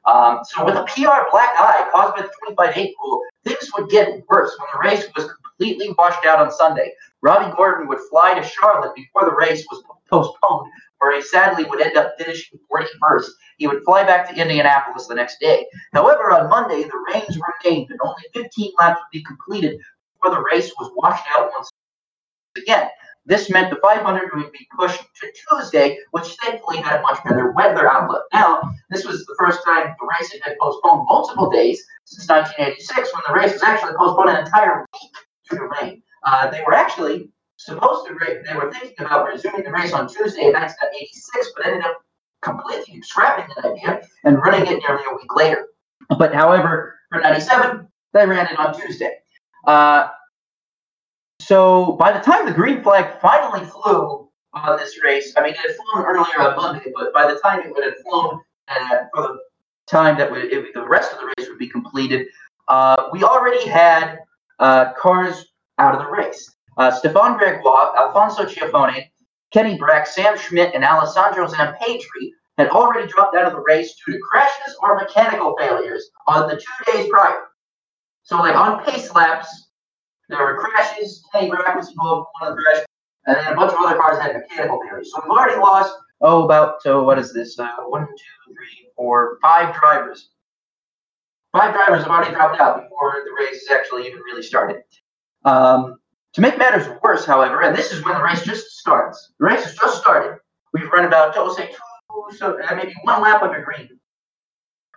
Um, 0.05 0.39
so 0.43 0.63
with 0.63 0.76
a 0.76 0.84
PR 0.84 1.30
black 1.32 1.55
eye 1.57 1.89
caused 1.91 2.16
by 2.16 2.22
the 2.22 2.55
25-8 2.55 2.93
rule, 3.03 3.22
things 3.43 3.70
would 3.78 3.89
get 3.89 4.24
worse 4.30 4.55
when 4.59 4.68
the 4.74 4.89
race 4.89 5.07
was 5.16 5.30
completely 5.57 5.93
washed 5.97 6.25
out 6.25 6.39
on 6.39 6.51
Sunday. 6.51 6.91
Robby 7.21 7.53
Gordon 7.55 7.87
would 7.87 7.99
fly 8.09 8.33
to 8.33 8.43
Charlotte 8.43 8.95
before 8.95 9.25
the 9.25 9.35
race 9.35 9.65
was 9.71 9.83
postponed, 10.09 10.71
where 10.99 11.15
he 11.15 11.21
sadly 11.21 11.65
would 11.65 11.81
end 11.81 11.97
up 11.97 12.13
finishing 12.17 12.59
41st. 12.71 13.27
He 13.57 13.67
would 13.67 13.83
fly 13.83 14.03
back 14.03 14.29
to 14.29 14.39
Indianapolis 14.39 15.07
the 15.07 15.15
next 15.15 15.39
day. 15.39 15.65
However, 15.93 16.31
on 16.31 16.49
Monday, 16.49 16.83
the 16.83 17.13
rains 17.13 17.37
were 17.37 17.53
remained, 17.63 17.89
and 17.89 17.99
only 18.03 18.23
15 18.33 18.71
laps 18.79 18.99
would 18.99 19.17
be 19.17 19.23
completed 19.23 19.79
before 20.13 20.35
the 20.35 20.43
race 20.43 20.71
was 20.79 20.91
washed 20.95 21.25
out 21.35 21.49
once 21.55 21.69
again. 22.57 22.89
This 23.27 23.49
meant 23.49 23.71
the 23.71 23.79
500 23.81 24.29
would 24.35 24.51
be 24.51 24.67
pushed 24.77 25.01
to 25.01 25.31
Tuesday, 25.49 25.97
which 26.11 26.35
thankfully 26.43 26.77
had 26.77 26.99
a 26.99 27.01
much 27.01 27.23
better 27.23 27.51
weather 27.53 27.89
outlook. 27.89 28.23
Now, 28.31 28.61
this 28.91 29.03
was 29.03 29.25
the 29.25 29.35
first 29.39 29.61
time 29.65 29.95
the 29.99 30.07
race 30.19 30.31
had 30.31 30.43
been 30.43 30.55
postponed 30.61 31.07
multiple 31.09 31.49
days 31.49 31.83
since 32.03 32.29
1986, 32.29 33.13
when 33.15 33.23
the 33.27 33.33
race 33.33 33.53
was 33.53 33.63
actually 33.63 33.97
postponed 33.97 34.29
an 34.29 34.45
entire 34.45 34.85
week 34.93 35.24
to 35.49 35.69
rain. 35.81 36.01
Uh, 36.23 36.49
they 36.49 36.61
were 36.65 36.73
actually 36.73 37.29
supposed 37.57 38.07
to 38.07 38.13
race, 38.15 38.45
they 38.47 38.55
were 38.55 38.71
thinking 38.71 39.05
about 39.05 39.27
resuming 39.27 39.63
the 39.63 39.71
race 39.71 39.93
on 39.93 40.07
Tuesday 40.07 40.47
in 40.47 40.53
1986, 40.53 41.51
but 41.55 41.65
ended 41.65 41.85
up 41.85 42.01
completely 42.41 43.01
scrapping 43.01 43.45
that 43.55 43.65
idea 43.65 44.01
and 44.23 44.37
running 44.37 44.61
it 44.61 44.79
nearly 44.79 45.03
a 45.09 45.15
week 45.15 45.35
later. 45.35 45.67
But 46.17 46.33
however, 46.33 46.99
for 47.11 47.21
97, 47.21 47.87
they 48.13 48.25
ran 48.25 48.47
it 48.47 48.59
on 48.59 48.79
Tuesday. 48.79 49.17
Uh, 49.65 50.09
so 51.39 51.93
by 51.93 52.11
the 52.11 52.19
time 52.19 52.45
the 52.45 52.51
green 52.53 52.81
flag 52.83 53.19
finally 53.21 53.65
flew 53.65 54.29
on 54.53 54.77
this 54.77 55.01
race, 55.03 55.33
I 55.35 55.41
mean, 55.41 55.51
it 55.51 55.57
had 55.57 55.75
flown 55.75 56.05
earlier 56.05 56.39
on 56.39 56.55
Monday, 56.55 56.91
but 56.95 57.13
by 57.13 57.31
the 57.31 57.39
time 57.39 57.61
it 57.61 57.71
would 57.71 57.83
have 57.83 57.95
flown 58.03 58.41
uh, 58.67 58.97
for 59.13 59.21
the 59.23 59.39
time 59.87 60.17
that 60.17 60.31
it, 60.31 60.73
the 60.73 60.87
rest 60.87 61.13
of 61.13 61.19
the 61.19 61.33
race 61.37 61.49
would 61.49 61.59
be 61.59 61.67
completed, 61.67 62.28
uh, 62.67 63.09
we 63.11 63.24
already 63.24 63.67
had 63.67 64.20
uh, 64.59 64.93
cars 64.93 65.45
out 65.77 65.95
of 65.95 66.01
the 66.01 66.11
race. 66.11 66.55
Uh, 66.77 66.91
Stefan 66.91 67.37
Gregoire, 67.37 67.95
Alfonso 67.97 68.43
Giaffone, 68.43 69.05
Kenny 69.51 69.77
Brack, 69.77 70.07
Sam 70.07 70.37
Schmidt, 70.37 70.73
and 70.73 70.83
Alessandro 70.83 71.47
Zampedri 71.47 72.32
had 72.57 72.69
already 72.69 73.07
dropped 73.07 73.36
out 73.36 73.45
of 73.45 73.53
the 73.53 73.61
race 73.61 73.93
due 74.05 74.13
to 74.13 74.19
crashes 74.19 74.75
or 74.82 74.95
mechanical 74.95 75.55
failures 75.57 76.09
on 76.27 76.47
the 76.47 76.55
two 76.55 76.91
days 76.91 77.09
prior. 77.09 77.43
So, 78.23 78.37
like 78.37 78.55
on 78.55 78.83
pace 78.83 79.13
laps, 79.13 79.69
there 80.29 80.39
were 80.39 80.57
crashes. 80.57 81.23
Kenny 81.32 81.49
Brack 81.49 81.75
was 81.75 81.89
involved 81.89 82.27
in 82.41 82.47
one 82.47 82.51
of 82.51 82.57
the 82.57 82.63
crashes, 82.63 82.86
and 83.27 83.37
then 83.37 83.53
a 83.53 83.55
bunch 83.55 83.71
of 83.71 83.79
other 83.79 83.97
cars 83.97 84.19
had 84.19 84.36
mechanical 84.36 84.79
failures. 84.82 85.11
So 85.13 85.21
we've 85.23 85.32
already 85.32 85.59
lost 85.59 85.93
oh 86.21 86.43
about 86.43 86.82
so 86.82 87.03
what 87.03 87.19
is 87.19 87.33
this? 87.33 87.57
Uh, 87.59 87.69
one, 87.87 88.07
two, 88.07 88.53
three, 88.53 88.89
four, 88.95 89.37
five 89.41 89.75
drivers. 89.75 90.29
Five 91.55 91.73
drivers 91.73 92.03
have 92.03 92.11
already 92.11 92.36
dropped 92.36 92.59
out 92.59 92.83
before 92.83 93.23
the 93.23 93.32
race 93.39 93.65
has 93.65 93.79
actually 93.79 94.07
even 94.07 94.19
really 94.19 94.43
started. 94.43 94.83
Um, 95.45 95.95
to 96.33 96.41
make 96.41 96.57
matters 96.57 96.86
worse, 97.01 97.23
however, 97.23 97.61
and 97.61 97.73
this 97.73 97.93
is 97.93 98.03
when 98.03 98.15
the 98.15 98.21
race 98.21 98.43
just 98.43 98.71
starts. 98.71 99.32
The 99.39 99.45
race 99.45 99.63
has 99.63 99.73
just 99.73 100.01
started. 100.01 100.37
We've 100.73 100.91
run 100.91 101.05
about, 101.05 101.33
oh, 101.37 101.55
say, 101.55 101.69
two, 101.69 102.37
so 102.37 102.61
uh, 102.61 102.75
maybe 102.75 102.93
one 103.03 103.21
lap 103.21 103.41
under 103.41 103.61
green. 103.61 103.87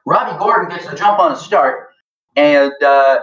Robby 0.04 0.36
Gordon 0.36 0.68
gets 0.68 0.90
the 0.90 0.96
jump 0.96 1.20
on 1.20 1.30
the 1.30 1.38
start, 1.38 1.90
and 2.34 2.72
uh, 2.82 3.18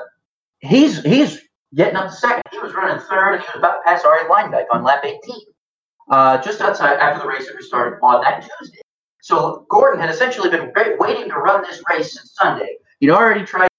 he's 0.60 1.04
he's 1.04 1.42
getting 1.74 1.98
up 1.98 2.12
to 2.12 2.16
second. 2.16 2.42
He 2.52 2.60
was 2.60 2.74
running 2.74 3.04
third, 3.04 3.34
and 3.34 3.42
he 3.42 3.48
was 3.48 3.58
about 3.58 3.80
to 3.80 3.82
pass 3.84 4.06
Arie 4.06 4.30
Luyendyk 4.30 4.68
on 4.72 4.86
lap 4.86 5.04
18, 5.04 5.20
uh, 6.10 6.38
just 6.38 6.62
outside 6.62 7.00
after 7.00 7.24
the 7.24 7.28
race 7.28 7.48
had 7.48 7.58
restarted 7.58 8.00
on 8.02 8.22
that 8.22 8.48
Tuesday. 8.60 8.80
So 9.22 9.66
Gordon 9.70 10.00
had 10.00 10.10
essentially 10.10 10.50
been 10.50 10.72
waiting 11.00 11.28
to 11.28 11.36
run 11.36 11.64
this 11.64 11.84
race 11.90 12.14
since 12.14 12.34
Sunday. 12.34 12.78
He'd 13.00 13.12
already 13.12 13.46
tried 13.46 13.70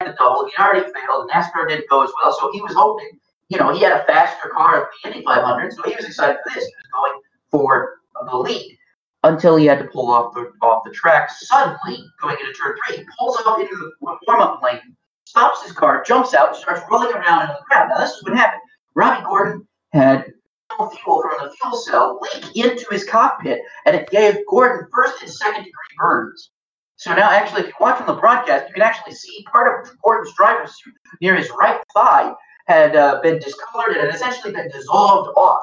the 0.00 0.14
double. 0.18 0.46
He'd 0.46 0.62
already 0.62 0.92
failed. 0.92 1.30
NASCAR 1.30 1.68
didn't 1.68 1.88
go 1.88 2.02
as 2.02 2.10
well, 2.22 2.32
so 2.38 2.50
he 2.52 2.60
was 2.60 2.74
hoping. 2.74 3.18
You 3.48 3.58
know, 3.58 3.72
he 3.72 3.80
had 3.82 3.92
a 3.92 4.04
faster 4.04 4.48
car 4.48 4.82
at 4.82 4.88
the 5.02 5.10
Indy 5.10 5.24
500, 5.24 5.72
so 5.72 5.82
he 5.82 5.94
was 5.94 6.04
excited 6.04 6.38
for 6.42 6.54
this. 6.54 6.64
He 6.64 6.72
was 6.74 6.90
going 6.92 7.20
for 7.50 8.00
the 8.28 8.36
lead 8.36 8.76
until 9.22 9.56
he 9.56 9.66
had 9.66 9.78
to 9.78 9.84
pull 9.86 10.10
off 10.10 10.34
the 10.34 10.52
off 10.62 10.82
the 10.84 10.90
track. 10.90 11.30
Suddenly, 11.30 12.04
going 12.20 12.36
into 12.40 12.52
turn 12.52 12.76
three, 12.86 12.98
he 12.98 13.04
pulls 13.18 13.36
off 13.46 13.60
into 13.60 13.74
the 13.74 13.92
warm 14.00 14.40
up 14.40 14.62
lane, 14.62 14.96
stops 15.24 15.62
his 15.62 15.72
car, 15.72 16.02
jumps 16.04 16.34
out, 16.34 16.56
starts 16.56 16.82
rolling 16.90 17.12
around 17.12 17.42
in 17.42 17.48
the 17.48 17.62
crowd. 17.68 17.88
Now, 17.88 17.98
this 17.98 18.10
is 18.10 18.24
what 18.24 18.36
happened. 18.36 18.62
Robby 18.94 19.24
Gordon 19.24 19.66
had 19.92 20.32
fuel 20.76 21.22
from 21.22 21.46
the 21.46 21.54
fuel 21.60 21.76
cell 21.76 22.20
leak 22.20 22.56
into 22.56 22.86
his 22.90 23.04
cockpit, 23.04 23.60
and 23.84 23.94
it 23.94 24.10
gave 24.10 24.38
Gordon 24.48 24.88
first 24.94 25.22
and 25.22 25.30
second 25.30 25.64
degree 25.64 25.96
burns. 25.98 26.50
So 26.96 27.14
now, 27.14 27.30
actually, 27.30 27.62
if 27.62 27.66
you 27.68 27.74
watch 27.80 28.00
on 28.00 28.06
the 28.06 28.20
broadcast, 28.20 28.68
you 28.68 28.74
can 28.74 28.82
actually 28.82 29.14
see 29.14 29.44
part 29.52 29.86
of 29.86 29.90
Gordon's 30.02 30.34
driver's 30.34 30.74
suit 30.82 30.94
near 31.20 31.36
his 31.36 31.50
right 31.58 31.80
thigh 31.94 32.32
had 32.66 32.96
uh, 32.96 33.20
been 33.22 33.38
discolored 33.38 33.96
and 33.96 34.06
had 34.06 34.14
essentially 34.14 34.52
been 34.52 34.70
dissolved 34.70 35.30
off. 35.36 35.62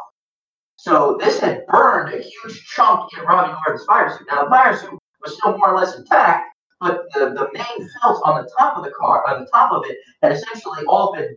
So 0.78 1.18
this 1.20 1.40
had 1.40 1.66
burned 1.68 2.14
a 2.14 2.22
huge 2.22 2.66
chunk 2.68 3.10
in 3.18 3.24
Robby 3.24 3.54
Gordon's 3.66 3.86
fire 3.86 4.16
suit. 4.16 4.28
Now 4.30 4.44
the 4.44 4.50
fire 4.50 4.78
suit 4.78 5.00
was 5.24 5.36
still 5.38 5.58
more 5.58 5.74
or 5.74 5.78
less 5.78 5.96
intact, 5.98 6.50
but 6.80 7.06
the, 7.14 7.30
the 7.30 7.50
main 7.54 7.90
felt 8.02 8.22
on 8.26 8.44
the 8.44 8.50
top 8.60 8.78
of 8.78 8.84
the 8.84 8.92
car, 8.92 9.28
on 9.28 9.42
the 9.42 9.48
top 9.48 9.72
of 9.72 9.84
it, 9.88 9.98
had 10.22 10.34
essentially 10.34 10.86
all 10.88 11.14
been 11.16 11.36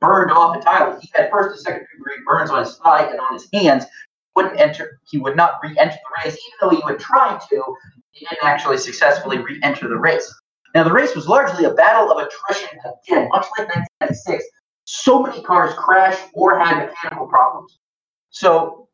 burned 0.00 0.32
off 0.32 0.56
entirely. 0.56 1.00
He 1.00 1.10
had 1.14 1.30
first 1.30 1.50
and 1.50 1.60
second 1.60 1.86
degree 1.94 2.16
burns 2.26 2.50
on 2.50 2.64
his 2.64 2.76
thigh 2.78 3.04
and 3.04 3.20
on 3.20 3.34
his 3.34 3.48
hands. 3.52 3.84
Wouldn't 4.34 4.58
enter. 4.58 4.98
He 5.08 5.18
would 5.18 5.36
not 5.36 5.58
re-enter 5.62 5.92
the 5.92 6.24
race, 6.24 6.34
even 6.34 6.56
though 6.60 6.70
he 6.76 6.82
would 6.86 6.98
try 6.98 7.38
to. 7.50 7.76
He 8.12 8.26
didn't 8.26 8.44
actually 8.44 8.78
successfully 8.78 9.38
re-enter 9.38 9.88
the 9.88 9.96
race. 9.96 10.32
Now 10.74 10.84
the 10.84 10.92
race 10.92 11.14
was 11.14 11.26
largely 11.28 11.64
a 11.64 11.70
battle 11.70 12.10
of 12.10 12.18
attrition 12.18 12.78
again, 12.78 13.28
much 13.30 13.46
like 13.58 13.68
1996. 13.68 14.44
So 14.84 15.22
many 15.22 15.42
cars 15.42 15.74
crashed 15.74 16.22
or 16.34 16.58
had 16.58 16.86
mechanical 16.86 17.26
problems. 17.26 17.78
So 18.30 18.88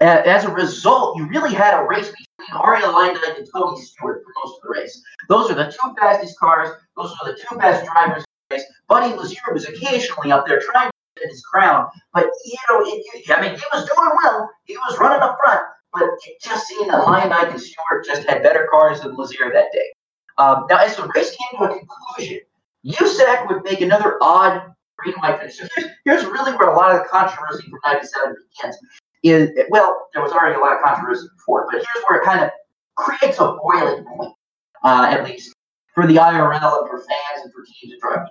as 0.00 0.44
a 0.44 0.50
result, 0.50 1.16
you 1.16 1.28
really 1.28 1.54
had 1.54 1.78
a 1.78 1.84
race 1.84 2.10
between 2.10 2.62
Arie 2.62 2.80
Luyendyk 2.80 3.38
and 3.38 3.48
Tony 3.54 3.80
Stewart 3.80 4.22
for 4.24 4.32
most 4.44 4.56
of 4.56 4.62
the 4.62 4.80
race. 4.80 5.02
Those 5.28 5.50
are 5.50 5.54
the 5.54 5.70
two 5.70 5.94
fastest 5.98 6.38
cars. 6.38 6.70
Those 6.96 7.14
are 7.20 7.32
the 7.32 7.38
two 7.38 7.56
best 7.56 7.86
drivers 7.86 8.24
in 8.24 8.24
the 8.50 8.56
race. 8.56 8.64
Buddy 8.88 9.14
Lazier 9.14 9.52
was 9.52 9.66
occasionally 9.68 10.32
up 10.32 10.46
there 10.46 10.60
trying 10.60 10.88
to 10.88 11.20
get 11.20 11.30
his 11.30 11.42
crown, 11.42 11.88
but 12.12 12.24
you 12.44 12.56
know, 12.68 12.82
it, 12.84 13.30
I 13.30 13.40
mean, 13.40 13.52
he 13.52 13.64
was 13.72 13.88
doing 13.88 14.10
well. 14.22 14.50
He 14.64 14.76
was 14.76 14.98
running 14.98 15.22
up 15.22 15.38
front, 15.42 15.62
but 15.92 16.02
it 16.02 16.42
just 16.42 16.66
seemed 16.66 16.90
that 16.90 17.04
Luyendyk 17.04 17.50
and 17.50 17.60
Stewart 17.60 18.04
just 18.04 18.28
had 18.28 18.42
better 18.42 18.68
cars 18.70 19.00
than 19.00 19.14
Lazier 19.16 19.52
that 19.52 19.72
day. 19.72 19.92
Um, 20.38 20.66
now, 20.68 20.78
as 20.78 20.96
the 20.96 21.10
race 21.14 21.30
came 21.36 21.60
to 21.60 21.72
a 21.72 21.78
conclusion, 21.78 22.40
USAC 22.84 23.48
would 23.48 23.62
make 23.64 23.80
another 23.80 24.18
odd 24.22 24.72
green 24.98 25.14
light 25.22 25.38
finish. 25.38 25.58
So 25.58 25.66
here's, 25.76 25.90
here's 26.04 26.24
really 26.24 26.52
where 26.56 26.68
a 26.70 26.76
lot 26.76 26.94
of 26.94 27.02
the 27.02 27.08
controversy 27.08 27.68
from 27.68 27.78
97 27.84 28.36
begins. 28.56 28.76
Is 29.22 29.50
well, 29.68 30.08
there 30.12 30.22
was 30.22 30.32
already 30.32 30.56
a 30.56 30.58
lot 30.58 30.72
of 30.72 30.82
controversy 30.82 31.28
before, 31.36 31.68
but 31.70 31.74
here's 31.74 32.04
where 32.08 32.20
it 32.20 32.24
kind 32.24 32.40
of 32.42 32.50
creates 32.96 33.38
a 33.38 33.56
boiling 33.62 34.04
point, 34.04 34.34
uh, 34.82 35.06
at 35.08 35.24
least 35.24 35.54
for 35.94 36.08
the 36.08 36.16
IRL 36.16 36.80
and 36.80 36.88
for 36.88 36.98
fans 36.98 37.44
and 37.44 37.52
for 37.52 37.64
teams 37.64 37.92
and 37.92 38.00
drivers. 38.00 38.30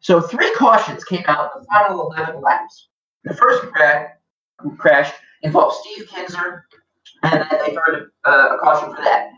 So 0.00 0.20
three 0.20 0.52
cautions 0.56 1.04
came 1.04 1.22
out 1.28 1.52
in 1.54 1.62
the 1.62 1.66
final 1.72 2.10
11 2.10 2.40
laps. 2.40 2.88
The 3.22 3.34
first 3.34 3.62
crash, 3.72 4.10
crash 4.76 5.12
involved 5.42 5.76
Steve 5.76 6.08
Kinser, 6.08 6.62
and 7.24 7.40
then 7.50 7.58
they 7.64 7.72
threw 7.72 8.06
uh, 8.24 8.56
a 8.56 8.58
caution 8.58 8.94
for 8.94 9.02
that. 9.02 9.30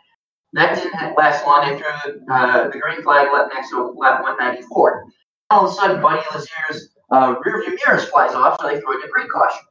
That 0.52 0.74
didn't 0.74 1.16
last 1.16 1.44
long. 1.46 1.68
They 1.68 1.76
threw 1.76 2.20
uh, 2.32 2.68
the 2.68 2.78
green 2.78 3.02
flag 3.02 3.28
left 3.32 3.52
next 3.54 3.70
to 3.70 3.90
lap 3.96 4.22
194. 4.22 5.04
All 5.50 5.66
of 5.66 5.70
a 5.70 5.74
sudden, 5.74 6.02
Buddy 6.02 6.22
Lazier's 6.22 6.90
uh, 7.10 7.34
rear 7.44 7.62
view 7.62 7.78
mirrors 7.84 8.04
flies 8.06 8.34
off, 8.34 8.60
so 8.60 8.66
they 8.66 8.80
throw 8.80 8.98
a 8.98 9.00
debris 9.00 9.28
caution. 9.28 9.62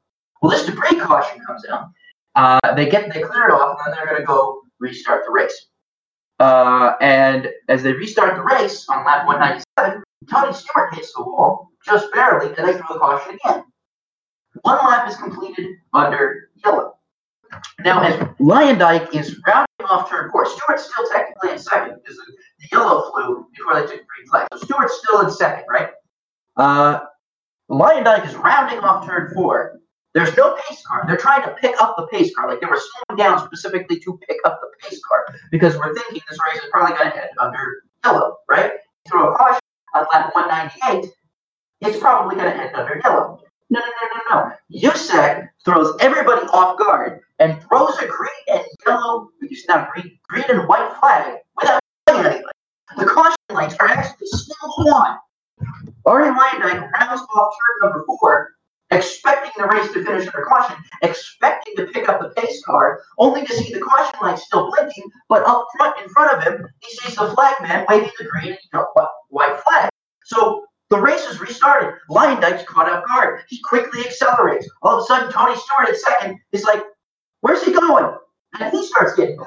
Well, 0.42 0.52
this 0.52 0.66
debris 0.66 1.00
caution 1.00 1.42
comes 1.46 1.66
out. 1.68 1.88
Uh, 2.36 2.76
they 2.76 2.88
get 2.90 3.14
they 3.14 3.22
clear 3.22 3.50
it 3.50 3.52
off, 3.52 3.80
and 3.86 3.94
then 3.94 4.00
they're 4.00 4.14
going 4.14 4.22
to 4.22 4.26
go 4.26 4.62
restart 4.80 5.24
the 5.26 5.32
race. 5.32 5.68
Uh, 6.40 6.94
and 7.02 7.50
as 7.70 7.82
they 7.82 7.94
restart 7.94 8.36
the 8.36 8.44
race 8.44 8.86
on 8.90 9.06
lap 9.06 9.26
197, 9.26 10.04
Tony 10.30 10.54
Stewart 10.54 10.94
hits 10.94 11.14
the 11.14 11.24
wall 11.24 11.70
just 11.86 12.12
barely, 12.14 12.48
and 12.48 12.68
they 12.68 12.74
throw 12.74 12.94
the 12.94 13.00
caution 13.00 13.38
again. 13.44 13.64
One 14.62 14.78
lap 14.86 15.10
is 15.10 15.16
completed 15.18 15.68
under 15.94 16.50
yellow. 16.64 16.95
Now, 17.84 18.02
as 18.02 18.16
Luyendyk 18.40 19.14
is 19.16 19.40
rounding 19.48 19.68
off 19.90 20.10
turn 20.10 20.32
four, 20.32 20.46
Stewart's 20.46 20.90
still 20.92 21.08
technically 21.12 21.52
in 21.52 21.60
second 21.60 22.00
because 22.02 22.18
the, 22.18 22.34
the 22.60 22.68
yellow 22.72 23.12
flew 23.12 23.48
before 23.56 23.76
they 23.76 23.82
took 23.82 24.06
green 24.08 24.28
flag. 24.30 24.48
So 24.54 24.60
Stewart's 24.60 24.98
still 24.98 25.22
in 25.22 25.32
second, 25.32 25.66
right? 25.70 25.90
Uh, 26.58 27.00
Luyendyk 27.70 28.28
is 28.28 28.36
rounding 28.36 28.80
off 28.80 29.06
turn 29.06 29.32
four. 29.34 29.80
There's 30.14 30.36
no 30.38 30.56
pace 30.56 30.82
car. 30.88 31.04
They're 31.08 31.18
trying 31.18 31.44
to 31.44 31.54
pick 31.60 31.76
up 31.82 31.96
the 31.98 32.08
pace 32.08 32.34
car. 32.34 32.48
Like 32.50 32.62
they 32.62 32.68
were 32.68 32.80
slowing 32.80 33.18
down 33.18 33.46
specifically 33.46 34.00
to 34.00 34.18
pick 34.28 34.38
up 34.46 34.62
the 34.62 34.88
pace 34.88 35.02
car 35.06 35.26
because 35.52 35.78
we're 35.78 35.94
thinking 35.94 36.22
this 36.30 36.40
race 36.48 36.64
is 36.64 36.70
probably 36.72 36.96
going 36.98 37.12
to 37.12 37.22
end 37.22 37.32
under 37.38 37.84
yellow, 38.04 38.38
right? 38.50 38.72
Throw 39.10 39.34
a 39.34 39.36
caution 39.36 39.60
on 39.94 40.06
lap 40.14 40.34
198. 40.34 41.12
It's 41.82 42.00
probably 42.00 42.38
going 42.38 42.50
to 42.50 42.64
end 42.64 42.76
under 42.76 43.02
yellow. 43.04 43.42
No, 43.70 43.80
no, 43.80 43.86
no, 43.86 44.40
no, 44.40 44.50
no. 44.50 44.90
USAC 44.90 45.50
throws 45.64 45.96
everybody 46.00 46.46
off 46.48 46.78
guard 46.78 47.22
and 47.40 47.62
throws 47.64 47.98
a 47.98 48.08
green 48.08 48.30
and 48.48 48.64
yellow, 48.86 49.30
it's 49.42 49.68
not 49.68 49.92
green, 49.92 50.18
green 50.28 50.46
and 50.50 50.68
white 50.68 50.96
flag 51.00 51.38
without 51.60 51.80
telling 52.08 52.26
anybody. 52.26 52.54
The 52.98 53.06
caution 53.06 53.36
lights 53.52 53.76
are 53.80 53.88
actually 53.88 54.28
still 54.28 54.94
on. 54.94 55.18
Arie 56.08 56.30
Luyendyk 56.30 56.92
rounds 56.92 57.22
off 57.36 57.54
turn 57.56 57.90
number 57.90 58.06
four, 58.06 58.52
expecting 58.92 59.52
the 59.58 59.68
race 59.68 59.92
to 59.94 60.06
finish 60.06 60.28
under 60.28 60.46
caution, 60.46 60.76
expecting 61.02 61.76
to 61.78 61.88
pick 61.88 62.08
up 62.08 62.22
the 62.22 62.30
pace 62.40 62.64
car, 62.64 63.02
only 63.18 63.44
to 63.46 63.54
see 63.54 63.74
the 63.74 63.80
caution 63.80 64.16
light 64.22 64.38
still 64.38 64.72
blinking, 64.72 65.10
but 65.28 65.44
up 65.48 65.66
front 65.78 66.00
in 66.02 66.08
front 66.10 66.38
of 66.38 66.44
him, 66.44 66.68
he 66.82 66.96
sees 66.96 67.16
the 67.16 67.32
flag 67.32 67.56
man 67.62 67.86
waving 67.90 68.12
the 68.20 68.26
green 68.26 68.56
and 68.74 68.84
white 69.30 69.60
flag. 69.62 69.90
So 70.26 70.65
the 70.90 71.00
race 71.00 71.26
is 71.26 71.40
restarted. 71.40 71.96
Luyendyk's 72.10 72.64
caught 72.66 72.90
off 72.90 73.06
guard. 73.08 73.42
He 73.48 73.60
quickly 73.62 74.06
accelerates. 74.06 74.70
All 74.84 74.98
of 74.98 75.04
a 75.04 75.06
sudden, 75.06 75.32
Tony 75.32 75.56
Stewart 75.56 75.90
at 75.90 75.98
second 75.98 76.40
is 76.52 76.64
like, 76.64 76.84
where's 77.42 77.64
he 77.64 77.74
going? 77.74 78.16
And 78.60 78.72
he 78.72 78.86
starts 78.86 79.16
getting 79.16 79.38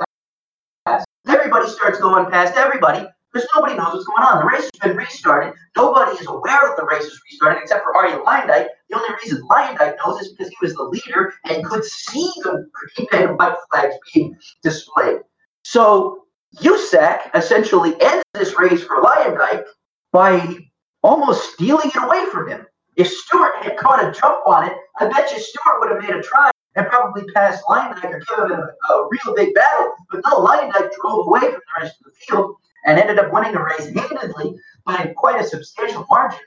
past. 0.84 1.06
Everybody 1.28 1.68
starts 1.68 2.00
going 2.00 2.30
past 2.30 2.56
everybody 2.56 3.06
because 3.32 3.48
nobody 3.54 3.76
knows 3.76 3.94
what's 3.94 4.06
going 4.06 4.22
on. 4.22 4.38
The 4.40 4.46
race 4.46 4.62
has 4.62 4.88
been 4.88 4.96
restarted. 4.96 5.54
Nobody 5.76 6.18
is 6.18 6.26
aware 6.26 6.60
that 6.62 6.74
the 6.76 6.84
race 6.84 7.04
is 7.04 7.20
restarted 7.30 7.62
except 7.62 7.84
for 7.84 7.96
Arie 7.96 8.12
Luyendyk. 8.12 8.66
The 8.90 8.96
only 8.96 9.14
reason 9.22 9.42
Luyendyk 9.48 9.96
knows 10.04 10.20
is 10.20 10.32
because 10.32 10.48
he 10.48 10.56
was 10.60 10.74
the 10.74 10.82
leader 10.82 11.34
and 11.44 11.64
could 11.64 11.84
see 11.84 12.30
the 12.42 12.68
green 12.72 13.08
and 13.12 13.38
white 13.38 13.56
flags 13.70 13.94
being 14.12 14.36
displayed. 14.62 15.18
So 15.62 16.24
USAC 16.62 17.30
essentially 17.34 17.94
ends 18.00 18.24
this 18.34 18.58
race 18.58 18.82
for 18.82 19.02
Luyendyk 19.02 19.64
by 20.12 20.67
almost 21.02 21.52
stealing 21.52 21.90
it 21.94 22.02
away 22.02 22.26
from 22.30 22.48
him. 22.48 22.66
If 22.96 23.08
Stewart 23.08 23.52
had 23.62 23.76
caught 23.76 24.04
a 24.04 24.10
jump 24.10 24.46
on 24.46 24.68
it, 24.68 24.76
I 24.98 25.08
bet 25.08 25.30
you 25.32 25.38
Stewart 25.40 25.80
would 25.80 25.90
have 25.90 26.02
made 26.02 26.16
a 26.16 26.22
try 26.22 26.50
and 26.74 26.86
probably 26.86 27.24
passed 27.32 27.64
Luyendyk 27.68 28.04
or 28.04 28.20
given 28.20 28.58
him 28.58 28.60
a, 28.60 28.92
a 28.92 29.08
real 29.10 29.34
big 29.36 29.54
battle. 29.54 29.92
But 30.10 30.22
no, 30.26 30.44
Luyendyk 30.44 30.90
drove 31.00 31.26
away 31.26 31.40
from 31.40 31.50
the 31.52 31.82
rest 31.82 31.96
of 32.00 32.06
the 32.06 32.12
field 32.18 32.56
and 32.86 32.98
ended 32.98 33.18
up 33.18 33.32
winning 33.32 33.52
the 33.52 33.62
race 33.62 33.86
handedly 33.86 34.56
by 34.84 35.12
quite 35.16 35.40
a 35.40 35.44
substantial 35.44 36.06
margin. 36.10 36.40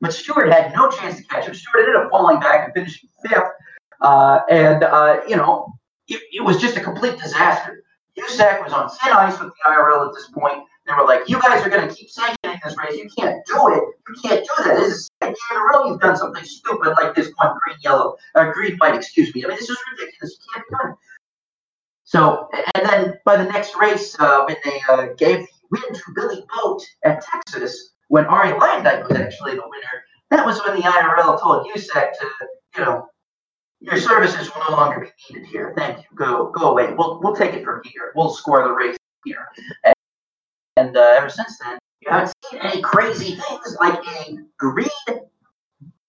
But 0.00 0.12
Stewart 0.12 0.52
had 0.52 0.72
no 0.74 0.90
chance 0.90 1.18
to 1.18 1.24
catch 1.24 1.46
him. 1.46 1.54
Stewart 1.54 1.84
ended 1.86 1.96
up 1.96 2.10
falling 2.10 2.40
back 2.40 2.64
and 2.64 2.74
finishing 2.74 3.08
fifth. 3.26 3.42
Uh, 4.00 4.40
and, 4.50 4.82
uh, 4.82 5.20
you 5.28 5.36
know, 5.36 5.72
it, 6.08 6.20
it, 6.32 6.42
was 6.42 6.60
just 6.60 6.76
a 6.76 6.80
complete 6.80 7.18
disaster. 7.20 7.84
USAC 8.18 8.64
was 8.64 8.72
on 8.72 8.90
thin 8.90 9.12
ice 9.12 9.38
with 9.38 9.50
the 9.50 9.70
IRL 9.70 10.08
at 10.08 10.14
this 10.14 10.28
point. 10.28 10.64
They 10.86 10.92
were 10.94 11.04
like, 11.04 11.28
you 11.28 11.40
guys 11.40 11.64
are 11.64 11.70
going 11.70 11.88
to 11.88 11.94
keep 11.94 12.10
sanctioning 12.10 12.41
this 12.64 12.76
race. 12.78 12.96
You 12.96 13.08
can't 13.18 13.44
do 13.46 13.68
it. 13.74 13.82
You 14.08 14.14
can't 14.22 14.44
do 14.44 14.64
that. 14.64 14.76
This 14.76 14.94
is 14.94 15.10
second 15.20 15.36
year 15.50 15.60
in 15.60 15.64
a 15.64 15.78
row 15.78 15.88
you've 15.88 16.00
done 16.00 16.16
something 16.16 16.44
stupid 16.44 16.94
like 17.00 17.14
this 17.14 17.30
one 17.36 17.56
green, 17.62 17.76
yellow, 17.82 18.16
uh, 18.34 18.50
green, 18.52 18.76
white, 18.78 18.94
excuse 18.94 19.34
me. 19.34 19.44
I 19.44 19.48
mean, 19.48 19.56
this 19.56 19.68
is 19.68 19.78
ridiculous. 19.92 20.38
You 20.40 20.46
can't 20.54 20.66
do 20.68 20.90
it. 20.90 20.96
So, 22.04 22.48
and 22.74 22.86
then 22.86 23.14
by 23.24 23.36
the 23.36 23.44
next 23.44 23.74
race, 23.76 24.18
uh, 24.18 24.44
when 24.46 24.56
they 24.64 24.80
uh, 24.88 25.14
gave 25.16 25.38
the 25.38 25.46
win 25.70 25.94
to 25.94 26.02
Billy 26.14 26.44
Boat 26.54 26.82
at 27.04 27.24
Texas, 27.24 27.90
when 28.08 28.26
Arie 28.26 28.52
Luyendyk 28.52 29.08
was 29.08 29.18
actually 29.18 29.52
the 29.52 29.62
winner, 29.62 30.04
that 30.30 30.44
was 30.44 30.60
when 30.64 30.76
the 30.76 30.82
IRL 30.82 31.40
told 31.40 31.66
USAC 31.68 32.12
to, 32.18 32.26
you 32.76 32.84
know, 32.84 33.08
your 33.80 33.96
services 33.96 34.50
will 34.54 34.62
no 34.68 34.76
longer 34.76 35.00
be 35.00 35.34
needed 35.34 35.48
here. 35.48 35.72
Thank 35.76 35.98
you. 35.98 36.04
Go, 36.14 36.52
go 36.52 36.70
away. 36.70 36.92
We'll, 36.92 37.20
we'll 37.20 37.34
take 37.34 37.54
it 37.54 37.64
from 37.64 37.80
here. 37.84 38.12
We'll 38.14 38.30
score 38.30 38.62
the 38.62 38.72
race 38.72 38.96
here. 39.24 39.48
And 39.84 39.94
and 40.76 40.96
uh, 40.96 41.14
ever 41.18 41.28
since 41.28 41.58
then, 41.58 41.78
you 42.04 42.10
haven't 42.10 42.34
seen 42.50 42.60
any 42.60 42.82
crazy 42.82 43.36
things 43.36 43.76
like 43.80 44.00
a 44.18 44.36
green 44.58 44.88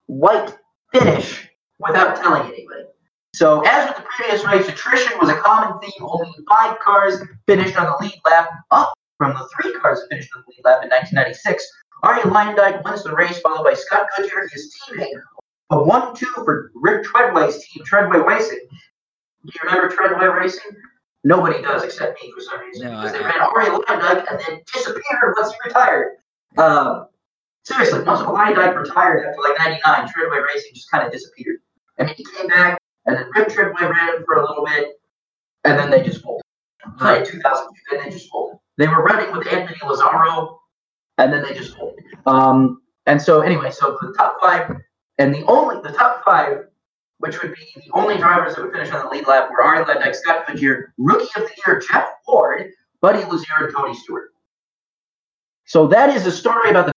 white 0.08 0.58
finish 0.92 1.48
without 1.80 2.16
telling 2.16 2.52
anybody. 2.52 2.86
So, 3.36 3.62
as 3.62 3.90
with 3.90 3.98
the 3.98 4.04
previous 4.04 4.46
race, 4.46 4.68
attrition 4.68 5.18
was 5.20 5.30
a 5.30 5.36
common 5.36 5.80
theme. 5.80 6.02
Only 6.02 6.32
five 6.50 6.80
cars 6.80 7.22
finished 7.48 7.78
on 7.78 7.86
the 7.86 8.06
lead 8.06 8.20
lap, 8.26 8.50
up 8.72 8.94
from 9.18 9.34
the 9.34 9.48
three 9.56 9.74
cars 9.80 10.02
that 10.02 10.10
finished 10.10 10.30
on 10.36 10.44
the 10.46 10.52
lead 10.52 10.62
lap 10.66 10.84
in 10.84 10.90
1996. 10.90 11.68
Arie 12.04 12.22
Luyendyk 12.22 12.84
wins 12.84 13.04
the 13.04 13.14
race, 13.14 13.40
followed 13.40 13.64
by 13.64 13.74
Scott 13.74 14.08
Goodyear, 14.18 14.48
his 14.52 14.76
teammate. 14.88 15.20
A 15.70 15.82
1 15.82 16.16
2 16.16 16.26
for 16.26 16.72
Rick 16.76 17.06
Treadway's 17.06 17.66
team, 17.66 17.84
Treadway 17.86 18.20
Racing. 18.20 18.68
Do 19.46 19.52
you 19.54 19.62
remember 19.64 19.94
Treadway 19.96 20.28
Racing? 20.28 20.72
Nobody 21.24 21.62
does 21.62 21.84
except 21.84 22.22
me 22.22 22.32
for 22.32 22.42
some 22.42 22.60
reason. 22.60 22.88
No, 22.88 23.02
because 23.02 23.14
I, 23.14 23.18
they 23.18 23.24
ran 23.24 23.42
Arie 23.42 23.66
Luyendyk 23.66 24.26
and 24.30 24.40
then 24.40 24.62
disappeared 24.74 25.34
once 25.38 25.54
he 25.54 25.58
retired. 25.66 26.18
Um, 26.58 27.08
seriously, 27.64 28.04
once 28.04 28.20
Luyendyk 28.22 28.76
retired 28.76 29.26
after 29.26 29.42
like 29.42 29.58
99, 29.58 30.10
Treadway 30.10 30.40
Racing 30.40 30.72
just 30.74 30.92
kind 30.92 31.06
of 31.06 31.12
disappeared. 31.12 31.58
I 32.00 32.04
mean, 32.04 32.16
he 32.16 32.26
came 32.26 32.48
back, 32.48 32.78
and 33.06 33.16
then 33.16 33.30
Rip 33.36 33.48
Tripway 33.50 33.90
ran 33.90 34.24
for 34.26 34.36
a 34.36 34.46
little 34.48 34.66
bit, 34.66 35.00
and 35.64 35.80
then 35.80 35.90
they 35.90 36.04
just 36.04 36.22
folded. 36.22 36.44
Right, 37.00 37.26
2002, 37.26 37.96
and 37.96 38.06
they 38.06 38.16
just 38.16 38.30
folded. 38.30 38.60
They 38.78 38.88
were 38.88 39.04
running 39.04 39.36
with 39.36 39.48
Anthony 39.48 39.80
Lazzaro, 39.80 40.58
and 41.18 41.32
then 41.32 41.44
they 41.44 41.54
just 41.54 41.78
folded. 41.78 42.04
Um, 42.26 42.82
and 43.06 43.22
so 43.22 43.42
anyway, 43.42 43.72
so 43.72 43.98
the 44.02 44.14
top 44.18 44.38
five, 44.42 44.76
and 45.20 45.34
the 45.34 45.44
only 45.46 45.82
the 45.82 45.96
top 45.96 46.24
five, 46.26 46.66
which 47.20 47.42
would 47.42 47.54
be 47.54 47.66
the 47.76 47.92
only 47.94 48.18
drivers 48.18 48.56
that 48.56 48.64
would 48.64 48.74
finish 48.74 48.92
on 48.92 49.06
the 49.06 49.10
lead 49.10 49.28
lap, 49.28 49.50
were 49.52 49.64
Arie 49.64 49.86
Luyendyk, 49.86 50.16
Scott 50.16 50.46
Goodyear, 50.48 50.94
Rookie 50.98 51.30
of 51.36 51.44
the 51.44 51.52
Year 51.66 51.80
Jeff 51.80 52.10
Ward, 52.28 52.72
Buddy 53.02 53.24
Lazier, 53.26 53.66
and 53.66 53.74
Tony 53.76 53.94
Stewart. 53.94 54.34
So 55.66 55.88
that 55.88 56.10
is 56.16 56.26
a 56.26 56.32
story 56.32 56.70
about 56.70 56.88
the 56.88 56.94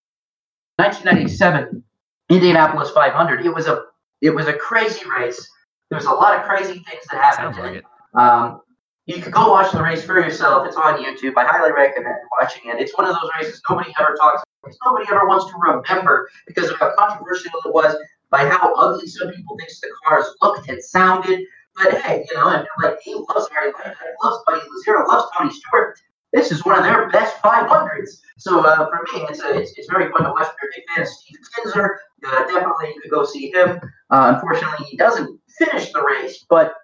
1997 0.76 1.82
Indianapolis 2.30 2.90
500. 2.90 3.46
It 3.46 3.54
was 3.54 3.66
a 3.66 3.84
it 4.20 4.30
was 4.30 4.46
a 4.46 4.52
crazy 4.52 5.02
race. 5.08 5.48
There 5.90 5.96
was 5.96 6.06
a 6.06 6.12
lot 6.12 6.36
of 6.38 6.44
crazy 6.44 6.74
things 6.74 7.04
that 7.10 7.20
happened. 7.20 7.54
Sounds 7.54 7.58
like 7.58 7.76
it. 7.76 7.84
Um, 8.14 8.60
you 9.06 9.22
can 9.22 9.30
go 9.30 9.50
watch 9.50 9.70
the 9.72 9.82
race 9.82 10.04
for 10.04 10.20
yourself. 10.20 10.66
It's 10.66 10.76
on 10.76 11.02
YouTube. 11.02 11.34
I 11.36 11.46
highly 11.46 11.70
recommend 11.72 12.16
watching 12.40 12.70
it. 12.70 12.80
It's 12.80 12.96
one 12.96 13.06
of 13.06 13.14
those 13.14 13.30
races 13.38 13.62
nobody 13.70 13.92
ever 14.00 14.16
talks 14.20 14.42
about. 14.42 14.74
Nobody 14.84 15.06
ever 15.10 15.28
wants 15.28 15.46
to 15.46 15.52
remember 15.58 16.28
because 16.46 16.70
of 16.70 16.78
how 16.78 16.92
controversial 16.98 17.52
it 17.64 17.72
was, 17.72 17.94
by 18.30 18.48
how 18.48 18.74
ugly 18.74 19.06
some 19.06 19.30
people 19.30 19.56
think 19.56 19.70
the 19.82 19.88
cars 20.04 20.26
looked 20.42 20.68
and 20.68 20.82
sounded. 20.82 21.44
But 21.76 22.00
hey, 22.00 22.24
you 22.28 22.36
know, 22.36 22.48
and 22.48 22.66
like 22.82 22.98
he 23.02 23.14
loves 23.14 23.48
Harry 23.52 23.72
Lane, 23.84 23.94
loves 24.22 24.42
Buddy 24.46 24.62
Lazier, 24.70 25.06
loves 25.06 25.30
Tony 25.36 25.52
Stewart. 25.52 25.98
This 26.32 26.50
is 26.50 26.64
one 26.64 26.78
of 26.78 26.84
their 26.84 27.08
best 27.10 27.36
500s. 27.42 28.20
So 28.38 28.60
uh, 28.60 28.88
for 28.88 29.02
me, 29.12 29.26
it's, 29.28 29.40
a, 29.42 29.58
it's 29.58 29.72
it's 29.76 29.88
very 29.90 30.10
fun 30.10 30.24
to 30.24 30.30
watch. 30.30 30.48
You're 30.60 30.70
big 30.74 30.84
fan 30.88 31.02
of 31.02 31.08
Steve 31.08 31.38
Kinser, 31.56 31.96
uh, 32.24 32.46
definitely 32.46 32.88
you 32.94 33.00
could 33.00 33.10
go 33.10 33.24
see 33.24 33.50
him. 33.52 33.80
Uh, 34.10 34.32
unfortunately, 34.34 34.86
he 34.86 34.96
doesn't 34.96 35.40
finish 35.58 35.92
the 35.92 36.02
race, 36.02 36.44
but 36.48 36.74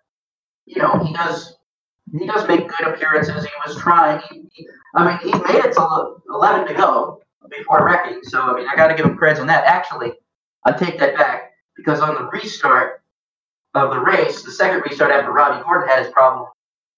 you 0.67 0.81
know 0.81 1.03
he 1.05 1.13
does 1.13 1.57
he 2.19 2.27
does 2.27 2.47
make 2.47 2.69
good 2.69 2.89
appearances. 2.89 3.45
He 3.45 3.51
was 3.67 3.77
trying. 3.79 4.23
He, 4.31 4.45
he, 4.53 4.69
I 4.95 5.07
mean, 5.07 5.19
he 5.19 5.39
made 5.39 5.65
it 5.65 5.73
to 5.75 6.15
11 6.29 6.69
to 6.69 6.75
go 6.75 7.23
before 7.51 7.87
wrecking. 7.87 8.21
So, 8.25 8.41
I 8.41 8.55
mean, 8.55 8.67
I 8.69 8.77
got 8.77 8.89
to 8.89 8.95
give 8.95 9.07
him 9.07 9.17
credit 9.17 9.41
on 9.41 9.47
that. 9.47 9.65
Actually, 9.65 10.13
I 10.65 10.73
take 10.73 10.99
that 10.99 11.17
back 11.17 11.53
because 11.77 12.01
on 12.01 12.15
the 12.15 12.29
restart 12.33 13.03
of 13.75 13.91
the 13.91 13.99
race, 13.99 14.43
the 14.43 14.51
second 14.53 14.83
restart 14.89 15.11
after 15.11 15.33
Robby 15.33 15.63
Gordon 15.65 15.89
had 15.89 16.05
his 16.05 16.13
problem, 16.13 16.49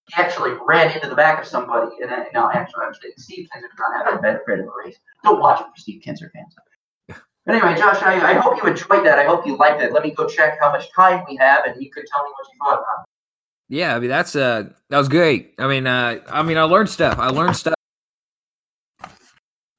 he 0.07 0.21
actually 0.21 0.53
ran 0.67 0.91
into 0.95 1.09
the 1.09 1.15
back 1.15 1.41
of 1.41 1.49
somebody. 1.49 1.93
And 2.03 2.11
then, 2.11 2.27
no, 2.35 2.51
actually, 2.51 2.85
I'm 2.85 2.95
saying 2.95 3.15
Steve 3.17 3.49
Kinser 3.55 3.63
did 3.63 3.71
not 3.79 4.05
have 4.05 4.19
a 4.19 4.23
better 4.23 4.43
credit 4.45 4.63
of 4.63 4.69
a 4.69 4.73
race. 4.85 4.97
Don't 5.23 5.41
watch 5.41 5.61
it 5.61 5.65
for 5.65 5.81
Steve 5.81 6.03
Kinser 6.03 6.31
fans. 6.33 6.55
But 7.07 7.17
Anyway, 7.47 7.77
Josh, 7.77 8.03
I, 8.03 8.33
I 8.33 8.35
hope 8.35 8.57
you 8.57 8.69
enjoyed 8.69 9.05
that. 9.05 9.19
I 9.19 9.25
hope 9.25 9.47
you 9.47 9.57
liked 9.57 9.83
it. 9.83 9.93
Let 9.93 10.03
me 10.03 10.11
go 10.13 10.27
check 10.27 10.59
how 10.61 10.73
much 10.73 10.91
time 10.93 11.25
we 11.29 11.37
have, 11.37 11.67
and 11.67 11.83
you 11.83 11.91
can 11.91 12.05
tell 12.07 12.25
me 12.25 12.31
what 12.31 12.47
you 12.51 12.59
thought 12.59 12.79
about 12.79 13.03
it. 13.03 13.09
Yeah, 13.69 13.97
I 13.97 13.99
mean 13.99 14.11
that's 14.11 14.37
uh 14.37 14.65
that 14.91 14.99
was 14.99 15.09
great. 15.09 15.55
I 15.59 15.67
mean, 15.67 15.87
uh 15.87 16.21
I 16.29 16.43
mean 16.43 16.59
I 16.59 16.63
learned 16.63 16.91
stuff. 16.91 17.19
I 17.19 17.29
learned 17.29 17.57
stuff 17.57 17.75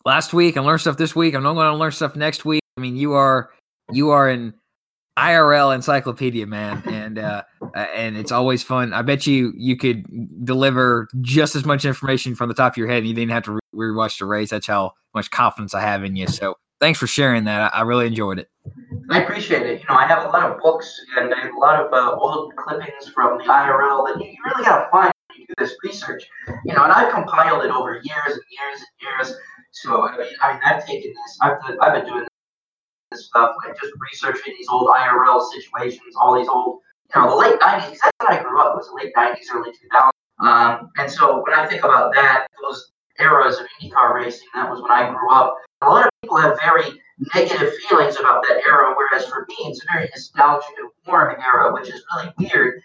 last 0.05 0.33
week. 0.33 0.57
I 0.57 0.61
learned 0.61 0.81
stuff 0.81 0.97
this 0.97 1.15
week. 1.15 1.33
I'm 1.33 1.43
not 1.43 1.53
going 1.53 1.71
to 1.71 1.77
learn 1.77 1.91
stuff 1.91 2.15
next 2.15 2.45
week. 2.45 2.61
I 2.77 2.81
mean, 2.81 2.95
you 2.95 3.13
are 3.13 3.49
you 3.91 4.09
are 4.09 4.29
an 4.29 4.53
IRL 5.17 5.73
encyclopedia, 5.73 6.45
man, 6.45 6.83
and 6.85 7.17
uh, 7.17 7.43
uh, 7.61 7.79
and 7.95 8.17
it's 8.17 8.31
always 8.31 8.63
fun. 8.63 8.93
I 8.93 9.01
bet 9.01 9.25
you 9.25 9.53
you 9.55 9.77
could 9.77 10.05
deliver 10.43 11.07
just 11.21 11.55
as 11.55 11.65
much 11.65 11.85
information 11.85 12.35
from 12.35 12.49
the 12.49 12.55
top 12.55 12.73
of 12.73 12.77
your 12.77 12.87
head, 12.87 12.99
and 12.99 13.07
you 13.07 13.13
didn't 13.13 13.31
have 13.31 13.43
to 13.43 13.53
re- 13.53 13.91
rewatch 13.91 14.19
the 14.19 14.25
race. 14.25 14.49
That's 14.49 14.67
how 14.67 14.93
much 15.13 15.31
confidence 15.31 15.73
I 15.73 15.81
have 15.81 16.03
in 16.03 16.17
you. 16.17 16.27
So 16.27 16.55
thanks 16.81 16.99
for 16.99 17.07
sharing 17.07 17.45
that. 17.45 17.73
I, 17.73 17.79
I 17.79 17.81
really 17.83 18.07
enjoyed 18.07 18.39
it. 18.39 18.49
I 19.09 19.21
appreciate 19.21 19.61
it. 19.61 19.79
You 19.79 19.85
know, 19.87 19.95
I 19.95 20.05
have 20.05 20.25
a 20.25 20.29
lot 20.29 20.51
of 20.51 20.59
books 20.59 20.99
and 21.17 21.31
a 21.31 21.57
lot 21.59 21.79
of 21.79 21.93
uh, 21.93 22.17
old 22.19 22.53
clippings 22.57 23.09
from 23.13 23.37
the 23.37 23.45
IRL 23.45 24.07
that 24.07 24.19
you, 24.19 24.31
you 24.31 24.37
really 24.45 24.65
got 24.65 24.83
to 24.83 24.91
find 24.91 25.13
when 25.29 25.39
you 25.39 25.45
do 25.47 25.53
this 25.57 25.75
research. 25.83 26.27
You 26.65 26.73
know, 26.73 26.83
and 26.83 26.91
I've 26.91 27.13
compiled 27.13 27.63
it 27.63 27.71
over 27.71 27.93
years 28.03 28.33
and 28.33 28.41
years 28.49 28.79
and 28.81 29.29
years. 29.29 29.37
So 29.71 30.07
I 30.07 30.17
mean, 30.17 30.27
I 30.41 30.53
mean, 30.53 30.61
I've 30.65 30.85
taken 30.85 31.11
this. 31.11 31.37
I've 31.41 31.57
I've 31.81 31.93
been 31.93 32.05
doing 32.05 32.25
stuff, 33.17 33.55
like 33.63 33.79
just 33.79 33.93
researching 33.99 34.53
these 34.57 34.67
old 34.69 34.89
IRL 34.89 35.45
situations, 35.51 36.15
all 36.19 36.35
these 36.35 36.47
old, 36.47 36.79
you 37.13 37.21
know, 37.21 37.29
the 37.29 37.35
late 37.35 37.59
'90s. 37.59 37.97
That's 38.03 38.11
when 38.19 38.39
I 38.39 38.43
grew 38.43 38.59
up. 38.59 38.75
Was 38.75 38.87
the 38.87 38.95
late 38.95 39.13
'90s, 39.15 39.53
early 39.53 39.71
2000s. 39.71 40.09
Um, 40.39 40.91
and 40.97 41.09
so 41.09 41.43
when 41.43 41.57
I 41.57 41.65
think 41.65 41.83
about 41.83 42.13
that, 42.13 42.47
those 42.61 42.91
eras 43.19 43.59
of 43.59 43.67
IndyCar 43.81 44.13
racing, 44.13 44.47
that 44.53 44.69
was 44.69 44.81
when 44.81 44.91
I 44.91 45.09
grew 45.09 45.31
up. 45.31 45.55
A 45.81 45.89
lot 45.89 46.05
of 46.05 46.11
people 46.21 46.37
have 46.37 46.57
very 46.59 47.01
negative 47.33 47.73
feelings 47.87 48.17
about 48.17 48.43
that 48.47 48.61
era, 48.67 48.93
whereas 48.95 49.25
for 49.27 49.45
me, 49.47 49.55
it's 49.59 49.81
a 49.81 49.93
very 49.93 50.09
nostalgic 50.13 50.69
and 50.77 50.89
warm 51.07 51.35
era, 51.41 51.73
which 51.73 51.87
is 51.87 52.03
really 52.15 52.33
weird 52.37 52.81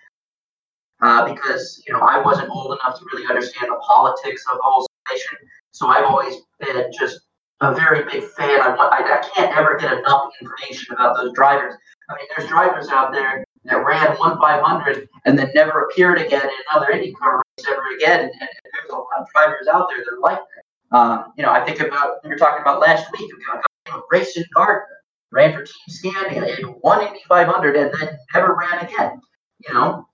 uh, 1.03 1.33
because 1.33 1.83
you 1.87 1.93
know 1.93 2.01
I 2.01 2.21
wasn't 2.21 2.51
old 2.51 2.79
enough 2.79 2.99
to 2.99 3.05
really 3.13 3.27
understand 3.27 3.71
the 3.71 3.81
politics 3.81 4.45
of 4.51 4.59
the 4.59 4.63
whole 4.63 4.87
situation. 5.07 5.39
So 5.73 5.87
I've 5.87 6.05
always 6.05 6.35
been 6.59 6.91
just 6.99 7.21
a 7.61 7.75
very 7.75 8.05
big 8.05 8.25
fan. 8.31 8.61
I, 8.61 8.75
want, 8.75 8.93
I, 8.93 9.19
I 9.19 9.29
can't 9.35 9.57
ever 9.57 9.77
get 9.79 9.93
enough 9.93 10.33
information 10.41 10.95
about 10.95 11.17
those 11.17 11.33
drivers. 11.35 11.75
I 12.09 12.15
mean, 12.15 12.27
there's 12.37 12.49
drivers 12.49 12.89
out 12.89 13.13
there 13.13 13.45
that 13.65 13.85
ran 13.85 14.17
one 14.17 14.39
500 14.39 15.09
and 15.27 15.39
then 15.39 15.51
never 15.55 15.85
appeared 15.85 16.19
again 16.19 16.43
in 16.43 16.51
another 16.73 16.93
IndyCar 16.93 17.41
race 17.41 17.67
ever 17.69 17.83
again. 17.97 18.21
And, 18.21 18.33
and 18.41 18.73
there's 18.73 18.91
a 18.91 18.97
lot 18.97 19.07
of 19.21 19.27
drivers 19.35 19.67
out 19.69 19.89
there 19.89 19.99
that 19.99 20.13
are 20.13 20.21
like 20.21 20.39
that. 20.39 20.97
Um, 20.97 21.33
you 21.37 21.45
know, 21.45 21.53
I 21.53 21.65
think 21.65 21.81
about 21.81 22.25
were 22.25 22.37
talking 22.37 22.63
about 22.63 22.81
last 22.81 23.07
week 23.17 23.31
about 23.49 24.09
Grayson 24.09 24.45
Gardner 24.55 24.87
ran 25.31 25.53
for 25.53 25.65
Team 25.65 26.13
Scandia 26.13 26.59
and 26.59 26.75
won 26.83 27.07
Indy 27.07 27.21
500 27.29 27.77
and 27.77 27.93
then 27.93 28.19
never 28.35 28.57
ran 28.57 28.85
again. 28.85 29.21
You 29.67 29.75
know, 29.75 30.09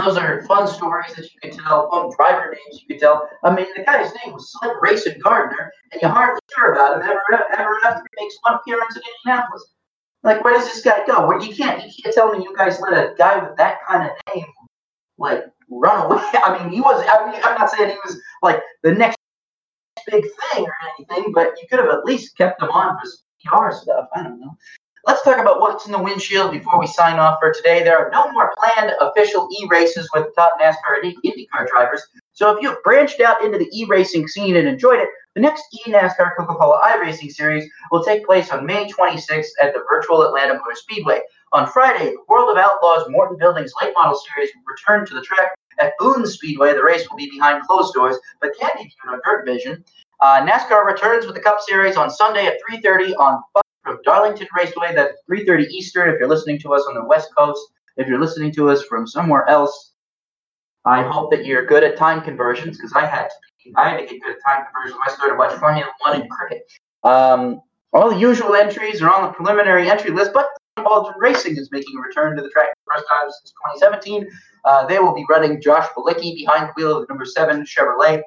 those 0.00 0.16
are 0.16 0.42
fun 0.42 0.66
stories 0.66 1.14
that 1.14 1.24
you 1.24 1.40
can 1.42 1.56
tell, 1.56 1.90
fun 1.90 2.10
driver 2.16 2.50
names 2.50 2.82
you 2.82 2.88
can 2.88 2.98
tell. 2.98 3.28
I 3.44 3.54
mean, 3.54 3.66
the 3.76 3.82
guy's 3.84 4.12
name 4.24 4.34
was 4.34 4.52
Slick 4.52 4.78
Grayson 4.78 5.18
Gardner, 5.22 5.72
and 5.92 6.02
you 6.02 6.08
hardly 6.08 6.40
hear 6.56 6.72
about 6.72 6.96
him 6.96 7.02
ever, 7.02 7.44
ever 7.58 7.78
after 7.84 8.04
he 8.16 8.24
makes 8.24 8.36
one 8.42 8.54
appearance 8.54 8.96
in 8.96 9.02
Indianapolis. 9.24 9.66
Like, 10.22 10.44
where 10.44 10.54
does 10.54 10.66
this 10.66 10.82
guy 10.82 11.04
go? 11.06 11.26
Well, 11.26 11.42
you 11.42 11.54
can't, 11.54 11.82
you 11.84 11.90
can't 12.02 12.14
tell 12.14 12.32
me 12.32 12.44
you 12.44 12.54
guys 12.56 12.80
let 12.80 12.92
a 12.92 13.14
guy 13.16 13.42
with 13.42 13.56
that 13.56 13.78
kind 13.86 14.10
of 14.10 14.34
name, 14.34 14.46
like, 15.18 15.44
run 15.70 16.06
away. 16.06 16.22
I 16.34 16.58
mean, 16.58 16.72
he 16.72 16.80
was. 16.80 17.04
I 17.08 17.30
mean, 17.30 17.40
I'm 17.42 17.58
not 17.58 17.70
saying 17.70 17.90
he 17.90 17.96
was 18.04 18.20
like 18.42 18.60
the 18.82 18.92
next 18.92 19.16
big 20.10 20.24
thing 20.24 20.64
or 20.64 20.74
anything, 20.98 21.32
but 21.32 21.54
you 21.60 21.68
could 21.68 21.78
have 21.78 21.88
at 21.88 22.04
least 22.04 22.36
kept 22.36 22.62
him 22.62 22.70
on 22.70 22.98
for 22.98 23.10
PR 23.44 23.74
stuff. 23.74 24.08
I 24.14 24.22
don't 24.22 24.40
know. 24.40 24.56
Let's 25.06 25.22
talk 25.22 25.38
about 25.38 25.60
what's 25.60 25.86
in 25.86 25.92
the 25.92 26.02
windshield 26.02 26.52
before 26.52 26.78
we 26.78 26.86
sign 26.86 27.18
off 27.18 27.38
for 27.40 27.52
today. 27.52 27.82
There 27.82 27.98
are 27.98 28.10
no 28.10 28.30
more 28.32 28.52
planned 28.58 28.92
official 29.00 29.48
e 29.58 29.66
races 29.70 30.06
with 30.14 30.34
top 30.34 30.52
NASCAR 30.60 31.02
and 31.02 31.14
IndyCar 31.24 31.68
drivers. 31.68 32.06
So 32.32 32.54
if 32.54 32.62
you've 32.62 32.82
branched 32.82 33.20
out 33.20 33.42
into 33.42 33.56
the 33.56 33.70
e 33.72 33.86
racing 33.86 34.28
scene 34.28 34.56
and 34.56 34.68
enjoyed 34.68 34.98
it, 34.98 35.08
the 35.34 35.40
next 35.40 35.64
e 35.72 35.90
NASCAR 35.90 36.36
Coca 36.36 36.54
Cola 36.54 36.80
iRacing 36.84 37.30
series 37.30 37.66
will 37.90 38.04
take 38.04 38.26
place 38.26 38.50
on 38.50 38.66
May 38.66 38.90
26th 38.90 39.48
at 39.62 39.72
the 39.72 39.82
virtual 39.88 40.22
Atlanta 40.22 40.54
Motor 40.54 40.74
Speedway. 40.74 41.20
On 41.52 41.66
Friday, 41.66 42.10
the 42.10 42.24
World 42.28 42.50
of 42.50 42.58
Outlaws 42.62 43.06
Morton 43.08 43.38
Buildings 43.38 43.72
late 43.80 43.94
model 43.94 44.20
series 44.34 44.50
will 44.54 44.64
return 44.70 45.06
to 45.06 45.14
the 45.14 45.22
track 45.22 45.52
at 45.78 45.94
Boone 45.98 46.26
Speedway. 46.26 46.74
The 46.74 46.82
race 46.82 47.08
will 47.08 47.16
be 47.16 47.30
behind 47.30 47.62
closed 47.62 47.94
doors, 47.94 48.18
but 48.42 48.50
can 48.60 48.70
be 48.76 48.82
viewed 48.82 49.14
on 49.14 49.20
Dirt 49.24 49.46
Vision. 49.46 49.82
Uh, 50.20 50.46
NASCAR 50.46 50.84
returns 50.84 51.24
with 51.24 51.34
the 51.34 51.40
Cup 51.40 51.60
Series 51.62 51.96
on 51.96 52.10
Sunday 52.10 52.46
at 52.46 52.58
3:30 52.70 53.14
on 53.16 53.42
from 53.82 53.98
Darlington 54.04 54.48
Raceway. 54.56 54.94
That's 54.94 55.16
3:30 55.26 55.66
Eastern. 55.66 56.08
If 56.10 56.18
you're 56.18 56.28
listening 56.28 56.58
to 56.60 56.74
us 56.74 56.84
on 56.88 56.94
the 56.94 57.04
West 57.04 57.30
Coast, 57.36 57.60
if 57.96 58.06
you're 58.06 58.20
listening 58.20 58.52
to 58.52 58.70
us 58.70 58.82
from 58.84 59.06
somewhere 59.06 59.48
else, 59.48 59.92
I 60.84 61.02
hope 61.02 61.30
that 61.30 61.44
you're 61.44 61.66
good 61.66 61.84
at 61.84 61.96
time 61.96 62.22
conversions 62.22 62.76
because 62.76 62.92
I 62.94 63.06
had 63.06 63.28
to. 63.28 63.72
I 63.76 63.90
had 63.90 63.96
to 63.98 64.06
get 64.06 64.22
good 64.22 64.36
at 64.36 64.38
time 64.46 64.64
conversions. 64.64 65.00
I 65.06 65.10
started 65.12 65.36
watching 65.36 65.58
Formula 65.58 65.90
One 66.00 66.20
and 66.20 66.30
cricket. 66.30 66.62
Um, 67.04 67.60
all 67.92 68.10
the 68.10 68.16
usual 68.16 68.54
entries 68.54 69.02
are 69.02 69.12
on 69.12 69.22
the 69.22 69.32
preliminary 69.32 69.90
entry 69.90 70.10
list, 70.10 70.32
but 70.32 70.46
Baldwin 70.76 71.14
Racing 71.18 71.56
is 71.56 71.70
making 71.72 71.98
a 71.98 72.00
return 72.00 72.36
to 72.36 72.42
the 72.42 72.48
track 72.50 72.68
for 72.68 72.94
the 72.94 73.00
first 73.00 73.08
time 73.10 73.30
since 73.30 73.52
2017. 73.80 74.28
Uh, 74.64 74.86
they 74.86 74.98
will 74.98 75.14
be 75.14 75.24
running 75.28 75.60
Josh 75.60 75.86
Bilicki 75.96 76.34
behind 76.36 76.68
the 76.68 76.72
wheel 76.76 76.96
of 76.96 77.06
the 77.06 77.12
number 77.12 77.24
seven 77.24 77.64
Chevrolet. 77.64 78.22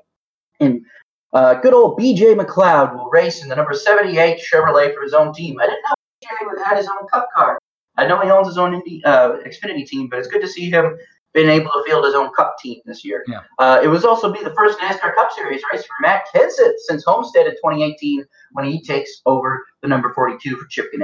And 0.60 0.86
uh, 1.34 1.56
good 1.56 1.74
old 1.74 2.00
BJ 2.00 2.36
McLeod 2.36 2.96
will 2.96 3.10
race 3.10 3.42
in 3.42 3.50
the 3.50 3.56
number 3.56 3.74
78 3.74 4.40
Chevrolet 4.40 4.94
for 4.94 5.02
his 5.02 5.14
own 5.14 5.34
team. 5.34 5.60
I 5.60 5.66
didn't 5.66 5.82
know 5.84 6.56
BJ 6.56 6.64
had 6.66 6.78
his 6.78 6.88
own 6.88 7.08
Cup 7.08 7.28
car. 7.36 7.60
I 7.98 8.08
know 8.08 8.20
he 8.22 8.30
owns 8.30 8.48
his 8.48 8.58
own 8.58 8.74
Indy, 8.74 9.04
uh, 9.06 9.38
Xfinity 9.46 9.86
team, 9.86 10.10
but 10.10 10.20
it's 10.20 10.28
good 10.28 10.42
to 10.42 10.48
see 10.48 10.70
him 10.70 10.98
being 11.34 11.50
able 11.50 11.72
to 11.72 11.84
field 11.86 12.06
his 12.06 12.14
own 12.14 12.32
Cup 12.34 12.56
team 12.60 12.80
this 12.86 13.04
year. 13.04 13.24
Yeah. 13.28 13.42
Uh, 13.60 13.80
it 13.84 13.88
was 13.88 14.06
also 14.06 14.32
be 14.32 14.44
the 14.44 14.54
first 14.56 14.80
NASCAR 14.80 15.16
Cup 15.16 15.32
Series 15.32 15.62
race 15.72 15.84
for 15.84 15.94
Matt 16.02 16.26
Kenseth 16.34 16.74
since 16.86 17.04
Homestead 17.06 17.48
in 17.48 17.54
2018 17.54 18.26
when 18.52 18.66
he 18.66 18.82
takes 18.82 19.22
over 19.26 19.66
the 19.82 19.88
number 19.88 20.14
42 20.14 20.56
for 20.56 20.66
Chip 20.68 20.92
Ganassi 20.94 21.04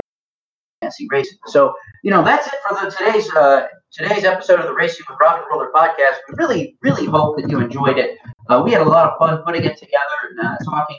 Racing. 1.12 1.38
So 1.48 1.74
you 2.04 2.12
know 2.12 2.24
that's 2.24 2.48
it 2.48 2.54
for 2.68 2.74
the 2.74 2.90
today's 2.90 3.30
uh, 3.36 3.68
today's 3.92 4.24
episode 4.24 4.62
of 4.62 4.66
the 4.66 4.74
Racing 4.74 5.06
with 5.10 5.18
and 5.22 5.44
Roller 5.52 5.72
podcast. 5.76 6.16
We 6.30 6.36
really 6.38 6.78
really 6.82 7.06
hope 7.06 7.38
that 7.38 7.50
you 7.50 7.60
enjoyed 7.60 7.98
it. 7.98 8.18
Uh, 8.50 8.62
we 8.64 8.72
had 8.72 8.82
a 8.82 8.86
lot 8.86 9.12
of 9.12 9.18
fun 9.20 9.44
putting 9.44 9.64
it 9.66 9.78
together 9.78 10.18
and 10.30 10.40
uh, 10.40 10.56
talking 10.64 10.98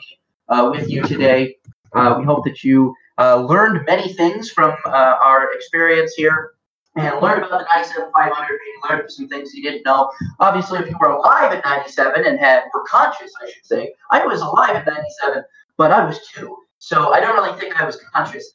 uh, 0.49 0.69
with 0.71 0.87
you 0.87 1.01
today. 1.01 1.55
Uh, 1.93 2.15
we 2.19 2.23
hope 2.23 2.45
that 2.45 2.63
you 2.63 2.93
uh, 3.17 3.37
learned 3.37 3.83
many 3.87 4.13
things 4.13 4.51
from 4.51 4.75
our 4.85 5.51
experience 5.53 6.13
here. 6.13 6.53
and 6.95 7.19
learn 7.21 7.39
about 7.39 7.49
the 7.49 7.65
97 7.73 8.11
500 8.13 8.33
and 8.37 8.89
learned 8.89 9.11
some 9.11 9.27
things 9.29 9.53
you 9.55 9.63
didn't 9.63 9.83
know. 9.83 10.11
Obviously, 10.39 10.77
if 10.77 10.89
you 10.89 10.95
were 11.01 11.09
alive 11.09 11.51
at 11.53 11.63
97 11.65 12.25
and 12.25 12.39
had 12.39 12.63
were 12.73 12.83
conscious, 12.83 13.31
I 13.41 13.49
should 13.49 13.65
say, 13.65 13.93
I 14.11 14.25
was 14.25 14.41
alive 14.41 14.75
at 14.75 14.85
97, 14.85 15.43
but 15.77 15.91
I 15.91 16.05
was 16.05 16.19
two, 16.27 16.55
so 16.77 17.11
I 17.13 17.19
don't 17.19 17.35
really 17.35 17.59
think 17.59 17.81
I 17.81 17.85
was 17.85 17.97
conscious. 18.13 18.51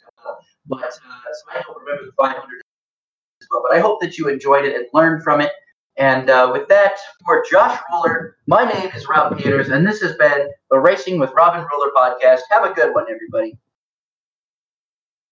But 0.69 0.85
uh, 0.85 0.91
so 0.91 1.59
I 1.59 1.63
don't 1.63 1.79
remember 1.79 2.07
the 2.07 2.13
500. 2.17 2.63
But 3.51 3.73
I 3.73 3.81
hope 3.81 4.01
that 4.01 4.19
you 4.19 4.29
enjoyed 4.29 4.65
it 4.65 4.75
and 4.75 4.87
learned 4.93 5.23
from 5.23 5.41
it. 5.41 5.53
And 5.99 6.29
uh, 6.29 6.51
with 6.53 6.69
that, 6.69 6.97
for 7.25 7.43
Josh 7.51 7.79
Roller, 7.91 8.37
my 8.47 8.65
name 8.71 8.91
is 8.95 9.09
Rob 9.09 9.37
Peters, 9.39 9.71
and 9.71 9.87
this 9.87 10.01
has 10.03 10.15
been 10.17 10.51
the 10.71 10.79
Racing 10.79 11.19
with 11.19 11.31
Robin 11.35 11.65
Roller 11.73 11.91
podcast. 11.97 12.41
Have 12.51 12.65
a 12.65 12.75
good 12.75 12.95
one, 12.95 13.07
everybody. 13.11 13.57